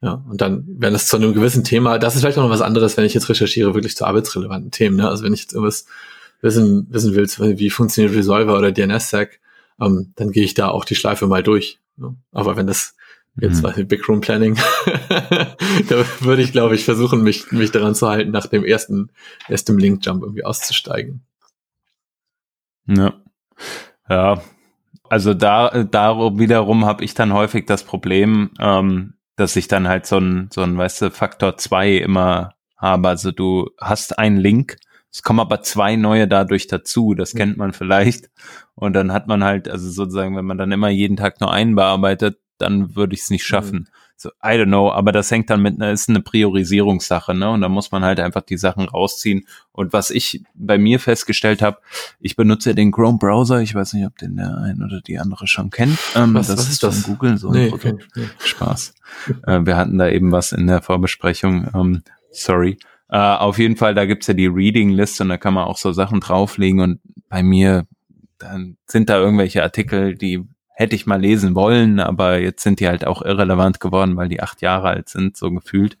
Ja, 0.00 0.24
und 0.28 0.40
dann, 0.40 0.64
wenn 0.68 0.94
es 0.94 1.08
zu 1.08 1.16
einem 1.16 1.34
gewissen 1.34 1.64
Thema, 1.64 1.98
das 1.98 2.14
ist 2.14 2.20
vielleicht 2.20 2.36
noch 2.36 2.48
was 2.50 2.62
anderes, 2.62 2.96
wenn 2.96 3.04
ich 3.04 3.14
jetzt 3.14 3.28
recherchiere, 3.28 3.74
wirklich 3.74 3.96
zu 3.96 4.04
arbeitsrelevanten 4.04 4.70
Themen. 4.70 4.96
Ne? 4.96 5.08
Also 5.08 5.24
wenn 5.24 5.32
ich 5.32 5.40
jetzt 5.40 5.54
irgendwas 5.54 5.86
wissen, 6.40 6.86
wissen 6.90 7.16
willst, 7.16 7.40
wie 7.40 7.70
funktioniert 7.70 8.14
Resolver 8.14 8.56
oder 8.56 8.70
DNS-Sec, 8.70 9.40
ähm, 9.80 10.12
dann 10.14 10.30
gehe 10.30 10.44
ich 10.44 10.54
da 10.54 10.68
auch 10.68 10.84
die 10.84 10.94
Schleife 10.94 11.26
mal 11.26 11.42
durch. 11.42 11.80
Ne? 11.96 12.14
Aber 12.30 12.56
wenn 12.56 12.68
das 12.68 12.94
jetzt 13.40 13.62
mhm. 13.62 13.88
Big 13.88 14.08
Room 14.08 14.20
Planning, 14.20 14.56
da 15.88 16.04
würde 16.20 16.42
ich, 16.42 16.52
glaube 16.52 16.76
ich, 16.76 16.84
versuchen, 16.84 17.22
mich, 17.22 17.50
mich 17.50 17.72
daran 17.72 17.96
zu 17.96 18.08
halten, 18.08 18.30
nach 18.30 18.46
dem 18.46 18.64
ersten, 18.64 19.10
ersten 19.48 19.78
Link-Jump 19.78 20.22
irgendwie 20.22 20.44
auszusteigen. 20.44 21.22
Ja. 22.86 23.20
Ja, 24.08 24.40
also 25.08 25.34
da 25.34 25.84
darum 25.84 26.38
wiederum 26.38 26.84
habe 26.84 27.04
ich 27.04 27.14
dann 27.14 27.32
häufig 27.32 27.66
das 27.66 27.84
Problem, 27.84 28.50
ähm, 28.58 29.14
dass 29.36 29.56
ich 29.56 29.68
dann 29.68 29.88
halt 29.88 30.06
so 30.06 30.18
ein, 30.18 30.48
so 30.52 30.62
ein, 30.62 30.76
weißt 30.76 31.02
du, 31.02 31.10
Faktor 31.10 31.56
zwei 31.56 31.96
immer 31.96 32.54
habe. 32.76 33.08
Also 33.08 33.30
du 33.32 33.70
hast 33.80 34.18
einen 34.18 34.36
Link, 34.36 34.76
es 35.10 35.22
kommen 35.22 35.40
aber 35.40 35.62
zwei 35.62 35.96
neue 35.96 36.28
dadurch 36.28 36.66
dazu, 36.66 37.14
das 37.14 37.34
kennt 37.34 37.56
man 37.56 37.72
vielleicht. 37.72 38.30
Und 38.74 38.94
dann 38.94 39.12
hat 39.12 39.26
man 39.26 39.42
halt, 39.44 39.68
also 39.68 39.90
sozusagen, 39.90 40.36
wenn 40.36 40.44
man 40.44 40.58
dann 40.58 40.72
immer 40.72 40.88
jeden 40.88 41.16
Tag 41.16 41.40
nur 41.40 41.52
einen 41.52 41.74
bearbeitet, 41.74 42.38
dann 42.58 42.94
würde 42.96 43.14
ich 43.14 43.22
es 43.22 43.30
nicht 43.30 43.44
schaffen. 43.44 43.78
Mhm 43.78 43.86
so, 44.20 44.30
I 44.42 44.58
don't 44.58 44.66
know, 44.66 44.90
aber 44.90 45.12
das 45.12 45.30
hängt 45.30 45.48
dann 45.48 45.62
mit, 45.62 45.80
ist 45.80 46.08
eine 46.08 46.20
Priorisierungssache, 46.20 47.34
ne? 47.34 47.50
Und 47.50 47.60
da 47.60 47.68
muss 47.68 47.92
man 47.92 48.04
halt 48.04 48.18
einfach 48.18 48.42
die 48.42 48.56
Sachen 48.56 48.88
rausziehen. 48.88 49.46
Und 49.70 49.92
was 49.92 50.10
ich 50.10 50.42
bei 50.54 50.76
mir 50.76 50.98
festgestellt 50.98 51.62
habe, 51.62 51.78
ich 52.18 52.34
benutze 52.34 52.74
den 52.74 52.90
Chrome 52.90 53.18
Browser, 53.18 53.60
ich 53.60 53.76
weiß 53.76 53.92
nicht, 53.92 54.04
ob 54.06 54.18
den 54.18 54.34
der 54.34 54.58
ein 54.58 54.82
oder 54.82 55.00
die 55.00 55.20
andere 55.20 55.46
schon 55.46 55.70
kennt. 55.70 55.96
Ähm, 56.16 56.34
was, 56.34 56.48
das 56.48 56.58
was 56.58 56.68
ist 56.68 56.82
das? 56.82 57.04
Google 57.04 57.38
so 57.38 57.52
nee. 57.52 57.70
Okay. 57.72 57.96
Spaß. 58.44 58.94
äh, 59.46 59.60
wir 59.64 59.76
hatten 59.76 59.98
da 59.98 60.08
eben 60.08 60.32
was 60.32 60.50
in 60.50 60.66
der 60.66 60.82
Vorbesprechung. 60.82 61.68
Ähm, 61.72 62.02
sorry. 62.32 62.76
Äh, 63.08 63.18
auf 63.18 63.58
jeden 63.58 63.76
Fall, 63.76 63.94
da 63.94 64.04
gibt's 64.04 64.26
ja 64.26 64.34
die 64.34 64.48
Reading 64.48 64.90
List 64.90 65.20
und 65.20 65.28
da 65.28 65.36
kann 65.38 65.54
man 65.54 65.64
auch 65.64 65.78
so 65.78 65.92
Sachen 65.92 66.18
drauflegen 66.18 66.80
und 66.80 67.00
bei 67.28 67.44
mir 67.44 67.86
dann 68.38 68.78
sind 68.86 69.10
da 69.10 69.18
irgendwelche 69.18 69.62
Artikel, 69.62 70.16
die 70.16 70.44
hätte 70.78 70.94
ich 70.94 71.06
mal 71.06 71.20
lesen 71.20 71.56
wollen, 71.56 71.98
aber 71.98 72.38
jetzt 72.38 72.62
sind 72.62 72.78
die 72.78 72.86
halt 72.86 73.04
auch 73.04 73.20
irrelevant 73.20 73.80
geworden, 73.80 74.16
weil 74.16 74.28
die 74.28 74.40
acht 74.40 74.62
Jahre 74.62 74.86
alt 74.86 75.08
sind, 75.08 75.36
so 75.36 75.50
gefühlt. 75.50 75.98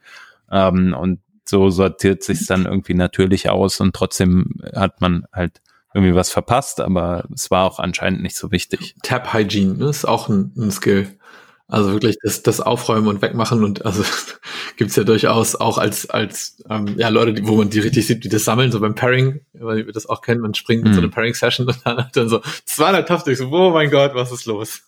Ähm, 0.52 0.94
und 0.96 1.18
so 1.44 1.68
sortiert 1.68 2.22
sich 2.22 2.46
dann 2.46 2.64
irgendwie 2.64 2.94
natürlich 2.94 3.50
aus 3.50 3.80
und 3.80 3.92
trotzdem 3.92 4.60
hat 4.72 5.00
man 5.00 5.24
halt 5.32 5.62
irgendwie 5.94 6.14
was 6.14 6.30
verpasst, 6.30 6.80
aber 6.80 7.24
es 7.34 7.50
war 7.50 7.64
auch 7.64 7.80
anscheinend 7.80 8.22
nicht 8.22 8.36
so 8.36 8.52
wichtig. 8.52 8.94
Tap 9.02 9.34
Hygiene 9.34 9.74
ne, 9.74 9.88
ist 9.88 10.04
auch 10.04 10.28
ein, 10.28 10.52
ein 10.56 10.70
Skill. 10.70 11.08
Also 11.70 11.92
wirklich 11.92 12.16
das, 12.22 12.42
das 12.42 12.62
Aufräumen 12.62 13.08
und 13.08 13.20
Wegmachen 13.20 13.62
und 13.62 13.84
also 13.84 14.02
gibt's 14.78 14.96
ja 14.96 15.04
durchaus 15.04 15.54
auch 15.54 15.76
als, 15.76 16.08
als 16.08 16.64
ähm, 16.70 16.94
ja, 16.96 17.10
Leute, 17.10 17.34
die, 17.34 17.46
wo 17.46 17.56
man 17.56 17.68
die 17.68 17.80
richtig 17.80 18.06
sieht, 18.06 18.24
die 18.24 18.30
das 18.30 18.46
sammeln, 18.46 18.72
so 18.72 18.80
beim 18.80 18.94
Pairing, 18.94 19.40
weil 19.52 19.84
wir 19.84 19.92
das 19.92 20.08
auch 20.08 20.22
kennen, 20.22 20.40
man 20.40 20.54
springt 20.54 20.86
in 20.86 20.94
so 20.94 21.00
eine 21.00 21.08
mhm. 21.08 21.12
Pairing-Session 21.12 21.66
und 21.66 21.78
dann 21.84 21.98
hat 21.98 22.16
dann 22.16 22.30
so 22.30 22.40
200 22.64 23.06
Tabs 23.06 23.24
so, 23.36 23.50
oh 23.50 23.70
mein 23.70 23.90
Gott, 23.90 24.14
was 24.14 24.32
ist 24.32 24.46
los? 24.46 24.82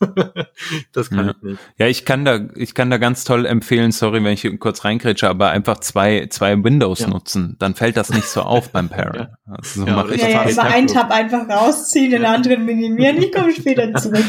das 0.92 1.10
kann 1.10 1.26
ja. 1.26 1.32
ich 1.32 1.42
nicht. 1.42 1.60
Ja, 1.76 1.86
ich 1.86 2.06
kann 2.06 2.24
da, 2.24 2.48
ich 2.54 2.74
kann 2.74 2.88
da 2.88 2.96
ganz 2.96 3.24
toll 3.24 3.44
empfehlen, 3.44 3.92
sorry, 3.92 4.24
wenn 4.24 4.32
ich 4.32 4.48
kurz 4.58 4.82
reinkrätsche, 4.82 5.28
aber 5.28 5.50
einfach 5.50 5.80
zwei, 5.80 6.28
zwei 6.30 6.64
Windows 6.64 7.00
ja. 7.00 7.08
nutzen, 7.08 7.56
dann 7.58 7.74
fällt 7.74 7.98
das 7.98 8.08
nicht 8.08 8.26
so 8.26 8.40
auf 8.40 8.70
beim 8.70 8.88
Pairing. 8.90 9.20
ja. 9.20 9.28
Also 9.46 9.80
so 9.80 9.86
ja, 9.86 9.96
mache 9.96 10.14
ich 10.14 10.22
ja, 10.22 10.28
ja, 10.28 10.42
immer 10.44 10.62
einen 10.62 10.86
Tab 10.86 11.10
einfach 11.10 11.46
rausziehen, 11.46 12.12
den 12.12 12.24
anderen 12.24 12.64
minimieren, 12.64 13.18
ich 13.18 13.32
komme 13.32 13.52
später 13.52 13.92
zurück. 13.96 14.24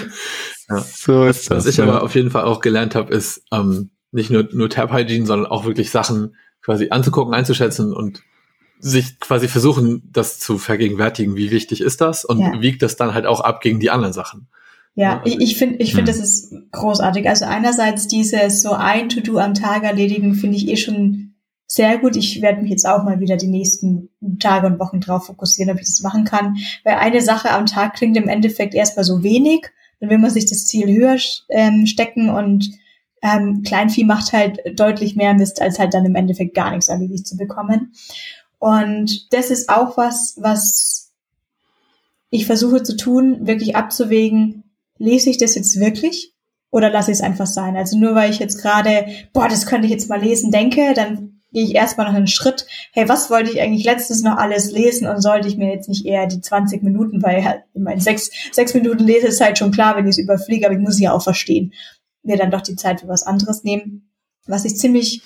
Ja. 0.72 0.82
So 0.82 1.26
ist 1.26 1.50
das. 1.50 1.58
Was 1.58 1.66
ich 1.66 1.78
ja. 1.78 1.86
aber 1.86 2.04
auf 2.04 2.16
jeden 2.16 2.32
Fall 2.32 2.44
auch 2.44 2.62
gelernt 2.62 2.96
habe, 2.96 3.14
ist 3.14 3.44
ähm, 3.52 3.92
nicht 4.12 4.30
nur, 4.30 4.48
nur 4.52 4.70
Tab 4.70 4.92
Hygiene, 4.92 5.26
sondern 5.26 5.50
auch 5.50 5.66
wirklich 5.66 5.92
Sachen 5.92 6.36
quasi 6.62 6.90
anzugucken, 6.90 7.34
einzuschätzen 7.34 7.94
und 7.94 8.22
sich 8.80 9.20
quasi 9.20 9.48
versuchen, 9.48 10.10
das 10.12 10.40
zu 10.40 10.58
vergegenwärtigen, 10.58 11.36
wie 11.36 11.52
wichtig 11.52 11.82
ist 11.82 12.02
das 12.02 12.26
und 12.26 12.40
ja. 12.40 12.62
wiegt 12.62 12.82
das 12.82 12.96
dann 12.96 13.14
halt 13.14 13.26
auch 13.26 13.42
ab 13.42 13.62
gegen 13.62 13.80
die 13.80 13.92
anderen 13.92 14.14
Sachen. 14.14 14.48
Ja, 14.96 15.22
also 15.24 15.38
ich 15.40 15.58
finde, 15.58 15.78
ich 15.78 15.94
finde, 15.94 16.12
hm. 16.12 16.18
das 16.18 16.28
ist 16.28 16.54
großartig. 16.72 17.28
Also 17.28 17.46
einerseits 17.46 18.08
dieses 18.08 18.62
so 18.62 18.74
ein 18.74 19.10
To-Do 19.10 19.38
am 19.38 19.54
Tag 19.54 19.84
erledigen, 19.84 20.34
finde 20.34 20.58
ich 20.58 20.68
eh 20.68 20.78
schon 20.78 21.36
sehr 21.66 22.00
gut. 22.00 22.18
Ich 22.18 22.42
werde 22.42 22.62
mich 22.62 22.72
jetzt 22.72 22.86
auch 22.86 23.04
mal 23.04 23.22
wieder 23.22 23.38
die 23.38 23.48
nächsten 23.48 24.10
Tage 24.40 24.68
und 24.68 24.80
Wochen 24.80 25.00
drauf 25.00 25.28
fokussieren, 25.28 25.72
ob 25.72 25.80
ich 25.80 25.86
das 25.86 26.02
machen 26.02 26.26
kann. 26.26 26.58
Weil 26.84 26.96
eine 26.96 27.22
Sache 27.22 27.52
am 27.52 27.66
Tag 27.66 27.94
klingt 27.94 28.18
im 28.18 28.28
Endeffekt 28.28 28.74
erstmal 28.74 29.06
so 29.06 29.24
wenig 29.24 29.68
dann 30.02 30.10
will 30.10 30.18
man 30.18 30.32
sich 30.32 30.48
das 30.48 30.66
Ziel 30.66 30.88
höher 30.88 31.18
ähm, 31.50 31.86
stecken 31.86 32.30
und 32.30 32.72
ähm, 33.22 33.62
Kleinvieh 33.64 34.04
macht 34.04 34.34
halt 34.34 34.60
deutlich 34.78 35.16
mehr 35.16 35.34
Mist, 35.34 35.62
als 35.62 35.80
halt 35.80 35.94
dann 35.94 36.06
im 36.06 36.16
Endeffekt 36.16 36.56
gar 36.56 36.72
nichts 36.72 36.90
erledigt 36.90 37.28
zu 37.28 37.38
bekommen. 37.38 37.94
Und 38.60 39.32
das 39.32 39.52
ist 39.52 39.70
auch 39.70 39.96
was, 39.96 40.36
was 40.40 41.12
ich 42.32 42.46
versuche 42.46 42.82
zu 42.84 42.98
tun, 42.98 43.46
wirklich 43.46 43.76
abzuwägen, 43.76 44.64
lese 44.98 45.30
ich 45.30 45.38
das 45.38 45.56
jetzt 45.56 45.80
wirklich 45.80 46.34
oder 46.72 46.90
lasse 46.90 47.12
ich 47.12 47.18
es 47.18 47.24
einfach 47.24 47.48
sein? 47.48 47.76
Also 47.76 47.98
nur 47.98 48.16
weil 48.16 48.32
ich 48.32 48.40
jetzt 48.40 48.62
gerade, 48.62 49.06
boah, 49.34 49.48
das 49.48 49.66
könnte 49.66 49.86
ich 49.86 49.92
jetzt 49.92 50.10
mal 50.10 50.22
lesen, 50.22 50.52
denke, 50.52 50.94
dann 50.96 51.41
gehe 51.52 51.64
ich 51.64 51.76
erstmal 51.76 52.08
noch 52.08 52.14
einen 52.14 52.28
Schritt, 52.28 52.66
hey, 52.94 53.08
was 53.10 53.30
wollte 53.30 53.52
ich 53.52 53.62
eigentlich 53.62 53.84
letztens 53.84 54.24
noch 54.24 54.38
alles 54.38 54.72
lesen 54.72 55.08
und 55.08 55.22
sollte 55.22 55.48
ich 55.48 55.58
mir 55.58 55.74
jetzt 55.74 55.90
nicht 55.90 56.06
eher 56.06 56.28
die 56.28 56.42
20 56.42 56.84
Minuten, 56.84 57.22
weil 57.22 57.44
halt, 57.44 57.64
ich 57.74 57.82
meine, 57.82 58.02
sechs, 58.02 58.32
sechs 58.52 58.74
Minuten 58.74 59.04
lese 59.04 59.28
ist 59.28 59.42
halt 59.42 59.58
schon 59.58 59.72
klar, 59.72 59.96
wenn 59.96 60.06
ich 60.06 60.12
es 60.12 60.18
überfliege, 60.18 60.66
aber 60.66 60.76
ich 60.76 60.82
muss 60.82 61.00
ja 61.00 61.14
auch 61.14 61.24
verstehen, 61.24 61.74
mir 62.24 62.38
dann 62.38 62.52
doch 62.52 62.62
die 62.62 62.76
Zeit 62.76 63.02
für 63.02 63.08
was 63.08 63.24
anderes 63.24 63.64
nehmen. 63.64 64.10
Was 64.48 64.66
ich 64.66 64.78
ziemlich 64.78 65.22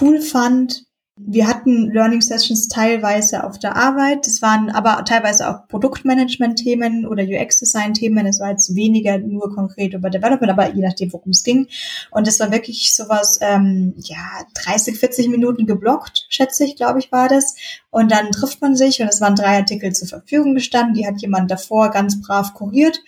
cool 0.00 0.20
fand, 0.20 0.85
wir 1.18 1.48
hatten 1.48 1.90
Learning 1.92 2.20
Sessions 2.20 2.68
teilweise 2.68 3.44
auf 3.44 3.58
der 3.58 3.74
Arbeit. 3.74 4.26
Das 4.26 4.42
waren 4.42 4.68
aber 4.68 5.02
teilweise 5.06 5.48
auch 5.48 5.66
Produktmanagement-Themen 5.66 7.06
oder 7.06 7.24
UX-Design-Themen. 7.24 8.26
Es 8.26 8.38
war 8.38 8.50
jetzt 8.50 8.74
weniger 8.74 9.16
nur 9.16 9.54
konkret 9.54 9.94
über 9.94 10.10
Development, 10.10 10.52
aber 10.52 10.74
je 10.74 10.82
nachdem, 10.82 11.10
worum 11.14 11.30
es 11.30 11.42
ging. 11.42 11.68
Und 12.10 12.28
es 12.28 12.38
war 12.38 12.52
wirklich 12.52 12.94
sowas, 12.94 13.38
ähm, 13.40 13.94
ja, 13.96 14.44
30, 14.62 14.98
40 14.98 15.28
Minuten 15.28 15.66
geblockt, 15.66 16.26
schätze 16.28 16.64
ich, 16.64 16.76
glaube 16.76 16.98
ich, 16.98 17.10
war 17.10 17.28
das. 17.28 17.56
Und 17.88 18.12
dann 18.12 18.30
trifft 18.30 18.60
man 18.60 18.76
sich 18.76 19.00
und 19.00 19.08
es 19.08 19.22
waren 19.22 19.36
drei 19.36 19.56
Artikel 19.56 19.94
zur 19.94 20.08
Verfügung 20.08 20.54
gestanden. 20.54 20.92
Die 20.92 21.06
hat 21.06 21.22
jemand 21.22 21.50
davor 21.50 21.90
ganz 21.90 22.20
brav 22.20 22.52
kuriert. 22.52 23.00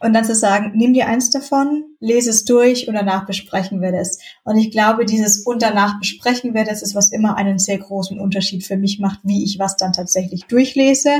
Und 0.00 0.12
dann 0.12 0.24
zu 0.24 0.34
sagen, 0.34 0.72
nimm 0.74 0.92
dir 0.92 1.06
eins 1.06 1.30
davon, 1.30 1.84
lese 2.00 2.30
es 2.30 2.44
durch 2.44 2.88
und 2.88 2.94
danach 2.94 3.26
besprechen 3.26 3.80
wir 3.80 3.92
das. 3.92 4.18
Und 4.44 4.56
ich 4.56 4.70
glaube, 4.70 5.06
dieses 5.06 5.40
und 5.40 5.62
danach 5.62 5.98
besprechen 5.98 6.54
wir 6.54 6.64
das 6.64 6.82
ist, 6.82 6.94
was 6.94 7.12
immer 7.12 7.36
einen 7.36 7.58
sehr 7.58 7.78
großen 7.78 8.20
Unterschied 8.20 8.66
für 8.66 8.76
mich 8.76 8.98
macht, 8.98 9.20
wie 9.22 9.44
ich 9.44 9.58
was 9.58 9.76
dann 9.76 9.92
tatsächlich 9.92 10.44
durchlese. 10.44 11.10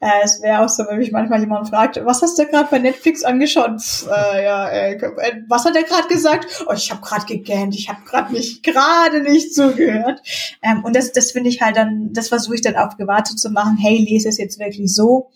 Äh, 0.00 0.10
es 0.22 0.42
wäre 0.42 0.64
auch 0.64 0.68
so, 0.68 0.84
wenn 0.88 0.98
mich 0.98 1.12
manchmal 1.12 1.40
jemand 1.40 1.68
fragt, 1.68 2.00
was 2.04 2.20
hast 2.22 2.38
du 2.38 2.46
gerade 2.46 2.68
bei 2.70 2.78
Netflix 2.78 3.24
angeschaut? 3.24 3.80
Pff, 3.80 4.08
äh, 4.08 4.44
ja, 4.44 4.68
äh, 4.68 4.94
äh 4.94 5.42
was 5.48 5.64
hat 5.64 5.74
er 5.74 5.84
gerade 5.84 6.08
gesagt? 6.08 6.46
Oh, 6.68 6.74
ich 6.74 6.90
habe 6.90 7.00
gerade 7.00 7.26
gegähnt, 7.26 7.74
ich 7.74 7.88
habe 7.88 8.00
gerade 8.04 8.32
nicht, 8.32 8.62
gerade 8.62 9.22
nicht 9.22 9.54
zugehört. 9.54 10.20
Ähm, 10.62 10.84
und 10.84 10.94
das, 10.94 11.12
das 11.12 11.32
finde 11.32 11.48
ich 11.48 11.62
halt 11.62 11.76
dann, 11.76 12.12
das 12.12 12.28
versuche 12.28 12.56
ich 12.56 12.62
dann 12.62 12.76
auch 12.76 12.96
gewartet 12.96 13.38
zu 13.38 13.50
machen. 13.50 13.78
Hey, 13.78 13.98
lese 13.98 14.28
es 14.28 14.38
jetzt 14.38 14.58
wirklich 14.58 14.94
so 14.94 15.30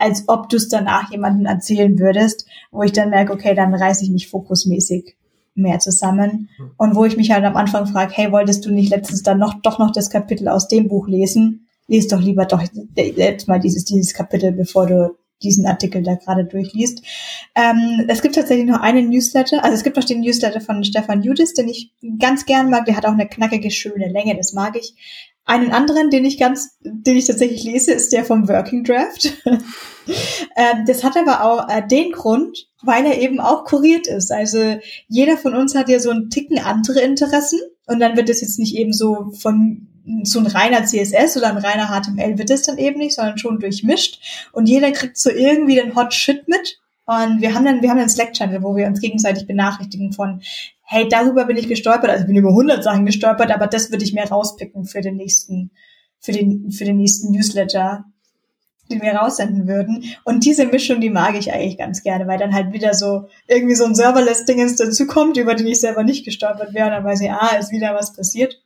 als 0.00 0.28
ob 0.28 0.48
du 0.48 0.56
es 0.56 0.68
danach 0.68 1.10
jemandem 1.12 1.46
erzählen 1.46 1.98
würdest, 1.98 2.46
wo 2.70 2.82
ich 2.82 2.92
dann 2.92 3.10
merke, 3.10 3.32
okay, 3.32 3.54
dann 3.54 3.74
reiße 3.74 4.04
ich 4.04 4.10
mich 4.10 4.28
fokusmäßig 4.28 5.16
mehr 5.54 5.78
zusammen. 5.78 6.48
Hm. 6.56 6.70
Und 6.76 6.94
wo 6.94 7.04
ich 7.04 7.16
mich 7.16 7.30
halt 7.30 7.44
am 7.44 7.56
Anfang 7.56 7.86
frage, 7.86 8.12
hey, 8.14 8.32
wolltest 8.32 8.64
du 8.64 8.70
nicht 8.70 8.90
letztens 8.90 9.22
dann 9.22 9.38
noch 9.38 9.60
doch 9.62 9.78
noch 9.78 9.92
das 9.92 10.10
Kapitel 10.10 10.48
aus 10.48 10.68
dem 10.68 10.88
Buch 10.88 11.06
lesen? 11.06 11.66
Lies 11.86 12.08
doch 12.08 12.20
lieber 12.20 12.46
doch 12.46 12.62
jetzt 12.94 13.48
mal 13.48 13.60
dieses, 13.60 13.84
dieses 13.84 14.14
Kapitel, 14.14 14.52
bevor 14.52 14.86
du 14.86 15.16
diesen 15.42 15.66
Artikel 15.66 16.02
da 16.02 16.14
gerade 16.14 16.44
durchliest. 16.44 17.02
Ähm, 17.54 18.04
es 18.08 18.22
gibt 18.22 18.34
tatsächlich 18.34 18.66
noch 18.66 18.80
einen 18.80 19.08
Newsletter, 19.08 19.64
also 19.64 19.74
es 19.74 19.82
gibt 19.82 19.96
noch 19.96 20.04
den 20.04 20.20
Newsletter 20.20 20.60
von 20.60 20.84
Stefan 20.84 21.22
Judis, 21.22 21.54
den 21.54 21.68
ich 21.68 21.92
ganz 22.18 22.44
gern 22.44 22.70
mag, 22.70 22.84
der 22.84 22.96
hat 22.96 23.06
auch 23.06 23.12
eine 23.12 23.26
knackige, 23.26 23.70
schöne 23.70 24.08
Länge, 24.08 24.36
das 24.36 24.52
mag 24.52 24.76
ich. 24.76 24.94
Einen 25.50 25.72
anderen, 25.72 26.10
den 26.10 26.24
ich 26.24 26.38
ganz, 26.38 26.78
den 26.80 27.16
ich 27.16 27.26
tatsächlich 27.26 27.64
lese, 27.64 27.90
ist 27.90 28.12
der 28.12 28.24
vom 28.24 28.48
Working 28.48 28.84
Draft. 28.84 29.32
ähm, 29.44 30.84
das 30.86 31.02
hat 31.02 31.16
aber 31.16 31.42
auch 31.42 31.68
äh, 31.68 31.84
den 31.84 32.12
Grund, 32.12 32.68
weil 32.82 33.04
er 33.04 33.20
eben 33.20 33.40
auch 33.40 33.64
kuriert 33.64 34.06
ist. 34.06 34.30
Also 34.30 34.78
jeder 35.08 35.36
von 35.36 35.56
uns 35.56 35.74
hat 35.74 35.88
ja 35.88 35.98
so 35.98 36.10
einen 36.10 36.30
Ticken 36.30 36.60
andere 36.60 37.00
Interessen 37.00 37.58
und 37.88 37.98
dann 37.98 38.16
wird 38.16 38.30
es 38.30 38.42
jetzt 38.42 38.60
nicht 38.60 38.76
eben 38.76 38.92
so 38.92 39.32
von 39.40 39.88
so 40.22 40.38
ein 40.38 40.46
reiner 40.46 40.84
CSS 40.84 41.36
oder 41.36 41.48
ein 41.48 41.58
reiner 41.58 41.88
HTML 41.88 42.38
wird 42.38 42.50
es 42.50 42.62
dann 42.62 42.78
eben 42.78 42.98
nicht, 42.98 43.16
sondern 43.16 43.36
schon 43.36 43.58
durchmischt 43.58 44.20
und 44.52 44.68
jeder 44.68 44.92
kriegt 44.92 45.18
so 45.18 45.30
irgendwie 45.30 45.74
den 45.74 45.96
Hot 45.96 46.14
Shit 46.14 46.46
mit 46.46 46.78
und 47.10 47.40
wir 47.40 47.54
haben 47.54 47.64
dann, 47.64 47.82
wir 47.82 47.90
haben 47.90 47.98
einen 47.98 48.08
Slack-Channel, 48.08 48.62
wo 48.62 48.76
wir 48.76 48.86
uns 48.86 49.00
gegenseitig 49.00 49.48
benachrichtigen 49.48 50.12
von, 50.12 50.42
hey, 50.82 51.08
darüber 51.08 51.44
bin 51.44 51.56
ich 51.56 51.66
gestolpert, 51.66 52.08
also 52.08 52.22
ich 52.22 52.28
bin 52.28 52.36
über 52.36 52.50
100 52.50 52.84
Sachen 52.84 53.04
gestolpert, 53.04 53.50
aber 53.50 53.66
das 53.66 53.90
würde 53.90 54.04
ich 54.04 54.12
mir 54.12 54.22
rauspicken 54.22 54.84
für 54.84 55.00
den 55.00 55.16
nächsten, 55.16 55.72
für 56.20 56.30
den, 56.30 56.70
für 56.70 56.84
den 56.84 56.98
nächsten 56.98 57.32
Newsletter, 57.32 58.04
den 58.92 59.02
wir 59.02 59.12
raussenden 59.12 59.66
würden. 59.66 60.04
Und 60.24 60.44
diese 60.44 60.66
Mischung, 60.66 61.00
die 61.00 61.10
mag 61.10 61.34
ich 61.36 61.52
eigentlich 61.52 61.78
ganz 61.78 62.04
gerne, 62.04 62.28
weil 62.28 62.38
dann 62.38 62.54
halt 62.54 62.72
wieder 62.72 62.94
so 62.94 63.26
irgendwie 63.48 63.74
so 63.74 63.86
ein 63.86 63.96
Serverless-Dingens 63.96 64.76
dazu 64.76 65.08
kommt, 65.08 65.36
über 65.36 65.56
den 65.56 65.66
ich 65.66 65.80
selber 65.80 66.04
nicht 66.04 66.24
gestolpert 66.24 66.74
wäre, 66.74 66.86
und 66.86 66.92
dann 66.92 67.04
weiß 67.04 67.22
ich, 67.22 67.30
ah, 67.32 67.56
ist 67.56 67.72
wieder 67.72 67.92
was 67.92 68.12
passiert. 68.12 68.62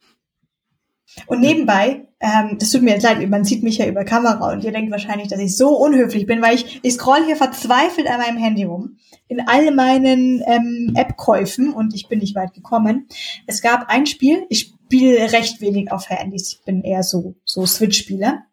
Und 1.27 1.41
nebenbei, 1.41 2.09
ähm, 2.21 2.57
das 2.59 2.71
tut 2.71 2.83
mir 2.83 2.93
jetzt 2.93 3.03
leid, 3.03 3.29
man 3.29 3.45
sieht 3.45 3.62
mich 3.62 3.79
ja 3.79 3.87
über 3.87 4.05
Kamera 4.05 4.53
und 4.53 4.65
ihr 4.65 4.73
denkt 4.73 4.91
wahrscheinlich, 4.91 5.29
dass 5.29 5.41
ich 5.41 5.57
so 5.57 5.77
unhöflich 5.77 6.27
bin, 6.27 6.43
weil 6.43 6.55
ich, 6.57 6.81
ich 6.83 6.95
scroll 6.95 7.25
hier 7.25 7.37
verzweifelt 7.37 8.09
an 8.09 8.21
meinem 8.21 8.39
Handy 8.39 8.65
rum, 8.65 8.99
in 9.29 9.41
all 9.47 9.71
meinen 9.73 10.43
ähm, 10.47 10.93
App-Käufen 10.97 11.73
und 11.73 11.95
ich 11.95 12.09
bin 12.09 12.19
nicht 12.19 12.35
weit 12.35 12.55
gekommen. 12.55 13.09
Es 13.47 13.62
gab 13.62 13.89
ein 13.89 14.07
Spiel, 14.07 14.45
ich 14.49 14.75
spiele 14.85 15.33
recht 15.33 15.61
wenig 15.61 15.93
auf 15.93 16.09
Handys, 16.09 16.53
ich 16.53 16.65
bin 16.65 16.83
eher 16.83 17.03
so, 17.03 17.37
so 17.45 17.67
Switch-Spieler. 17.67 18.45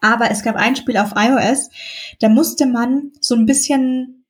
Aber 0.00 0.30
es 0.30 0.42
gab 0.42 0.56
ein 0.56 0.76
Spiel 0.76 0.96
auf 0.96 1.12
iOS, 1.16 1.68
da 2.20 2.28
musste 2.28 2.66
man 2.66 3.12
so 3.20 3.34
ein 3.34 3.44
bisschen 3.44 4.24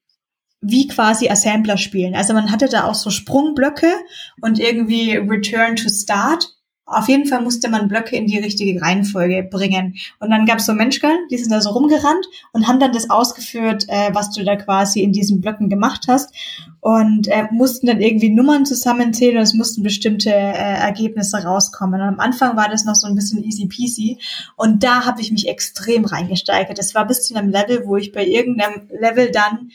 wie 0.61 0.89
quasi 0.89 1.29
Assembler 1.29 1.77
spielen. 1.77 2.15
Also 2.15 2.33
man 2.33 2.51
hatte 2.51 2.69
da 2.69 2.85
auch 2.85 2.95
so 2.95 3.11
Sprungblöcke 3.11 3.93
und 4.41 4.59
irgendwie 4.59 5.17
Return 5.17 5.77
to 5.77 5.91
Start 5.91 6.55
auf 6.87 7.09
jeden 7.09 7.26
Fall 7.26 7.41
musste 7.41 7.70
man 7.70 7.89
Blöcke 7.89 8.14
in 8.14 8.26
die 8.26 8.39
richtige 8.39 8.80
Reihenfolge 8.80 9.43
bringen. 9.43 9.97
Und 10.20 10.30
dann 10.30 10.45
gab 10.45 10.59
es 10.59 10.66
so 10.66 10.74
Menschen, 10.74 11.11
die 11.30 11.39
sind 11.39 11.51
da 11.51 11.61
so 11.62 11.70
rumgerannt 11.70 12.26
und 12.53 12.68
haben 12.68 12.78
dann 12.78 12.93
das 12.93 13.09
ausgeführt, 13.09 13.87
äh, 13.89 14.11
was 14.12 14.30
du 14.30 14.45
da 14.45 14.57
quasi 14.57 15.01
in 15.01 15.12
diesen 15.12 15.41
Blöcken 15.41 15.70
gemacht 15.70 16.05
hast. 16.09 16.35
Und 16.80 17.28
äh, 17.28 17.45
mussten 17.51 17.87
dann 17.87 18.03
irgendwie 18.03 18.28
Nummern 18.28 18.66
zusammenzählen 18.66 19.39
und 19.39 19.43
es 19.45 19.55
mussten 19.55 19.82
bestimmte 19.82 20.30
äh, 20.30 20.53
Ergebnisse 20.53 21.43
rauskommen. 21.43 22.03
Und 22.03 22.07
am 22.07 22.20
Anfang 22.20 22.55
war 22.57 22.68
das 22.68 22.85
noch 22.85 22.95
so 22.95 23.07
ein 23.07 23.14
bisschen 23.14 23.43
easy 23.43 23.66
peasy. 23.66 24.18
Und 24.57 24.85
da 24.85 25.07
habe 25.07 25.22
ich 25.22 25.32
mich 25.32 25.49
extrem 25.49 26.05
reingesteigert. 26.05 26.78
Es 26.78 26.95
war 26.95 27.07
bis 27.07 27.22
zu 27.26 27.35
einem 27.35 27.49
Level, 27.49 27.87
wo 27.87 27.97
ich 27.97 28.12
bei 28.12 28.26
irgendeinem 28.26 28.89
Level 29.01 29.30
dann 29.30 29.70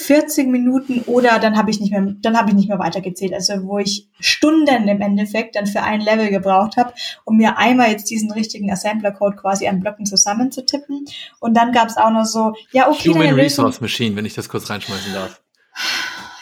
40 0.00 0.46
Minuten 0.46 1.00
oder 1.06 1.40
dann 1.40 1.58
habe 1.58 1.72
ich 1.72 1.80
nicht 1.80 1.90
mehr, 1.90 2.14
dann 2.20 2.38
habe 2.38 2.50
ich 2.50 2.54
nicht 2.54 2.68
mehr 2.68 2.78
weitergezählt. 2.78 3.34
Also 3.34 3.64
wo 3.64 3.78
ich 3.78 4.08
Stunden 4.20 4.86
im 4.86 5.00
Endeffekt 5.00 5.56
dann 5.56 5.66
für 5.66 5.82
ein 5.82 6.00
Level 6.00 6.30
gebraucht 6.30 6.76
habe, 6.76 6.92
um 7.24 7.36
mir 7.36 7.58
einmal 7.58 7.90
jetzt 7.90 8.08
diesen 8.08 8.30
richtigen 8.30 8.70
Assembler-Code 8.70 9.36
quasi 9.36 9.66
an 9.66 9.80
Blöcken 9.80 10.06
zusammenzutippen. 10.06 11.04
Und 11.40 11.56
dann 11.56 11.72
gab 11.72 11.88
es 11.88 11.96
auch 11.96 12.10
noch 12.10 12.26
so, 12.26 12.52
ja 12.70 12.88
okay, 12.88 13.10
Human 13.10 13.34
Resource 13.34 13.80
Machine, 13.80 14.14
wenn 14.14 14.24
ich 14.24 14.34
das 14.34 14.48
kurz 14.48 14.70
reinschmeißen 14.70 15.12
darf. 15.12 15.42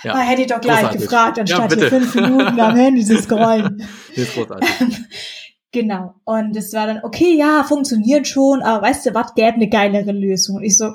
Ja, 0.03 0.13
ah, 0.13 0.21
hätte 0.21 0.43
ich 0.43 0.49
doch 0.49 0.61
gleich 0.61 0.81
großartig. 0.81 1.01
gefragt, 1.01 1.39
anstatt 1.39 1.73
ja, 1.73 1.79
hier 1.79 1.89
fünf 1.89 2.15
Minuten 2.15 2.61
am 2.61 2.77
Handy 2.77 3.05
zu 3.07 3.17
scrollen. 3.23 3.83
ist 4.15 4.35
großartig. 4.35 4.69
genau. 5.73 6.15
Und 6.25 6.55
es 6.55 6.75
war 6.75 6.87
dann, 6.87 7.01
okay, 7.03 7.35
ja, 7.35 7.65
funktioniert 7.65 8.29
schon, 8.29 8.61
aber 8.61 8.87
weißt 8.87 9.07
du 9.07 9.15
was, 9.15 9.35
gäbe 9.35 9.55
eine 9.55 9.71
geilere 9.71 10.13
Lösung. 10.13 10.57
Und 10.57 10.65
ich 10.65 10.77
so, 10.77 10.93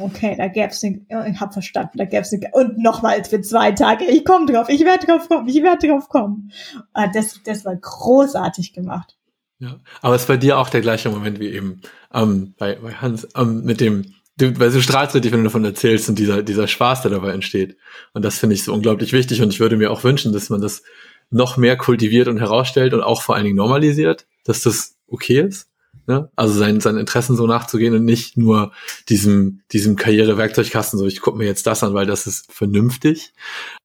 okay, 0.00 0.34
da 0.36 0.48
gäb's 0.48 0.82
eine, 0.84 1.00
ich 1.28 1.40
hab 1.40 1.52
verstanden, 1.52 1.98
da 1.98 2.04
gäb's 2.04 2.32
eine, 2.32 2.48
und 2.52 2.78
nochmals 2.78 3.28
für 3.28 3.40
zwei 3.40 3.72
Tage, 3.72 4.04
ich 4.04 4.24
komme 4.24 4.50
drauf, 4.50 4.68
ich 4.68 4.84
werde 4.84 5.06
drauf 5.06 5.28
kommen, 5.28 5.48
ich 5.48 5.62
werde 5.62 5.88
drauf 5.88 6.08
kommen. 6.08 6.52
Ah, 6.92 7.08
das, 7.08 7.40
das 7.44 7.64
war 7.64 7.76
großartig 7.76 8.72
gemacht. 8.72 9.16
Ja, 9.58 9.78
aber 10.00 10.14
es 10.14 10.26
bei 10.26 10.38
dir 10.38 10.58
auch 10.58 10.70
der 10.70 10.80
gleiche 10.80 11.10
Moment 11.10 11.38
wie 11.38 11.48
eben 11.48 11.82
ähm, 12.14 12.54
bei, 12.58 12.76
bei 12.76 12.94
Hans 12.94 13.28
ähm, 13.36 13.62
mit 13.64 13.80
dem, 13.80 14.14
du, 14.38 14.58
weil 14.58 14.70
du 14.70 14.80
strahlst 14.80 15.14
richtig, 15.14 15.32
wenn 15.32 15.40
du 15.40 15.44
davon 15.44 15.64
erzählst 15.64 16.08
und 16.08 16.18
dieser, 16.18 16.42
dieser 16.42 16.66
Spaß, 16.66 17.02
der 17.02 17.10
dabei 17.10 17.32
entsteht. 17.32 17.76
Und 18.14 18.24
das 18.24 18.38
finde 18.38 18.54
ich 18.54 18.64
so 18.64 18.72
unglaublich 18.72 19.12
wichtig 19.12 19.42
und 19.42 19.50
ich 19.50 19.60
würde 19.60 19.76
mir 19.76 19.90
auch 19.90 20.02
wünschen, 20.02 20.32
dass 20.32 20.48
man 20.48 20.62
das 20.62 20.82
noch 21.30 21.56
mehr 21.56 21.76
kultiviert 21.76 22.26
und 22.26 22.38
herausstellt 22.38 22.94
und 22.94 23.02
auch 23.02 23.22
vor 23.22 23.34
allen 23.34 23.44
Dingen 23.44 23.56
normalisiert, 23.56 24.26
dass 24.44 24.62
das 24.62 24.96
okay 25.06 25.40
ist. 25.40 25.69
Ne? 26.10 26.28
Also 26.34 26.58
seinen, 26.58 26.80
seinen 26.80 26.98
Interessen 26.98 27.36
so 27.36 27.46
nachzugehen 27.46 27.94
und 27.94 28.04
nicht 28.04 28.36
nur 28.36 28.72
diesem, 29.08 29.60
diesem 29.70 29.94
Karrierewerkzeugkasten, 29.94 30.98
so 30.98 31.06
ich 31.06 31.20
gucke 31.20 31.38
mir 31.38 31.46
jetzt 31.46 31.68
das 31.68 31.84
an, 31.84 31.94
weil 31.94 32.04
das 32.04 32.26
ist 32.26 32.52
vernünftig. 32.52 33.32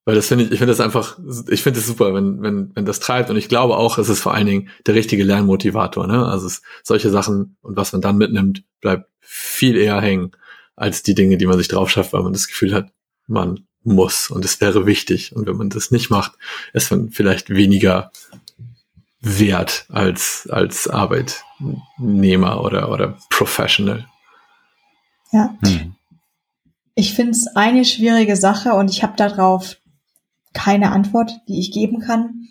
Weil 0.05 0.15
das 0.15 0.28
finde 0.28 0.45
ich, 0.45 0.51
ich 0.51 0.57
finde 0.57 0.71
das 0.71 0.80
einfach, 0.80 1.19
ich 1.49 1.61
finde 1.61 1.80
es 1.80 1.86
super, 1.86 2.15
wenn, 2.15 2.41
wenn, 2.41 2.71
wenn 2.73 2.86
das 2.86 2.99
treibt. 2.99 3.30
Und 3.30 3.38
ich 3.38 3.47
glaube 3.47 3.78
auch, 3.78 3.99
es 3.99 4.09
ist 4.09 4.21
vor 4.21 4.34
allen 4.34 4.47
Dingen 4.47 4.69
der 4.88 4.95
richtige 4.95 5.23
Lernmotivator. 5.23 6.07
Ne? 6.07 6.26
Also 6.26 6.47
es, 6.47 6.63
solche 6.82 7.11
Sachen 7.11 7.57
und 7.61 7.78
was 7.78 7.93
man 7.93 8.01
dann 8.01 8.17
mitnimmt, 8.17 8.63
bleibt 8.82 9.07
viel 9.19 9.78
eher 9.78 10.01
hängen 10.01 10.32
als 10.76 11.03
die 11.03 11.13
Dinge, 11.13 11.38
die 11.38 11.45
man 11.45 11.59
sich 11.59 11.67
drauf 11.67 11.91
schafft, 11.91 12.11
weil 12.11 12.23
man 12.23 12.34
das 12.34 12.47
Gefühl 12.47 12.73
hat, 12.73 12.91
man 13.28 13.67
muss 13.84 14.32
und 14.32 14.43
es 14.43 14.59
wäre 14.61 14.88
wichtig. 14.88 15.36
Und 15.36 15.45
wenn 15.45 15.57
man 15.57 15.69
das 15.69 15.91
nicht 15.91 16.09
macht, 16.09 16.32
ist 16.73 16.89
man 16.89 17.11
vielleicht 17.11 17.51
weniger 17.51 18.11
wert 19.26 19.88
als, 19.91 20.47
als 20.51 20.88
Arbeitnehmer 20.88 22.63
oder, 22.63 22.91
oder 22.91 23.17
Professional. 23.30 24.05
Ja. 25.32 25.55
Hm. 25.65 25.95
Ich 26.93 27.13
finde 27.13 27.32
es 27.32 27.47
eine 27.55 27.84
schwierige 27.84 28.36
Sache 28.38 28.73
und 28.73 28.89
ich 28.89 29.03
habe 29.03 29.17
darauf 29.17 29.78
keine 30.53 30.91
Antwort, 30.91 31.41
die 31.47 31.59
ich 31.59 31.71
geben 31.71 31.99
kann. 31.99 32.47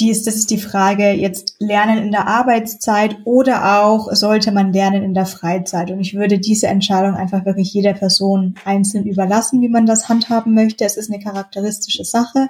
Die 0.00 0.10
ist, 0.10 0.26
das 0.26 0.36
ist 0.36 0.50
die 0.50 0.58
Frage, 0.58 1.10
jetzt 1.10 1.56
lernen 1.58 1.98
in 1.98 2.10
der 2.10 2.26
Arbeitszeit 2.26 3.18
oder 3.24 3.82
auch 3.82 4.12
sollte 4.12 4.50
man 4.50 4.72
lernen 4.72 5.02
in 5.02 5.14
der 5.14 5.26
Freizeit. 5.26 5.90
Und 5.90 6.00
ich 6.00 6.14
würde 6.14 6.38
diese 6.38 6.68
Entscheidung 6.68 7.14
einfach 7.14 7.44
wirklich 7.44 7.72
jeder 7.72 7.94
Person 7.94 8.54
einzeln 8.64 9.06
überlassen, 9.06 9.60
wie 9.60 9.68
man 9.68 9.86
das 9.86 10.08
handhaben 10.08 10.54
möchte. 10.54 10.84
Es 10.84 10.96
ist 10.96 11.12
eine 11.12 11.22
charakteristische 11.22 12.04
Sache. 12.04 12.48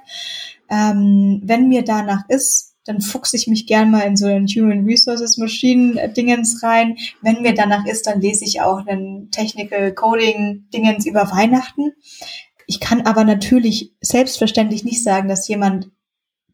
Ähm, 0.71 1.41
wenn 1.43 1.69
mir 1.69 1.85
danach 1.85 2.29
ist, 2.29 2.68
dann 2.89 3.03
fuchse 3.03 3.37
ich 3.37 3.47
mich 3.47 3.67
gern 3.67 3.91
mal 3.91 4.01
in 4.01 4.17
so 4.17 4.27
einen 4.27 4.47
Human 4.47 4.85
Resources 4.87 5.37
Machine 5.37 6.01
äh, 6.01 6.11
Dingens 6.11 6.63
rein. 6.63 6.97
Wenn 7.21 7.43
mir 7.43 7.53
danach 7.53 7.87
ist, 7.87 8.07
dann 8.07 8.21
lese 8.21 8.45
ich 8.45 8.63
auch 8.63 8.87
einen 8.87 9.31
Technical 9.31 9.93
Coding 9.93 10.65
Dingens 10.73 11.05
über 11.05 11.31
Weihnachten. 11.31 11.93
Ich 12.67 12.81
kann 12.81 13.03
aber 13.03 13.25
natürlich 13.25 13.95
selbstverständlich 14.01 14.85
nicht 14.85 15.03
sagen, 15.03 15.29
dass 15.29 15.49
jemand, 15.49 15.91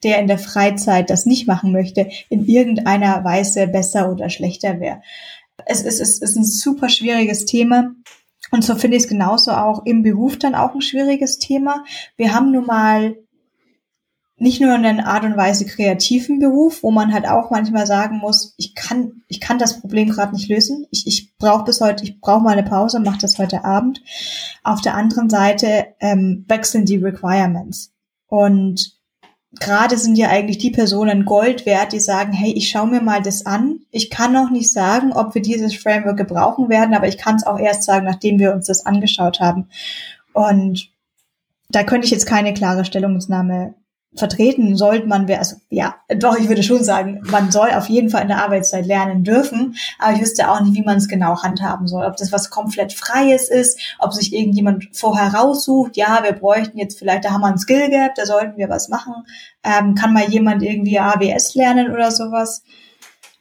der 0.03 0.19
in 0.19 0.27
der 0.27 0.39
Freizeit 0.39 1.09
das 1.09 1.25
nicht 1.25 1.47
machen 1.47 1.71
möchte, 1.71 2.11
in 2.29 2.47
irgendeiner 2.47 3.25
Weise 3.25 3.69
besser 3.69 4.11
oder 4.11 4.29
schlechter 4.29 4.81
wäre. 4.81 5.03
Es 5.67 5.83
ist, 5.83 6.01
es 6.01 6.21
ist 6.21 6.37
ein 6.37 6.45
super 6.45 6.89
schwieriges 6.89 7.45
Thema. 7.45 7.95
Und 8.51 8.65
so 8.65 8.75
finde 8.75 8.97
ich 8.97 9.05
es 9.05 9.09
genauso 9.09 9.53
auch 9.53 9.87
im 9.87 10.03
Beruf 10.03 10.37
dann 10.39 10.55
auch 10.55 10.75
ein 10.75 10.83
schwieriges 10.83 11.39
Thema. 11.39 11.85
Wir 12.17 12.35
haben 12.35 12.51
nun 12.51 12.67
mal 12.67 13.17
nicht 14.37 14.61
nur 14.61 14.75
in 14.75 14.85
einer 14.85 15.07
Art 15.07 15.25
und 15.25 15.37
Weise 15.37 15.65
kreativen 15.65 16.41
Beruf, 16.41 16.83
wo 16.83 16.91
man 16.91 17.13
halt 17.13 17.29
auch 17.29 17.51
manchmal 17.51 17.87
sagen 17.87 18.19
muss, 18.19 18.55
ich 18.57 18.75
kann, 18.75 19.23
ich 19.29 19.41
kann 19.41 19.59
das 19.59 19.81
Problem 19.81 20.11
gerade 20.11 20.35
nicht 20.35 20.49
lösen. 20.49 20.87
Ich, 20.91 21.07
ich 21.07 21.37
brauche 21.37 21.65
bis 21.65 21.81
heute, 21.81 22.03
ich 22.03 22.21
brauche 22.21 22.43
mal 22.43 22.59
eine 22.59 22.69
Pause, 22.69 22.99
mache 22.99 23.21
das 23.21 23.39
heute 23.39 23.65
Abend. 23.65 24.03
Auf 24.65 24.81
der 24.81 24.95
anderen 24.95 25.31
Seite 25.31 25.87
ähm, 26.01 26.45
wechseln 26.49 26.85
die 26.85 26.97
Requirements. 26.97 27.93
Und 28.27 28.99
gerade 29.61 29.97
sind 29.97 30.17
ja 30.17 30.31
eigentlich 30.31 30.59
die 30.59 30.73
Personen 30.73 31.25
Gold 31.25 31.65
wert, 31.65 31.93
die 31.93 32.01
sagen, 32.01 32.33
hey, 32.33 32.53
ich 32.53 32.71
schaue 32.71 32.89
mir 32.89 33.03
mal 33.03 33.23
das 33.23 33.47
an. 33.47 33.81
Ich 33.93 34.11
kann 34.11 34.33
noch 34.33 34.51
nicht 34.51 34.73
sagen, 34.73 35.13
ob 35.13 35.37
wir 35.37 35.43
dieses 35.43 35.77
Framework 35.77 36.17
gebrauchen 36.17 36.69
werden, 36.69 36.95
aber 36.95 37.07
ich 37.07 37.19
kann 37.19 37.37
es 37.37 37.47
auch 37.47 37.59
erst 37.61 37.85
sagen, 37.85 38.05
nachdem 38.05 38.41
wir 38.41 38.53
uns 38.53 38.67
das 38.67 38.85
angeschaut 38.85 39.39
haben. 39.39 39.69
Und 40.33 40.91
da 41.69 41.85
könnte 41.85 42.07
ich 42.07 42.11
jetzt 42.11 42.27
keine 42.27 42.53
klare 42.53 42.85
Stellungnahme 42.85 43.75
vertreten 44.17 44.77
sollte 44.77 45.07
man, 45.07 45.31
also 45.31 45.57
ja, 45.71 45.97
doch, 46.19 46.39
ich 46.39 46.49
würde 46.49 46.63
schon 46.63 46.85
sagen, 46.85 47.21
man 47.31 47.51
soll 47.51 47.71
auf 47.73 47.89
jeden 47.89 48.11
Fall 48.11 48.23
in 48.23 48.29
der 48.29 48.43
Arbeitszeit 48.43 48.87
lernen 48.87 49.25
dürfen, 49.25 49.77
aber 49.99 50.15
ich 50.15 50.21
wüsste 50.21 50.51
auch 50.51 50.61
nicht, 50.61 50.75
wie 50.75 50.85
man 50.85 50.99
es 50.99 51.09
genau 51.09 51.43
handhaben 51.43 51.89
soll. 51.89 52.05
Ob 52.05 52.17
das 52.17 52.31
was 52.31 52.51
komplett 52.51 52.93
Freies 52.93 53.49
ist, 53.49 53.81
ob 53.99 54.13
sich 54.13 54.33
irgendjemand 54.33 54.89
vorher 54.93 55.35
raussucht, 55.35 55.97
ja, 55.97 56.23
wir 56.23 56.33
bräuchten 56.33 56.79
jetzt 56.79 56.99
vielleicht, 56.99 57.25
da 57.25 57.31
haben 57.31 57.41
wir 57.41 57.49
ein 57.49 57.59
Skill 57.59 57.91
Gap, 57.91 58.15
da 58.15 58.25
sollten 58.25 58.57
wir 58.57 58.69
was 58.69 58.89
machen. 58.89 59.15
Ähm, 59.65 59.95
kann 59.95 60.13
mal 60.13 60.29
jemand 60.29 60.63
irgendwie 60.63 60.99
AWS 60.99 61.55
lernen 61.55 61.93
oder 61.93 62.11
sowas? 62.11 62.63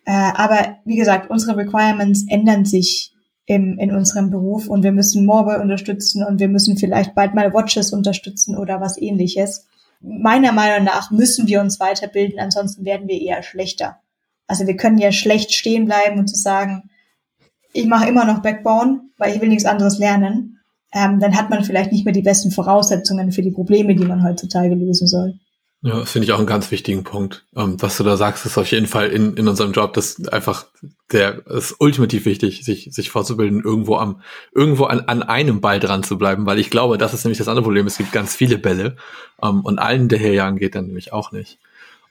Äh, 0.05 0.11
aber 0.11 0.77
wie 0.85 0.95
gesagt, 0.95 1.29
unsere 1.29 1.55
Requirements 1.55 2.25
ändern 2.27 2.65
sich 2.65 3.13
im, 3.45 3.77
in 3.77 3.91
unserem 3.91 4.31
Beruf 4.31 4.67
und 4.67 4.83
wir 4.83 4.91
müssen 4.91 5.25
Mobile 5.25 5.61
unterstützen 5.61 6.23
und 6.23 6.39
wir 6.39 6.47
müssen 6.47 6.77
vielleicht 6.77 7.13
bald 7.13 7.35
mal 7.35 7.53
Watches 7.53 7.93
unterstützen 7.93 8.57
oder 8.57 8.81
was 8.81 8.99
ähnliches 8.99 9.67
meiner 10.03 10.51
Meinung 10.51 10.83
nach 10.85 11.09
müssen 11.11 11.47
wir 11.47 11.61
uns 11.61 11.79
weiterbilden, 11.79 12.39
ansonsten 12.39 12.85
werden 12.85 13.07
wir 13.07 13.19
eher 13.19 13.41
schlechter. 13.41 13.97
Also 14.47 14.67
wir 14.67 14.75
können 14.75 14.97
ja 14.97 15.11
schlecht 15.11 15.53
stehen 15.53 15.85
bleiben 15.85 16.19
und 16.19 16.27
zu 16.27 16.35
sagen, 16.35 16.89
ich 17.71 17.87
mache 17.87 18.07
immer 18.07 18.25
noch 18.25 18.41
Backbone, 18.41 19.01
weil 19.17 19.33
ich 19.33 19.41
will 19.41 19.49
nichts 19.49 19.65
anderes 19.65 19.97
lernen. 19.97 20.59
Ähm, 20.93 21.19
dann 21.19 21.35
hat 21.35 21.49
man 21.49 21.63
vielleicht 21.63 21.91
nicht 21.91 22.05
mehr 22.05 22.13
die 22.13 22.21
besten 22.21 22.51
Voraussetzungen 22.51 23.31
für 23.31 23.41
die 23.41 23.51
Probleme, 23.51 23.95
die 23.95 24.05
man 24.05 24.23
heutzutage 24.23 24.75
lösen 24.75 25.07
soll. 25.07 25.39
Ja, 25.85 25.99
das 25.99 26.11
finde 26.11 26.25
ich 26.25 26.31
auch 26.31 26.37
einen 26.37 26.47
ganz 26.47 26.71
wichtigen 26.71 27.03
Punkt. 27.03 27.43
Ähm, 27.57 27.75
was 27.81 27.97
du 27.97 28.05
da 28.05 28.15
sagst, 28.15 28.45
ist 28.45 28.57
auf 28.57 28.71
jeden 28.71 28.87
Fall 28.87 29.09
in, 29.09 29.35
in 29.35 29.49
unserem 29.49 29.73
Job, 29.73 29.91
das 29.93 30.25
einfach 30.29 30.65
der 31.11 31.45
ist 31.47 31.75
ultimativ 31.79 32.25
wichtig, 32.25 32.63
sich, 32.63 32.87
sich 32.91 33.09
vorzubilden, 33.09 33.61
irgendwo 33.61 33.97
am, 33.97 34.21
irgendwo 34.53 34.85
an, 34.85 35.01
an 35.01 35.23
einem 35.23 35.59
Ball 35.59 35.81
dran 35.81 36.01
zu 36.01 36.17
bleiben, 36.17 36.45
weil 36.45 36.57
ich 36.57 36.69
glaube, 36.69 36.97
das 36.97 37.13
ist 37.13 37.25
nämlich 37.25 37.37
das 37.37 37.49
andere 37.49 37.63
Problem. 37.63 37.85
Es 37.85 37.97
gibt 37.97 38.13
ganz 38.13 38.33
viele 38.33 38.57
Bälle 38.57 38.95
ähm, 39.43 39.59
und 39.59 39.77
allen 39.77 40.07
daherjagen 40.07 40.57
geht 40.57 40.75
dann 40.75 40.87
nämlich 40.87 41.11
auch 41.11 41.33
nicht. 41.33 41.59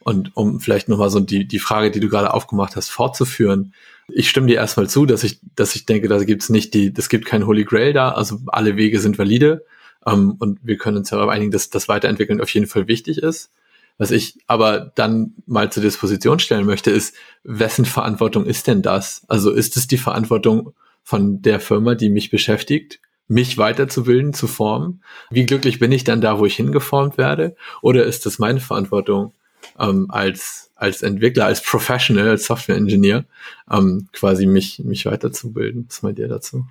Und 0.01 0.37
um 0.37 0.59
vielleicht 0.59 0.87
nochmal 0.87 1.09
so 1.09 1.19
die, 1.19 1.47
die 1.47 1.59
Frage, 1.59 1.89
die 1.89 1.99
du 1.99 2.09
gerade 2.09 2.31
aufgemacht 2.31 2.75
hast, 2.75 2.89
fortzuführen, 2.89 3.73
ich 4.07 4.29
stimme 4.29 4.47
dir 4.47 4.57
erstmal 4.57 4.87
zu, 4.87 5.07
dass 5.07 5.23
ich, 5.23 5.39
dass 5.55 5.75
ich 5.75 5.87
denke, 5.87 6.09
da 6.09 6.23
gibt's 6.23 6.49
nicht 6.49 6.75
die, 6.75 6.93
es 6.95 7.09
gibt 7.09 7.25
kein 7.25 7.47
Holy 7.47 7.63
Grail 7.63 7.93
da, 7.93 8.11
also 8.11 8.39
alle 8.47 8.77
Wege 8.77 8.99
sind 8.99 9.17
valide. 9.17 9.65
Um, 10.05 10.35
und 10.37 10.59
wir 10.63 10.77
können 10.77 10.97
uns 10.97 11.09
darauf 11.09 11.29
einigen, 11.29 11.51
dass 11.51 11.69
das 11.69 11.87
Weiterentwickeln 11.87 12.41
auf 12.41 12.49
jeden 12.49 12.67
Fall 12.67 12.89
wichtig 12.89 13.19
ist. 13.19 13.49
Was 13.97 14.11
ich 14.11 14.37
aber 14.47 14.91
dann 14.95 15.33
mal 15.45 15.71
zur 15.71 15.83
Disposition 15.83 16.39
stellen 16.39 16.65
möchte, 16.65 16.91
ist, 16.91 17.15
wessen 17.43 17.85
Verantwortung 17.85 18.45
ist 18.45 18.67
denn 18.67 18.81
das? 18.81 19.23
Also 19.27 19.51
ist 19.51 19.77
es 19.77 19.87
die 19.87 19.97
Verantwortung 19.97 20.73
von 21.03 21.41
der 21.41 21.59
Firma, 21.59 21.95
die 21.95 22.09
mich 22.09 22.31
beschäftigt, 22.31 22.99
mich 23.27 23.57
weiterzubilden, 23.57 24.33
zu 24.33 24.47
formen? 24.47 25.03
Wie 25.29 25.45
glücklich 25.45 25.79
bin 25.79 25.91
ich 25.91 26.03
dann 26.03 26.21
da, 26.21 26.39
wo 26.39 26.45
ich 26.45 26.55
hingeformt 26.55 27.17
werde? 27.17 27.55
Oder 27.81 28.05
ist 28.05 28.25
es 28.25 28.39
meine 28.39 28.59
Verantwortung 28.59 29.33
ähm, 29.79 30.07
als, 30.09 30.71
als 30.75 31.03
Entwickler, 31.03 31.45
als 31.45 31.61
Professional, 31.61 32.29
als 32.29 32.45
Software 32.45 32.77
Engineer, 32.77 33.25
ähm, 33.71 34.07
quasi 34.11 34.45
mich, 34.45 34.79
mich 34.79 35.05
weiterzubilden? 35.05 35.85
Was 35.87 36.01
meint 36.01 36.19
ihr 36.19 36.27
dazu? 36.27 36.65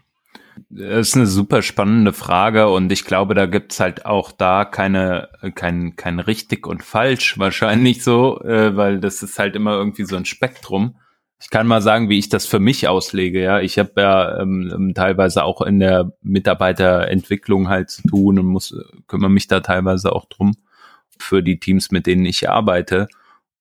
Das 0.69 1.09
ist 1.09 1.17
eine 1.17 1.27
super 1.27 1.63
spannende 1.63 2.13
Frage 2.13 2.69
und 2.69 2.93
ich 2.93 3.05
glaube, 3.05 3.35
da 3.35 3.47
gibt's 3.47 3.81
halt 3.81 4.07
auch 4.07 4.33
da 4.33 4.65
keine, 4.65 5.29
kein, 5.55 5.97
kein 5.97 6.19
richtig 6.19 6.67
und 6.67 6.83
falsch 6.83 7.39
wahrscheinlich 7.39 8.05
so, 8.05 8.41
äh, 8.43 8.77
weil 8.77 9.01
das 9.01 9.23
ist 9.23 9.39
halt 9.39 9.57
immer 9.57 9.73
irgendwie 9.73 10.05
so 10.05 10.17
ein 10.17 10.25
Spektrum. 10.25 10.97
Ich 11.41 11.51
kann 11.51 11.67
mal 11.67 11.83
sagen, 11.83 12.09
wie 12.09 12.19
ich 12.19 12.29
das 12.29 12.47
für 12.47 12.61
mich 12.61 12.87
auslege. 12.87 13.43
Ja, 13.43 13.61
ich 13.61 13.79
habe 13.79 13.93
ja 13.97 14.41
ähm, 14.41 14.71
ähm 14.73 14.95
teilweise 14.95 15.45
auch 15.45 15.61
in 15.61 15.81
der 15.81 16.13
Mitarbeiterentwicklung 16.23 17.69
halt 17.69 17.91
zu 17.91 18.03
tun 18.03 18.39
und 18.39 18.47
muss 18.47 18.77
kümmere 19.09 19.31
mich 19.31 19.49
da 19.49 19.61
teilweise 19.61 20.13
auch 20.13 20.27
drum 20.27 20.55
für 21.19 21.43
die 21.43 21.59
Teams, 21.59 21.91
mit 21.91 22.07
denen 22.07 22.27
ich 22.27 22.49
arbeite. 22.49 23.09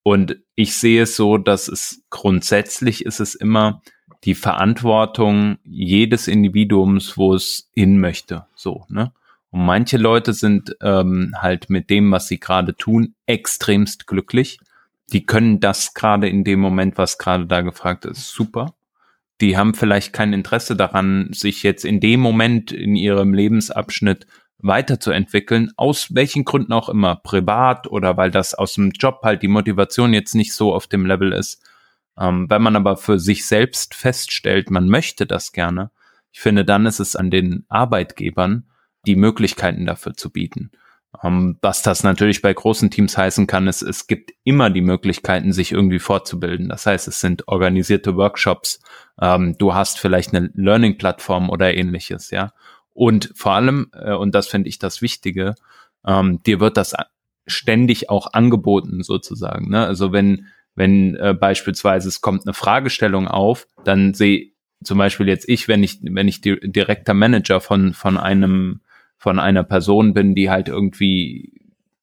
Und 0.04 0.38
ich 0.56 0.76
sehe 0.76 1.04
es 1.04 1.16
so, 1.16 1.38
dass 1.38 1.68
es 1.68 2.04
grundsätzlich 2.10 3.06
ist 3.06 3.20
es 3.20 3.36
immer 3.36 3.82
die 4.24 4.36
Verantwortung 4.36 5.58
jedes 5.64 6.28
Individuums, 6.28 7.18
wo 7.18 7.34
es 7.34 7.70
hin 7.74 8.00
möchte. 8.00 8.46
So, 8.56 8.86
ne? 8.90 9.12
Und 9.52 9.66
manche 9.66 9.98
Leute 9.98 10.34
sind 10.34 10.76
ähm, 10.82 11.34
halt 11.38 11.70
mit 11.70 11.90
dem, 11.90 12.12
was 12.12 12.28
sie 12.28 12.40
gerade 12.40 12.76
tun, 12.76 13.16
extremst 13.26 14.08
glücklich. 14.08 14.60
Die 15.12 15.26
können 15.26 15.60
das 15.60 15.94
gerade 15.94 16.30
in 16.30 16.44
dem 16.44 16.62
Moment, 16.62 16.98
was 16.98 17.18
gerade 17.18 17.46
da 17.46 17.62
gefragt 17.62 18.06
ist, 18.06 18.30
super. 18.30 18.74
Die 19.42 19.58
haben 19.58 19.74
vielleicht 19.74 20.14
kein 20.14 20.34
Interesse 20.34 20.76
daran, 20.76 21.30
sich 21.34 21.64
jetzt 21.64 21.84
in 21.84 22.00
dem 22.00 22.22
Moment 22.22 22.72
in 22.72 22.96
ihrem 22.96 23.34
Lebensabschnitt 23.34 24.26
weiterzuentwickeln, 24.60 25.72
aus 25.76 26.14
welchen 26.14 26.46
Gründen 26.46 26.72
auch 26.72 26.88
immer, 26.88 27.16
privat 27.16 27.88
oder 27.88 28.16
weil 28.16 28.32
das 28.32 28.54
aus 28.54 28.76
dem 28.76 28.92
Job 28.92 29.22
halt 29.24 29.42
die 29.42 29.48
Motivation 29.48 30.14
jetzt 30.14 30.36
nicht 30.36 30.54
so 30.54 30.74
auf 30.74 30.88
dem 30.88 31.06
Level 31.06 31.34
ist. 31.34 31.62
Ähm, 32.22 32.50
wenn 32.50 32.62
man 32.62 32.76
aber 32.76 32.98
für 32.98 33.20
sich 33.20 33.46
selbst 33.46 33.96
feststellt, 33.96 34.70
man 34.70 34.88
möchte 34.88 35.26
das 35.26 35.52
gerne, 35.52 35.92
ich 36.32 36.40
finde, 36.40 36.64
dann 36.64 36.86
ist 36.86 37.00
es 37.00 37.16
an 37.16 37.32
den 37.32 37.66
Arbeitgebern, 37.68 38.68
die 39.06 39.16
Möglichkeiten 39.16 39.86
dafür 39.86 40.14
zu 40.14 40.30
bieten. 40.30 40.72
Ähm, 41.24 41.58
was 41.62 41.82
das 41.82 42.04
natürlich 42.04 42.42
bei 42.42 42.54
großen 42.54 42.92
Teams 42.92 43.18
heißen 43.18 43.48
kann, 43.48 43.68
ist, 43.68 43.82
es 43.82 44.08
gibt 44.08 44.32
immer 44.44 44.70
die 44.70 44.82
Möglichkeiten, 44.82 45.52
sich 45.52 45.72
irgendwie 45.72 46.00
fortzubilden. 46.00 46.70
Das 46.70 46.86
heißt, 46.86 47.08
es 47.08 47.20
sind 47.20 47.48
organisierte 47.48 48.16
Workshops, 48.16 48.80
ähm, 49.20 49.58
du 49.58 49.74
hast 49.74 50.00
vielleicht 50.00 50.34
eine 50.34 50.52
Learning-Plattform 50.54 51.50
oder 51.50 51.74
ähnliches, 51.74 52.32
ja. 52.32 52.54
Und 52.94 53.32
vor 53.36 53.54
allem, 53.54 53.90
äh, 53.94 54.14
und 54.14 54.36
das 54.36 54.48
finde 54.48 54.70
ich 54.70 54.80
das 54.80 55.02
Wichtige, 55.02 55.56
ähm, 56.06 56.42
dir 56.44 56.60
wird 56.60 56.78
das 56.78 56.94
ständig 57.48 58.10
auch 58.10 58.34
angeboten 58.34 59.04
sozusagen. 59.04 59.70
Ne? 59.70 59.86
Also 59.86 60.12
wenn, 60.12 60.48
wenn 60.76 61.16
äh, 61.16 61.34
beispielsweise 61.34 62.08
es 62.08 62.22
kommt 62.22 62.46
eine 62.46 62.54
Fragestellung 62.54 63.28
auf, 63.28 63.68
dann 63.84 64.14
sehe 64.14 64.52
zum 64.84 64.98
Beispiel 64.98 65.28
jetzt 65.28 65.48
ich, 65.48 65.68
wenn 65.68 65.84
ich, 65.84 66.00
wenn 66.02 66.28
ich 66.28 66.42
direkter 66.42 67.14
Manager 67.14 67.62
von, 67.62 67.94
von 67.94 68.18
einem, 68.18 68.82
von 69.18 69.40
einer 69.40 69.64
Person 69.64 70.14
bin, 70.14 70.34
die 70.34 70.50
halt 70.50 70.70
irgendwie, 70.70 71.54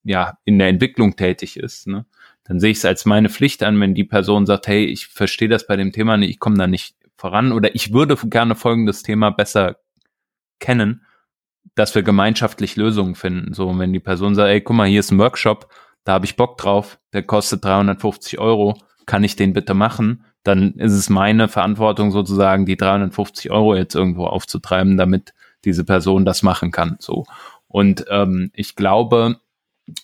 ja, 0.04 0.38
in 0.44 0.58
der 0.58 0.68
Entwicklung 0.68 1.16
tätig 1.16 1.56
ist, 1.56 1.88
ne? 1.88 2.06
dann 2.44 2.60
sehe 2.60 2.70
ich 2.70 2.78
es 2.78 2.84
als 2.84 3.04
meine 3.04 3.28
Pflicht 3.28 3.62
an, 3.62 3.80
wenn 3.80 3.94
die 3.94 4.04
Person 4.04 4.46
sagt, 4.46 4.68
hey, 4.68 4.84
ich 4.84 5.08
verstehe 5.08 5.48
das 5.48 5.66
bei 5.66 5.76
dem 5.76 5.92
Thema 5.92 6.16
nicht, 6.16 6.30
ich 6.30 6.38
komme 6.38 6.56
da 6.56 6.66
nicht 6.66 6.96
voran 7.16 7.52
oder 7.52 7.74
ich 7.74 7.92
würde 7.92 8.16
gerne 8.16 8.54
folgendes 8.54 9.02
Thema 9.02 9.30
besser 9.30 9.76
kennen, 10.60 11.02
dass 11.74 11.94
wir 11.94 12.02
gemeinschaftlich 12.02 12.76
Lösungen 12.76 13.16
finden. 13.16 13.54
So, 13.54 13.76
wenn 13.78 13.92
die 13.92 14.00
Person 14.00 14.34
sagt, 14.34 14.48
ey, 14.48 14.60
guck 14.60 14.76
mal, 14.76 14.88
hier 14.88 15.00
ist 15.00 15.10
ein 15.10 15.18
Workshop, 15.18 15.68
da 16.08 16.14
habe 16.14 16.24
ich 16.24 16.36
Bock 16.36 16.56
drauf, 16.56 16.98
der 17.12 17.22
kostet 17.22 17.66
350 17.66 18.38
Euro, 18.38 18.78
kann 19.04 19.24
ich 19.24 19.36
den 19.36 19.52
bitte 19.52 19.74
machen? 19.74 20.24
Dann 20.42 20.72
ist 20.76 20.94
es 20.94 21.10
meine 21.10 21.48
Verantwortung 21.48 22.12
sozusagen, 22.12 22.64
die 22.64 22.78
350 22.78 23.50
Euro 23.50 23.74
jetzt 23.74 23.94
irgendwo 23.94 24.24
aufzutreiben, 24.24 24.96
damit 24.96 25.34
diese 25.66 25.84
Person 25.84 26.24
das 26.24 26.42
machen 26.42 26.70
kann. 26.70 26.96
So. 26.98 27.26
Und 27.66 28.06
ähm, 28.08 28.50
ich 28.54 28.74
glaube, 28.74 29.36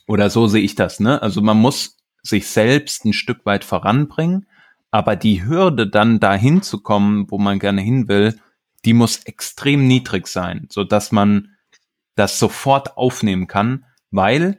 oder 0.06 0.28
so 0.28 0.46
sehe 0.46 0.60
ich 0.60 0.74
das, 0.74 1.00
ne? 1.00 1.22
Also 1.22 1.40
man 1.40 1.56
muss 1.56 1.96
sich 2.22 2.48
selbst 2.48 3.06
ein 3.06 3.14
Stück 3.14 3.46
weit 3.46 3.64
voranbringen, 3.64 4.46
aber 4.90 5.16
die 5.16 5.46
Hürde 5.46 5.86
dann 5.86 6.20
dahin 6.20 6.60
zu 6.60 6.82
kommen, 6.82 7.30
wo 7.30 7.38
man 7.38 7.58
gerne 7.58 7.80
hin 7.80 8.08
will, 8.08 8.38
die 8.84 8.92
muss 8.92 9.24
extrem 9.24 9.88
niedrig 9.88 10.26
sein, 10.26 10.66
so 10.70 10.84
dass 10.84 11.12
man 11.12 11.56
das 12.14 12.38
sofort 12.38 12.98
aufnehmen 12.98 13.46
kann, 13.46 13.86
weil 14.10 14.58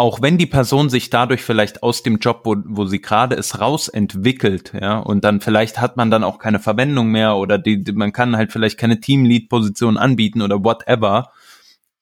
auch 0.00 0.22
wenn 0.22 0.38
die 0.38 0.46
Person 0.46 0.88
sich 0.88 1.10
dadurch 1.10 1.42
vielleicht 1.42 1.82
aus 1.82 2.02
dem 2.02 2.20
Job, 2.20 2.40
wo, 2.44 2.56
wo 2.64 2.86
sie 2.86 3.02
gerade 3.02 3.34
ist, 3.34 3.60
rausentwickelt, 3.60 4.72
ja, 4.72 4.98
und 4.98 5.24
dann 5.24 5.42
vielleicht 5.42 5.78
hat 5.78 5.98
man 5.98 6.10
dann 6.10 6.24
auch 6.24 6.38
keine 6.38 6.58
Verwendung 6.58 7.08
mehr 7.08 7.36
oder 7.36 7.58
die, 7.58 7.84
die 7.84 7.92
man 7.92 8.10
kann 8.10 8.34
halt 8.34 8.50
vielleicht 8.50 8.78
keine 8.78 9.00
Teamlead-Position 9.00 9.98
anbieten 9.98 10.40
oder 10.40 10.64
whatever. 10.64 11.32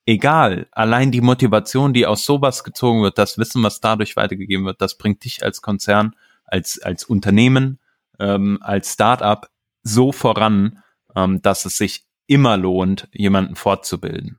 Egal, 0.06 0.68
allein 0.70 1.10
die 1.10 1.20
Motivation, 1.20 1.92
die 1.92 2.06
aus 2.06 2.24
sowas 2.24 2.62
gezogen 2.62 3.02
wird, 3.02 3.18
das 3.18 3.36
Wissen, 3.36 3.64
was 3.64 3.80
dadurch 3.80 4.14
weitergegeben 4.14 4.64
wird, 4.64 4.80
das 4.80 4.96
bringt 4.96 5.24
dich 5.24 5.44
als 5.44 5.60
Konzern, 5.60 6.14
als, 6.44 6.80
als 6.80 7.02
Unternehmen, 7.02 7.80
ähm, 8.20 8.60
als 8.60 8.92
Startup 8.92 9.50
so 9.82 10.12
voran, 10.12 10.84
ähm, 11.16 11.42
dass 11.42 11.64
es 11.64 11.76
sich 11.76 12.04
immer 12.28 12.56
lohnt, 12.58 13.08
jemanden 13.10 13.56
fortzubilden. 13.56 14.38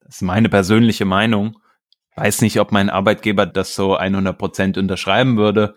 Das 0.00 0.16
ist 0.16 0.22
meine 0.22 0.48
persönliche 0.48 1.04
Meinung. 1.04 1.58
Weiß 2.16 2.42
nicht, 2.42 2.60
ob 2.60 2.72
mein 2.72 2.90
Arbeitgeber 2.90 3.46
das 3.46 3.74
so 3.74 3.96
100 3.96 4.36
Prozent 4.38 4.78
unterschreiben 4.78 5.36
würde. 5.36 5.74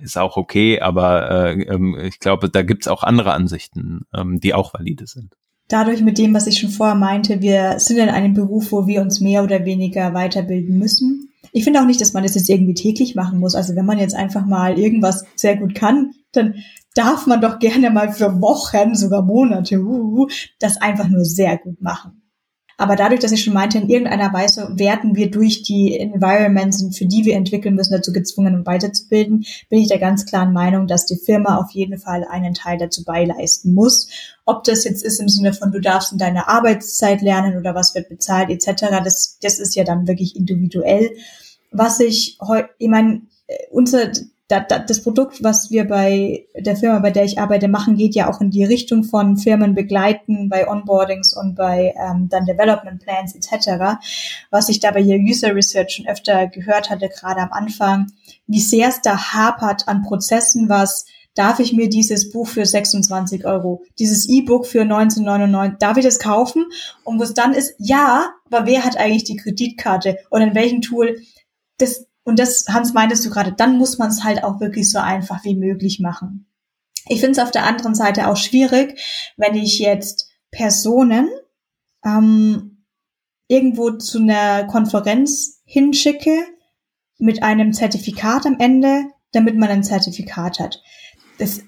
Ist 0.00 0.16
auch 0.16 0.36
okay, 0.36 0.80
aber 0.80 1.30
äh, 1.30 1.62
ähm, 1.62 1.98
ich 2.00 2.20
glaube, 2.20 2.48
da 2.48 2.62
gibt's 2.62 2.86
auch 2.86 3.02
andere 3.02 3.32
Ansichten, 3.32 4.02
ähm, 4.14 4.38
die 4.38 4.54
auch 4.54 4.72
valide 4.72 5.06
sind. 5.06 5.34
Dadurch 5.66 6.00
mit 6.00 6.18
dem, 6.18 6.32
was 6.34 6.46
ich 6.46 6.58
schon 6.58 6.70
vorher 6.70 6.94
meinte, 6.94 7.42
wir 7.42 7.78
sind 7.78 7.98
in 7.98 8.08
einem 8.08 8.32
Beruf, 8.32 8.72
wo 8.72 8.86
wir 8.86 9.02
uns 9.02 9.20
mehr 9.20 9.42
oder 9.42 9.64
weniger 9.64 10.14
weiterbilden 10.14 10.78
müssen. 10.78 11.30
Ich 11.52 11.64
finde 11.64 11.80
auch 11.80 11.86
nicht, 11.86 12.00
dass 12.00 12.12
man 12.12 12.22
das 12.22 12.36
jetzt 12.36 12.48
irgendwie 12.48 12.74
täglich 12.74 13.14
machen 13.14 13.38
muss. 13.38 13.54
Also 13.54 13.74
wenn 13.74 13.84
man 13.84 13.98
jetzt 13.98 14.14
einfach 14.14 14.46
mal 14.46 14.78
irgendwas 14.78 15.24
sehr 15.34 15.56
gut 15.56 15.74
kann, 15.74 16.12
dann 16.32 16.54
darf 16.94 17.26
man 17.26 17.40
doch 17.40 17.58
gerne 17.58 17.90
mal 17.90 18.12
für 18.12 18.40
Wochen, 18.40 18.94
sogar 18.94 19.22
Monate, 19.22 19.78
uh, 19.78 20.28
das 20.58 20.80
einfach 20.80 21.08
nur 21.08 21.24
sehr 21.24 21.58
gut 21.58 21.82
machen. 21.82 22.22
Aber 22.80 22.94
dadurch, 22.94 23.18
dass 23.20 23.32
ich 23.32 23.42
schon 23.42 23.54
meinte, 23.54 23.76
in 23.76 23.88
irgendeiner 23.88 24.32
Weise 24.32 24.68
werden 24.74 25.16
wir 25.16 25.32
durch 25.32 25.64
die 25.64 25.98
Environments, 25.98 26.96
für 26.96 27.06
die 27.06 27.24
wir 27.24 27.34
entwickeln 27.34 27.74
müssen, 27.74 27.92
dazu 27.92 28.12
gezwungen, 28.12 28.54
um 28.54 28.64
weiterzubilden, 28.64 29.44
bin 29.68 29.80
ich 29.80 29.88
der 29.88 29.98
ganz 29.98 30.26
klaren 30.26 30.52
Meinung, 30.52 30.86
dass 30.86 31.04
die 31.04 31.16
Firma 31.16 31.58
auf 31.58 31.72
jeden 31.72 31.98
Fall 31.98 32.24
einen 32.30 32.54
Teil 32.54 32.78
dazu 32.78 33.02
beileisten 33.04 33.74
muss. 33.74 34.08
Ob 34.46 34.62
das 34.62 34.84
jetzt 34.84 35.02
ist 35.02 35.18
im 35.18 35.28
Sinne 35.28 35.52
von, 35.54 35.72
du 35.72 35.80
darfst 35.80 36.12
in 36.12 36.18
deiner 36.18 36.48
Arbeitszeit 36.48 37.20
lernen 37.20 37.58
oder 37.58 37.74
was 37.74 37.96
wird 37.96 38.08
bezahlt 38.08 38.48
etc., 38.48 39.02
das, 39.02 39.38
das 39.42 39.58
ist 39.58 39.74
ja 39.74 39.82
dann 39.82 40.06
wirklich 40.06 40.36
individuell. 40.36 41.16
Was 41.72 41.98
ich 41.98 42.38
heute, 42.40 42.68
ich 42.78 42.88
meine, 42.88 43.22
unser 43.72 44.12
das 44.48 45.02
Produkt, 45.02 45.44
was 45.44 45.70
wir 45.70 45.86
bei 45.86 46.46
der 46.56 46.74
Firma, 46.74 47.00
bei 47.00 47.10
der 47.10 47.24
ich 47.24 47.38
arbeite, 47.38 47.68
machen, 47.68 47.96
geht 47.96 48.14
ja 48.14 48.30
auch 48.30 48.40
in 48.40 48.50
die 48.50 48.64
Richtung 48.64 49.04
von 49.04 49.36
Firmen 49.36 49.74
begleiten 49.74 50.48
bei 50.48 50.66
Onboardings 50.66 51.36
und 51.36 51.54
bei 51.54 51.94
ähm, 52.02 52.30
dann 52.30 52.46
Development 52.46 52.98
Plans 53.02 53.34
etc. 53.34 53.98
Was 54.50 54.70
ich 54.70 54.80
da 54.80 54.90
bei 54.90 55.00
ihr 55.00 55.18
User 55.18 55.54
Research 55.54 55.96
schon 55.96 56.08
öfter 56.08 56.46
gehört 56.46 56.88
hatte, 56.88 57.10
gerade 57.10 57.42
am 57.42 57.52
Anfang, 57.52 58.06
wie 58.46 58.60
sehr 58.60 58.88
es 58.88 59.02
da 59.02 59.32
hapert 59.34 59.86
an 59.86 60.02
Prozessen, 60.02 60.70
was 60.70 61.04
darf 61.34 61.60
ich 61.60 61.74
mir 61.74 61.90
dieses 61.90 62.30
Buch 62.30 62.48
für 62.48 62.64
26 62.64 63.44
Euro, 63.44 63.84
dieses 63.98 64.28
E-Book 64.28 64.66
für 64.66 64.80
1999, 64.80 65.78
darf 65.78 65.96
ich 65.98 66.04
das 66.04 66.18
kaufen? 66.18 66.66
Und 67.04 67.18
wo 67.18 67.22
es 67.22 67.34
dann 67.34 67.52
ist, 67.52 67.74
ja, 67.78 68.32
aber 68.50 68.66
wer 68.66 68.84
hat 68.84 68.96
eigentlich 68.96 69.24
die 69.24 69.36
Kreditkarte 69.36 70.18
und 70.30 70.40
in 70.40 70.54
welchem 70.54 70.80
Tool? 70.80 71.20
Das, 71.76 72.07
und 72.28 72.38
das, 72.38 72.66
Hans, 72.68 72.92
meintest 72.92 73.24
du 73.24 73.30
gerade, 73.30 73.52
dann 73.52 73.78
muss 73.78 73.96
man 73.96 74.10
es 74.10 74.22
halt 74.22 74.44
auch 74.44 74.60
wirklich 74.60 74.90
so 74.90 74.98
einfach 74.98 75.44
wie 75.44 75.56
möglich 75.56 75.98
machen. 75.98 76.46
Ich 77.08 77.20
finde 77.20 77.32
es 77.32 77.38
auf 77.38 77.50
der 77.50 77.64
anderen 77.64 77.94
Seite 77.94 78.28
auch 78.28 78.36
schwierig, 78.36 79.00
wenn 79.38 79.54
ich 79.54 79.78
jetzt 79.78 80.28
Personen 80.50 81.30
ähm, 82.04 82.84
irgendwo 83.46 83.92
zu 83.92 84.18
einer 84.18 84.64
Konferenz 84.64 85.62
hinschicke 85.64 86.44
mit 87.16 87.42
einem 87.42 87.72
Zertifikat 87.72 88.44
am 88.44 88.58
Ende, 88.58 89.06
damit 89.32 89.56
man 89.56 89.70
ein 89.70 89.82
Zertifikat 89.82 90.58
hat. 90.58 90.82
Das 91.38 91.62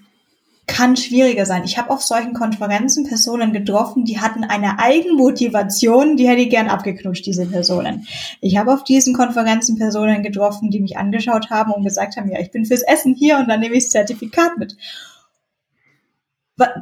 kann 0.71 0.95
schwieriger 0.95 1.45
sein. 1.45 1.65
Ich 1.65 1.77
habe 1.77 1.89
auf 1.89 2.01
solchen 2.01 2.33
Konferenzen 2.33 3.05
Personen 3.05 3.51
getroffen, 3.51 4.05
die 4.05 4.21
hatten 4.21 4.45
eine 4.45 4.79
Eigenmotivation, 4.79 6.15
die 6.15 6.27
hätte 6.27 6.43
ich 6.43 6.49
gern 6.49 6.69
abgeknutscht, 6.69 7.25
diese 7.25 7.45
Personen. 7.45 8.07
Ich 8.39 8.57
habe 8.57 8.73
auf 8.73 8.85
diesen 8.85 9.13
Konferenzen 9.13 9.77
Personen 9.77 10.23
getroffen, 10.23 10.71
die 10.71 10.79
mich 10.79 10.97
angeschaut 10.97 11.49
haben 11.49 11.73
und 11.73 11.83
gesagt 11.83 12.15
haben, 12.15 12.31
ja, 12.31 12.39
ich 12.39 12.51
bin 12.51 12.65
fürs 12.65 12.83
Essen 12.83 13.13
hier 13.13 13.37
und 13.37 13.49
dann 13.49 13.59
nehme 13.59 13.75
ich 13.75 13.83
das 13.83 13.91
Zertifikat 13.91 14.57
mit. 14.57 14.77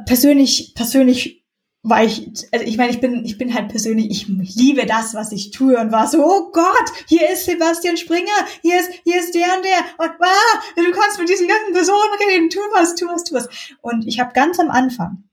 Persönlich, 0.06 0.72
persönlich 0.76 1.39
war 1.82 2.04
ich, 2.04 2.30
also 2.52 2.64
ich 2.64 2.76
meine, 2.76 2.90
ich 2.90 3.00
bin, 3.00 3.24
ich 3.24 3.38
bin 3.38 3.54
halt 3.54 3.68
persönlich, 3.68 4.10
ich 4.10 4.28
liebe 4.54 4.84
das, 4.84 5.14
was 5.14 5.32
ich 5.32 5.50
tue 5.50 5.78
und 5.78 5.92
war 5.92 6.06
so, 6.06 6.22
oh 6.22 6.50
Gott, 6.52 6.92
hier 7.06 7.30
ist 7.30 7.46
Sebastian 7.46 7.96
Springer, 7.96 8.28
hier 8.60 8.78
ist, 8.80 8.90
hier 9.04 9.18
ist 9.18 9.34
der 9.34 9.46
und 9.56 9.64
der 9.64 10.04
und 10.04 10.10
ah, 10.20 10.60
du 10.76 10.90
kannst 10.92 11.18
mit 11.18 11.28
diesen 11.28 11.48
ganzen 11.48 11.72
Personen 11.72 11.98
reden, 12.28 12.50
tu 12.50 12.60
was, 12.74 12.94
tu 12.94 13.06
was, 13.06 13.24
tu 13.24 13.34
was. 13.34 13.48
Und 13.80 14.06
ich 14.06 14.20
habe 14.20 14.32
ganz 14.34 14.60
am 14.60 14.70
Anfang, 14.70 15.24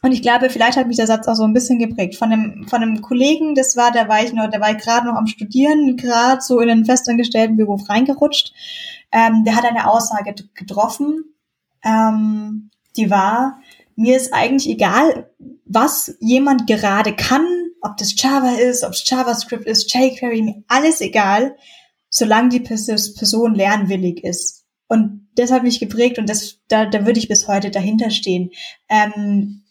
und 0.00 0.12
ich 0.12 0.22
glaube, 0.22 0.48
vielleicht 0.48 0.76
hat 0.76 0.86
mich 0.86 0.96
der 0.96 1.08
Satz 1.08 1.26
auch 1.26 1.34
so 1.34 1.44
ein 1.44 1.52
bisschen 1.52 1.78
geprägt, 1.78 2.16
von 2.16 2.32
einem, 2.32 2.68
von 2.68 2.82
einem 2.82 3.02
Kollegen, 3.02 3.54
das 3.54 3.76
war, 3.76 3.90
da 3.90 4.08
war 4.08 4.22
ich 4.22 4.32
noch, 4.32 4.48
da 4.48 4.60
war 4.60 4.70
ich 4.70 4.78
gerade 4.78 5.06
noch 5.06 5.16
am 5.16 5.26
Studieren, 5.26 5.96
gerade 5.96 6.40
so 6.40 6.60
in 6.60 6.70
einen 6.70 6.84
festangestellten 6.84 7.56
Beruf 7.56 7.88
reingerutscht, 7.88 8.52
ähm, 9.10 9.42
der 9.44 9.56
hat 9.56 9.64
eine 9.64 9.90
Aussage 9.90 10.34
getroffen, 10.54 11.34
ähm, 11.82 12.70
die 12.96 13.10
war, 13.10 13.58
mir 13.98 14.16
ist 14.16 14.32
eigentlich 14.32 14.72
egal, 14.72 15.28
was 15.64 16.16
jemand 16.20 16.68
gerade 16.68 17.16
kann, 17.16 17.44
ob 17.82 17.96
das 17.96 18.14
Java 18.16 18.52
ist, 18.52 18.84
ob 18.84 18.92
es 18.92 19.02
JavaScript 19.04 19.66
ist, 19.66 19.92
jQuery, 19.92 20.42
mir 20.42 20.62
alles 20.68 21.00
egal, 21.00 21.56
solange 22.08 22.48
die 22.48 22.60
Person 22.60 23.56
lernwillig 23.56 24.22
ist. 24.22 24.64
Und 24.86 25.26
das 25.34 25.50
hat 25.50 25.64
mich 25.64 25.80
geprägt 25.80 26.18
und 26.18 26.28
das, 26.28 26.60
da, 26.68 26.86
da 26.86 27.06
würde 27.06 27.18
ich 27.18 27.26
bis 27.26 27.48
heute 27.48 27.72
dahinter 27.72 28.10
stehen. 28.10 28.50
Ähm, 28.88 29.64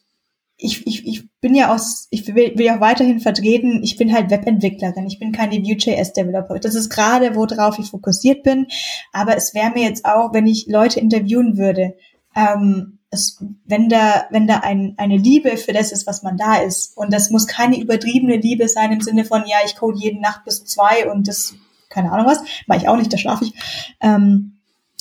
ich, 0.57 0.85
ich, 0.85 1.07
ich 1.07 1.29
bin 1.39 1.55
ja 1.55 1.73
aus, 1.73 2.07
ich 2.09 2.27
will, 2.27 2.51
will 2.57 2.69
auch 2.69 2.81
weiterhin 2.81 3.21
vertreten, 3.21 3.81
ich 3.81 3.95
bin 3.95 4.11
halt 4.13 4.29
Webentwicklerin, 4.29 5.07
ich 5.07 5.19
bin 5.19 5.31
keine 5.31 5.63
Vue.js-Developer. 5.63 6.59
Das 6.59 6.75
ist 6.75 6.89
gerade, 6.89 7.33
worauf 7.35 7.79
ich 7.79 7.91
fokussiert 7.91 8.43
bin. 8.43 8.67
Aber 9.13 9.37
es 9.37 9.53
wäre 9.53 9.71
mir 9.71 9.83
jetzt 9.83 10.03
auch, 10.03 10.33
wenn 10.33 10.47
ich 10.47 10.67
Leute 10.67 10.99
interviewen 10.99 11.57
würde, 11.57 11.95
ähm, 12.35 12.96
es, 13.09 13.41
wenn 13.65 13.89
da, 13.89 14.25
wenn 14.31 14.47
da 14.47 14.59
ein, 14.59 14.93
eine 14.97 15.17
Liebe 15.17 15.57
für 15.57 15.73
das 15.73 15.91
ist, 15.91 16.07
was 16.07 16.23
man 16.23 16.37
da 16.37 16.55
ist, 16.55 16.97
und 16.97 17.13
das 17.13 17.29
muss 17.29 17.47
keine 17.47 17.79
übertriebene 17.79 18.37
Liebe 18.37 18.67
sein 18.67 18.91
im 18.91 19.01
Sinne 19.01 19.25
von, 19.25 19.43
ja, 19.47 19.57
ich 19.65 19.75
code 19.75 19.99
jede 19.99 20.19
Nacht 20.19 20.43
bis 20.43 20.65
zwei 20.65 21.09
und 21.09 21.27
das, 21.27 21.55
keine 21.89 22.11
Ahnung 22.11 22.27
was, 22.27 22.43
mache 22.67 22.79
ich 22.79 22.87
auch 22.87 22.97
nicht, 22.97 23.11
da 23.13 23.17
schlafe 23.17 23.45
ich. 23.45 23.53
Ähm, 24.01 24.57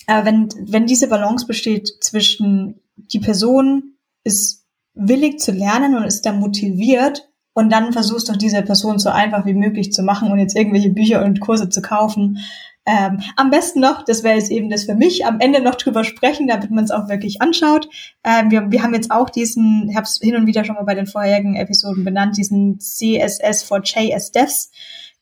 aber 0.06 0.24
wenn, 0.24 0.48
wenn 0.60 0.86
diese 0.86 1.08
Balance 1.08 1.46
besteht 1.46 1.92
zwischen 2.00 2.80
die 2.96 3.18
Person 3.18 3.96
ist 4.24 4.64
willig 4.94 5.40
zu 5.40 5.52
lernen 5.52 5.96
und 5.96 6.04
ist 6.04 6.22
da 6.22 6.32
motiviert 6.32 7.28
und 7.52 7.70
dann 7.70 7.92
versuchst 7.92 8.28
doch 8.28 8.36
diese 8.36 8.62
Person 8.62 8.98
so 8.98 9.10
einfach 9.10 9.46
wie 9.46 9.54
möglich 9.54 9.92
zu 9.92 10.02
machen 10.02 10.30
und 10.30 10.38
jetzt 10.38 10.56
irgendwelche 10.56 10.90
Bücher 10.90 11.24
und 11.24 11.40
Kurse 11.40 11.68
zu 11.68 11.82
kaufen. 11.82 12.38
Ähm, 12.86 13.20
am 13.34 13.50
besten 13.50 13.80
noch, 13.80 14.04
das 14.04 14.22
wäre 14.22 14.36
jetzt 14.36 14.50
eben 14.50 14.70
das 14.70 14.84
für 14.84 14.94
mich, 14.94 15.26
am 15.26 15.40
Ende 15.40 15.60
noch 15.60 15.74
drüber 15.74 16.04
sprechen, 16.04 16.46
damit 16.46 16.70
man 16.70 16.84
es 16.84 16.92
auch 16.92 17.08
wirklich 17.08 17.42
anschaut. 17.42 17.88
Ähm, 18.24 18.50
wir, 18.50 18.70
wir 18.70 18.82
haben 18.82 18.94
jetzt 18.94 19.10
auch 19.10 19.28
diesen, 19.28 19.88
ich 19.90 19.96
habe 19.96 20.04
es 20.04 20.20
hin 20.22 20.36
und 20.36 20.46
wieder 20.46 20.64
schon 20.64 20.76
mal 20.76 20.84
bei 20.84 20.94
den 20.94 21.06
vorherigen 21.06 21.56
Episoden 21.56 22.04
benannt, 22.04 22.36
diesen 22.36 22.78
CSS 22.78 23.64
for 23.64 23.82
JS 23.82 24.30
Devs. 24.30 24.70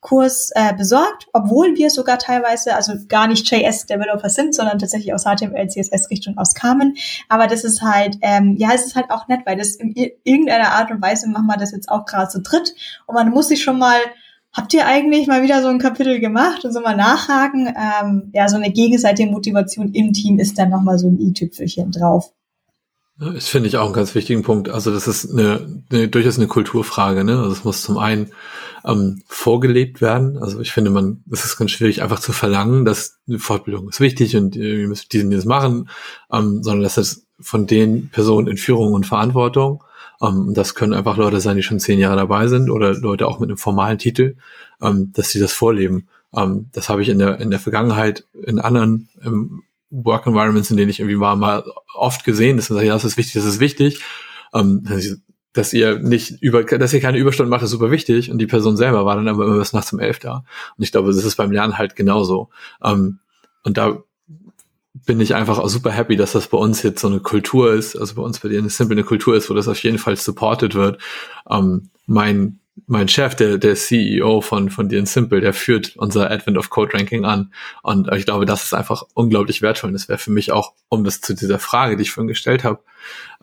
Kurs 0.05 0.51
äh, 0.55 0.75
besorgt, 0.75 1.29
obwohl 1.33 1.77
wir 1.77 1.89
sogar 1.89 2.19
teilweise, 2.19 2.77
also 2.77 2.93
gar 3.09 3.27
nicht 3.27 3.51
JS-Developer 3.51 4.29
sind, 4.29 4.55
sondern 4.55 4.79
tatsächlich 4.79 5.15
aus 5.15 5.25
HTML, 5.25 5.67
CSS-Richtung 5.67 6.37
aus 6.37 6.53
kamen. 6.55 6.95
Aber 7.31 7.47
das 7.47 7.65
ist 7.65 7.81
halt, 7.81 8.19
ähm, 8.21 8.55
ja, 8.59 8.73
es 8.75 8.85
ist 8.85 8.97
halt 8.97 9.11
auch 9.11 9.29
nett, 9.29 9.41
weil 9.47 9.57
das 9.57 9.77
in 9.77 9.95
irgendeiner 9.95 10.73
Art 10.73 10.91
und 10.91 11.01
Weise 11.01 11.27
machen 11.31 11.47
wir 11.47 11.57
das 11.57 11.73
jetzt 11.73 11.89
auch 11.89 12.05
gerade 12.05 12.29
zu 12.29 12.43
dritt. 12.43 12.75
Und 13.07 13.15
man 13.15 13.31
muss 13.31 13.49
sich 13.49 13.63
schon 13.63 13.79
mal 13.79 13.99
Habt 14.55 14.73
ihr 14.73 14.87
eigentlich 14.87 15.27
mal 15.27 15.43
wieder 15.43 15.61
so 15.63 15.69
ein 15.69 15.81
Kapitel 15.81 16.21
gemacht 16.21 16.65
und 16.65 16.73
so 16.73 16.81
mal 16.81 16.97
nachhaken? 16.97 17.67
Ähm, 17.67 18.31
ja, 18.33 18.49
so 18.49 18.57
eine 18.57 18.71
gegenseitige 18.71 19.29
Motivation 19.29 19.93
im 19.93 20.13
Team 20.13 20.39
ist 20.39 20.59
dann 20.59 20.71
nochmal 20.71 20.99
so 20.99 21.09
ein 21.09 21.21
i-Tüpfelchen 21.21 21.91
drauf. 21.91 22.33
Das 23.19 23.49
finde 23.49 23.69
ich 23.69 23.77
auch 23.77 23.85
einen 23.85 23.95
ganz 23.95 24.15
wichtigen 24.15 24.43
Punkt. 24.43 24.69
Also 24.69 24.93
das 24.93 25.07
ist 25.07 25.31
eine, 25.31 25.83
eine 25.91 26.09
durchaus 26.09 26.37
eine 26.37 26.49
Kulturfrage. 26.49 27.25
Ne? 27.25 27.39
Also 27.39 27.53
es 27.53 27.65
muss 27.65 27.83
zum 27.83 27.99
einen 27.99 28.31
ähm, 28.85 29.23
vorgelebt 29.27 30.01
werden. 30.01 30.39
Also 30.39 30.61
ich 30.61 30.73
finde, 30.73 30.91
man, 30.91 31.23
es 31.31 31.45
ist 31.45 31.57
ganz 31.57 31.73
schwierig, 31.73 32.03
einfach 32.03 32.21
zu 32.21 32.33
verlangen, 32.33 32.85
dass 32.85 33.19
eine 33.29 33.39
Fortbildung 33.39 33.89
ist 33.89 34.01
wichtig 34.01 34.37
und 34.37 34.57
äh, 34.57 34.83
ihr 34.83 34.89
müsst 34.89 35.13
diesen 35.13 35.33
jetzt 35.33 35.47
machen, 35.47 35.89
ähm, 36.33 36.63
sondern 36.63 36.83
dass 36.83 36.97
es 36.97 37.27
von 37.41 37.67
den 37.67 38.09
Personen 38.11 38.49
in 38.49 38.57
Führung 38.57 38.93
und 38.93 39.07
Verantwortung, 39.07 39.83
ähm, 40.25 40.55
das 40.55 40.75
können 40.75 40.95
einfach 40.95 41.17
Leute 41.17 41.41
sein, 41.41 41.57
die 41.57 41.63
schon 41.63 41.81
zehn 41.81 41.99
Jahre 41.99 42.17
dabei 42.17 42.47
sind 42.47 42.71
oder 42.71 42.95
Leute 42.95 43.27
auch 43.27 43.41
mit 43.41 43.51
einem 43.51 43.59
formalen 43.59 43.99
Titel, 43.99 44.37
ähm, 44.81 45.13
dass 45.15 45.31
sie 45.31 45.41
das 45.41 45.53
vorleben. 45.53 46.09
Ähm, 46.35 46.71
das 46.73 46.89
habe 46.89 47.03
ich 47.03 47.09
in 47.09 47.19
der, 47.19 47.41
in 47.41 47.51
der 47.51 47.61
Vergangenheit 47.61 48.25
in 48.33 48.59
anderen 48.59 49.09
ähm, 49.25 49.63
Work 49.91 50.27
Environments, 50.27 50.71
in 50.71 50.77
denen 50.77 50.91
ich 50.91 51.01
irgendwie 51.01 51.21
war, 51.21 51.37
mal 51.37 51.65
oft 51.95 52.25
gesehen, 52.25 52.57
dass 52.57 52.71
man 52.71 52.79
sagt, 52.79 52.87
ja, 52.87 52.95
das 52.95 53.05
ist 53.05 53.17
wichtig, 53.17 53.35
das 53.35 53.45
ist 53.45 53.61
wichtig. 53.61 54.01
Ähm, 54.53 54.87
dass 55.53 55.73
ihr 55.73 56.01
nicht 56.01 56.43
über, 56.43 56.65
dass 56.65 56.93
ihr 56.93 57.01
keine 57.01 57.19
Überstunden 57.19 57.49
macht, 57.51 57.63
ist 57.63 57.71
super 57.71 57.93
wichtig. 57.93 58.31
Und 58.31 58.39
die 58.39 58.47
Person 58.47 58.77
selber 58.77 59.07
war 59.07 59.15
dann 59.15 59.29
aber 59.29 59.45
immer 59.47 59.59
bis 59.59 59.73
nachts 59.73 59.93
um 59.93 60.01
elf 60.01 60.19
da. 60.19 60.45
Und 60.77 60.83
ich 60.83 60.91
glaube, 60.91 61.13
das 61.13 61.25
ist 61.25 61.37
beim 61.37 61.53
Lernen 61.53 61.79
halt 61.79 61.95
genauso. 61.95 62.51
Ähm, 62.83 63.21
und 63.63 63.79
da 63.79 64.03
bin 64.95 65.21
ich 65.21 65.35
einfach 65.35 65.59
auch 65.59 65.69
super 65.69 65.91
happy, 65.91 66.17
dass 66.17 66.33
das 66.33 66.49
bei 66.49 66.59
uns 66.59 66.83
jetzt 66.83 67.01
so 67.01 67.09
eine 67.09 67.21
Kultur 67.21 67.73
ist, 67.73 67.97
also 67.97 68.15
bei 68.15 68.23
uns 68.23 68.39
bei 68.39 68.49
dir 68.49 68.59
eine 68.59 68.71
simple 68.71 68.95
eine 68.95 69.05
Kultur 69.05 69.35
ist, 69.35 69.51
wo 69.51 69.55
das 69.55 69.69
auf 69.69 69.83
jeden 69.83 69.99
Fall 69.99 70.17
supported 70.17 70.75
wird. 70.75 71.01
Ähm, 71.51 71.91
mein 72.07 72.61
mein 72.87 73.09
Chef, 73.09 73.35
der, 73.35 73.59
der 73.59 73.77
CEO 73.77 74.41
von, 74.41 74.69
von 74.69 74.89
dir 74.89 75.05
Simple, 75.07 75.41
der 75.41 75.53
führt 75.55 75.97
unser 75.97 76.31
Advent 76.31 76.59
of 76.59 76.71
Code 76.71 76.93
Ranking 76.95 77.25
an. 77.25 77.53
Und 77.83 78.13
ich 78.13 78.25
glaube, 78.25 78.47
das 78.47 78.65
ist 78.65 78.75
einfach 78.75 79.05
unglaublich 79.15 79.63
wertvoll. 79.63 79.89
Und 79.89 79.95
das 79.95 80.09
wäre 80.09 80.19
für 80.19 80.33
mich 80.33 80.53
auch, 80.53 80.73
um 80.89 81.05
das 81.05 81.21
zu 81.21 81.35
dieser 81.35 81.59
Frage, 81.59 81.97
die 81.97 82.03
ich 82.03 82.11
vorhin 82.11 82.29
gestellt 82.29 82.65
habe, 82.65 82.81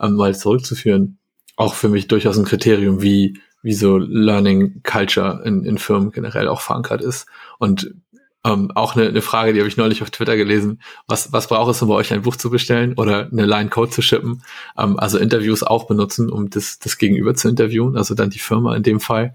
ähm, 0.00 0.14
mal 0.14 0.34
zurückzuführen, 0.34 1.18
auch 1.56 1.74
für 1.74 1.88
mich 1.88 2.08
durchaus 2.08 2.36
ein 2.38 2.44
Kriterium, 2.44 3.02
wie, 3.02 3.40
wie 3.62 3.74
so 3.74 3.96
Learning 3.96 4.82
Culture 4.82 5.42
in, 5.44 5.64
in 5.64 5.78
Firmen 5.78 6.12
generell 6.12 6.48
auch 6.48 6.60
verankert 6.60 7.00
ist. 7.00 7.26
Und 7.58 7.94
ähm, 8.44 8.70
auch 8.74 8.96
eine, 8.96 9.08
eine 9.08 9.22
Frage, 9.22 9.52
die 9.52 9.60
habe 9.60 9.68
ich 9.68 9.76
neulich 9.76 10.02
auf 10.02 10.10
Twitter 10.10 10.36
gelesen. 10.36 10.82
Was, 11.06 11.32
was 11.32 11.46
braucht 11.46 11.70
es, 11.70 11.82
um 11.82 11.88
bei 11.88 11.94
euch 11.94 12.12
ein 12.12 12.22
Buch 12.22 12.36
zu 12.36 12.50
bestellen 12.50 12.94
oder 12.94 13.28
eine 13.30 13.46
Line 13.46 13.70
Code 13.70 13.90
zu 13.90 14.02
shippen? 14.02 14.42
Ähm, 14.76 14.98
also 14.98 15.18
Interviews 15.18 15.62
auch 15.62 15.86
benutzen, 15.86 16.30
um 16.30 16.50
das, 16.50 16.78
das 16.78 16.98
Gegenüber 16.98 17.34
zu 17.34 17.48
interviewen, 17.48 17.96
also 17.96 18.14
dann 18.14 18.30
die 18.30 18.38
Firma 18.40 18.74
in 18.74 18.82
dem 18.82 19.00
Fall. 19.00 19.34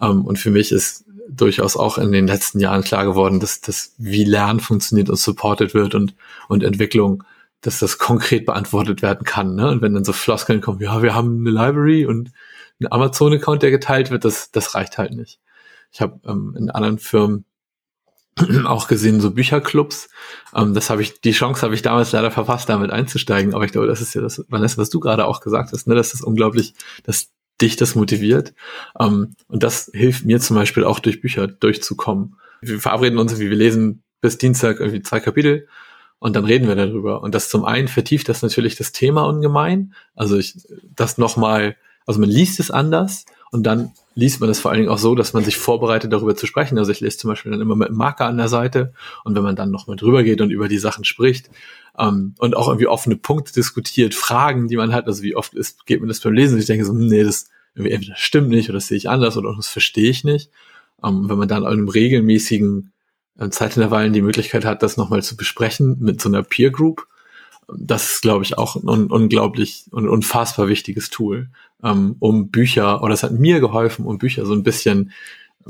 Ähm, 0.00 0.24
und 0.24 0.38
für 0.38 0.50
mich 0.50 0.70
ist 0.72 1.04
durchaus 1.28 1.76
auch 1.76 1.98
in 1.98 2.12
den 2.12 2.26
letzten 2.26 2.60
Jahren 2.60 2.82
klar 2.82 3.06
geworden, 3.06 3.40
dass 3.40 3.60
das, 3.60 3.94
wie 3.96 4.24
Lernen 4.24 4.60
funktioniert 4.60 5.08
und 5.08 5.18
supported 5.18 5.72
wird 5.72 5.94
und, 5.94 6.14
und 6.48 6.62
Entwicklung 6.62 7.24
dass 7.62 7.78
das 7.78 7.98
konkret 7.98 8.44
beantwortet 8.44 9.02
werden 9.02 9.24
kann. 9.24 9.54
Ne? 9.54 9.70
Und 9.70 9.82
wenn 9.82 9.94
dann 9.94 10.04
so 10.04 10.12
Floskeln 10.12 10.60
kommen, 10.60 10.80
ja, 10.80 11.00
wir 11.00 11.14
haben 11.14 11.38
eine 11.38 11.50
Library 11.50 12.04
und 12.06 12.32
einen 12.80 12.92
Amazon-Account, 12.92 13.62
der 13.62 13.70
geteilt 13.70 14.10
wird, 14.10 14.24
das, 14.24 14.50
das 14.50 14.74
reicht 14.74 14.98
halt 14.98 15.14
nicht. 15.14 15.38
Ich 15.92 16.00
habe 16.00 16.20
ähm, 16.26 16.54
in 16.58 16.70
anderen 16.70 16.98
Firmen 16.98 17.44
auch 18.64 18.88
gesehen, 18.88 19.20
so 19.20 19.30
Bücherclubs. 19.30 20.08
Ähm, 20.54 20.74
das 20.74 20.90
habe 20.90 21.02
ich, 21.02 21.20
die 21.20 21.32
Chance 21.32 21.62
habe 21.62 21.74
ich 21.74 21.82
damals 21.82 22.12
leider 22.12 22.30
verpasst, 22.30 22.68
damit 22.68 22.90
einzusteigen. 22.90 23.54
Aber 23.54 23.64
ich 23.64 23.72
glaube, 23.72 23.86
das 23.86 24.00
ist 24.00 24.14
ja 24.14 24.20
das, 24.20 24.44
Vanessa, 24.48 24.78
was 24.78 24.90
du 24.90 25.00
gerade 25.00 25.26
auch 25.26 25.40
gesagt 25.40 25.72
hast, 25.72 25.86
ne, 25.86 25.94
das 25.94 26.20
unglaublich, 26.22 26.74
dass 27.04 27.30
dich 27.60 27.76
das 27.76 27.94
motiviert. 27.94 28.54
Ähm, 28.98 29.34
und 29.48 29.62
das 29.62 29.90
hilft 29.92 30.24
mir 30.24 30.40
zum 30.40 30.56
Beispiel 30.56 30.84
auch 30.84 30.98
durch 30.98 31.20
Bücher 31.20 31.46
durchzukommen. 31.46 32.36
Wir 32.60 32.80
verabreden 32.80 33.18
uns, 33.18 33.38
wie 33.38 33.50
wir 33.50 33.56
lesen 33.56 34.02
bis 34.20 34.38
Dienstag 34.38 34.80
irgendwie 34.80 35.02
zwei 35.02 35.20
Kapitel 35.20 35.66
und 36.18 36.36
dann 36.36 36.44
reden 36.44 36.68
wir 36.68 36.76
darüber. 36.76 37.22
Und 37.22 37.34
das 37.34 37.48
zum 37.48 37.64
einen 37.64 37.88
vertieft 37.88 38.28
das 38.28 38.42
natürlich 38.42 38.76
das 38.76 38.92
Thema 38.92 39.26
ungemein. 39.26 39.94
Also 40.14 40.38
ich, 40.38 40.56
das 40.94 41.18
nochmal, 41.18 41.76
also 42.06 42.20
man 42.20 42.30
liest 42.30 42.60
es 42.60 42.70
anders 42.70 43.24
und 43.52 43.64
dann 43.64 43.92
liest 44.14 44.40
man 44.40 44.48
es 44.48 44.60
vor 44.60 44.70
allen 44.70 44.80
Dingen 44.80 44.90
auch 44.90 44.98
so, 44.98 45.14
dass 45.14 45.34
man 45.34 45.44
sich 45.44 45.58
vorbereitet, 45.58 46.12
darüber 46.12 46.34
zu 46.34 46.46
sprechen. 46.46 46.78
Also 46.78 46.90
ich 46.90 47.00
lese 47.00 47.18
zum 47.18 47.28
Beispiel 47.28 47.52
dann 47.52 47.60
immer 47.60 47.76
mit 47.76 47.88
einem 47.88 47.98
Marker 47.98 48.26
an 48.26 48.38
der 48.38 48.48
Seite 48.48 48.94
und 49.24 49.34
wenn 49.34 49.42
man 49.42 49.56
dann 49.56 49.70
nochmal 49.70 49.96
drüber 49.96 50.22
geht 50.22 50.40
und 50.40 50.50
über 50.50 50.68
die 50.68 50.78
Sachen 50.78 51.04
spricht 51.04 51.50
ähm, 51.98 52.34
und 52.38 52.56
auch 52.56 52.68
irgendwie 52.68 52.86
offene 52.86 53.16
Punkte 53.16 53.52
diskutiert, 53.52 54.14
Fragen, 54.14 54.68
die 54.68 54.76
man 54.76 54.92
hat, 54.92 55.06
also 55.06 55.22
wie 55.22 55.36
oft 55.36 55.54
ist, 55.54 55.86
geht 55.86 56.00
mir 56.00 56.08
das 56.08 56.20
beim 56.20 56.32
Lesen 56.32 56.54
und 56.54 56.60
ich 56.60 56.66
denke 56.66 56.84
so, 56.84 56.94
nee, 56.94 57.22
das 57.22 57.50
irgendwie 57.74 57.92
entweder 57.92 58.16
stimmt 58.16 58.48
nicht 58.48 58.68
oder 58.68 58.78
das 58.78 58.88
sehe 58.88 58.96
ich 58.96 59.08
anders 59.08 59.36
oder 59.36 59.54
das 59.54 59.68
verstehe 59.68 60.10
ich 60.10 60.24
nicht. 60.24 60.50
Ähm, 61.04 61.28
wenn 61.28 61.38
man 61.38 61.48
dann 61.48 61.62
in 61.62 61.68
einem 61.68 61.88
regelmäßigen 61.88 62.92
äh, 63.38 63.50
Zeitintervallen 63.50 64.14
die 64.14 64.22
Möglichkeit 64.22 64.64
hat, 64.64 64.82
das 64.82 64.96
nochmal 64.96 65.22
zu 65.22 65.36
besprechen 65.36 65.98
mit 66.00 66.20
so 66.20 66.28
einer 66.28 66.42
Peer 66.42 66.70
Group. 66.70 67.06
Das 67.68 68.12
ist, 68.12 68.22
glaube 68.22 68.44
ich, 68.44 68.58
auch 68.58 68.76
ein 68.76 68.88
un 68.88 69.10
unglaublich 69.10 69.86
und 69.90 70.08
unfassbar 70.08 70.68
wichtiges 70.68 71.10
Tool, 71.10 71.50
ähm, 71.82 72.16
um 72.18 72.50
Bücher, 72.50 73.02
oder 73.02 73.14
es 73.14 73.22
hat 73.22 73.32
mir 73.32 73.60
geholfen, 73.60 74.04
um 74.04 74.18
Bücher 74.18 74.44
so 74.46 74.52
ein 74.52 74.62
bisschen 74.62 75.12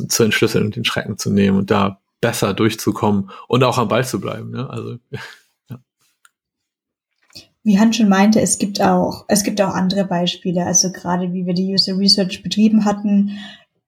zu 0.09 0.25
entschlüsseln 0.25 0.65
und 0.65 0.77
den 0.77 0.85
Schrecken 0.85 1.19
zu 1.19 1.31
nehmen 1.31 1.59
und 1.59 1.71
da 1.71 2.01
besser 2.21 2.55
durchzukommen 2.55 3.31
und 3.49 3.65
auch 3.65 3.79
am 3.79 3.89
Ball 3.89 4.05
zu 4.05 4.21
bleiben. 4.21 4.51
Ne? 4.51 4.69
Also. 4.69 4.97
Wie 7.65 7.79
Han 7.79 7.93
schon 7.93 8.09
meinte, 8.09 8.41
es 8.41 8.59
gibt 8.59 8.83
auch, 8.83 9.25
es 9.29 9.45
gibt 9.45 9.61
auch 9.61 9.73
andere 9.73 10.05
Beispiele. 10.05 10.67
Also 10.67 10.91
gerade 10.91 11.33
wie 11.33 11.47
wir 11.47 11.55
die 11.55 11.73
User 11.73 11.97
Research 11.97 12.43
betrieben 12.43 12.85
hatten, 12.85 13.39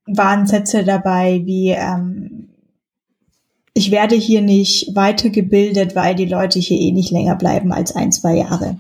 waren 0.07 0.47
Sätze 0.47 0.85
dabei 0.85 1.43
wie 1.45 1.71
ähm, 1.71 2.34
ich 3.75 3.91
werde 3.91 4.15
hier 4.15 4.41
nicht 4.41 4.95
weitergebildet, 4.95 5.97
weil 5.97 6.15
die 6.15 6.27
Leute 6.27 6.61
hier 6.61 6.79
eh 6.79 6.93
nicht 6.93 7.11
länger 7.11 7.35
bleiben 7.35 7.73
als 7.73 7.95
ein, 7.95 8.13
zwei 8.13 8.37
Jahre. 8.37 8.79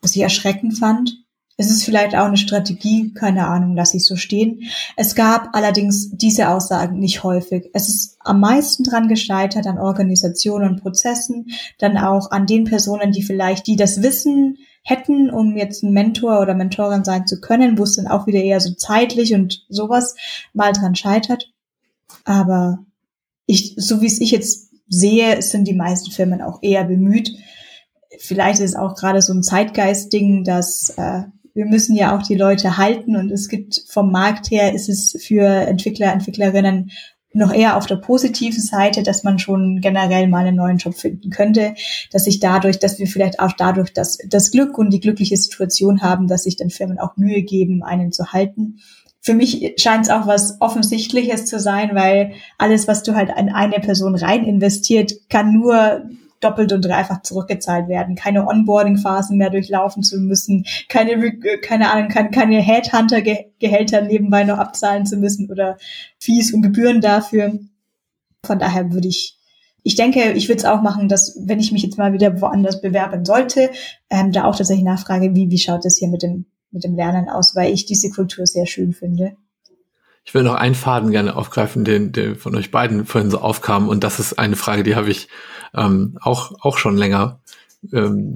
Was 0.00 0.14
ich 0.14 0.22
erschreckend 0.22 0.78
fand. 0.78 1.18
Es 1.58 1.70
ist 1.70 1.84
vielleicht 1.84 2.14
auch 2.14 2.26
eine 2.26 2.36
Strategie, 2.36 3.14
keine 3.14 3.46
Ahnung, 3.46 3.74
lasse 3.74 3.96
ich 3.96 4.04
so 4.04 4.16
stehen. 4.16 4.64
Es 4.96 5.14
gab 5.14 5.56
allerdings 5.56 6.10
diese 6.10 6.50
Aussagen 6.50 6.98
nicht 6.98 7.24
häufig. 7.24 7.70
Es 7.72 7.88
ist 7.88 8.18
am 8.20 8.40
meisten 8.40 8.84
dran 8.84 9.08
gescheitert 9.08 9.66
an 9.66 9.78
Organisationen 9.78 10.68
und 10.68 10.82
Prozessen, 10.82 11.46
dann 11.78 11.96
auch 11.96 12.30
an 12.30 12.46
den 12.46 12.64
Personen, 12.64 13.10
die 13.10 13.22
vielleicht, 13.22 13.66
die 13.66 13.76
das 13.76 14.02
Wissen 14.02 14.58
hätten, 14.82 15.30
um 15.30 15.56
jetzt 15.56 15.82
ein 15.82 15.92
Mentor 15.92 16.40
oder 16.40 16.54
Mentorin 16.54 17.04
sein 17.04 17.26
zu 17.26 17.40
können, 17.40 17.78
wo 17.78 17.84
es 17.84 17.96
dann 17.96 18.06
auch 18.06 18.26
wieder 18.26 18.42
eher 18.42 18.60
so 18.60 18.74
zeitlich 18.74 19.34
und 19.34 19.64
sowas 19.70 20.14
mal 20.52 20.72
dran 20.72 20.94
scheitert. 20.94 21.50
Aber 22.24 22.85
ich, 23.46 23.74
so 23.76 24.00
wie 24.00 24.06
es 24.06 24.20
ich 24.20 24.30
jetzt 24.30 24.70
sehe, 24.88 25.40
sind 25.42 25.66
die 25.66 25.74
meisten 25.74 26.10
Firmen 26.10 26.42
auch 26.42 26.62
eher 26.62 26.84
bemüht. 26.84 27.30
Vielleicht 28.18 28.60
ist 28.60 28.70
es 28.70 28.76
auch 28.76 28.94
gerade 28.94 29.22
so 29.22 29.32
ein 29.32 29.42
Zeitgeist-Ding, 29.42 30.44
dass 30.44 30.90
äh, 30.96 31.22
wir 31.54 31.66
müssen 31.66 31.96
ja 31.96 32.16
auch 32.16 32.22
die 32.22 32.34
Leute 32.34 32.76
halten 32.76 33.16
und 33.16 33.30
es 33.30 33.48
gibt 33.48 33.82
vom 33.88 34.12
Markt 34.12 34.50
her 34.50 34.74
ist 34.74 34.88
es 34.88 35.16
für 35.22 35.46
Entwickler, 35.46 36.12
Entwicklerinnen 36.12 36.90
noch 37.32 37.52
eher 37.52 37.76
auf 37.76 37.86
der 37.86 37.96
positiven 37.96 38.60
Seite, 38.60 39.02
dass 39.02 39.22
man 39.22 39.38
schon 39.38 39.80
generell 39.80 40.26
mal 40.26 40.46
einen 40.46 40.56
neuen 40.56 40.78
Job 40.78 40.94
finden 40.94 41.30
könnte, 41.30 41.74
dass 42.10 42.24
sich 42.24 42.40
dadurch, 42.40 42.78
dass 42.78 42.98
wir 42.98 43.06
vielleicht 43.06 43.40
auch 43.40 43.52
dadurch 43.52 43.92
das, 43.92 44.18
das 44.28 44.50
Glück 44.50 44.78
und 44.78 44.90
die 44.90 45.00
glückliche 45.00 45.36
Situation 45.36 46.02
haben, 46.02 46.28
dass 46.28 46.44
sich 46.44 46.56
dann 46.56 46.70
Firmen 46.70 46.98
auch 46.98 47.16
Mühe 47.16 47.42
geben, 47.42 47.82
einen 47.82 48.12
zu 48.12 48.32
halten. 48.32 48.78
Für 49.26 49.34
mich 49.34 49.74
scheint 49.76 50.04
es 50.04 50.10
auch 50.10 50.28
was 50.28 50.60
Offensichtliches 50.60 51.46
zu 51.46 51.58
sein, 51.58 51.96
weil 51.96 52.34
alles, 52.58 52.86
was 52.86 53.02
du 53.02 53.16
halt 53.16 53.30
an 53.30 53.48
eine 53.48 53.80
Person 53.80 54.14
rein 54.14 54.44
investiert, 54.44 55.14
kann 55.28 55.52
nur 55.52 56.04
doppelt 56.38 56.72
und 56.72 56.84
dreifach 56.84 57.22
zurückgezahlt 57.22 57.88
werden, 57.88 58.14
keine 58.14 58.46
Onboarding-Phasen 58.46 59.36
mehr 59.36 59.50
durchlaufen 59.50 60.04
zu 60.04 60.20
müssen, 60.20 60.64
keine, 60.88 61.40
keine 61.60 61.90
Ahnung, 61.90 62.08
keine, 62.08 62.30
keine 62.30 62.60
Headhunter-Gehälter 62.60 64.02
nebenbei 64.02 64.44
noch 64.44 64.58
abzahlen 64.58 65.06
zu 65.06 65.16
müssen 65.16 65.50
oder 65.50 65.76
Fees 66.20 66.54
und 66.54 66.62
Gebühren 66.62 67.00
dafür. 67.00 67.58
Von 68.44 68.60
daher 68.60 68.92
würde 68.92 69.08
ich, 69.08 69.40
ich 69.82 69.96
denke, 69.96 70.34
ich 70.34 70.48
würde 70.48 70.58
es 70.58 70.64
auch 70.66 70.82
machen, 70.82 71.08
dass 71.08 71.36
wenn 71.40 71.58
ich 71.58 71.72
mich 71.72 71.82
jetzt 71.82 71.98
mal 71.98 72.12
wieder 72.12 72.40
woanders 72.40 72.80
bewerben 72.80 73.24
sollte, 73.24 73.70
ähm, 74.08 74.30
da 74.30 74.44
auch 74.44 74.54
tatsächlich 74.54 74.84
nachfrage, 74.84 75.34
wie, 75.34 75.50
wie 75.50 75.58
schaut 75.58 75.84
es 75.84 75.98
hier 75.98 76.08
mit 76.08 76.22
dem, 76.22 76.46
mit 76.70 76.84
dem 76.84 76.96
Lernen 76.96 77.28
aus, 77.28 77.54
weil 77.54 77.72
ich 77.72 77.86
diese 77.86 78.10
Kultur 78.10 78.46
sehr 78.46 78.66
schön 78.66 78.92
finde. 78.92 79.36
Ich 80.24 80.34
will 80.34 80.42
noch 80.42 80.54
einen 80.54 80.74
Faden 80.74 81.12
gerne 81.12 81.36
aufgreifen, 81.36 81.84
den, 81.84 82.10
der 82.12 82.34
von 82.34 82.56
euch 82.56 82.72
beiden 82.72 83.06
vorhin 83.06 83.30
so 83.30 83.38
aufkam. 83.38 83.88
Und 83.88 84.02
das 84.02 84.18
ist 84.18 84.38
eine 84.38 84.56
Frage, 84.56 84.82
die 84.82 84.96
habe 84.96 85.08
ich 85.08 85.28
ähm, 85.72 86.18
auch, 86.20 86.52
auch 86.60 86.78
schon 86.78 86.96
länger. 86.96 87.40
Ähm, 87.92 88.34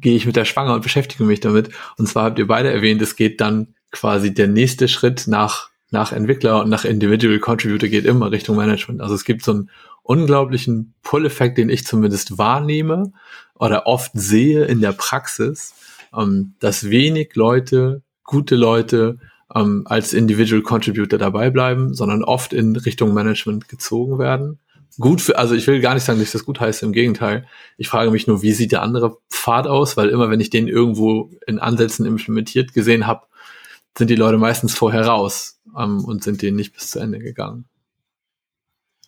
gehe 0.00 0.14
ich 0.14 0.26
mit 0.26 0.36
der 0.36 0.44
Schwanger 0.44 0.74
und 0.74 0.82
beschäftige 0.82 1.24
mich 1.24 1.40
damit. 1.40 1.70
Und 1.96 2.08
zwar 2.08 2.24
habt 2.24 2.38
ihr 2.38 2.46
beide 2.46 2.72
erwähnt, 2.72 3.02
es 3.02 3.16
geht 3.16 3.40
dann 3.40 3.74
quasi 3.90 4.32
der 4.32 4.46
nächste 4.46 4.86
Schritt 4.86 5.26
nach, 5.26 5.70
nach 5.90 6.12
Entwickler 6.12 6.62
und 6.62 6.68
nach 6.70 6.84
Individual 6.84 7.40
Contributor 7.40 7.88
geht 7.88 8.04
immer 8.04 8.30
Richtung 8.30 8.56
Management. 8.56 9.00
Also 9.00 9.14
es 9.14 9.24
gibt 9.24 9.42
so 9.42 9.52
einen 9.52 9.70
unglaublichen 10.02 10.94
Pull-Effekt, 11.02 11.58
den 11.58 11.68
ich 11.68 11.84
zumindest 11.84 12.38
wahrnehme 12.38 13.12
oder 13.54 13.86
oft 13.86 14.12
sehe 14.14 14.64
in 14.66 14.80
der 14.80 14.92
Praxis, 14.92 15.74
ähm, 16.16 16.54
dass 16.60 16.90
wenig 16.90 17.34
Leute, 17.34 18.02
gute 18.24 18.56
Leute 18.56 19.18
ähm, 19.54 19.82
als 19.86 20.12
Individual 20.12 20.62
Contributor 20.62 21.18
dabei 21.18 21.50
bleiben, 21.50 21.94
sondern 21.94 22.24
oft 22.24 22.52
in 22.52 22.76
Richtung 22.76 23.14
Management 23.14 23.68
gezogen 23.68 24.18
werden. 24.18 24.58
Gut 24.98 25.20
für, 25.20 25.38
also 25.38 25.54
ich 25.54 25.66
will 25.66 25.80
gar 25.80 25.94
nicht 25.94 26.04
sagen, 26.04 26.20
dass 26.20 26.32
das 26.32 26.44
gut 26.44 26.60
heiße, 26.60 26.86
im 26.86 26.92
Gegenteil. 26.92 27.46
Ich 27.76 27.88
frage 27.88 28.10
mich 28.10 28.26
nur, 28.26 28.42
wie 28.42 28.52
sieht 28.52 28.72
der 28.72 28.82
andere 28.82 29.18
Pfad 29.28 29.66
aus, 29.66 29.96
weil 29.96 30.08
immer 30.08 30.30
wenn 30.30 30.40
ich 30.40 30.50
den 30.50 30.68
irgendwo 30.68 31.30
in 31.46 31.58
Ansätzen 31.58 32.06
implementiert 32.06 32.72
gesehen 32.72 33.06
habe, 33.06 33.26
sind 33.98 34.08
die 34.08 34.16
Leute 34.16 34.38
meistens 34.38 34.74
vorher 34.74 35.06
raus 35.06 35.60
ähm, 35.76 36.04
und 36.04 36.22
sind 36.22 36.42
denen 36.42 36.56
nicht 36.56 36.74
bis 36.74 36.90
zu 36.90 37.00
Ende 37.00 37.18
gegangen. 37.18 37.64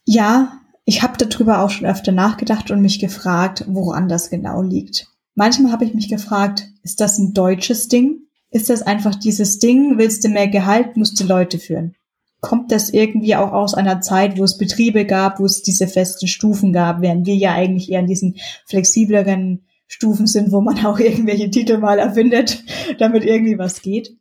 Ja, 0.05 0.61
ich 0.85 1.03
habe 1.03 1.25
darüber 1.25 1.63
auch 1.63 1.71
schon 1.71 1.87
öfter 1.87 2.13
nachgedacht 2.13 2.71
und 2.71 2.81
mich 2.81 3.01
gefragt, 3.01 3.65
woran 3.67 4.09
das 4.09 4.31
genau 4.31 4.63
liegt. 4.63 5.09
Manchmal 5.37 5.71
habe 5.71 5.85
ich 5.85 5.95
mich 5.95 6.09
gefragt, 6.09 6.67
ist 6.83 7.01
das 7.01 7.19
ein 7.19 7.33
deutsches 7.33 7.87
Ding? 7.87 8.27
ist 8.51 8.71
das 8.71 8.83
einfach 8.83 9.15
dieses 9.15 9.59
Ding, 9.59 9.99
willst 9.99 10.25
du 10.25 10.29
mehr 10.29 10.49
Gehalt, 10.49 10.97
musst 10.97 11.21
du 11.21 11.25
Leute 11.25 11.59
führen. 11.59 11.95
Kommt 12.41 12.71
das 12.71 12.91
irgendwie 12.91 13.35
auch 13.37 13.53
aus 13.53 13.75
einer 13.75 14.01
Zeit, 14.01 14.39
wo 14.39 14.45
es 14.45 14.59
Betriebe 14.59 15.05
gab, 15.05 15.41
wo 15.41 15.45
es 15.45 15.63
diese 15.63 15.89
festen 15.89 16.29
Stufen 16.29 16.73
gab, 16.73 17.01
während 17.01 17.27
wir 17.27 17.35
ja 17.35 17.53
eigentlich 17.53 17.91
eher 17.91 18.01
in 18.01 18.07
diesen 18.07 18.37
flexibleren 18.67 19.67
Stufen 19.87 20.27
sind, 20.27 20.53
wo 20.53 20.61
man 20.61 20.85
auch 20.87 20.99
irgendwelche 20.99 21.51
Titel 21.51 21.79
mal 21.79 21.99
erfindet, 21.99 22.63
damit 22.99 23.25
irgendwie 23.25 23.59
was 23.59 23.83
geht. 23.83 24.17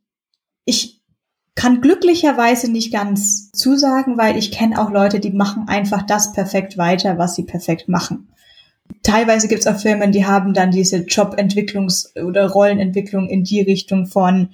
Ich 0.65 1.01
kann 1.55 1.79
glücklicherweise 1.79 2.69
nicht 2.69 2.91
ganz 2.91 3.51
zusagen, 3.51 4.17
weil 4.17 4.37
ich 4.37 4.51
kenne 4.51 4.81
auch 4.81 4.91
Leute, 4.91 5.21
die 5.21 5.31
machen 5.31 5.69
einfach 5.69 6.01
das 6.01 6.33
perfekt 6.33 6.77
weiter, 6.77 7.17
was 7.17 7.35
sie 7.35 7.43
perfekt 7.43 7.87
machen. 7.87 8.27
Teilweise 9.03 9.47
gibt 9.47 9.61
es 9.61 9.67
auch 9.67 9.79
Firmen, 9.79 10.11
die 10.11 10.25
haben 10.25 10.53
dann 10.53 10.71
diese 10.71 10.97
Jobentwicklungs- 10.97 12.19
oder 12.21 12.49
Rollenentwicklung 12.49 13.29
in 13.29 13.43
die 13.43 13.61
Richtung 13.61 14.07
von, 14.07 14.49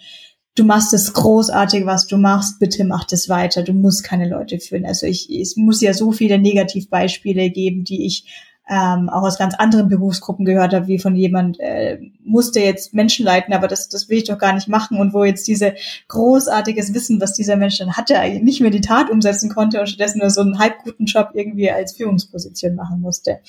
du 0.56 0.64
machst 0.64 0.94
es 0.94 1.14
großartig, 1.14 1.86
was 1.86 2.08
du 2.08 2.18
machst, 2.18 2.60
bitte 2.60 2.84
mach 2.84 3.06
das 3.06 3.30
weiter, 3.30 3.64
du 3.64 3.74
musst 3.74 4.04
keine 4.04 4.30
Leute 4.30 4.60
führen. 4.60 4.86
Also 4.86 5.06
ich, 5.06 5.30
es 5.30 5.56
muss 5.56 5.82
ja 5.82 5.94
so 5.94 6.12
viele 6.12 6.38
Negativbeispiele 6.38 7.50
geben, 7.50 7.84
die 7.84 8.06
ich 8.06 8.26
ähm, 8.70 9.10
auch 9.10 9.24
aus 9.24 9.38
ganz 9.38 9.56
anderen 9.56 9.90
Berufsgruppen 9.90 10.46
gehört 10.46 10.74
habe, 10.74 10.88
wie 10.88 11.00
von 11.00 11.16
jemand 11.16 11.60
äh, 11.60 12.00
musste 12.24 12.62
jetzt 12.62 12.94
Menschen 12.94 13.26
leiten, 13.26 13.54
aber 13.54 13.68
das, 13.68 13.90
das 13.90 14.08
will 14.08 14.20
ich 14.20 14.26
doch 14.26 14.38
gar 14.38 14.54
nicht 14.54 14.70
machen 14.70 14.98
und 14.98 15.14
wo 15.14 15.26
jetzt 15.26 15.48
diese 15.48 15.76
großartiges 16.08 16.94
Wissen, 16.94 17.20
was 17.20 17.34
dieser 17.34 17.58
Mensch 17.58 17.80
dann 17.80 17.98
hatte, 17.98 18.18
nicht 18.42 18.62
mehr 18.62 18.72
die 18.72 18.82
Tat 18.82 19.10
umsetzen 19.10 19.50
konnte 19.50 19.82
und 19.82 19.88
stattdessen 19.88 20.20
nur 20.20 20.30
so 20.30 20.42
einen 20.42 20.60
halbguten 20.60 21.06
Job 21.06 21.32
irgendwie 21.34 21.70
als 21.70 21.98
Führungsposition 21.98 22.76
machen 22.76 23.02
musste. 23.02 23.40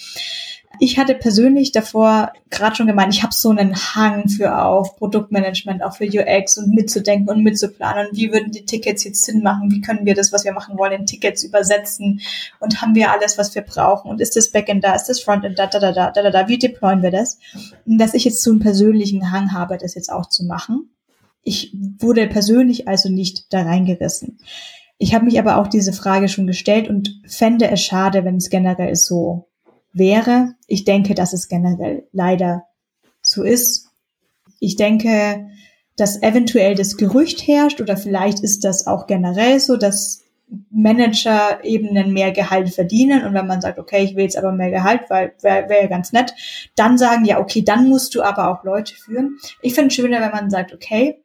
Ich 0.78 0.98
hatte 0.98 1.14
persönlich 1.14 1.72
davor 1.72 2.32
gerade 2.50 2.76
schon 2.76 2.86
gemeint, 2.86 3.14
ich 3.14 3.22
habe 3.22 3.32
so 3.32 3.50
einen 3.50 3.74
Hang 3.76 4.28
für 4.28 4.58
auch 4.58 4.96
Produktmanagement, 4.96 5.82
auch 5.82 5.96
für 5.96 6.04
UX 6.04 6.58
und 6.58 6.74
mitzudenken 6.74 7.28
und 7.28 7.42
mitzuplanen. 7.42 8.08
Wie 8.12 8.32
würden 8.32 8.52
die 8.52 8.64
Tickets 8.64 9.04
jetzt 9.04 9.24
Sinn 9.24 9.42
machen? 9.42 9.70
Wie 9.70 9.80
können 9.80 10.04
wir 10.06 10.14
das, 10.14 10.32
was 10.32 10.44
wir 10.44 10.52
machen 10.52 10.78
wollen, 10.78 10.92
in 10.92 11.06
Tickets 11.06 11.44
übersetzen? 11.44 12.20
Und 12.60 12.82
haben 12.82 12.94
wir 12.94 13.12
alles, 13.12 13.38
was 13.38 13.54
wir 13.54 13.62
brauchen? 13.62 14.10
Und 14.10 14.20
ist 14.20 14.36
das 14.36 14.50
Backend 14.50 14.82
da? 14.84 14.94
Ist 14.94 15.08
das 15.08 15.20
Frontend 15.20 15.58
da? 15.58 15.66
Da, 15.66 15.78
da, 15.78 15.92
da, 15.92 16.10
da, 16.10 16.22
da, 16.22 16.30
da. 16.30 16.48
Wie 16.48 16.58
deployen 16.58 17.02
wir 17.02 17.10
das? 17.10 17.38
Dass 17.84 18.14
ich 18.14 18.24
jetzt 18.24 18.42
so 18.42 18.50
einen 18.50 18.60
persönlichen 18.60 19.30
Hang 19.30 19.52
habe, 19.52 19.78
das 19.78 19.94
jetzt 19.94 20.10
auch 20.10 20.28
zu 20.28 20.44
machen. 20.44 20.90
Ich 21.44 21.74
wurde 21.98 22.26
persönlich 22.28 22.88
also 22.88 23.08
nicht 23.08 23.52
da 23.52 23.62
reingerissen. 23.62 24.38
Ich 24.98 25.14
habe 25.14 25.24
mich 25.24 25.38
aber 25.40 25.58
auch 25.58 25.66
diese 25.66 25.92
Frage 25.92 26.28
schon 26.28 26.46
gestellt 26.46 26.88
und 26.88 27.20
fände 27.26 27.68
es 27.68 27.82
schade, 27.82 28.24
wenn 28.24 28.36
es 28.36 28.50
generell 28.50 28.94
so 28.94 29.48
wäre. 29.92 30.54
Ich 30.66 30.84
denke, 30.84 31.14
dass 31.14 31.32
es 31.32 31.48
generell 31.48 32.06
leider 32.12 32.64
so 33.20 33.42
ist. 33.42 33.90
Ich 34.58 34.76
denke, 34.76 35.48
dass 35.96 36.22
eventuell 36.22 36.74
das 36.74 36.96
Gerücht 36.96 37.46
herrscht 37.46 37.80
oder 37.80 37.96
vielleicht 37.96 38.40
ist 38.40 38.64
das 38.64 38.86
auch 38.86 39.06
generell 39.06 39.60
so, 39.60 39.76
dass 39.76 40.22
Manager-Ebenen 40.70 42.12
mehr 42.12 42.32
Gehalt 42.32 42.74
verdienen 42.74 43.24
und 43.24 43.34
wenn 43.34 43.46
man 43.46 43.60
sagt, 43.60 43.78
okay, 43.78 44.04
ich 44.04 44.16
will 44.16 44.24
jetzt 44.24 44.36
aber 44.36 44.52
mehr 44.52 44.70
Gehalt, 44.70 45.02
weil 45.08 45.32
wäre 45.40 45.68
wär 45.68 45.82
ja 45.82 45.88
ganz 45.88 46.12
nett, 46.12 46.34
dann 46.76 46.98
sagen, 46.98 47.24
ja, 47.24 47.40
okay, 47.40 47.62
dann 47.62 47.88
musst 47.88 48.14
du 48.14 48.22
aber 48.22 48.48
auch 48.48 48.64
Leute 48.64 48.94
führen. 48.94 49.38
Ich 49.62 49.74
finde 49.74 49.88
es 49.88 49.94
schöner, 49.94 50.20
wenn 50.20 50.30
man 50.30 50.50
sagt, 50.50 50.74
okay, 50.74 51.22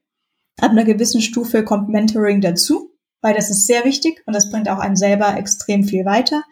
ab 0.60 0.72
einer 0.72 0.85
gewissen 0.85 1.22
Stufe 1.22 1.64
kommt 1.64 1.89
Mentoring 1.89 2.39
dazu, 2.41 2.91
weil 3.22 3.34
das 3.34 3.49
ist 3.49 3.68
sehr 3.68 3.84
wichtig 3.84 4.23
und 4.26 4.34
das 4.34 4.49
bringt 4.49 4.69
auch 4.69 4.80
einen 4.80 4.95
selber 4.95 5.35
extrem 5.38 5.84
viel 5.84 6.06
weiter 6.06 6.44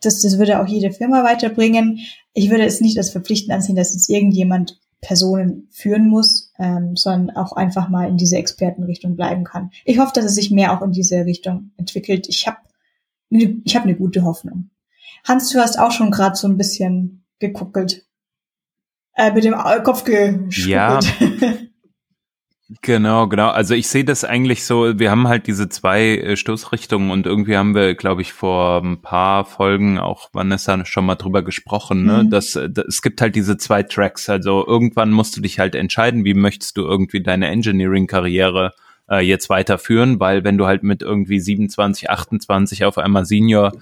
das, 0.00 0.22
das 0.22 0.38
würde 0.38 0.60
auch 0.60 0.66
jede 0.66 0.92
Firma 0.92 1.24
weiterbringen. 1.24 2.00
Ich 2.32 2.50
würde 2.50 2.64
es 2.64 2.80
nicht 2.80 2.98
als 2.98 3.10
verpflichtend 3.10 3.52
ansehen, 3.52 3.76
dass 3.76 3.92
jetzt 3.92 4.08
irgendjemand 4.08 4.80
Personen 5.00 5.68
führen 5.70 6.08
muss, 6.08 6.52
ähm, 6.58 6.94
sondern 6.94 7.34
auch 7.36 7.52
einfach 7.52 7.88
mal 7.88 8.08
in 8.08 8.18
diese 8.18 8.36
Expertenrichtung 8.36 9.16
bleiben 9.16 9.44
kann. 9.44 9.70
Ich 9.84 9.98
hoffe, 9.98 10.12
dass 10.14 10.24
es 10.24 10.34
sich 10.34 10.50
mehr 10.50 10.72
auch 10.72 10.82
in 10.82 10.92
diese 10.92 11.24
Richtung 11.24 11.70
entwickelt. 11.76 12.28
Ich 12.28 12.46
habe 12.46 12.58
ich 13.30 13.76
hab 13.76 13.84
eine 13.84 13.96
gute 13.96 14.24
Hoffnung. 14.24 14.70
Hans, 15.24 15.50
du 15.50 15.58
hast 15.58 15.78
auch 15.78 15.92
schon 15.92 16.10
gerade 16.10 16.36
so 16.36 16.48
ein 16.48 16.56
bisschen 16.56 17.24
geguckelt. 17.38 18.06
Äh, 19.14 19.32
mit 19.32 19.44
dem 19.44 19.54
Kopf 19.84 20.04
geschuckelt. 20.04 20.66
Ja, 20.66 21.00
Genau, 22.82 23.26
genau. 23.26 23.48
Also 23.48 23.74
ich 23.74 23.88
sehe 23.88 24.04
das 24.04 24.22
eigentlich 24.24 24.64
so, 24.64 24.98
wir 24.98 25.10
haben 25.10 25.26
halt 25.26 25.48
diese 25.48 25.68
zwei 25.68 26.18
äh, 26.18 26.36
Stoßrichtungen 26.36 27.10
und 27.10 27.26
irgendwie 27.26 27.56
haben 27.56 27.74
wir, 27.74 27.96
glaube 27.96 28.22
ich, 28.22 28.32
vor 28.32 28.80
ein 28.80 29.02
paar 29.02 29.44
Folgen 29.44 29.98
auch 29.98 30.28
Vanessa 30.32 30.84
schon 30.86 31.04
mal 31.04 31.16
drüber 31.16 31.42
gesprochen, 31.42 32.04
ne? 32.04 32.22
Mhm. 32.22 32.30
Dass, 32.30 32.52
dass 32.52 32.84
es 32.86 33.02
gibt 33.02 33.20
halt 33.20 33.34
diese 33.34 33.56
zwei 33.56 33.82
Tracks. 33.82 34.28
Also 34.28 34.64
irgendwann 34.64 35.10
musst 35.10 35.36
du 35.36 35.40
dich 35.40 35.58
halt 35.58 35.74
entscheiden, 35.74 36.24
wie 36.24 36.34
möchtest 36.34 36.76
du 36.76 36.82
irgendwie 36.82 37.22
deine 37.22 37.48
Engineering-Karriere 37.48 38.72
äh, 39.10 39.18
jetzt 39.18 39.50
weiterführen, 39.50 40.20
weil 40.20 40.44
wenn 40.44 40.56
du 40.56 40.66
halt 40.66 40.84
mit 40.84 41.02
irgendwie 41.02 41.40
27, 41.40 42.08
28 42.08 42.84
auf 42.84 42.98
einmal 42.98 43.24
Senior 43.24 43.72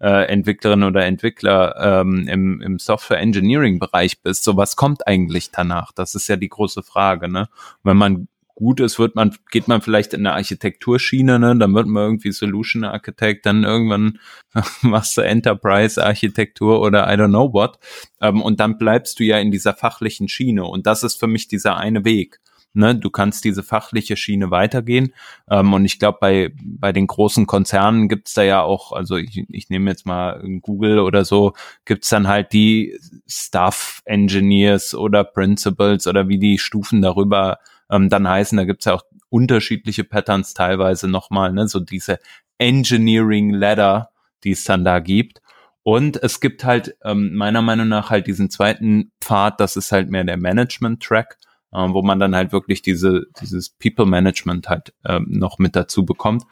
äh, 0.00 0.26
Entwicklerin 0.28 0.84
oder 0.84 1.04
Entwickler 1.04 2.00
ähm, 2.00 2.28
im, 2.28 2.60
im 2.60 2.78
Software 2.78 3.18
Engineering 3.18 3.80
Bereich 3.80 4.22
bist, 4.22 4.44
so 4.44 4.56
was 4.56 4.76
kommt 4.76 5.04
eigentlich 5.08 5.50
danach? 5.50 5.90
Das 5.90 6.14
ist 6.14 6.28
ja 6.28 6.36
die 6.36 6.48
große 6.48 6.84
Frage, 6.84 7.28
ne? 7.28 7.48
wenn 7.82 7.96
man 7.96 8.28
gut 8.56 8.80
ist, 8.80 8.98
wird 8.98 9.14
man, 9.14 9.36
geht 9.50 9.68
man 9.68 9.82
vielleicht 9.82 10.14
in 10.14 10.26
eine 10.26 10.34
Architekturschiene, 10.34 11.38
ne? 11.38 11.56
dann 11.56 11.74
wird 11.74 11.86
man 11.86 12.02
irgendwie 12.02 12.32
Solution 12.32 12.84
Architect, 12.84 13.46
dann 13.46 13.62
irgendwann 13.62 14.18
machst 14.82 15.16
du 15.16 15.20
Enterprise 15.20 16.02
Architektur 16.04 16.80
oder 16.80 17.06
I 17.06 17.16
don't 17.16 17.28
know 17.28 17.52
what. 17.52 17.78
Ähm, 18.20 18.42
und 18.42 18.58
dann 18.58 18.78
bleibst 18.78 19.20
du 19.20 19.24
ja 19.24 19.38
in 19.38 19.50
dieser 19.50 19.74
fachlichen 19.74 20.28
Schiene. 20.28 20.64
Und 20.64 20.86
das 20.86 21.02
ist 21.04 21.20
für 21.20 21.26
mich 21.26 21.48
dieser 21.48 21.76
eine 21.76 22.04
Weg. 22.04 22.40
Ne, 22.72 22.94
du 22.94 23.08
kannst 23.08 23.44
diese 23.44 23.62
fachliche 23.62 24.18
Schiene 24.18 24.50
weitergehen. 24.50 25.14
Ähm, 25.50 25.72
und 25.72 25.86
ich 25.86 25.98
glaube, 25.98 26.18
bei, 26.20 26.52
bei 26.62 26.92
den 26.92 27.06
großen 27.06 27.46
Konzernen 27.46 28.08
gibt's 28.08 28.34
da 28.34 28.42
ja 28.42 28.62
auch, 28.62 28.92
also 28.92 29.16
ich, 29.16 29.46
ich 29.48 29.70
nehme 29.70 29.90
jetzt 29.90 30.04
mal 30.04 30.42
Google 30.60 30.98
oder 30.98 31.24
so, 31.24 31.54
gibt's 31.86 32.10
dann 32.10 32.28
halt 32.28 32.52
die 32.52 32.98
Staff 33.26 34.02
Engineers 34.04 34.94
oder 34.94 35.24
Principals 35.24 36.06
oder 36.06 36.28
wie 36.28 36.38
die 36.38 36.58
Stufen 36.58 37.00
darüber 37.00 37.58
ähm, 37.90 38.08
dann 38.08 38.28
heißen. 38.28 38.56
Da 38.56 38.64
gibt's 38.64 38.84
ja 38.84 38.94
auch 38.94 39.04
unterschiedliche 39.28 40.04
Patterns 40.04 40.54
teilweise 40.54 41.08
nochmal, 41.08 41.52
ne? 41.52 41.68
so 41.68 41.80
diese 41.80 42.18
Engineering 42.58 43.50
Ladder, 43.50 44.10
die 44.44 44.52
es 44.52 44.64
dann 44.64 44.84
da 44.84 44.98
gibt. 45.00 45.40
Und 45.82 46.20
es 46.22 46.40
gibt 46.40 46.64
halt 46.64 46.96
ähm, 47.04 47.34
meiner 47.36 47.62
Meinung 47.62 47.88
nach 47.88 48.10
halt 48.10 48.26
diesen 48.26 48.50
zweiten 48.50 49.12
Pfad, 49.20 49.60
das 49.60 49.76
ist 49.76 49.92
halt 49.92 50.10
mehr 50.10 50.24
der 50.24 50.36
Management-Track, 50.36 51.38
äh, 51.72 51.76
wo 51.78 52.02
man 52.02 52.18
dann 52.18 52.34
halt 52.34 52.52
wirklich 52.52 52.82
diese, 52.82 53.26
dieses 53.40 53.70
People-Management 53.70 54.68
halt 54.68 54.94
ähm, 55.04 55.26
noch 55.28 55.58
mit 55.58 55.76
dazu 55.76 56.04
bekommt. 56.04 56.44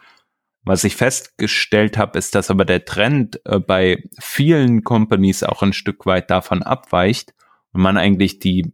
Was 0.63 0.83
ich 0.83 0.95
festgestellt 0.95 1.97
habe, 1.97 2.17
ist, 2.17 2.33
dass 2.33 2.49
aber 2.49 2.65
der 2.65 2.85
Trend 2.85 3.39
äh, 3.45 3.59
bei 3.59 4.03
vielen 4.19 4.83
Companies 4.83 5.43
auch 5.43 5.61
ein 5.61 5.73
Stück 5.73 6.05
weit 6.05 6.31
davon 6.31 6.63
abweicht 6.63 7.33
und 7.73 7.81
man 7.81 7.97
eigentlich 7.97 8.39
die 8.39 8.73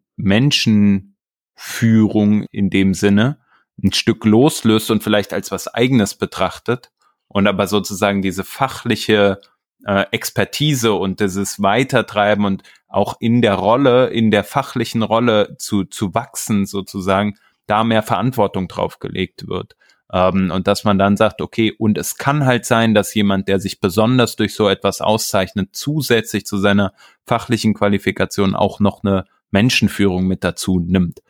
Menschenführung 1.61 2.45
in 2.51 2.69
dem 2.69 2.93
Sinne 2.93 3.37
ein 3.83 3.93
Stück 3.93 4.25
loslöst 4.25 4.91
und 4.91 5.03
vielleicht 5.03 5.33
als 5.33 5.51
was 5.51 5.67
eigenes 5.67 6.15
betrachtet 6.15 6.91
und 7.27 7.47
aber 7.47 7.67
sozusagen 7.67 8.21
diese 8.21 8.43
fachliche 8.43 9.39
äh, 9.85 10.05
Expertise 10.11 10.93
und 10.93 11.19
dieses 11.19 11.61
Weitertreiben 11.61 12.45
und 12.45 12.63
auch 12.87 13.15
in 13.19 13.41
der 13.41 13.55
Rolle, 13.55 14.07
in 14.07 14.29
der 14.29 14.43
fachlichen 14.43 15.01
Rolle 15.01 15.55
zu, 15.57 15.85
zu 15.85 16.13
wachsen 16.13 16.65
sozusagen, 16.65 17.37
da 17.65 17.83
mehr 17.83 18.03
Verantwortung 18.03 18.67
drauf 18.67 18.99
gelegt 18.99 19.47
wird. 19.47 19.75
Ähm, 20.13 20.51
und 20.51 20.67
dass 20.67 20.83
man 20.83 20.99
dann 20.99 21.17
sagt, 21.17 21.41
okay, 21.41 21.73
und 21.77 21.97
es 21.97 22.17
kann 22.17 22.45
halt 22.45 22.65
sein, 22.65 22.93
dass 22.93 23.13
jemand, 23.13 23.47
der 23.47 23.59
sich 23.59 23.79
besonders 23.79 24.35
durch 24.35 24.53
so 24.53 24.67
etwas 24.67 25.01
auszeichnet, 25.01 25.69
zusätzlich 25.71 26.45
zu 26.45 26.57
seiner 26.57 26.93
fachlichen 27.25 27.73
Qualifikation 27.73 28.55
auch 28.55 28.79
noch 28.79 29.03
eine 29.03 29.25
Menschenführung 29.51 30.27
mit 30.27 30.43
dazu 30.43 30.79
nimmt. 30.79 31.21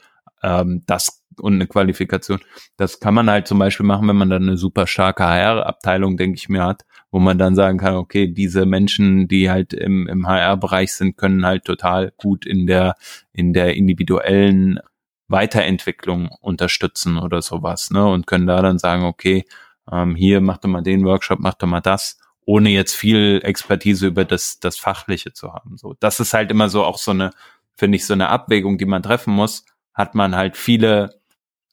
Ähm, 0.43 0.83
das 0.87 1.21
und 1.39 1.53
eine 1.55 1.67
Qualifikation. 1.67 2.39
Das 2.77 2.99
kann 2.99 3.13
man 3.13 3.29
halt 3.29 3.47
zum 3.47 3.59
Beispiel 3.59 3.85
machen, 3.85 4.07
wenn 4.07 4.17
man 4.17 4.29
dann 4.29 4.43
eine 4.43 4.57
super 4.57 4.87
starke 4.87 5.23
HR-Abteilung, 5.23 6.17
denke 6.17 6.37
ich 6.37 6.49
mir, 6.49 6.65
hat, 6.65 6.85
wo 7.09 7.19
man 7.19 7.37
dann 7.37 7.55
sagen 7.55 7.77
kann, 7.77 7.95
okay, 7.95 8.27
diese 8.27 8.65
Menschen, 8.65 9.27
die 9.27 9.49
halt 9.49 9.73
im, 9.73 10.07
im 10.07 10.27
HR-Bereich 10.27 10.93
sind, 10.93 11.17
können 11.17 11.45
halt 11.45 11.65
total 11.65 12.11
gut 12.17 12.45
in 12.45 12.67
der, 12.67 12.95
in 13.31 13.53
der 13.53 13.75
individuellen 13.75 14.79
Weiterentwicklung 15.27 16.29
unterstützen 16.41 17.17
oder 17.17 17.41
sowas, 17.41 17.89
ne? 17.89 18.05
Und 18.05 18.27
können 18.27 18.47
da 18.47 18.61
dann 18.61 18.79
sagen, 18.79 19.05
okay, 19.05 19.45
ähm, 19.91 20.15
hier 20.15 20.41
mach 20.41 20.57
doch 20.57 20.69
mal 20.69 20.81
den 20.81 21.05
Workshop, 21.05 21.39
mach 21.39 21.53
doch 21.53 21.67
mal 21.67 21.81
das, 21.81 22.19
ohne 22.45 22.69
jetzt 22.69 22.95
viel 22.95 23.39
Expertise 23.43 24.07
über 24.07 24.25
das, 24.25 24.59
das 24.59 24.77
Fachliche 24.77 25.31
zu 25.31 25.53
haben. 25.53 25.77
So, 25.77 25.95
das 25.99 26.19
ist 26.19 26.33
halt 26.33 26.51
immer 26.51 26.69
so 26.69 26.83
auch 26.83 26.97
so 26.97 27.11
eine, 27.11 27.31
finde 27.75 27.95
ich, 27.95 28.05
so 28.05 28.13
eine 28.13 28.29
Abwägung, 28.29 28.77
die 28.77 28.85
man 28.85 29.03
treffen 29.03 29.33
muss. 29.33 29.65
Hat 29.93 30.15
man 30.15 30.35
halt 30.35 30.57
viele 30.57 31.21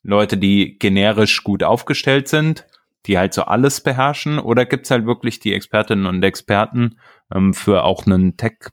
Leute, 0.03 0.37
die 0.37 0.79
generisch 0.79 1.45
gut 1.45 1.63
aufgestellt 1.63 2.29
sind, 2.29 2.67
die 3.07 3.19
halt 3.19 3.35
so 3.35 3.43
alles 3.43 3.81
beherrschen? 3.81 4.39
Oder 4.39 4.67
gibt's 4.67 4.91
halt 4.91 5.07
wirklich 5.07 5.41
die 5.41 5.53
Expertinnen 5.53 6.07
und 6.07 6.23
Experten 6.23 6.99
ähm, 7.35 7.55
für 7.55 7.85
auch 7.85 8.07
einen 8.07 8.37
Tech 8.37 8.71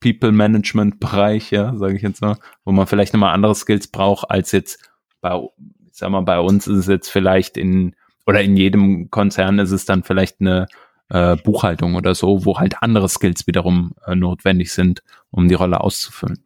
People 0.00 0.32
Management 0.32 1.00
Bereich, 1.00 1.50
ja, 1.50 1.74
sage 1.76 1.96
ich 1.96 2.02
jetzt 2.02 2.22
mal, 2.22 2.38
wo 2.64 2.72
man 2.72 2.86
vielleicht 2.86 3.12
nochmal 3.12 3.34
andere 3.34 3.54
Skills 3.54 3.88
braucht 3.88 4.30
als 4.30 4.52
jetzt 4.52 4.90
bei, 5.20 5.36
ich 5.36 5.96
sag 5.98 6.10
mal, 6.10 6.20
bei 6.20 6.38
uns 6.38 6.66
ist 6.66 6.78
es 6.78 6.86
jetzt 6.86 7.08
vielleicht 7.08 7.56
in 7.56 7.96
oder 8.26 8.42
in 8.42 8.56
jedem 8.56 9.10
Konzern 9.10 9.58
ist 9.58 9.72
es 9.72 9.86
dann 9.86 10.04
vielleicht 10.04 10.40
eine 10.40 10.68
äh, 11.08 11.36
Buchhaltung 11.36 11.94
oder 11.94 12.14
so, 12.14 12.44
wo 12.44 12.58
halt 12.58 12.82
andere 12.82 13.08
Skills 13.08 13.46
wiederum 13.46 13.94
äh, 14.06 14.14
notwendig 14.14 14.72
sind, 14.72 15.02
um 15.30 15.48
die 15.48 15.54
Rolle 15.54 15.80
auszufüllen 15.80 16.44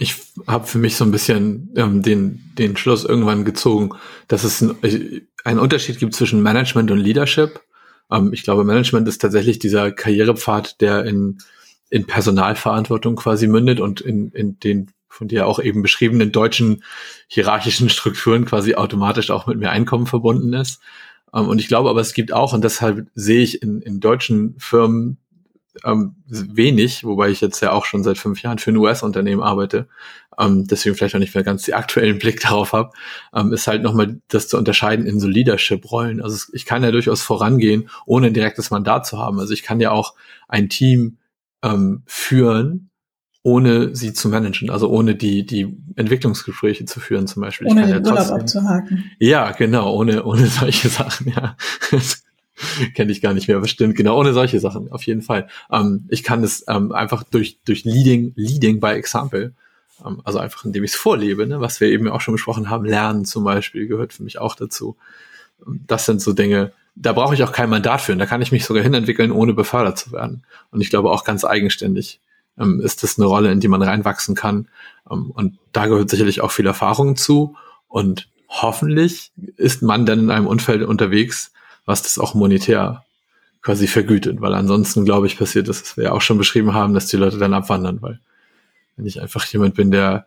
ich 0.00 0.16
habe 0.46 0.66
für 0.66 0.78
mich 0.78 0.96
so 0.96 1.04
ein 1.04 1.10
bisschen 1.10 1.74
ähm, 1.76 2.02
den, 2.02 2.52
den 2.56 2.74
Schluss 2.78 3.04
irgendwann 3.04 3.44
gezogen, 3.44 3.90
dass 4.28 4.44
es 4.44 4.62
ein, 4.62 4.74
einen 5.44 5.58
Unterschied 5.58 5.98
gibt 5.98 6.14
zwischen 6.14 6.42
Management 6.42 6.90
und 6.90 6.98
Leadership. 6.98 7.60
Ähm, 8.10 8.32
ich 8.32 8.42
glaube, 8.42 8.64
Management 8.64 9.06
ist 9.08 9.20
tatsächlich 9.20 9.58
dieser 9.58 9.92
Karrierepfad, 9.92 10.80
der 10.80 11.04
in, 11.04 11.36
in 11.90 12.06
Personalverantwortung 12.06 13.14
quasi 13.16 13.46
mündet 13.46 13.78
und 13.78 14.00
in, 14.00 14.30
in 14.30 14.58
den 14.58 14.90
von 15.06 15.28
dir 15.28 15.46
auch 15.46 15.60
eben 15.60 15.82
beschriebenen 15.82 16.32
deutschen 16.32 16.82
hierarchischen 17.28 17.90
Strukturen 17.90 18.46
quasi 18.46 18.76
automatisch 18.76 19.30
auch 19.30 19.46
mit 19.46 19.58
mehr 19.58 19.72
Einkommen 19.72 20.06
verbunden 20.06 20.54
ist. 20.54 20.80
Ähm, 21.34 21.46
und 21.46 21.60
ich 21.60 21.68
glaube 21.68 21.90
aber, 21.90 22.00
es 22.00 22.14
gibt 22.14 22.32
auch, 22.32 22.54
und 22.54 22.64
deshalb 22.64 23.06
sehe 23.14 23.42
ich 23.42 23.62
in, 23.62 23.82
in 23.82 24.00
deutschen 24.00 24.54
Firmen 24.58 25.18
ähm, 25.84 26.16
wenig, 26.26 27.04
wobei 27.04 27.30
ich 27.30 27.40
jetzt 27.40 27.60
ja 27.60 27.72
auch 27.72 27.84
schon 27.84 28.02
seit 28.02 28.18
fünf 28.18 28.42
Jahren 28.42 28.58
für 28.58 28.70
ein 28.70 28.76
US-Unternehmen 28.76 29.42
arbeite, 29.42 29.88
ähm, 30.38 30.66
deswegen 30.66 30.94
vielleicht 30.94 31.14
auch 31.14 31.20
nicht 31.20 31.34
mehr 31.34 31.44
ganz 31.44 31.64
den 31.64 31.74
aktuellen 31.74 32.18
Blick 32.18 32.40
darauf 32.42 32.72
habe, 32.72 32.90
ähm, 33.34 33.52
ist 33.52 33.66
halt 33.66 33.82
nochmal 33.82 34.20
das 34.28 34.48
zu 34.48 34.56
unterscheiden 34.56 35.06
in 35.06 35.20
so 35.20 35.28
Leadership-Rollen. 35.28 36.22
Also 36.22 36.52
ich 36.52 36.64
kann 36.64 36.82
ja 36.82 36.90
durchaus 36.90 37.22
vorangehen, 37.22 37.88
ohne 38.06 38.28
ein 38.28 38.34
direktes 38.34 38.70
Mandat 38.70 39.06
zu 39.06 39.18
haben. 39.18 39.38
Also 39.38 39.52
ich 39.52 39.62
kann 39.62 39.80
ja 39.80 39.90
auch 39.90 40.14
ein 40.48 40.68
Team 40.68 41.18
ähm, 41.62 42.02
führen, 42.06 42.90
ohne 43.42 43.96
sie 43.96 44.12
zu 44.12 44.28
managen, 44.28 44.70
also 44.70 44.90
ohne 44.90 45.14
die, 45.14 45.46
die 45.46 45.78
Entwicklungsgespräche 45.96 46.84
zu 46.84 47.00
führen 47.00 47.26
zum 47.26 47.42
Beispiel. 47.42 47.68
Ohne 47.68 47.86
den 47.86 48.04
ja 48.04 48.10
Urlaub 48.10 48.30
abzuhaken. 48.30 49.10
Ja, 49.18 49.52
genau, 49.52 49.94
ohne, 49.94 50.24
ohne 50.24 50.46
solche 50.46 50.88
Sachen, 50.90 51.32
ja. 51.34 51.56
kenne 52.94 53.12
ich 53.12 53.20
gar 53.20 53.34
nicht 53.34 53.48
mehr, 53.48 53.56
aber 53.56 53.68
stimmt, 53.68 53.96
genau, 53.96 54.18
ohne 54.18 54.32
solche 54.32 54.60
Sachen, 54.60 54.90
auf 54.90 55.04
jeden 55.04 55.22
Fall. 55.22 55.48
Ähm, 55.70 56.06
ich 56.08 56.22
kann 56.22 56.42
es 56.42 56.64
ähm, 56.68 56.92
einfach 56.92 57.24
durch, 57.24 57.58
durch 57.64 57.84
Leading, 57.84 58.32
Leading 58.36 58.80
by 58.80 58.88
Example, 58.88 59.52
ähm, 60.04 60.20
also 60.24 60.38
einfach 60.38 60.64
indem 60.64 60.84
ich 60.84 60.92
es 60.92 60.96
vorlebe, 60.96 61.46
ne, 61.46 61.60
was 61.60 61.80
wir 61.80 61.88
eben 61.88 62.08
auch 62.08 62.20
schon 62.20 62.32
besprochen 62.32 62.70
haben, 62.70 62.84
Lernen 62.84 63.24
zum 63.24 63.44
Beispiel 63.44 63.86
gehört 63.86 64.12
für 64.12 64.22
mich 64.22 64.38
auch 64.38 64.54
dazu. 64.54 64.96
Ähm, 65.66 65.80
das 65.86 66.06
sind 66.06 66.20
so 66.20 66.32
Dinge, 66.32 66.72
da 66.94 67.12
brauche 67.12 67.34
ich 67.34 67.42
auch 67.42 67.52
kein 67.52 67.70
Mandat 67.70 68.00
für, 68.00 68.16
da 68.16 68.26
kann 68.26 68.42
ich 68.42 68.52
mich 68.52 68.64
sogar 68.64 68.82
hinentwickeln, 68.82 69.32
ohne 69.32 69.54
befördert 69.54 69.98
zu 69.98 70.12
werden. 70.12 70.44
Und 70.70 70.80
ich 70.80 70.90
glaube 70.90 71.10
auch 71.10 71.24
ganz 71.24 71.44
eigenständig 71.44 72.20
ähm, 72.58 72.80
ist 72.80 73.02
das 73.02 73.18
eine 73.18 73.26
Rolle, 73.26 73.50
in 73.52 73.60
die 73.60 73.68
man 73.68 73.82
reinwachsen 73.82 74.34
kann. 74.34 74.68
Ähm, 75.10 75.30
und 75.30 75.58
da 75.72 75.86
gehört 75.86 76.10
sicherlich 76.10 76.40
auch 76.40 76.50
viel 76.50 76.66
Erfahrung 76.66 77.16
zu 77.16 77.56
und 77.88 78.28
hoffentlich 78.48 79.32
ist 79.56 79.82
man 79.82 80.06
dann 80.06 80.18
in 80.18 80.30
einem 80.30 80.46
Umfeld 80.46 80.82
unterwegs, 80.82 81.52
was 81.84 82.02
das 82.02 82.18
auch 82.18 82.34
monetär 82.34 83.04
quasi 83.62 83.86
vergütet, 83.86 84.40
weil 84.40 84.54
ansonsten, 84.54 85.04
glaube 85.04 85.26
ich, 85.26 85.38
passiert 85.38 85.68
das, 85.68 85.82
was 85.82 85.96
wir 85.96 86.04
ja 86.04 86.12
auch 86.12 86.22
schon 86.22 86.38
beschrieben 86.38 86.72
haben, 86.72 86.94
dass 86.94 87.06
die 87.06 87.16
Leute 87.16 87.38
dann 87.38 87.54
abwandern, 87.54 88.00
weil 88.00 88.20
wenn 88.96 89.06
ich 89.06 89.20
einfach 89.20 89.44
jemand 89.46 89.74
bin, 89.74 89.90
der, 89.90 90.26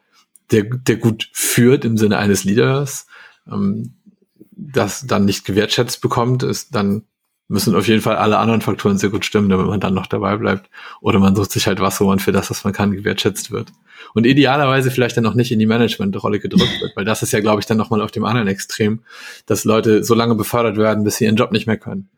der, 0.51 0.63
der 0.63 0.97
gut 0.97 1.30
führt 1.34 1.85
im 1.85 1.97
Sinne 1.97 2.17
eines 2.17 2.43
Leaders, 2.43 3.07
ähm, 3.51 3.93
das 4.51 5.07
dann 5.07 5.25
nicht 5.25 5.45
gewertschätzt 5.45 6.01
bekommt, 6.01 6.43
ist 6.43 6.75
dann 6.75 7.03
müssen 7.53 7.75
auf 7.75 7.88
jeden 7.88 8.01
Fall 8.01 8.15
alle 8.15 8.39
anderen 8.39 8.61
Faktoren 8.61 8.97
sehr 8.97 9.11
gut 9.11 9.25
stimmen, 9.25 9.47
damit 9.47 9.67
man 9.67 9.80
dann 9.80 9.93
noch 9.93 10.07
dabei 10.07 10.35
bleibt. 10.38 10.69
Oder 11.01 11.19
man 11.19 11.35
sucht 11.35 11.51
sich 11.51 11.67
halt 11.67 11.80
was, 11.80 12.01
wo 12.01 12.05
man 12.05 12.17
für 12.17 12.31
das, 12.31 12.49
was 12.49 12.63
man 12.63 12.73
kann, 12.73 12.91
gewertschätzt 12.91 13.51
wird. 13.51 13.71
Und 14.15 14.25
idealerweise 14.25 14.89
vielleicht 14.89 15.15
dann 15.15 15.23
noch 15.23 15.35
nicht 15.35 15.51
in 15.51 15.59
die 15.59 15.67
Managementrolle 15.67 16.39
gedrückt 16.39 16.81
wird, 16.81 16.95
weil 16.95 17.05
das 17.05 17.21
ist 17.21 17.31
ja, 17.31 17.41
glaube 17.41 17.61
ich, 17.61 17.67
dann 17.67 17.77
nochmal 17.77 18.01
auf 18.01 18.11
dem 18.11 18.25
anderen 18.25 18.47
Extrem, 18.47 19.01
dass 19.45 19.65
Leute 19.65 20.03
so 20.03 20.15
lange 20.15 20.34
befördert 20.34 20.77
werden, 20.77 21.03
bis 21.03 21.17
sie 21.17 21.25
ihren 21.25 21.35
Job 21.35 21.51
nicht 21.51 21.67
mehr 21.67 21.77
können. 21.77 22.09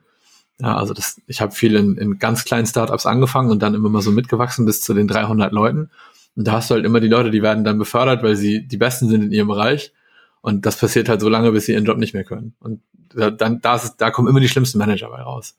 Ja, 0.62 0.78
also 0.78 0.94
das, 0.94 1.20
ich 1.28 1.42
habe 1.42 1.52
viel 1.52 1.76
in, 1.76 1.98
in 1.98 2.18
ganz 2.18 2.46
kleinen 2.46 2.66
Startups 2.66 3.06
angefangen 3.06 3.52
und 3.52 3.62
dann 3.62 3.74
immer 3.74 3.90
mal 3.90 4.02
so 4.02 4.12
mitgewachsen 4.12 4.66
bis 4.66 4.82
zu 4.82 4.94
den 4.94 5.10
300 5.10 5.52
Leuten. 5.52 5.90
Und 6.38 6.48
da 6.48 6.54
hast 6.54 6.70
du 6.70 6.76
halt 6.76 6.86
immer 6.86 7.02
die 7.02 7.10
Leute, 7.10 7.30
die 7.30 7.42
werden 7.42 7.66
dann 7.66 7.78
befördert, 7.78 8.24
weil 8.24 8.38
sie 8.38 8.66
die 8.66 8.78
Besten 8.78 9.10
sind 9.10 9.22
in 9.22 9.32
ihrem 9.34 9.50
Bereich. 9.50 9.92
Und 10.42 10.66
das 10.66 10.78
passiert 10.78 11.10
halt 11.10 11.20
so 11.20 11.28
lange, 11.28 11.52
bis 11.52 11.66
sie 11.66 11.74
ihren 11.74 11.86
Job 11.86 11.98
nicht 11.98 12.14
mehr 12.14 12.24
können. 12.24 12.54
Und 12.60 12.80
dann, 13.16 13.62
da, 13.62 13.76
ist, 13.76 13.96
da 13.98 14.12
kommen 14.12 14.28
immer 14.28 14.40
die 14.40 14.50
schlimmsten 14.50 14.78
Manager 14.78 15.10
bei 15.10 15.22
raus. 15.22 15.56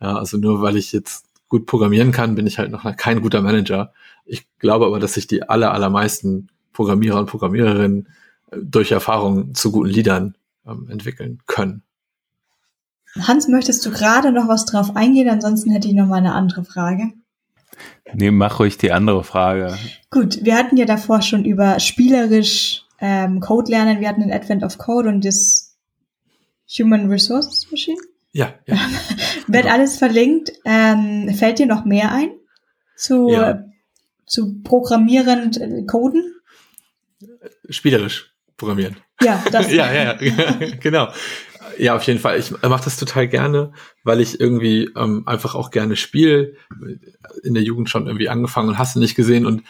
Ja, 0.00 0.16
also 0.16 0.36
nur 0.36 0.62
weil 0.62 0.76
ich 0.76 0.92
jetzt 0.92 1.26
gut 1.48 1.66
programmieren 1.66 2.12
kann, 2.12 2.34
bin 2.34 2.46
ich 2.46 2.58
halt 2.58 2.70
noch 2.70 2.84
kein 2.96 3.20
guter 3.22 3.42
Manager. 3.42 3.92
Ich 4.24 4.46
glaube 4.58 4.86
aber, 4.86 5.00
dass 5.00 5.14
sich 5.14 5.26
die 5.26 5.48
aller, 5.48 5.72
allermeisten 5.72 6.48
Programmierer 6.72 7.18
und 7.18 7.26
Programmiererinnen 7.26 8.08
äh, 8.50 8.58
durch 8.62 8.92
Erfahrung 8.92 9.54
zu 9.54 9.72
guten 9.72 9.90
Leadern 9.90 10.36
ähm, 10.66 10.88
entwickeln 10.90 11.40
können. 11.46 11.82
Hans, 13.16 13.48
möchtest 13.48 13.84
du 13.84 13.90
gerade 13.90 14.32
noch 14.32 14.48
was 14.48 14.66
drauf 14.66 14.94
eingehen? 14.94 15.28
Ansonsten 15.28 15.70
hätte 15.70 15.88
ich 15.88 15.94
noch 15.94 16.06
mal 16.06 16.16
eine 16.16 16.34
andere 16.34 16.64
Frage. 16.64 17.12
Nee, 18.12 18.30
mach 18.30 18.60
ruhig 18.60 18.78
die 18.78 18.92
andere 18.92 19.24
Frage. 19.24 19.76
Gut, 20.10 20.44
wir 20.44 20.56
hatten 20.56 20.76
ja 20.76 20.84
davor 20.84 21.22
schon 21.22 21.44
über 21.44 21.80
spielerisch 21.80 22.84
ähm, 23.00 23.40
Code 23.40 23.70
lernen. 23.70 24.00
Wir 24.00 24.08
hatten 24.08 24.20
den 24.20 24.32
Advent 24.32 24.62
of 24.62 24.78
Code 24.78 25.08
und 25.08 25.24
das 25.24 25.67
Human 26.68 27.10
Resources 27.10 27.70
Machine? 27.70 28.00
Ja. 28.32 28.54
ja. 28.66 28.76
Wird 29.46 29.64
genau. 29.64 29.74
alles 29.74 29.98
verlinkt. 29.98 30.52
Ähm, 30.64 31.34
fällt 31.34 31.58
dir 31.58 31.66
noch 31.66 31.84
mehr 31.84 32.12
ein 32.12 32.30
zu, 32.96 33.30
ja. 33.30 33.64
zu 34.26 34.62
programmierend 34.62 35.60
äh, 35.60 35.84
Coden? 35.86 36.34
Spielerisch 37.68 38.34
programmieren. 38.56 38.96
Ja, 39.22 39.42
das. 39.50 39.72
ja, 39.72 39.92
ja, 39.92 40.20
ja, 40.20 40.58
genau. 40.80 41.08
Ja, 41.76 41.96
auf 41.96 42.02
jeden 42.04 42.18
Fall. 42.18 42.38
Ich 42.38 42.50
mache 42.50 42.84
das 42.84 42.96
total 42.96 43.28
gerne, 43.28 43.72
weil 44.04 44.20
ich 44.20 44.40
irgendwie 44.40 44.90
ähm, 44.96 45.24
einfach 45.26 45.54
auch 45.54 45.70
gerne 45.70 45.96
spiele. 45.96 46.54
In 47.42 47.54
der 47.54 47.62
Jugend 47.62 47.90
schon 47.90 48.06
irgendwie 48.06 48.28
angefangen 48.28 48.68
und 48.68 48.78
hast 48.78 48.96
du 48.96 49.00
nicht 49.00 49.14
gesehen 49.14 49.46
und 49.46 49.62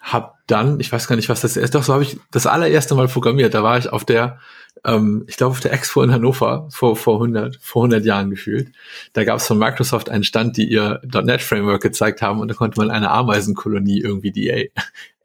hab 0.00 0.36
dann, 0.46 0.80
ich 0.80 0.92
weiß 0.92 1.08
gar 1.08 1.16
nicht, 1.16 1.28
was 1.28 1.40
das 1.40 1.56
ist, 1.56 1.74
doch 1.74 1.82
so 1.82 1.92
habe 1.92 2.02
ich 2.02 2.18
das 2.30 2.46
allererste 2.46 2.94
Mal 2.94 3.08
programmiert. 3.08 3.54
Da 3.54 3.62
war 3.62 3.78
ich 3.78 3.90
auf 3.90 4.04
der 4.04 4.38
ähm, 4.84 5.24
ich 5.26 5.36
glaube 5.36 5.52
auf 5.52 5.60
der 5.60 5.72
Expo 5.72 6.02
in 6.02 6.12
Hannover 6.12 6.68
vor, 6.70 6.96
vor 6.96 7.14
100, 7.14 7.58
vor 7.60 7.82
100 7.82 8.04
Jahren 8.04 8.30
gefühlt. 8.30 8.72
Da 9.12 9.24
gab 9.24 9.38
es 9.38 9.46
von 9.46 9.58
Microsoft 9.58 10.08
einen 10.10 10.24
Stand, 10.24 10.56
die 10.56 10.68
ihr 10.68 11.00
.NET 11.04 11.42
Framework 11.42 11.82
gezeigt 11.82 12.22
haben 12.22 12.40
und 12.40 12.48
da 12.48 12.54
konnte 12.54 12.78
man 12.78 12.90
eine 12.90 13.10
Ameisenkolonie 13.10 14.00
irgendwie 14.00 14.32
die 14.32 14.48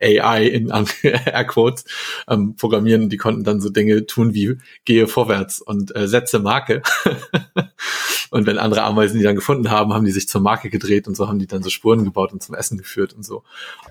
AI 0.03 0.45
in 0.45 0.69
Airquotes 1.03 1.85
ähm, 2.27 2.55
programmieren. 2.55 3.09
Die 3.09 3.17
konnten 3.17 3.43
dann 3.43 3.61
so 3.61 3.69
Dinge 3.69 4.05
tun 4.05 4.33
wie 4.33 4.57
gehe 4.85 5.07
vorwärts 5.07 5.61
und 5.61 5.95
äh, 5.95 6.07
setze 6.07 6.39
Marke. 6.39 6.81
und 8.29 8.45
wenn 8.45 8.57
andere 8.57 8.83
Ameisen 8.83 9.17
die 9.17 9.23
dann 9.23 9.35
gefunden 9.35 9.71
haben, 9.71 9.93
haben 9.93 10.05
die 10.05 10.11
sich 10.11 10.27
zur 10.27 10.41
Marke 10.41 10.69
gedreht 10.69 11.07
und 11.07 11.15
so 11.15 11.27
haben 11.27 11.39
die 11.39 11.47
dann 11.47 11.63
so 11.63 11.69
Spuren 11.69 12.03
gebaut 12.03 12.33
und 12.33 12.43
zum 12.43 12.55
Essen 12.55 12.77
geführt 12.77 13.13
und 13.13 13.23
so. 13.23 13.43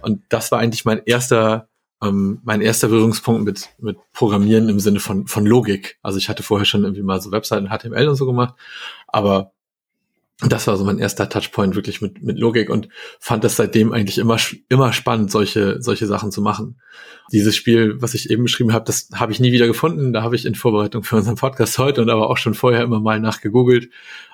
Und 0.03 0.23
das 0.29 0.53
war 0.53 0.59
eigentlich 0.59 0.85
mein 0.85 1.03
erster 1.05 1.69
ähm, 2.03 2.41
mein 2.43 2.61
erster 2.61 2.89
Berührungspunkt 2.89 3.45
mit, 3.45 3.71
mit 3.79 3.97
Programmieren 4.13 4.69
im 4.69 4.81
Sinne 4.81 4.99
von, 4.99 5.29
von 5.29 5.47
Logik. 5.47 5.99
Also 6.03 6.19
ich 6.19 6.29
hatte 6.29 6.43
vorher 6.43 6.65
schon 6.65 6.83
irgendwie 6.83 7.03
mal 7.03 7.21
so 7.21 7.31
Webseiten 7.31 7.69
HTML 7.69 8.09
und 8.09 8.17
so 8.17 8.27
gemacht, 8.27 8.55
aber 9.07 9.53
das 10.51 10.67
war 10.67 10.77
so 10.77 10.85
mein 10.85 10.99
erster 10.99 11.29
Touchpoint 11.29 11.77
wirklich 11.77 12.01
mit, 12.01 12.23
mit 12.23 12.39
Logik 12.39 12.71
und 12.71 12.89
fand 13.21 13.45
das 13.45 13.57
seitdem 13.57 13.93
eigentlich 13.93 14.19
immer, 14.19 14.39
immer 14.69 14.93
spannend, 14.93 15.31
solche, 15.31 15.81
solche 15.81 16.07
Sachen 16.07 16.33
zu 16.33 16.43
machen. 16.43 16.81
Dieses 17.31 17.55
Spiel, 17.55 18.01
was 18.01 18.15
ich 18.15 18.31
eben 18.31 18.45
beschrieben 18.45 18.73
habe, 18.73 18.85
das 18.85 19.09
habe 19.15 19.33
ich 19.33 19.41
nie 19.41 19.53
wieder 19.53 19.67
gefunden. 19.67 20.13
Da 20.13 20.23
habe 20.23 20.35
ich 20.35 20.45
in 20.45 20.55
Vorbereitung 20.55 21.03
für 21.03 21.17
unseren 21.17 21.37
Podcast 21.37 21.79
heute 21.79 22.03
und 22.03 22.11
aber 22.11 22.31
auch 22.31 22.39
schon 22.39 22.55
vorher 22.55 22.83
immer 22.83 23.01
mal 23.01 23.21
nachgegoogelt. 23.21 23.91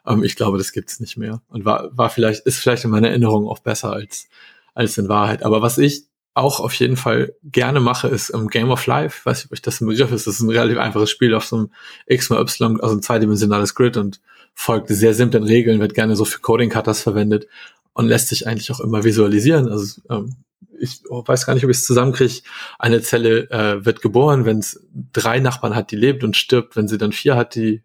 Ähm, 0.07 0.25
ich 0.25 0.37
glaube, 0.37 0.59
das 0.59 0.73
gibt's 0.73 1.01
nicht 1.01 1.17
mehr 1.17 1.43
und 1.49 1.65
war, 1.65 1.91
war 1.97 2.11
vielleicht, 2.11 2.47
ist 2.47 2.59
vielleicht 2.59 2.85
in 2.85 2.91
meiner 2.91 3.09
Erinnerung 3.09 3.47
auch 3.47 3.59
besser 3.59 3.93
als, 3.93 4.29
als 4.75 4.97
in 4.99 5.09
Wahrheit. 5.09 5.43
Aber 5.43 5.63
was 5.63 5.79
ich 5.79 6.09
auch 6.39 6.61
auf 6.61 6.73
jeden 6.75 6.97
Fall 6.97 7.35
gerne 7.43 7.81
mache, 7.81 8.09
ist 8.09 8.31
im 8.31 8.49
Game 8.49 8.71
of 8.71 8.87
Life, 8.87 9.25
weiß 9.25 9.41
ich, 9.41 9.47
ob 9.47 9.53
euch 9.53 9.63
das 9.63 9.81
ein 9.81 9.89
Begriff 9.89 10.13
ist, 10.13 10.27
das 10.27 10.35
ist 10.35 10.41
ein 10.41 10.51
relativ 10.51 10.79
einfaches 10.79 11.11
Spiel 11.11 11.35
auf 11.35 11.45
so 11.45 11.57
einem 11.57 11.71
X 12.07 12.31
mal 12.31 12.41
Y, 12.41 12.81
also 12.81 12.95
ein 12.95 13.03
zweidimensionales 13.03 13.75
Grid 13.75 13.97
und 13.97 14.21
folgt 14.59 14.89
sehr 14.89 15.15
simplen 15.15 15.45
Regeln, 15.45 15.79
wird 15.79 15.95
gerne 15.95 16.17
so 16.17 16.25
für 16.25 16.41
Coding-Cutters 16.41 17.01
verwendet 17.01 17.47
und 17.93 18.09
lässt 18.09 18.27
sich 18.27 18.49
eigentlich 18.49 18.73
auch 18.73 18.81
immer 18.81 19.05
visualisieren. 19.05 19.69
Also 19.69 20.01
ähm, 20.11 20.35
ich 20.81 21.01
weiß 21.09 21.47
gar 21.47 21.55
nicht, 21.55 21.63
ob 21.65 21.71
ich 21.71 21.77
es 21.77 21.85
zusammenkriege. 21.85 22.41
Eine 22.77 23.01
Zelle 23.01 23.49
äh, 23.53 23.85
wird 23.85 24.03
geboren, 24.03 24.47
wenn 24.47 24.59
es 24.59 24.85
drei 25.13 25.39
Nachbarn 25.39 25.77
hat, 25.77 25.93
die 25.93 25.97
lebt 25.97 26.25
und 26.25 26.37
stirbt, 26.37 26.75
wenn 26.75 26.89
sie 26.89 26.99
dann 26.99 27.13
vier 27.13 27.37
hat, 27.37 27.55
die, 27.55 27.85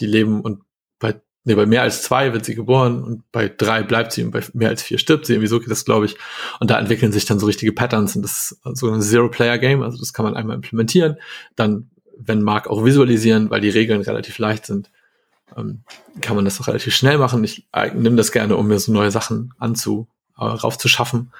die 0.00 0.06
leben 0.06 0.40
und 0.40 0.62
bei 0.98 1.20
nee, 1.44 1.54
bei 1.54 1.66
mehr 1.66 1.82
als 1.82 2.02
zwei 2.02 2.32
wird 2.32 2.44
sie 2.44 2.56
geboren 2.56 3.04
und 3.04 3.22
bei 3.30 3.48
drei 3.48 3.84
bleibt 3.84 4.10
sie 4.10 4.24
und 4.24 4.32
bei 4.32 4.42
mehr 4.54 4.70
als 4.70 4.82
vier 4.82 4.98
stirbt 4.98 5.24
sie. 5.24 5.34
Irgendwie 5.34 5.48
so 5.48 5.60
geht 5.60 5.70
das, 5.70 5.84
glaube 5.84 6.06
ich. 6.06 6.16
Und 6.58 6.70
da 6.70 6.80
entwickeln 6.80 7.12
sich 7.12 7.26
dann 7.26 7.38
so 7.38 7.46
richtige 7.46 7.72
Patterns 7.72 8.16
und 8.16 8.22
das 8.22 8.50
ist 8.50 8.76
so 8.76 8.90
ein 8.90 9.02
Zero-Player-Game. 9.02 9.82
Also 9.82 9.98
das 9.98 10.12
kann 10.12 10.24
man 10.24 10.34
einmal 10.34 10.56
implementieren. 10.56 11.16
Dann, 11.54 11.90
wenn 12.18 12.42
mag, 12.42 12.66
auch 12.66 12.84
visualisieren, 12.84 13.50
weil 13.50 13.60
die 13.60 13.70
Regeln 13.70 14.00
relativ 14.00 14.38
leicht 14.38 14.66
sind. 14.66 14.90
Ähm, 15.58 15.80
kann 16.20 16.36
man 16.36 16.44
das 16.44 16.60
auch 16.60 16.68
relativ 16.68 16.94
schnell 16.94 17.18
machen. 17.18 17.42
Ich 17.44 17.66
äh, 17.72 17.92
nehme 17.92 18.16
das 18.16 18.32
gerne, 18.32 18.56
um 18.56 18.68
mir 18.68 18.78
so 18.78 18.92
neue 18.92 19.10
Sachen 19.10 19.52
anzu, 19.58 20.08
äh, 20.38 20.44
raufzuschaffen. 20.44 21.32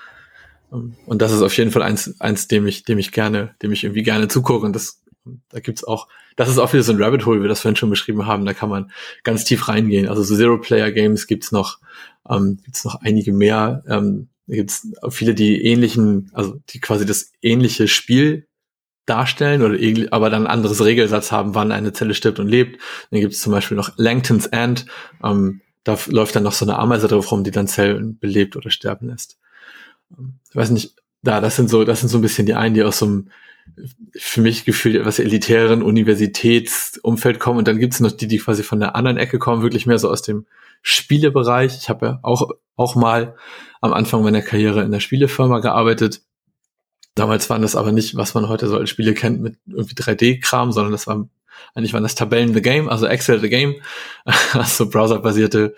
Ähm, 0.73 0.97
und 1.07 1.23
das 1.23 1.33
ist 1.33 1.43
auf 1.43 1.57
jeden 1.57 1.71
Fall 1.71 1.83
eins, 1.83 2.21
eins, 2.21 2.49
dem 2.49 2.67
ich, 2.67 2.85
dem 2.85 2.99
ich 2.99 3.13
gerne, 3.13 3.55
dem 3.63 3.73
ich 3.73 3.85
irgendwie 3.85 4.03
gerne 4.03 4.29
zugucke. 4.29 4.67
Und 4.67 4.75
das 4.75 5.03
da 5.49 5.61
gibt's 5.61 5.85
auch, 5.85 6.09
das 6.37 6.49
ist 6.49 6.59
auch 6.59 6.73
wieder 6.73 6.83
so 6.83 6.93
ein 6.93 7.03
Rabbit 7.03 7.27
Hole, 7.27 7.39
wie 7.39 7.43
wir 7.43 7.49
das 7.49 7.61
vorhin 7.61 7.77
schon 7.77 7.91
beschrieben 7.91 8.27
haben. 8.27 8.45
Da 8.45 8.55
kann 8.55 8.69
man 8.69 8.91
ganz 9.25 9.45
tief 9.45 9.69
reingehen. 9.69 10.09
Also 10.09 10.23
so 10.23 10.37
Zero-Player-Games 10.37 11.27
gibt's 11.27 11.53
noch, 11.53 11.79
ähm, 12.29 12.59
gibt's 12.65 12.85
noch 12.85 13.03
einige 13.03 13.33
mehr. 13.33 13.83
Ähm, 13.89 14.29
da 14.47 14.57
gibt's 14.57 14.89
viele, 15.11 15.35
die 15.35 15.63
ähnlichen, 15.65 16.31
also 16.33 16.61
die 16.71 16.81
quasi 16.81 17.05
das 17.05 17.33
ähnliche 17.43 17.89
Spiel 17.89 18.47
darstellen 19.09 19.63
oder 19.63 19.79
aber 20.13 20.31
dann 20.31 20.47
ein 20.47 20.53
anderes 20.53 20.85
Regelsatz 20.85 21.33
haben, 21.33 21.55
wann 21.55 21.73
eine 21.73 21.93
Zelle 21.93 22.15
stirbt 22.15 22.39
und 22.39 22.49
lebt. 22.49 22.81
Dann 23.11 23.21
gibt's 23.21 23.41
zum 23.41 23.53
Beispiel 23.53 23.77
noch 23.77 23.93
Langton's 23.97 24.47
End. 24.47 24.87
Ähm, 25.23 25.61
da 25.85 25.97
läuft 26.09 26.37
dann 26.37 26.43
noch 26.43 26.53
so 26.53 26.65
eine 26.65 26.79
Ameise 26.79 27.09
drauf 27.09 27.31
rum, 27.33 27.45
die 27.45 27.51
dann 27.51 27.69
Zellen 27.69 28.19
belebt 28.19 28.57
oder 28.57 28.71
sterben 28.71 29.09
lässt. 29.09 29.39
Ich 30.51 30.57
weiß 30.57 30.71
nicht, 30.71 30.95
da, 31.23 31.41
das 31.41 31.57
sind 31.57 31.71
so, 31.71 31.85
das 31.85 32.01
sind 32.01 32.09
so 32.09 32.19
ein 32.19 32.23
bisschen 32.23 32.47
die 32.47 32.55
einen, 32.55 32.75
die 32.75 32.83
aus 32.83 32.99
so 32.99 33.07
einem 33.07 33.31
für 34.17 34.41
mich 34.41 34.65
gefühlt 34.65 34.97
etwas 34.97 35.19
elitären 35.19 35.83
Universitätsumfeld 35.83 37.39
kommen. 37.39 37.59
Und 37.59 37.69
dann 37.69 37.79
gibt 37.79 37.95
es 37.95 38.01
noch 38.01 38.13
die, 38.13 38.29
die 38.29 38.39
quasi 38.39 38.63
von 38.63 38.81
der 38.81 38.97
anderen 38.97 39.19
Ecke 39.19 39.39
kommen, 39.39 39.63
wirklich 39.63 39.87
mehr 39.87 39.99
so 39.99 40.11
aus 40.11 40.23
dem 40.23 40.47
Spielebereich. 40.83 41.77
Ich 41.77 41.89
habe 41.89 42.07
ja 42.07 42.19
auch, 42.23 42.51
auch 42.77 42.95
mal 42.95 43.37
am 43.81 43.93
Anfang 43.93 44.23
meiner 44.23 44.43
Karriere 44.43 44.83
in 44.83 44.91
der 44.91 45.01
Spielefirma 45.01 45.61
gearbeitet. 45.61 46.23
Damals 47.15 47.51
waren 47.51 47.63
das 47.63 47.77
aber 47.77 47.93
nicht, 47.93 48.17
was 48.17 48.35
man 48.35 48.49
heute 48.49 48.69
so 48.69 48.77
als 48.77 48.91
Spiele 48.91 49.15
kennt, 49.15 49.41
mit 49.41 49.57
irgendwie 49.67 49.95
3D-Kram, 49.95 50.73
sondern 50.73 50.93
das 50.93 51.07
war 51.07 51.29
eigentlich 51.75 51.93
waren 51.93 52.03
das 52.03 52.15
Tabellen 52.15 52.55
the 52.55 52.63
Game, 52.63 52.89
also 52.89 53.07
Excel 53.07 53.41
the 53.41 53.49
Game, 53.49 53.75
also 54.53 54.89
browserbasierte 54.89 55.75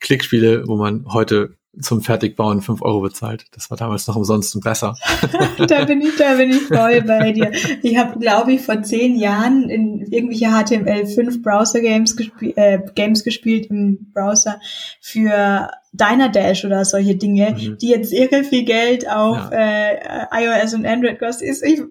Klickspiele, 0.00 0.66
wo 0.66 0.76
man 0.76 1.06
heute 1.12 1.56
zum 1.80 2.02
Fertigbauen 2.02 2.62
fünf 2.62 2.82
Euro 2.82 3.00
bezahlt. 3.00 3.46
Das 3.52 3.70
war 3.70 3.76
damals 3.76 4.06
noch 4.06 4.14
umsonst 4.14 4.54
und 4.54 4.62
besser. 4.62 4.94
da 5.66 5.84
bin 5.84 6.00
ich, 6.00 6.16
da 6.16 6.34
bin 6.34 6.50
ich 6.50 6.62
voll 6.62 7.02
bei 7.02 7.32
dir. 7.32 7.50
Ich 7.82 7.96
habe, 7.96 8.18
glaube 8.18 8.52
ich, 8.52 8.60
vor 8.60 8.82
zehn 8.82 9.16
Jahren 9.16 9.68
in 9.68 10.00
irgendwelche 10.10 10.46
HTML5 10.46 11.42
Browser 11.42 11.80
Games, 11.80 12.16
gespie 12.16 12.52
äh, 12.56 12.78
Games 12.94 13.24
gespielt 13.24 13.66
im 13.70 14.12
Browser 14.12 14.60
für 15.00 15.70
Dynadash 15.94 16.64
oder 16.64 16.84
solche 16.84 17.14
Dinge, 17.14 17.52
mhm. 17.52 17.78
die 17.78 17.90
jetzt 17.90 18.12
irre 18.12 18.42
viel 18.42 18.64
Geld 18.64 19.08
auf 19.08 19.38
ja. 19.52 19.92
äh, 19.92 20.26
iOS 20.44 20.74
und 20.74 20.84
Android 20.84 21.20
kosten. 21.20 21.44
Ich, 21.44 21.82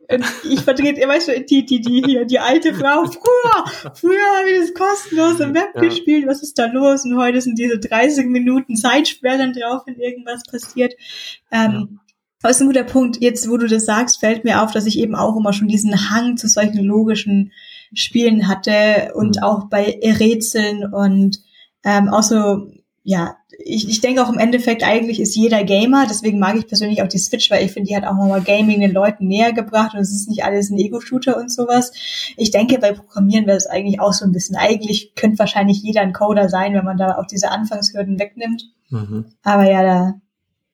ich 0.50 0.60
vertrete 0.60 1.00
immer 1.00 1.22
so 1.22 1.32
die, 1.32 1.66
die, 1.66 1.80
die 1.80 2.04
hier, 2.06 2.26
die 2.26 2.40
alte 2.40 2.74
Frau. 2.74 3.06
Früher, 3.14 3.92
früher 3.96 4.38
habe 4.38 4.50
ich 4.50 4.60
das 4.60 4.74
kostenlos 4.74 5.40
im 5.40 5.56
Web 5.56 5.70
ja. 5.76 5.82
gespielt. 5.82 6.28
Was 6.28 6.44
ist 6.44 6.60
da 6.60 6.66
los? 6.66 7.06
Und 7.06 7.16
heute 7.18 7.40
sind 7.40 7.58
diese 7.58 7.80
30 7.80 8.28
Minuten 8.28 8.76
Zeitsperren 8.76 9.54
drauf, 9.54 9.84
wenn 9.86 9.96
irgendwas 9.96 10.44
passiert. 10.44 10.94
Ähm, 11.50 11.72
ja. 11.72 11.88
Das 12.42 12.58
ist 12.58 12.62
ein 12.62 12.68
guter 12.68 12.84
Punkt. 12.84 13.22
Jetzt, 13.22 13.50
wo 13.50 13.56
du 13.56 13.68
das 13.68 13.86
sagst, 13.86 14.20
fällt 14.20 14.44
mir 14.44 14.62
auf, 14.62 14.74
dass 14.74 14.86
ich 14.86 15.00
eben 15.00 15.16
auch 15.16 15.38
immer 15.38 15.54
schon 15.54 15.70
diesen 15.70 16.10
Hang 16.10 16.36
zu 16.36 16.50
solchen 16.50 16.84
logischen 16.84 17.54
Spielen 17.94 18.50
hatte 18.50 19.14
und 19.16 19.38
mhm. 19.38 19.44
auch 19.44 19.70
bei 19.70 19.98
Rätseln 20.04 20.84
und 20.94 21.40
ähm, 21.86 22.10
auch 22.10 22.24
so, 22.24 22.68
ja, 23.04 23.36
ich, 23.60 23.88
ich 23.88 24.02
denke 24.02 24.24
auch 24.24 24.32
im 24.32 24.40
Endeffekt 24.40 24.84
eigentlich 24.84 25.20
ist 25.20 25.36
jeder 25.36 25.64
Gamer, 25.64 26.06
deswegen 26.10 26.40
mag 26.40 26.56
ich 26.56 26.68
persönlich 26.68 27.02
auch 27.02 27.08
die 27.08 27.18
Switch, 27.18 27.52
weil 27.52 27.66
ich 27.66 27.72
finde, 27.72 27.90
die 27.90 27.96
hat 27.96 28.06
auch 28.06 28.16
nochmal 28.16 28.42
Gaming 28.42 28.80
den 28.80 28.94
Leuten 28.94 29.28
näher 29.28 29.52
gebracht 29.52 29.94
und 29.94 30.00
es 30.00 30.12
ist 30.12 30.30
nicht 30.30 30.44
alles 30.46 30.70
ein 30.70 30.78
Ego-Shooter 30.78 31.38
und 31.38 31.52
sowas. 31.52 31.92
Ich 32.38 32.52
denke, 32.52 32.80
bei 32.80 32.94
Programmieren 32.94 33.46
wäre 33.46 33.58
es 33.58 33.68
eigentlich 33.68 34.00
auch 34.00 34.14
so 34.14 34.26
ein 34.26 34.32
bisschen, 34.32 34.56
eigentlich 34.56 35.16
könnte 35.16 35.40
wahrscheinlich 35.40 35.84
jeder 35.84 36.02
ein 36.02 36.14
Coder 36.14 36.50
sein, 36.50 36.74
wenn 36.74 36.86
man 36.86 36.98
da 36.98 37.18
auch 37.18 37.26
diese 37.26 37.52
Anfangshürden 37.52 38.20
wegnimmt. 38.20 38.72
Mhm. 38.90 39.26
Aber 39.44 39.70
ja, 39.70 39.84
da 39.84 40.14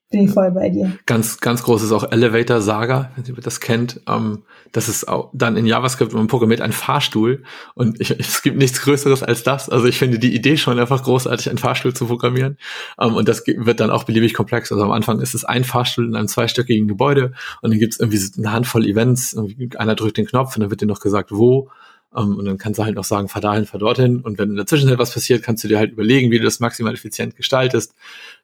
bin 0.10 0.26
ich 0.26 0.32
voll 0.32 0.50
bei 0.52 0.70
dir. 0.70 0.98
Ganz, 1.06 1.40
ganz 1.40 1.62
groß 1.62 1.84
ist 1.84 1.92
auch 1.92 2.12
Elevator 2.12 2.62
Saga, 2.62 3.12
wenn 3.16 3.26
ihr 3.26 3.42
das 3.42 3.60
kennt. 3.60 4.02
Ähm, 4.08 4.44
das 4.72 4.90
ist 4.90 5.08
auch 5.08 5.30
dann 5.34 5.56
in 5.56 5.68
JavaScript 5.68 6.14
man 6.14 6.28
programmiert 6.28 6.62
ein 6.62 6.72
Fahrstuhl 6.72 7.44
und 7.76 8.02
ich, 8.02 8.12
es 8.20 8.42
gibt 8.42 8.58
nichts 8.58 8.82
Größeres 8.82 9.22
als 9.22 9.44
das. 9.44 9.70
Also 9.70 9.86
ich 9.86 10.00
finde 10.00 10.18
die 10.18 10.34
Idee 10.34 10.58
schon 10.58 10.80
einfach 10.80 11.04
großartig, 11.04 11.50
einen 11.50 11.60
Fahrstuhl 11.60 11.94
zu 11.94 12.08
programmieren. 12.08 12.58
Ähm, 13.00 13.14
und 13.14 13.30
das 13.30 13.46
wird 13.46 13.80
dann 13.80 13.92
auch 13.92 14.04
beliebig 14.04 14.34
komplex. 14.34 14.72
Also 14.72 14.84
am 14.84 14.92
Anfang 14.92 15.20
ist 15.20 15.36
es 15.36 15.46
ein 15.46 15.64
Fahrstuhl 15.64 16.08
in 16.08 16.16
einem 16.16 16.28
zweistöckigen 16.28 16.88
Gebäude 16.88 17.34
und 17.62 17.72
dann 17.72 17.80
gibt 17.80 17.94
es 17.94 18.00
irgendwie 18.00 18.20
eine 18.40 18.52
Handvoll 18.52 18.88
Events. 18.88 19.38
Einer 19.78 19.96
drückt 19.96 20.18
den 20.18 20.26
Knopf 20.26 20.56
und 20.56 20.62
dann 20.62 20.72
wird 20.72 20.82
dir 20.82 20.88
noch 20.88 21.02
gesagt, 21.02 21.32
wo 21.32 21.70
um, 22.12 22.32
ähm, 22.32 22.38
und 22.38 22.46
dann 22.46 22.58
kannst 22.58 22.80
du 22.80 22.84
halt 22.84 22.96
noch 22.96 23.04
sagen, 23.04 23.30
fahr 23.30 23.42
dahin, 23.42 23.66
fahr 23.66 23.80
dorthin. 23.80 24.22
Und 24.22 24.38
wenn 24.38 24.50
in 24.50 24.56
der 24.56 24.66
Zwischenzeit 24.66 24.98
was 24.98 25.14
passiert, 25.14 25.44
kannst 25.44 25.64
du 25.64 25.68
dir 25.68 25.78
halt 25.78 25.92
überlegen, 25.92 26.32
wie 26.32 26.40
du 26.40 26.44
das 26.44 26.60
maximal 26.60 26.94
effizient 26.94 27.36
gestaltest. 27.36 27.94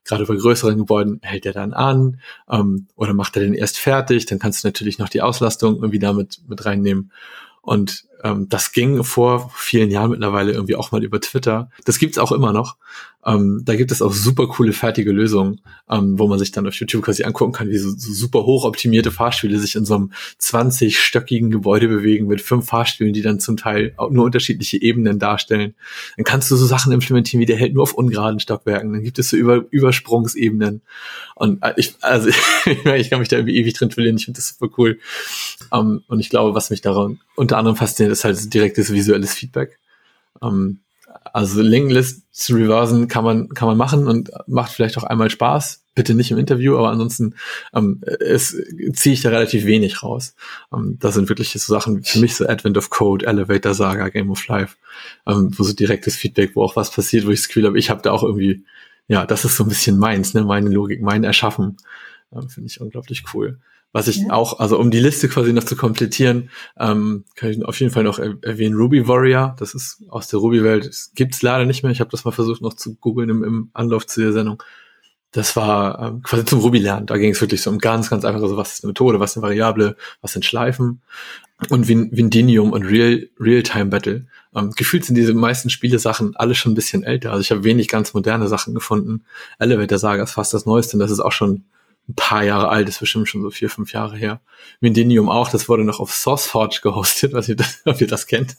Gerade 0.03 0.25
bei 0.25 0.35
größeren 0.35 0.77
Gebäuden 0.77 1.19
hält 1.23 1.45
er 1.45 1.53
dann 1.53 1.73
an 1.73 2.19
um, 2.45 2.87
oder 2.95 3.13
macht 3.13 3.35
er 3.35 3.43
den 3.43 3.53
erst 3.53 3.79
fertig. 3.79 4.25
Dann 4.27 4.39
kannst 4.39 4.63
du 4.63 4.67
natürlich 4.67 4.99
noch 4.99 5.09
die 5.09 5.21
Auslastung 5.21 5.75
irgendwie 5.75 5.99
damit 5.99 6.41
mit 6.47 6.65
reinnehmen. 6.65 7.11
Und 7.61 8.05
ähm, 8.23 8.47
das 8.47 8.71
ging 8.71 9.03
vor 9.03 9.51
vielen 9.55 9.89
Jahren 9.89 10.11
mittlerweile 10.11 10.51
irgendwie 10.51 10.75
auch 10.75 10.91
mal 10.91 11.03
über 11.03 11.19
Twitter. 11.19 11.71
Das 11.85 11.97
gibt's 11.97 12.19
auch 12.19 12.31
immer 12.31 12.53
noch. 12.53 12.77
Ähm, 13.26 13.61
da 13.65 13.76
gibt 13.76 13.91
es 13.91 14.03
auch 14.03 14.14
super 14.14 14.47
coole 14.47 14.72
fertige 14.72 15.11
Lösungen, 15.11 15.61
ähm, 15.89 16.19
wo 16.19 16.27
man 16.27 16.38
sich 16.38 16.52
dann 16.52 16.68
auf 16.68 16.76
YouTube 16.76 17.03
quasi 17.03 17.23
angucken 17.23 17.53
kann, 17.53 17.69
wie 17.69 17.77
so, 17.77 17.89
so 17.89 18.14
super 18.14 18.45
hochoptimierte 18.45 19.11
Fahrstühle 19.11 19.57
sich 19.57 19.76
in 19.76 19.84
so 19.84 19.95
einem 19.95 20.11
20-stöckigen 20.39 21.49
Gebäude 21.49 21.88
bewegen 21.88 22.27
mit 22.27 22.41
fünf 22.41 22.68
Fahrstühlen, 22.68 23.14
die 23.14 23.23
dann 23.23 23.39
zum 23.39 23.57
Teil 23.57 23.93
auch 23.97 24.11
nur 24.11 24.26
unterschiedliche 24.26 24.80
Ebenen 24.80 25.18
darstellen. 25.18 25.73
Dann 26.18 26.23
kannst 26.23 26.52
du 26.52 26.56
so 26.56 26.68
Sachen 26.68 26.91
implementieren, 26.91 27.41
wie 27.41 27.47
der 27.47 27.57
hält 27.57 27.73
nur 27.73 27.84
auf 27.84 27.93
ungeraden 27.93 28.39
Stockwerken. 28.39 28.93
Dann 28.93 29.03
gibt 29.03 29.18
es 29.18 29.30
so 29.30 29.38
über, 29.38 29.65
Übersprungsebenen. 29.72 30.81
Und 31.34 31.64
äh, 31.64 31.73
ich, 31.77 31.95
also 32.02 32.30
ich 32.95 33.10
kann 33.10 33.19
mich 33.19 33.30
da 33.30 33.38
irgendwie 33.38 33.57
ewig 33.57 33.73
drin 33.73 33.89
verlieren. 33.89 34.18
Ich 34.18 34.26
finde 34.26 34.38
das 34.38 34.49
super 34.49 34.72
cool. 34.77 34.99
Ähm, 35.73 36.03
und 36.07 36.19
ich 36.19 36.30
glaube, 36.30 36.53
was 36.53 36.69
mich 36.69 36.81
daran 36.81 37.19
unter 37.35 37.57
anderem 37.57 37.76
fasziniert, 37.76 38.11
ist 38.11 38.23
halt 38.23 38.53
direktes 38.53 38.93
visuelles 38.93 39.34
Feedback. 39.34 39.80
Um, 40.41 40.53
ähm, 40.53 40.80
also 41.33 41.61
Linklist 41.61 42.23
zu 42.31 42.55
reversen 42.55 43.07
kann 43.07 43.23
man, 43.23 43.49
kann 43.49 43.67
man 43.67 43.77
machen 43.77 44.07
und 44.07 44.31
macht 44.47 44.71
vielleicht 44.71 44.97
auch 44.97 45.03
einmal 45.03 45.29
Spaß. 45.29 45.83
Bitte 45.95 46.13
nicht 46.13 46.31
im 46.31 46.37
Interview, 46.37 46.77
aber 46.77 46.89
ansonsten 46.89 47.35
ähm, 47.73 48.01
ziehe 48.93 49.13
ich 49.13 49.21
da 49.21 49.29
relativ 49.29 49.65
wenig 49.65 50.03
raus. 50.03 50.35
Ähm, 50.73 50.97
das 50.99 51.15
sind 51.15 51.29
wirklich 51.29 51.51
so 51.51 51.73
Sachen 51.73 52.03
für 52.03 52.19
mich 52.19 52.35
so 52.35 52.47
Advent 52.47 52.77
of 52.77 52.89
Code, 52.89 53.25
Elevator 53.25 53.73
Saga, 53.73 54.09
Game 54.09 54.29
of 54.29 54.45
Life, 54.47 54.75
ähm, 55.25 55.51
wo 55.57 55.63
so 55.63 55.73
direktes 55.73 56.15
Feedback, 56.15 56.55
wo 56.55 56.63
auch 56.63 56.75
was 56.75 56.91
passiert, 56.91 57.25
wo 57.25 57.31
ich 57.31 57.39
das 57.39 57.47
Gefühl 57.47 57.65
habe, 57.65 57.79
ich 57.79 57.89
habe 57.89 58.01
da 58.01 58.11
auch 58.11 58.23
irgendwie, 58.23 58.65
ja, 59.07 59.25
das 59.25 59.45
ist 59.45 59.55
so 59.55 59.63
ein 59.63 59.69
bisschen 59.69 59.97
meins, 59.97 60.33
ne, 60.33 60.43
meine 60.43 60.69
Logik, 60.69 61.01
mein 61.01 61.23
Erschaffen. 61.23 61.77
Ähm, 62.33 62.49
Finde 62.49 62.67
ich 62.67 62.81
unglaublich 62.81 63.23
cool. 63.33 63.59
Was 63.95 64.09
ich 64.09 64.17
ja. 64.17 64.34
auch, 64.34 64.59
also 64.59 64.77
um 64.77 64.91
die 64.91 64.99
Liste 64.99 65.30
quasi 65.30 65.53
noch 65.53 65.63
zu 65.63 65.77
komplettieren, 65.77 66.49
ähm, 66.77 67.23
kann 67.38 67.51
ich 67.51 67.63
auf 67.63 67.80
jeden 67.80 67.93
Fall 67.93 68.03
noch 68.03 68.19
erwähnen 68.19 68.76
Ruby 68.76 69.07
Warrior. 69.07 69.55
Das 69.57 69.73
ist 69.73 70.03
aus 70.09 70.27
der 70.27 70.39
Ruby-Welt. 70.39 70.93
Gibt's 71.15 71.41
leider 71.41 71.63
nicht 71.63 71.81
mehr. 71.81 71.93
Ich 71.93 72.01
habe 72.01 72.09
das 72.09 72.26
mal 72.26 72.31
versucht 72.31 72.61
noch 72.61 72.73
zu 72.73 72.95
googeln 72.95 73.30
im, 73.30 73.41
im 73.45 73.69
Anlauf 73.73 74.05
zu 74.05 74.19
der 74.19 74.34
Sendung. 74.34 74.61
Das 75.31 75.55
war 75.55 75.97
ähm, 76.01 76.22
quasi 76.23 76.43
zum 76.43 76.59
Ruby 76.59 76.80
lernen. 76.80 77.05
Da 77.05 77.15
ging 77.15 77.31
es 77.31 77.39
wirklich 77.39 77.61
so 77.61 77.69
um 77.69 77.77
ganz, 77.77 78.09
ganz 78.09 78.26
einfach 78.26 78.41
so, 78.41 78.57
was 78.57 78.73
ist 78.73 78.84
eine 78.84 78.89
Methode, 78.89 79.22
was 79.22 79.31
ist 79.31 79.38
eine 79.38 79.43
Variable, 79.43 79.95
was 80.19 80.34
sind 80.34 80.43
Schleifen 80.43 81.01
und 81.69 81.88
Vindinium 81.88 82.73
und 82.73 82.84
Real, 82.84 83.30
Real-Time 83.39 83.85
Battle. 83.85 84.26
Ähm, 84.53 84.72
gefühlt 84.72 85.05
sind 85.05 85.15
diese 85.15 85.34
meisten 85.34 85.69
Spiele-Sachen 85.69 86.35
alle 86.35 86.53
schon 86.53 86.73
ein 86.73 86.76
bisschen 86.76 87.03
älter. 87.03 87.31
Also 87.31 87.39
ich 87.39 87.51
habe 87.51 87.63
wenig 87.63 87.88
ganz 87.88 88.13
moderne 88.13 88.49
Sachen 88.49 88.73
gefunden. 88.73 89.23
Elevator 89.57 89.99
Saga 89.99 90.23
ist 90.23 90.34
fast 90.34 90.53
das 90.53 90.65
Neueste 90.65 90.97
und 90.97 90.99
das 90.99 91.11
ist 91.11 91.22
auch 91.22 91.31
schon 91.31 91.63
ein 92.07 92.15
paar 92.15 92.44
Jahre 92.44 92.69
alt, 92.69 92.88
ist 92.88 92.99
bestimmt 92.99 93.27
schon 93.27 93.41
so 93.41 93.49
vier, 93.49 93.69
fünf 93.69 93.91
Jahre 93.91 94.15
her. 94.15 94.40
Mindinium 94.80 95.27
auch, 95.27 95.49
das 95.49 95.68
wurde 95.68 95.84
noch 95.84 95.99
auf 95.99 96.14
SourceForge 96.14 96.80
gehostet, 96.84 97.34
was 97.34 97.49
ihr 97.49 97.56
das, 97.56 97.82
ob 97.86 97.99
ihr 97.99 98.07
das 98.07 98.27
kennt. 98.27 98.56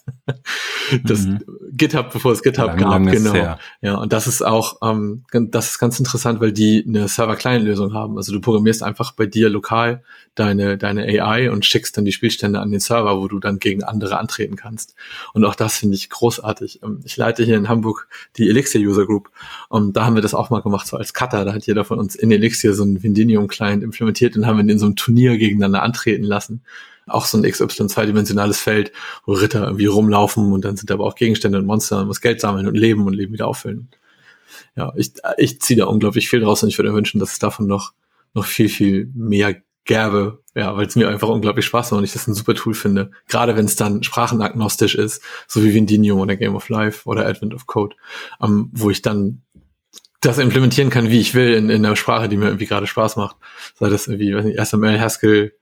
Das 1.05 1.21
mhm. 1.21 1.41
GitHub, 1.73 2.13
bevor 2.13 2.33
es 2.33 2.43
GitHub 2.43 2.69
lang, 2.69 2.79
gab, 2.79 2.91
lang 2.91 3.07
genau. 3.07 3.33
Her. 3.33 3.59
Ja, 3.81 3.97
und 3.97 4.13
das 4.13 4.27
ist 4.27 4.43
auch, 4.43 4.79
ähm, 4.83 5.25
das 5.33 5.71
ist 5.71 5.79
ganz 5.79 5.99
interessant, 5.99 6.41
weil 6.41 6.53
die 6.53 6.85
eine 6.87 7.09
Server-Client-Lösung 7.09 7.93
haben. 7.93 8.17
Also 8.17 8.33
du 8.33 8.41
programmierst 8.41 8.83
einfach 8.83 9.13
bei 9.13 9.27
dir 9.27 9.49
lokal 9.49 10.03
deine, 10.37 10.79
deine 10.79 11.03
AI 11.05 11.51
und 11.51 11.65
schickst 11.65 11.97
dann 11.97 12.05
die 12.05 12.13
Spielstände 12.13 12.61
an 12.61 12.71
den 12.71 12.81
Server, 12.81 13.19
wo 13.19 13.27
du 13.27 13.39
dann 13.39 13.59
gegen 13.59 13.83
andere 13.83 14.19
antreten 14.19 14.57
kannst. 14.57 14.95
Und 15.33 15.45
auch 15.45 15.55
das 15.55 15.79
finde 15.79 15.97
ich 15.97 16.11
großartig. 16.11 16.83
Ähm, 16.83 17.01
ich 17.05 17.17
leite 17.17 17.43
hier 17.43 17.57
in 17.57 17.69
Hamburg 17.69 18.09
die 18.37 18.49
Elixir 18.49 18.81
User 18.81 19.07
Group 19.07 19.31
und 19.69 19.97
da 19.97 20.05
haben 20.05 20.15
wir 20.15 20.23
das 20.23 20.35
auch 20.35 20.51
mal 20.51 20.63
gemacht, 20.63 20.87
so 20.87 20.97
als 20.97 21.15
Cutter. 21.15 21.45
Da 21.45 21.53
hat 21.53 21.67
jeder 21.67 21.85
von 21.85 21.99
uns 21.99 22.15
in 22.15 22.31
Elixir 22.31 22.75
so 22.75 22.85
einen 23.37 23.49
Vindinium-Client 23.49 23.83
implementiert 23.83 24.37
und 24.37 24.47
haben 24.47 24.61
ihn 24.61 24.69
in 24.69 24.79
so 24.79 24.87
einem 24.87 24.97
Turnier 24.97 25.39
gegeneinander 25.39 25.83
antreten 25.83 26.25
lassen. 26.25 26.63
Auch 27.07 27.27
so 27.27 27.39
ein 27.39 27.49
XY 27.49 27.87
zweidimensionales 27.87 28.61
Feld, 28.61 28.93
wo 29.25 29.33
Ritter 29.33 29.65
irgendwie 29.65 29.87
rumlaufen 29.87 30.53
und 30.53 30.65
dann 30.65 30.77
sind 30.77 30.91
aber 30.91 31.05
auch 31.05 31.15
Gegenstände 31.15 31.59
und 31.59 31.67
Monster, 31.67 31.99
man 31.99 32.09
muss 32.09 32.21
Geld 32.21 32.41
sammeln 32.41 32.67
und 32.67 32.75
leben 32.75 33.07
und 33.07 33.15
Leben 33.15 33.33
wieder 33.33 33.47
auffüllen. 33.47 33.89
Ja, 34.75 34.93
ich, 34.97 35.13
ich 35.37 35.61
ziehe 35.61 35.79
da 35.79 35.87
unglaublich 35.87 36.29
viel 36.29 36.41
draus 36.41 36.63
und 36.63 36.69
ich 36.69 36.79
würde 36.79 36.91
mir 36.91 36.97
wünschen, 36.97 37.21
dass 37.21 37.33
es 37.33 37.39
davon 37.39 37.67
noch, 37.67 37.93
noch 38.35 38.45
viel, 38.45 38.69
viel 38.69 39.11
mehr 39.15 39.57
gäbe, 39.87 40.43
ja, 40.55 40.77
weil 40.77 40.87
es 40.87 40.97
mir 40.97 41.09
einfach 41.09 41.29
unglaublich 41.29 41.65
Spaß 41.65 41.91
macht 41.91 41.99
und 41.99 42.05
ich 42.05 42.13
das 42.13 42.27
ein 42.27 42.35
super 42.35 42.55
Tool 42.55 42.75
finde. 42.75 43.11
Gerade 43.29 43.57
wenn 43.57 43.65
es 43.65 43.77
dann 43.77 44.03
sprachenagnostisch 44.03 44.97
ist, 44.97 45.23
so 45.47 45.63
wie 45.63 45.73
Vindinium 45.73 46.19
oder 46.19 46.37
Game 46.37 46.57
of 46.57 46.69
Life 46.69 47.09
oder 47.09 47.27
Advent 47.27 47.55
of 47.55 47.67
Code, 47.67 47.97
ähm, 48.43 48.71
wo 48.73 48.91
ich 48.91 49.01
dann 49.01 49.43
das 50.21 50.39
implementieren 50.39 50.91
kann, 50.91 51.11
wie 51.11 51.21
ich 51.21 51.35
will, 51.35 51.55
in, 51.55 51.71
in 51.71 51.83
der 51.83 51.97
Sprache, 51.97 52.29
die 52.29 52.37
mir 52.37 52.47
irgendwie 52.47 52.67
gerade 52.67 52.87
Spaß 52.87 53.17
macht. 53.17 53.37
Sei 53.79 53.89
das 53.89 54.07
irgendwie, 54.07 54.35
weiß 54.35 54.45
nicht, 54.45 54.59
SML, 54.59 55.01
Haskell, 55.01 55.53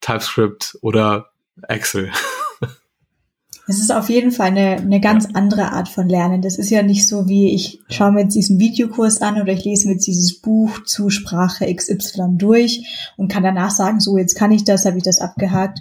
TypeScript 0.00 0.78
oder 0.82 1.30
Excel. 1.68 2.10
Es 3.68 3.78
ist 3.78 3.92
auf 3.92 4.10
jeden 4.10 4.32
Fall 4.32 4.48
eine, 4.48 4.76
eine 4.76 5.00
ganz 5.00 5.28
andere 5.34 5.72
Art 5.72 5.88
von 5.88 6.08
Lernen. 6.08 6.42
Das 6.42 6.58
ist 6.58 6.70
ja 6.70 6.82
nicht 6.82 7.06
so 7.06 7.28
wie 7.28 7.54
ich 7.54 7.80
schaue 7.88 8.10
mir 8.10 8.22
jetzt 8.22 8.34
diesen 8.34 8.58
Videokurs 8.58 9.22
an 9.22 9.40
oder 9.40 9.52
ich 9.52 9.64
lese 9.64 9.86
mir 9.86 9.94
jetzt 9.94 10.06
dieses 10.06 10.40
Buch 10.40 10.82
zu 10.84 11.10
Sprache 11.10 11.72
XY 11.72 12.32
durch 12.32 13.12
und 13.16 13.30
kann 13.30 13.44
danach 13.44 13.70
sagen, 13.70 14.00
so 14.00 14.18
jetzt 14.18 14.34
kann 14.34 14.50
ich 14.50 14.64
das, 14.64 14.84
habe 14.84 14.98
ich 14.98 15.04
das 15.04 15.20
abgehakt. 15.20 15.78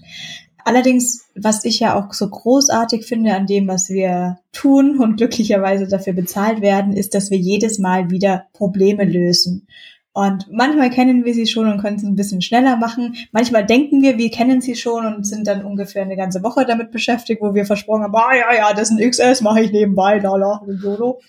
Allerdings, 0.65 1.25
was 1.35 1.65
ich 1.65 1.79
ja 1.79 1.95
auch 1.95 2.13
so 2.13 2.29
großartig 2.29 3.05
finde 3.05 3.33
an 3.33 3.47
dem, 3.47 3.67
was 3.67 3.89
wir 3.89 4.39
tun 4.51 4.99
und 4.99 5.17
glücklicherweise 5.17 5.87
dafür 5.87 6.13
bezahlt 6.13 6.61
werden, 6.61 6.93
ist, 6.93 7.13
dass 7.15 7.31
wir 7.31 7.37
jedes 7.37 7.79
Mal 7.79 8.09
wieder 8.09 8.45
Probleme 8.53 9.03
lösen. 9.03 9.67
Und 10.13 10.51
manchmal 10.51 10.89
kennen 10.89 11.23
wir 11.23 11.33
sie 11.33 11.47
schon 11.47 11.71
und 11.71 11.79
können 11.79 11.95
es 11.95 12.03
ein 12.03 12.17
bisschen 12.17 12.41
schneller 12.41 12.75
machen. 12.75 13.15
Manchmal 13.31 13.65
denken 13.65 14.01
wir, 14.01 14.17
wir 14.17 14.29
kennen 14.29 14.59
sie 14.59 14.75
schon 14.75 15.05
und 15.05 15.25
sind 15.25 15.47
dann 15.47 15.63
ungefähr 15.63 16.01
eine 16.01 16.17
ganze 16.17 16.43
Woche 16.43 16.65
damit 16.65 16.91
beschäftigt, 16.91 17.41
wo 17.41 17.53
wir 17.53 17.65
versprochen 17.65 18.03
haben, 18.03 18.15
ah 18.15 18.35
ja, 18.35 18.53
ja, 18.53 18.73
das 18.73 18.91
ist 18.91 18.99
ein 18.99 19.09
XS, 19.09 19.41
mache 19.41 19.61
ich 19.61 19.71
nebenbei, 19.71 20.19
lala, 20.19 20.61
YOLO. 20.67 21.21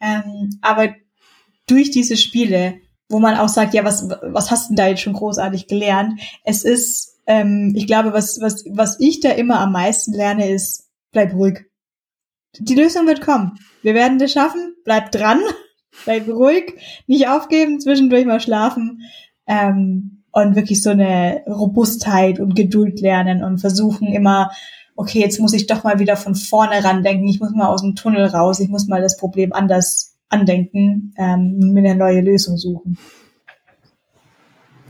Ähm, 0.00 0.58
aber 0.62 0.94
durch 1.66 1.90
diese 1.90 2.16
Spiele, 2.16 2.76
wo 3.10 3.18
man 3.18 3.36
auch 3.36 3.48
sagt, 3.48 3.74
ja, 3.74 3.84
was, 3.84 4.08
was 4.08 4.50
hast 4.50 4.64
du 4.64 4.74
denn 4.74 4.76
da 4.76 4.88
jetzt 4.88 5.02
schon 5.02 5.12
großartig 5.12 5.66
gelernt? 5.66 6.18
Es 6.42 6.64
ist, 6.64 7.11
ähm, 7.26 7.72
ich 7.76 7.86
glaube, 7.86 8.12
was, 8.12 8.38
was, 8.40 8.64
was 8.70 8.98
ich 9.00 9.20
da 9.20 9.30
immer 9.30 9.60
am 9.60 9.72
meisten 9.72 10.12
lerne, 10.12 10.50
ist, 10.50 10.88
bleib 11.12 11.34
ruhig. 11.34 11.66
Die 12.58 12.74
Lösung 12.74 13.06
wird 13.06 13.20
kommen. 13.20 13.58
Wir 13.82 13.94
werden 13.94 14.18
das 14.18 14.32
schaffen. 14.32 14.74
Bleib 14.84 15.10
dran. 15.12 15.40
Bleib 16.04 16.26
ruhig, 16.26 16.74
nicht 17.06 17.28
aufgeben, 17.28 17.78
zwischendurch 17.78 18.24
mal 18.24 18.40
schlafen 18.40 19.02
ähm, 19.46 20.24
und 20.32 20.56
wirklich 20.56 20.82
so 20.82 20.88
eine 20.88 21.42
Robustheit 21.46 22.40
und 22.40 22.56
Geduld 22.56 23.00
lernen 23.00 23.44
und 23.44 23.58
versuchen 23.58 24.08
immer, 24.08 24.50
okay, 24.96 25.20
jetzt 25.20 25.38
muss 25.38 25.52
ich 25.52 25.66
doch 25.66 25.84
mal 25.84 25.98
wieder 25.98 26.16
von 26.16 26.34
vorne 26.34 26.82
ran 26.82 27.02
denken, 27.02 27.28
ich 27.28 27.40
muss 27.40 27.50
mal 27.52 27.68
aus 27.68 27.82
dem 27.82 27.94
Tunnel 27.94 28.24
raus, 28.24 28.58
ich 28.60 28.70
muss 28.70 28.86
mal 28.86 29.02
das 29.02 29.18
Problem 29.18 29.52
anders 29.52 30.16
andenken, 30.30 31.14
ähm, 31.18 31.58
mir 31.58 31.80
eine 31.80 31.94
neue 31.94 32.22
Lösung 32.22 32.56
suchen. 32.56 32.96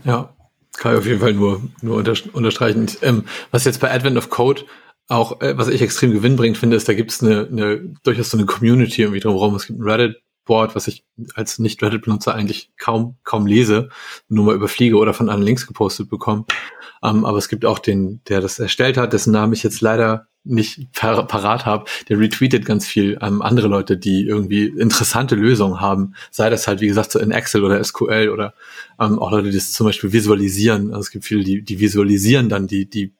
Ja, 0.05 0.33
kann 0.77 0.93
ich 0.93 0.99
auf 0.99 1.05
jeden 1.05 1.19
Fall 1.19 1.33
nur, 1.33 1.61
nur 1.81 1.97
unterstreichen. 1.97 2.87
Ähm, 3.01 3.25
was 3.51 3.65
jetzt 3.65 3.79
bei 3.79 3.91
Advent 3.91 4.17
of 4.17 4.29
Code 4.29 4.63
auch, 5.07 5.41
äh, 5.41 5.57
was 5.57 5.67
ich 5.67 5.81
extrem 5.81 6.11
gewinnbringend 6.11 6.57
finde, 6.57 6.77
ist, 6.77 6.87
da 6.87 6.93
gibt 6.93 7.11
es 7.11 7.21
eine, 7.21 7.47
eine, 7.47 7.93
durchaus 8.03 8.31
so 8.31 8.37
eine 8.37 8.45
Community 8.45 9.01
irgendwie 9.01 9.19
drumherum. 9.19 9.55
Es 9.55 9.67
gibt 9.67 9.79
ein 9.79 9.89
Reddit, 9.89 10.22
Board, 10.45 10.75
was 10.75 10.87
ich 10.87 11.03
als 11.35 11.59
Nicht-Reddit-Benutzer 11.59 12.33
eigentlich 12.33 12.71
kaum, 12.77 13.17
kaum 13.23 13.45
lese, 13.45 13.89
nur 14.27 14.45
mal 14.45 14.55
überfliege 14.55 14.97
oder 14.97 15.13
von 15.13 15.29
anderen 15.29 15.45
Links 15.45 15.67
gepostet 15.67 16.09
bekomme. 16.09 16.45
Ähm, 17.03 17.25
aber 17.25 17.37
es 17.37 17.49
gibt 17.49 17.65
auch 17.65 17.79
den, 17.79 18.21
der 18.27 18.41
das 18.41 18.59
erstellt 18.59 18.97
hat, 18.97 19.13
dessen 19.13 19.31
Namen 19.31 19.53
ich 19.53 19.63
jetzt 19.63 19.81
leider 19.81 20.27
nicht 20.45 20.91
par 20.91 21.25
parat 21.25 21.65
habe, 21.65 21.85
der 22.09 22.19
retweetet 22.19 22.65
ganz 22.65 22.85
viel 22.85 23.17
ähm, 23.21 23.41
andere 23.41 23.67
Leute, 23.67 23.97
die 23.97 24.25
irgendwie 24.25 24.65
interessante 24.65 25.35
Lösungen 25.35 25.79
haben. 25.79 26.15
Sei 26.31 26.49
das 26.49 26.67
halt, 26.67 26.81
wie 26.81 26.87
gesagt, 26.87 27.11
so 27.11 27.19
in 27.19 27.31
Excel 27.31 27.63
oder 27.63 27.81
SQL 27.81 28.29
oder 28.29 28.53
ähm, 28.99 29.19
auch 29.19 29.31
Leute, 29.31 29.49
die 29.49 29.55
das 29.55 29.71
zum 29.71 29.85
Beispiel 29.85 30.11
visualisieren. 30.11 30.89
Also 30.89 31.01
es 31.01 31.11
gibt 31.11 31.25
viele, 31.25 31.43
die, 31.43 31.61
die 31.61 31.79
visualisieren 31.79 32.49
dann 32.49 32.67
die, 32.67 32.89
die 32.89 33.13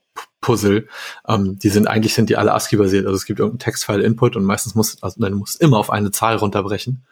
Puzzle. 0.43 0.87
Ähm, 1.27 1.57
die 1.57 1.69
sind 1.69 1.87
eigentlich 1.87 2.13
sind 2.13 2.29
die 2.29 2.37
alle 2.37 2.53
ASCII-basiert. 2.53 3.07
Also 3.07 3.15
es 3.15 3.25
gibt 3.25 3.39
irgendeinen 3.39 3.59
Textfile-Input 3.59 4.35
und 4.35 4.43
meistens 4.43 4.75
muss, 4.75 5.01
also 5.01 5.19
du 5.19 5.35
musst 5.35 5.59
immer 5.59 5.77
auf 5.79 5.89
eine 5.89 6.11
Zahl 6.11 6.35
runterbrechen. 6.35 7.03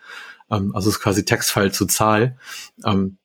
Ähm, 0.52 0.76
also 0.76 0.90
es 0.90 0.98
ist 0.98 1.02
quasi 1.02 1.26
Textfile 1.26 1.72
zu 1.72 1.88
Zahl. 1.88 2.38
Ähm, 2.86 3.18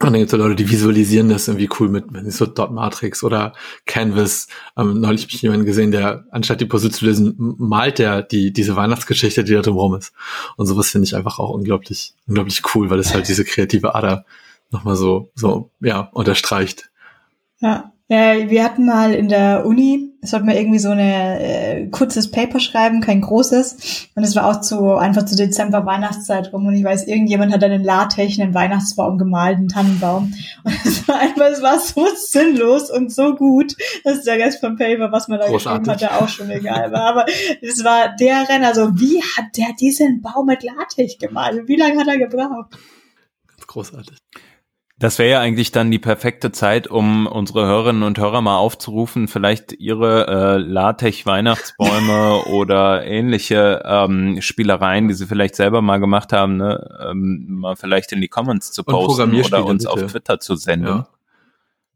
und 0.00 0.12
dann 0.12 0.20
gibt 0.20 0.32
es 0.32 0.38
Leute, 0.38 0.56
die 0.56 0.68
visualisieren 0.68 1.28
das 1.28 1.46
irgendwie 1.46 1.70
cool 1.78 1.88
mit, 1.88 2.06
wenn 2.10 2.26
ich 2.26 2.34
so 2.34 2.46
Dot 2.46 2.72
Matrix 2.72 3.22
oder 3.22 3.54
Canvas. 3.86 4.48
Ähm, 4.76 5.00
neulich 5.00 5.22
habe 5.22 5.32
ich 5.32 5.42
jemanden 5.42 5.64
gesehen, 5.64 5.92
der 5.92 6.26
anstatt 6.30 6.60
die 6.60 6.66
Puzzle 6.66 6.90
zu 6.90 7.06
lösen, 7.06 7.34
malt 7.38 7.98
der 7.98 8.22
die 8.22 8.52
diese 8.52 8.76
Weihnachtsgeschichte, 8.76 9.44
die 9.44 9.54
da 9.54 9.62
drumherum 9.62 9.94
ist. 9.94 10.12
Und 10.56 10.66
sowas 10.66 10.90
finde 10.90 11.06
ich 11.06 11.14
einfach 11.14 11.38
auch 11.38 11.50
unglaublich, 11.50 12.14
unglaublich 12.26 12.62
cool, 12.74 12.90
weil 12.90 12.98
es 12.98 13.14
halt 13.14 13.28
diese 13.28 13.44
kreative 13.44 13.94
Ader 13.94 14.26
nochmal 14.70 14.96
so, 14.96 15.30
so, 15.36 15.70
ja, 15.80 16.10
unterstreicht. 16.12 16.90
Ja, 17.60 17.93
ja, 18.08 18.50
wir 18.50 18.62
hatten 18.62 18.84
mal 18.84 19.14
in 19.14 19.30
der 19.30 19.64
Uni, 19.64 20.12
sollten 20.20 20.46
wir 20.46 20.58
irgendwie 20.58 20.78
so 20.78 20.90
eine 20.90 21.40
äh, 21.40 21.86
kurzes 21.88 22.30
Paper 22.30 22.60
schreiben, 22.60 23.00
kein 23.00 23.22
großes. 23.22 24.10
Und 24.14 24.24
es 24.24 24.36
war 24.36 24.46
auch 24.46 24.60
zu 24.60 24.92
einfach 24.96 25.24
zu 25.24 25.36
Dezember 25.36 25.86
Weihnachtszeit 25.86 26.52
rum. 26.52 26.66
Und 26.66 26.74
ich 26.74 26.84
weiß, 26.84 27.06
irgendjemand 27.06 27.54
hat 27.54 27.62
dann 27.62 27.72
in 27.72 27.82
LaTeX 27.82 28.38
einen 28.38 28.52
Weihnachtsbaum 28.52 29.16
gemalt, 29.16 29.56
einen 29.56 29.68
Tannenbaum. 29.68 30.34
Und 30.64 30.76
es 30.84 31.08
war 31.08 31.18
einfach, 31.18 31.46
es 31.46 31.62
war 31.62 31.78
so 31.78 32.06
sinnlos 32.14 32.90
und 32.90 33.10
so 33.10 33.34
gut, 33.36 33.74
dass 34.04 34.22
der 34.22 34.36
Rest 34.36 34.60
vom 34.60 34.76
Paper, 34.76 35.10
was 35.10 35.28
man 35.28 35.38
da 35.38 35.46
Großartig. 35.46 35.84
geschrieben 35.84 36.10
hatte, 36.10 36.22
auch 36.22 36.28
schon 36.28 36.50
egal 36.50 36.92
war. 36.92 37.04
Aber 37.04 37.24
es 37.62 37.82
war 37.84 38.14
der 38.20 38.46
Renner, 38.50 38.74
so 38.74 39.00
wie 39.00 39.22
hat 39.22 39.56
der 39.56 39.72
diesen 39.80 40.20
Baum 40.20 40.44
mit 40.44 40.62
LaTeX 40.62 41.16
gemalt? 41.16 41.66
Wie 41.68 41.76
lange 41.76 41.98
hat 41.98 42.08
er 42.08 42.18
gebraucht? 42.18 42.76
Großartig. 43.66 44.18
Das 44.96 45.18
wäre 45.18 45.30
ja 45.30 45.40
eigentlich 45.40 45.72
dann 45.72 45.90
die 45.90 45.98
perfekte 45.98 46.52
Zeit, 46.52 46.86
um 46.86 47.26
unsere 47.26 47.66
Hörerinnen 47.66 48.04
und 48.04 48.16
Hörer 48.16 48.40
mal 48.42 48.58
aufzurufen, 48.58 49.26
vielleicht 49.26 49.72
ihre 49.72 50.28
äh, 50.28 50.58
LaTeX-Weihnachtsbäume 50.58 52.44
oder 52.46 53.04
ähnliche 53.04 53.82
ähm, 53.84 54.40
Spielereien, 54.40 55.08
die 55.08 55.14
sie 55.14 55.26
vielleicht 55.26 55.56
selber 55.56 55.82
mal 55.82 55.98
gemacht 55.98 56.32
haben, 56.32 56.58
ne, 56.58 57.08
ähm, 57.10 57.46
mal 57.48 57.74
vielleicht 57.74 58.12
in 58.12 58.20
die 58.20 58.28
Comments 58.28 58.70
zu 58.70 58.84
posten 58.84 59.34
oder 59.34 59.64
uns 59.64 59.82
bitte. 59.82 59.92
auf 59.92 60.12
Twitter 60.12 60.38
zu 60.38 60.54
senden. 60.54 60.86
Ja. 60.86 61.08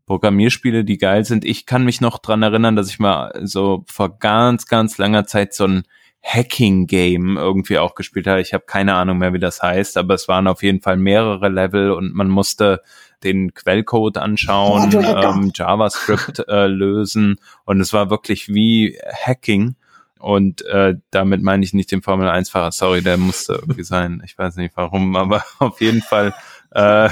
Programmierspiele, 0.06 0.84
die 0.84 0.98
geil 0.98 1.24
sind. 1.24 1.44
Ich 1.44 1.66
kann 1.66 1.84
mich 1.84 2.00
noch 2.00 2.18
dran 2.18 2.42
erinnern, 2.42 2.74
dass 2.74 2.88
ich 2.88 2.98
mal 2.98 3.32
so 3.44 3.84
vor 3.86 4.18
ganz, 4.18 4.66
ganz 4.66 4.98
langer 4.98 5.26
Zeit 5.26 5.54
so 5.54 5.64
ein 5.64 5.82
Hacking-Game 6.22 7.36
irgendwie 7.36 7.78
auch 7.78 7.94
gespielt 7.94 8.26
habe. 8.26 8.40
Ich 8.40 8.52
habe 8.52 8.64
keine 8.66 8.94
Ahnung 8.94 9.18
mehr, 9.18 9.32
wie 9.32 9.38
das 9.38 9.62
heißt, 9.62 9.96
aber 9.96 10.14
es 10.14 10.28
waren 10.28 10.46
auf 10.46 10.62
jeden 10.62 10.80
Fall 10.80 10.96
mehrere 10.96 11.48
Level 11.48 11.92
und 11.92 12.14
man 12.14 12.28
musste 12.28 12.82
den 13.24 13.54
Quellcode 13.54 14.18
anschauen, 14.18 14.92
ähm, 14.94 15.50
JavaScript 15.54 16.44
äh, 16.48 16.66
lösen 16.66 17.36
und 17.64 17.80
es 17.80 17.92
war 17.92 18.10
wirklich 18.10 18.48
wie 18.48 18.98
Hacking. 19.24 19.76
Und 20.18 20.62
äh, 20.66 20.96
damit 21.10 21.42
meine 21.42 21.64
ich 21.64 21.74
nicht 21.74 21.92
den 21.92 22.02
Formel 22.02 22.28
1-Fahrer, 22.28 22.72
sorry, 22.72 23.02
der 23.02 23.16
musste 23.18 23.54
irgendwie 23.54 23.84
sein. 23.84 24.22
Ich 24.24 24.36
weiß 24.36 24.56
nicht 24.56 24.76
warum, 24.76 25.16
aber 25.16 25.44
auf 25.58 25.80
jeden 25.80 26.02
Fall, 26.02 26.34
äh, 26.72 27.08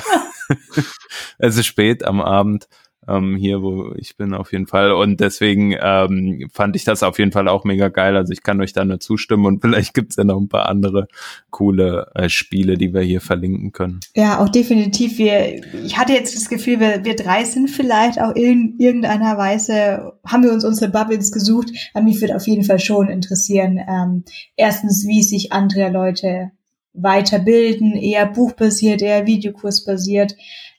es 1.38 1.56
ist 1.56 1.66
spät 1.66 2.04
am 2.04 2.20
Abend 2.20 2.68
ähm, 3.08 3.36
hier, 3.36 3.62
wo 3.62 3.92
ich 3.96 4.16
bin 4.16 4.34
auf 4.34 4.52
jeden 4.52 4.66
Fall. 4.66 4.92
Und 4.92 5.20
deswegen 5.20 5.74
ähm, 5.80 6.48
fand 6.52 6.76
ich 6.76 6.84
das 6.84 7.02
auf 7.02 7.18
jeden 7.18 7.32
Fall 7.32 7.48
auch 7.48 7.64
mega 7.64 7.88
geil. 7.88 8.16
Also 8.16 8.32
ich 8.32 8.42
kann 8.42 8.60
euch 8.60 8.72
da 8.72 8.84
nur 8.84 9.00
zustimmen 9.00 9.46
und 9.46 9.60
vielleicht 9.62 9.94
gibt's 9.94 10.16
ja 10.16 10.24
noch 10.24 10.40
ein 10.40 10.48
paar 10.48 10.68
andere 10.68 11.08
coole 11.50 12.10
äh, 12.14 12.28
Spiele, 12.28 12.76
die 12.76 12.92
wir 12.92 13.02
hier 13.02 13.20
verlinken 13.20 13.72
können. 13.72 14.00
Ja, 14.14 14.40
auch 14.40 14.48
definitiv. 14.48 15.18
Wir, 15.18 15.62
ich 15.84 15.98
hatte 15.98 16.12
jetzt 16.12 16.36
das 16.36 16.48
Gefühl, 16.48 16.80
wir, 16.80 17.04
wir 17.04 17.16
drei 17.16 17.44
sind 17.44 17.70
vielleicht 17.70 18.20
auch 18.20 18.34
in 18.34 18.76
irgendeiner 18.78 19.38
Weise, 19.38 20.12
haben 20.26 20.42
wir 20.42 20.52
uns 20.52 20.64
unsere 20.64 20.90
Bubbles 20.90 21.32
gesucht. 21.32 21.70
Aber 21.94 22.04
mich 22.04 22.20
würde 22.20 22.36
auf 22.36 22.46
jeden 22.46 22.64
Fall 22.64 22.80
schon 22.80 23.08
interessieren, 23.08 23.78
ähm, 23.88 24.24
erstens, 24.56 25.06
wie 25.06 25.22
sich 25.22 25.52
andere 25.52 25.90
Leute 25.90 26.50
weiterbilden, 26.96 27.94
eher 27.94 28.26
buchbasiert, 28.26 29.02
eher 29.02 29.26
videokursbasiert 29.26 30.34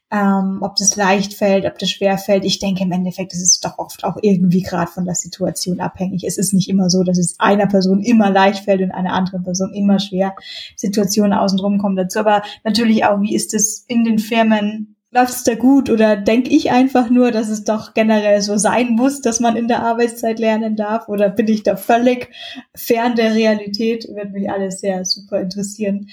ähm, 0.10 0.60
ob 0.62 0.76
das 0.78 0.96
leicht 0.96 1.34
fällt, 1.34 1.66
ob 1.66 1.78
das 1.80 1.90
schwer 1.90 2.18
fällt. 2.18 2.46
Ich 2.46 2.60
denke 2.60 2.84
im 2.84 2.92
Endeffekt 2.92 3.34
ist 3.34 3.42
es 3.42 3.60
doch 3.60 3.78
oft 3.78 4.04
auch 4.04 4.18
irgendwie 4.22 4.62
gerade 4.62 4.90
von 4.90 5.06
der 5.06 5.16
Situation 5.16 5.80
abhängig. 5.82 6.24
Es 6.24 6.38
ist 6.38 6.54
nicht 6.54 6.70
immer 6.70 6.90
so, 6.90 7.04
dass 7.04 7.18
es 7.18 7.40
einer 7.40 7.68
Person 7.68 8.02
immer 8.02 8.30
leicht 8.30 8.64
fällt 8.64 8.82
und 8.82 8.92
einer 8.92 9.14
anderen 9.14 9.44
Person 9.44 9.74
immer 9.74 10.00
schwer. 10.00 10.34
Situationen 10.76 11.34
außenrum 11.34 11.78
kommen 11.78 11.98
dazu. 11.98 12.20
Aber 12.20 12.42
natürlich 12.64 13.04
auch, 13.04 13.22
wie 13.22 13.36
ist 13.36 13.54
es 13.54 13.84
in 13.88 14.04
den 14.04 14.20
Firmen? 14.20 14.97
Läuft 15.12 15.34
es 15.34 15.44
da 15.44 15.56
gut 15.56 15.90
oder 15.90 16.18
denke 16.18 16.50
ich 16.50 16.72
einfach 16.72 17.10
nur, 17.10 17.32
dass 17.32 17.48
es 17.48 17.64
doch 17.64 17.94
generell 17.94 18.42
so 18.42 18.58
sein 18.58 18.92
muss, 18.92 19.22
dass 19.22 19.40
man 19.40 19.56
in 19.56 19.68
der 19.68 19.84
Arbeitszeit 19.84 20.38
lernen 20.38 20.76
darf 20.76 21.08
oder 21.08 21.30
bin 21.30 21.48
ich 21.48 21.64
da 21.64 21.78
völlig 21.78 22.30
fern 22.76 23.16
der 23.16 23.34
Realität? 23.34 24.08
Wird 24.14 24.34
mich 24.34 24.50
alles 24.52 24.82
sehr 24.82 25.06
super 25.06 25.40
interessieren. 25.40 26.10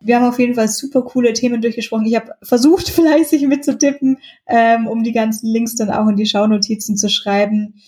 Wir 0.00 0.16
haben 0.16 0.28
auf 0.28 0.38
jeden 0.38 0.54
Fall 0.54 0.68
super 0.68 1.02
coole 1.02 1.32
Themen 1.32 1.62
durchgesprochen. 1.62 2.06
Ich 2.06 2.16
habe 2.16 2.32
versucht, 2.42 2.88
fleißig 2.90 3.46
mitzutippen, 3.46 4.18
ähm, 4.46 4.86
um 4.86 5.02
die 5.02 5.12
ganzen 5.12 5.46
Links 5.50 5.74
dann 5.76 5.90
auch 5.90 6.06
in 6.08 6.16
die 6.16 6.26
Schaunotizen 6.26 6.96
zu 6.96 7.08
schreiben. 7.08 7.80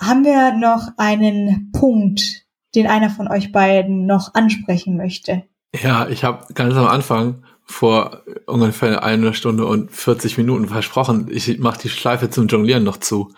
Haben 0.00 0.24
wir 0.24 0.52
noch 0.52 0.92
einen 0.96 1.72
Punkt, 1.72 2.46
den 2.74 2.86
einer 2.86 3.10
von 3.10 3.28
euch 3.28 3.52
beiden 3.52 4.06
noch 4.06 4.34
ansprechen 4.34 4.96
möchte? 4.96 5.42
Ja, 5.82 6.08
ich 6.08 6.24
habe 6.24 6.54
ganz 6.54 6.74
am 6.74 6.86
Anfang 6.86 7.44
vor 7.70 8.22
ungefähr 8.46 9.02
einer 9.02 9.34
Stunde 9.34 9.66
und 9.66 9.92
40 9.92 10.38
Minuten 10.38 10.68
versprochen, 10.68 11.28
ich 11.30 11.58
mache 11.58 11.80
die 11.82 11.90
Schleife 11.90 12.30
zum 12.30 12.48
Jonglieren 12.48 12.82
noch 12.82 12.96
zu. 12.96 13.30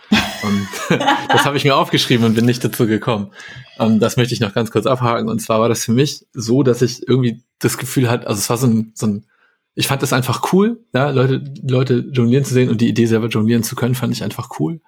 Und 0.43 0.69
das 1.29 1.45
habe 1.45 1.57
ich 1.57 1.65
mir 1.65 1.77
aufgeschrieben 1.77 2.25
und 2.25 2.35
bin 2.35 2.47
nicht 2.47 2.65
dazu 2.65 2.87
gekommen. 2.87 3.33
Und 3.79 3.99
das 3.99 4.17
möchte 4.17 4.33
ich 4.33 4.41
noch 4.41 4.55
ganz 4.55 4.71
kurz 4.71 4.87
abhaken. 4.87 5.29
Und 5.29 5.41
zwar 5.41 5.61
war 5.61 5.69
das 5.69 5.85
für 5.85 5.93
mich 5.93 6.27
so, 6.33 6.63
dass 6.63 6.81
ich 6.81 7.07
irgendwie 7.09 7.43
das 7.59 7.77
Gefühl 7.77 8.09
hatte, 8.09 8.29
also 8.29 8.39
es 8.39 8.49
war 8.49 8.57
so 8.57 8.69
ein, 8.69 8.93
so 8.95 9.07
ein 9.09 9.27
ich 9.75 9.89
fand 9.89 10.03
das 10.03 10.13
einfach 10.13 10.53
cool, 10.53 10.85
ja, 10.95 11.11
Leute, 11.11 11.43
Leute 11.63 12.09
jonglieren 12.13 12.45
zu 12.45 12.55
sehen 12.55 12.71
und 12.71 12.81
die 12.81 12.89
Idee 12.89 13.07
selber 13.07 13.29
jonglieren 13.29 13.63
zu 13.63 13.77
können, 13.77 13.95
fand 13.95 14.13
ich 14.13 14.23
einfach 14.23 14.61
cool. 14.61 14.81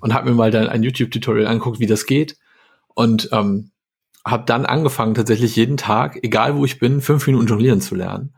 Und 0.00 0.14
habe 0.14 0.30
mir 0.30 0.34
mal 0.34 0.50
dann 0.50 0.68
ein 0.68 0.82
YouTube-Tutorial 0.82 1.46
angeguckt, 1.46 1.80
wie 1.80 1.86
das 1.86 2.06
geht. 2.06 2.36
Und 2.94 3.28
ähm, 3.32 3.70
habe 4.24 4.44
dann 4.46 4.64
angefangen, 4.64 5.14
tatsächlich 5.14 5.56
jeden 5.56 5.76
Tag, 5.76 6.18
egal 6.22 6.56
wo 6.56 6.64
ich 6.64 6.78
bin, 6.78 7.00
fünf 7.00 7.26
Minuten 7.26 7.46
jonglieren 7.46 7.80
zu 7.80 7.94
lernen. 7.94 8.34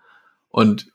Und 0.51 0.91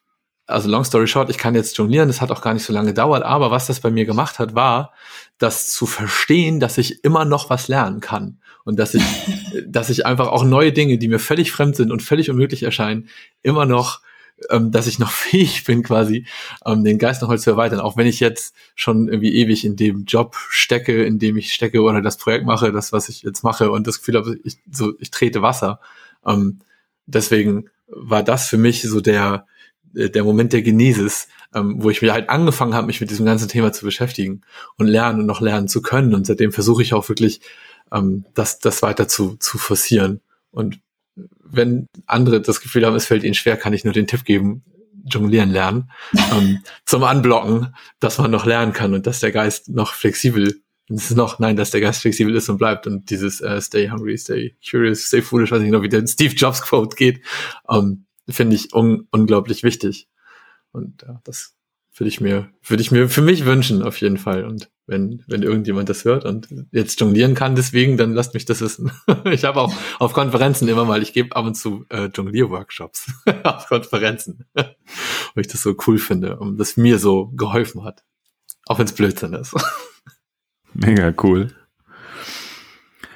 also 0.47 0.69
long 0.69 0.83
story 0.83 1.07
short, 1.07 1.29
ich 1.29 1.37
kann 1.37 1.55
jetzt 1.55 1.77
jonglieren, 1.77 2.07
das 2.07 2.21
hat 2.21 2.31
auch 2.31 2.41
gar 2.41 2.53
nicht 2.53 2.65
so 2.65 2.73
lange 2.73 2.89
gedauert, 2.89 3.23
aber 3.23 3.49
was 3.49 3.65
das 3.67 3.79
bei 3.79 3.89
mir 3.89 4.05
gemacht 4.05 4.37
hat, 4.37 4.53
war, 4.53 4.93
das 5.39 5.71
zu 5.71 5.85
verstehen, 5.85 6.59
dass 6.59 6.77
ich 6.77 7.03
immer 7.03 7.25
noch 7.25 7.49
was 7.49 7.67
lernen 7.67 7.99
kann 7.99 8.39
und 8.63 8.77
dass 8.77 8.93
ich, 8.93 9.03
dass 9.67 9.89
ich 9.89 10.05
einfach 10.05 10.27
auch 10.27 10.43
neue 10.43 10.71
Dinge, 10.71 10.97
die 10.97 11.07
mir 11.07 11.19
völlig 11.19 11.51
fremd 11.51 11.75
sind 11.75 11.91
und 11.91 12.03
völlig 12.03 12.29
unmöglich 12.29 12.63
erscheinen, 12.63 13.09
immer 13.41 13.65
noch, 13.65 14.01
ähm, 14.49 14.71
dass 14.71 14.85
ich 14.85 14.99
noch 14.99 15.11
fähig 15.11 15.63
bin, 15.63 15.81
quasi 15.81 16.27
ähm, 16.63 16.83
den 16.83 16.99
Geist 16.99 17.23
noch 17.23 17.29
mal 17.29 17.39
zu 17.39 17.49
erweitern, 17.49 17.79
auch 17.79 17.97
wenn 17.97 18.07
ich 18.07 18.19
jetzt 18.19 18.55
schon 18.75 19.07
irgendwie 19.07 19.33
ewig 19.33 19.65
in 19.65 19.75
dem 19.75 20.05
Job 20.05 20.35
stecke, 20.49 21.03
in 21.05 21.17
dem 21.17 21.37
ich 21.37 21.53
stecke 21.53 21.81
oder 21.81 22.01
das 22.03 22.17
Projekt 22.17 22.45
mache, 22.45 22.71
das 22.71 22.91
was 22.91 23.09
ich 23.09 23.23
jetzt 23.23 23.43
mache 23.43 23.71
und 23.71 23.87
das 23.87 23.99
Gefühl 23.99 24.17
habe, 24.17 24.37
ich 24.43 24.57
so 24.71 24.93
ich 24.99 25.09
trete 25.09 25.41
Wasser. 25.41 25.79
Ähm, 26.25 26.59
deswegen 27.07 27.69
war 27.87 28.23
das 28.23 28.47
für 28.47 28.57
mich 28.57 28.81
so 28.83 29.01
der, 29.01 29.45
äh, 29.95 30.09
der 30.09 30.23
Moment 30.23 30.53
der 30.53 30.61
Genesis, 30.61 31.27
ähm, 31.53 31.75
wo 31.77 31.89
ich 31.89 32.01
mir 32.01 32.13
halt 32.13 32.29
angefangen 32.29 32.73
habe, 32.73 32.87
mich 32.87 33.01
mit 33.01 33.09
diesem 33.09 33.25
ganzen 33.25 33.47
Thema 33.47 33.71
zu 33.71 33.85
beschäftigen 33.85 34.41
und 34.77 34.87
lernen 34.87 35.21
und 35.21 35.25
noch 35.25 35.41
lernen 35.41 35.67
zu 35.67 35.81
können. 35.81 36.13
Und 36.13 36.25
seitdem 36.25 36.51
versuche 36.51 36.81
ich 36.81 36.93
auch 36.93 37.07
wirklich, 37.09 37.41
ähm, 37.91 38.25
das, 38.33 38.59
das 38.59 38.81
weiter 38.81 39.07
zu, 39.07 39.37
zu 39.37 39.57
forcieren. 39.57 40.21
Und 40.51 40.79
wenn 41.43 41.87
andere 42.05 42.41
das 42.41 42.61
Gefühl 42.61 42.85
haben, 42.85 42.95
es 42.95 43.05
fällt 43.05 43.23
ihnen 43.23 43.35
schwer, 43.35 43.57
kann 43.57 43.73
ich 43.73 43.83
nur 43.83 43.93
den 43.93 44.07
Tipp 44.07 44.25
geben, 44.25 44.63
jonglieren 45.05 45.51
lernen, 45.51 45.91
ähm, 46.33 46.59
zum 46.85 47.03
Anblocken, 47.03 47.75
dass 47.99 48.17
man 48.17 48.31
noch 48.31 48.45
lernen 48.45 48.73
kann 48.73 48.93
und 48.93 49.05
dass 49.05 49.19
der 49.19 49.31
Geist 49.31 49.69
noch 49.69 49.93
flexibel 49.93 50.61
es 50.89 51.09
ist 51.11 51.17
noch, 51.17 51.39
nein, 51.39 51.55
dass 51.55 51.71
der 51.71 51.81
Geist 51.81 52.01
flexibel 52.01 52.35
ist 52.35 52.49
und 52.49 52.57
bleibt 52.57 52.85
und 52.85 53.09
dieses 53.09 53.41
uh, 53.41 53.59
Stay 53.59 53.89
hungry, 53.89 54.17
stay 54.17 54.55
curious, 54.67 55.07
stay 55.07 55.21
foolish, 55.21 55.51
weiß 55.51 55.63
ich 55.63 55.71
noch, 55.71 55.81
wie 55.81 55.89
der 55.89 56.05
Steve 56.05 56.35
Jobs 56.35 56.61
Quote 56.61 56.95
geht, 56.95 57.21
ähm, 57.69 58.05
finde 58.29 58.55
ich 58.55 58.73
un 58.73 59.07
unglaublich 59.11 59.63
wichtig. 59.63 60.07
Und 60.71 61.03
ja, 61.03 61.21
das 61.23 61.55
würde 61.97 62.09
ich 62.09 62.21
mir, 62.21 62.49
würde 62.63 62.81
ich 62.81 62.91
mir 62.91 63.09
für 63.09 63.21
mich 63.21 63.45
wünschen, 63.45 63.81
auf 63.81 63.99
jeden 64.01 64.17
Fall. 64.17 64.43
Und 64.43 64.69
wenn, 64.85 65.23
wenn 65.27 65.41
irgendjemand 65.41 65.89
das 65.89 66.05
hört 66.05 66.25
und 66.25 66.47
jetzt 66.71 66.99
jonglieren 66.99 67.33
kann, 67.33 67.55
deswegen, 67.55 67.97
dann 67.97 68.13
lasst 68.13 68.33
mich 68.33 68.45
das 68.45 68.61
wissen. 68.61 68.91
ich 69.25 69.45
habe 69.45 69.61
auch 69.61 69.73
auf 69.99 70.13
Konferenzen 70.13 70.67
immer 70.67 70.85
mal, 70.85 71.01
ich 71.01 71.13
gebe 71.13 71.35
ab 71.35 71.45
und 71.45 71.55
zu 71.55 71.85
äh, 71.89 72.09
Jonglier-Workshops 72.13 73.11
auf 73.43 73.67
Konferenzen, 73.67 74.45
wo 74.55 75.41
ich 75.41 75.47
das 75.47 75.61
so 75.61 75.75
cool 75.87 75.97
finde 75.97 76.37
und 76.37 76.57
das 76.57 76.77
mir 76.77 76.99
so 76.99 77.27
geholfen 77.29 77.83
hat. 77.83 78.03
Auch 78.67 78.79
wenn 78.79 78.85
es 78.85 78.93
Blödsinn 78.93 79.33
ist. 79.33 79.55
Mega 80.75 81.13
cool. 81.23 81.47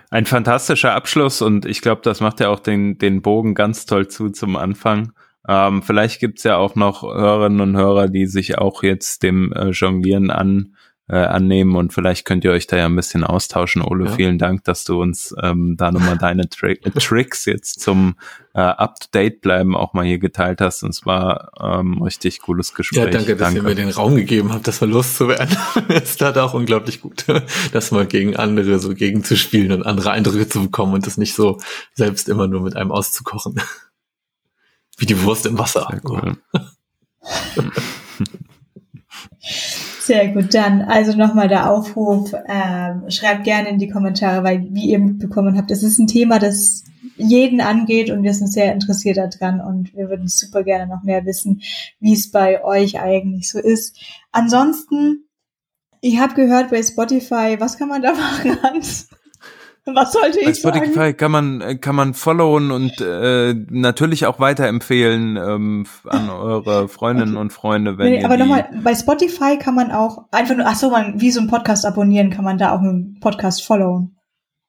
Ein 0.09 0.25
fantastischer 0.25 0.95
Abschluss 0.95 1.41
und 1.41 1.65
ich 1.65 1.81
glaube, 1.81 2.01
das 2.03 2.19
macht 2.19 2.39
ja 2.39 2.49
auch 2.49 2.59
den, 2.59 2.97
den 2.97 3.21
Bogen 3.21 3.53
ganz 3.53 3.85
toll 3.85 4.07
zu 4.07 4.29
zum 4.29 4.55
Anfang. 4.55 5.11
Ähm, 5.47 5.83
vielleicht 5.83 6.19
gibt's 6.19 6.43
ja 6.43 6.57
auch 6.57 6.75
noch 6.75 7.03
Hörerinnen 7.03 7.61
und 7.61 7.77
Hörer, 7.77 8.07
die 8.07 8.25
sich 8.25 8.57
auch 8.57 8.81
jetzt 8.81 9.23
dem 9.23 9.53
äh, 9.53 9.69
Jonglieren 9.69 10.31
an 10.31 10.75
äh, 11.09 11.15
annehmen 11.15 11.75
und 11.75 11.91
vielleicht 11.91 12.23
könnt 12.23 12.43
ihr 12.43 12.51
euch 12.51 12.67
da 12.67 12.77
ja 12.77 12.85
ein 12.85 12.95
bisschen 12.95 13.23
austauschen. 13.23 13.81
Ole, 13.81 14.05
ja. 14.05 14.11
vielen 14.11 14.37
Dank, 14.37 14.63
dass 14.63 14.83
du 14.83 15.01
uns 15.01 15.33
ähm, 15.41 15.75
da 15.75 15.91
nochmal 15.91 16.17
deine 16.19 16.47
Tri 16.49 16.79
Tricks 16.99 17.45
jetzt 17.45 17.79
zum 17.79 18.15
äh, 18.53 18.59
Up-to-Date 18.59 19.41
bleiben 19.41 19.75
auch 19.75 19.93
mal 19.93 20.05
hier 20.05 20.19
geteilt 20.19 20.61
hast. 20.61 20.83
Und 20.83 20.91
es 20.91 21.07
war 21.07 21.51
ähm, 21.59 22.01
richtig 22.03 22.41
cooles 22.41 22.75
Gespräch. 22.75 23.05
Ja, 23.05 23.09
danke, 23.09 23.35
dass 23.35 23.47
danke. 23.47 23.59
ihr 23.59 23.63
mir 23.63 23.75
den 23.75 23.89
Raum 23.89 24.15
gegeben 24.15 24.53
habt, 24.53 24.67
das 24.67 24.81
mal 24.81 24.89
loszuwerden. 24.89 25.57
es 25.89 26.15
tat 26.17 26.37
auch 26.37 26.53
unglaublich 26.53 27.01
gut, 27.01 27.25
das 27.71 27.91
mal 27.91 28.05
gegen 28.05 28.35
andere 28.35 28.77
so 28.77 28.93
gegenzuspielen 28.93 29.71
und 29.71 29.87
andere 29.87 30.11
Eindrücke 30.11 30.47
zu 30.47 30.61
bekommen 30.61 30.93
und 30.93 31.07
das 31.07 31.17
nicht 31.17 31.33
so 31.33 31.57
selbst 31.93 32.29
immer 32.29 32.47
nur 32.47 32.61
mit 32.61 32.75
einem 32.75 32.91
auszukochen. 32.91 33.59
Wie 34.97 35.07
die 35.07 35.23
Wurst 35.23 35.47
im 35.47 35.57
Wasser. 35.57 35.87
Sehr 35.89 36.01
cool. 36.03 36.37
Sehr 40.09 40.29
gut, 40.29 40.55
dann 40.55 40.81
also 40.81 41.15
nochmal 41.15 41.47
der 41.47 41.71
Aufruf, 41.71 42.33
ähm, 42.47 43.11
schreibt 43.11 43.43
gerne 43.43 43.69
in 43.69 43.77
die 43.77 43.89
Kommentare, 43.89 44.43
weil 44.43 44.67
wie 44.71 44.89
ihr 44.89 44.97
mitbekommen 44.97 45.55
habt, 45.55 45.69
es 45.69 45.83
ist 45.83 45.99
ein 45.99 46.07
Thema, 46.07 46.39
das 46.39 46.83
jeden 47.15 47.61
angeht 47.61 48.09
und 48.09 48.23
wir 48.23 48.33
sind 48.33 48.51
sehr 48.51 48.73
interessiert 48.73 49.17
daran 49.17 49.61
und 49.61 49.93
wir 49.95 50.09
würden 50.09 50.27
super 50.27 50.63
gerne 50.63 50.87
noch 50.87 51.03
mehr 51.03 51.27
wissen, 51.27 51.61
wie 51.99 52.13
es 52.13 52.31
bei 52.31 52.63
euch 52.63 52.99
eigentlich 52.99 53.51
so 53.51 53.59
ist. 53.59 53.99
Ansonsten, 54.31 55.27
ich 56.01 56.19
habe 56.19 56.33
gehört 56.33 56.71
bei 56.71 56.81
Spotify, 56.81 57.57
was 57.59 57.77
kann 57.77 57.89
man 57.89 58.01
da 58.01 58.13
machen? 58.43 58.81
Was 59.93 60.13
sollte 60.13 60.39
ich 60.39 60.45
Bei 60.45 60.53
Spotify 60.53 60.93
sagen? 60.93 61.17
kann 61.17 61.31
man 61.31 61.81
kann 61.81 61.95
man 61.95 62.13
followen 62.13 62.71
und 62.71 63.01
äh, 63.01 63.53
natürlich 63.69 64.25
auch 64.25 64.39
weiterempfehlen 64.39 65.37
ähm, 65.37 65.85
an 66.07 66.29
eure 66.29 66.87
Freundinnen 66.87 67.33
okay. 67.33 67.41
und 67.41 67.53
Freunde. 67.53 67.97
Wenn 67.97 68.11
nee, 68.11 68.23
aber 68.23 68.37
nochmal, 68.37 68.69
bei 68.83 68.93
Spotify 68.95 69.57
kann 69.57 69.75
man 69.75 69.91
auch 69.91 70.25
einfach 70.31 70.55
nur, 70.55 70.65
ach 70.67 70.75
so, 70.75 70.89
man, 70.89 71.19
wie 71.21 71.31
so 71.31 71.41
ein 71.41 71.47
Podcast 71.47 71.85
abonnieren, 71.85 72.29
kann 72.29 72.45
man 72.45 72.57
da 72.57 72.73
auch 72.73 72.79
einen 72.79 73.19
Podcast 73.19 73.65
followen. 73.65 74.17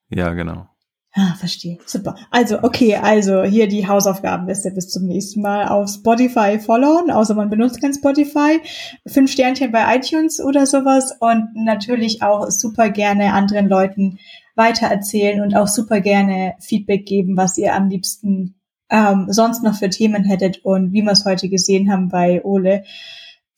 Ja, 0.09 0.33
genau. 0.33 0.71
Ah, 1.13 1.35
verstehe. 1.35 1.79
Super. 1.87 2.15
Also, 2.31 2.63
okay, 2.63 2.95
also 2.95 3.43
hier 3.43 3.67
die 3.67 3.89
Hausaufgabenliste 3.89 4.71
bis 4.71 4.91
zum 4.91 5.07
nächsten 5.07 5.43
Mal 5.43 5.67
auf 5.67 5.89
Spotify 5.91 6.61
followen, 6.61 7.11
außer 7.11 7.35
man 7.35 7.51
benutzt 7.51 7.81
kein 7.83 7.93
Spotify. 7.93 8.61
Fünf 9.09 9.33
Sternchen 9.33 9.73
bei 9.73 9.97
iTunes 9.97 10.41
oder 10.41 10.67
sowas 10.67 11.13
und 11.19 11.49
natürlich 11.55 12.23
auch 12.23 12.49
super 12.51 12.91
gerne 12.91 13.33
anderen 13.33 13.69
Leuten 13.69 14.21
weitererzählen 14.61 15.41
und 15.41 15.57
auch 15.57 15.67
super 15.67 16.01
gerne 16.01 16.55
Feedback 16.61 17.07
geben, 17.07 17.37
was 17.37 17.57
ihr 17.57 17.75
am 17.75 17.89
liebsten 17.89 18.61
ähm, 18.91 19.27
sonst 19.31 19.63
noch 19.63 19.75
für 19.75 19.89
Themen 19.89 20.25
hättet 20.25 20.65
und 20.65 20.93
wie 20.93 21.03
wir 21.03 21.13
es 21.13 21.25
heute 21.25 21.49
gesehen 21.49 21.91
haben 21.91 22.09
bei 22.09 22.45
Ole 22.45 22.85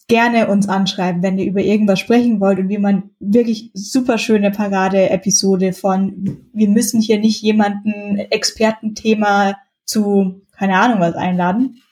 gerne 0.09 0.49
uns 0.49 0.69
anschreiben, 0.69 1.23
wenn 1.23 1.39
ihr 1.39 1.47
über 1.47 1.61
irgendwas 1.61 1.99
sprechen 1.99 2.41
wollt 2.41 2.59
und 2.59 2.69
wie 2.69 2.79
man 2.79 3.11
wirklich 3.19 3.71
super 3.75 4.19
schöne 4.19 4.51
Parade-Episode 4.51 5.73
von, 5.73 6.47
wir 6.53 6.69
müssen 6.69 7.01
hier 7.01 7.19
nicht 7.19 7.41
jemanden 7.43 8.19
Expertenthema 8.19 9.57
zu, 9.85 10.43
keine 10.57 10.79
Ahnung 10.79 11.01
was 11.01 11.15
einladen, 11.15 11.83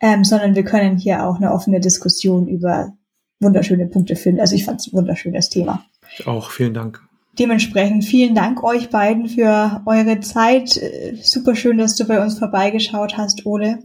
ähm, 0.00 0.24
sondern 0.24 0.54
wir 0.54 0.64
können 0.64 0.98
hier 0.98 1.26
auch 1.26 1.36
eine 1.36 1.52
offene 1.52 1.80
Diskussion 1.80 2.48
über 2.48 2.92
wunderschöne 3.38 3.86
Punkte 3.86 4.16
finden. 4.16 4.40
Also 4.40 4.54
ich 4.54 4.64
fand 4.64 4.80
es 4.80 4.88
ein 4.88 4.96
wunderschönes 4.96 5.50
Thema. 5.50 5.84
Ich 6.18 6.26
auch, 6.26 6.50
vielen 6.50 6.74
Dank. 6.74 7.09
Dementsprechend 7.38 8.04
vielen 8.04 8.34
Dank 8.34 8.62
euch 8.62 8.90
beiden 8.90 9.28
für 9.28 9.82
eure 9.86 10.20
Zeit. 10.20 10.80
Super 11.22 11.54
schön, 11.54 11.78
dass 11.78 11.96
du 11.96 12.06
bei 12.06 12.22
uns 12.22 12.38
vorbeigeschaut 12.38 13.16
hast, 13.16 13.46
Ole. 13.46 13.78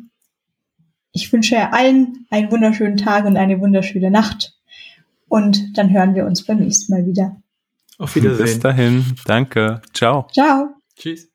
Ich 1.11 1.31
wünsche 1.31 1.71
allen 1.71 2.25
einen 2.29 2.51
wunderschönen 2.51 2.97
Tag 2.97 3.25
und 3.25 3.37
eine 3.37 3.59
wunderschöne 3.61 4.11
Nacht. 4.11 4.53
Und 5.27 5.77
dann 5.77 5.91
hören 5.91 6.15
wir 6.15 6.25
uns 6.25 6.45
beim 6.45 6.59
nächsten 6.59 6.91
Mal 6.91 7.05
wieder. 7.05 7.37
Auf 7.97 8.15
Wiedersehen. 8.15 8.45
Bis 8.45 8.59
dahin. 8.59 9.05
Danke. 9.25 9.81
Ciao. 9.93 10.27
Ciao. 10.33 10.75
Tschüss. 10.97 11.29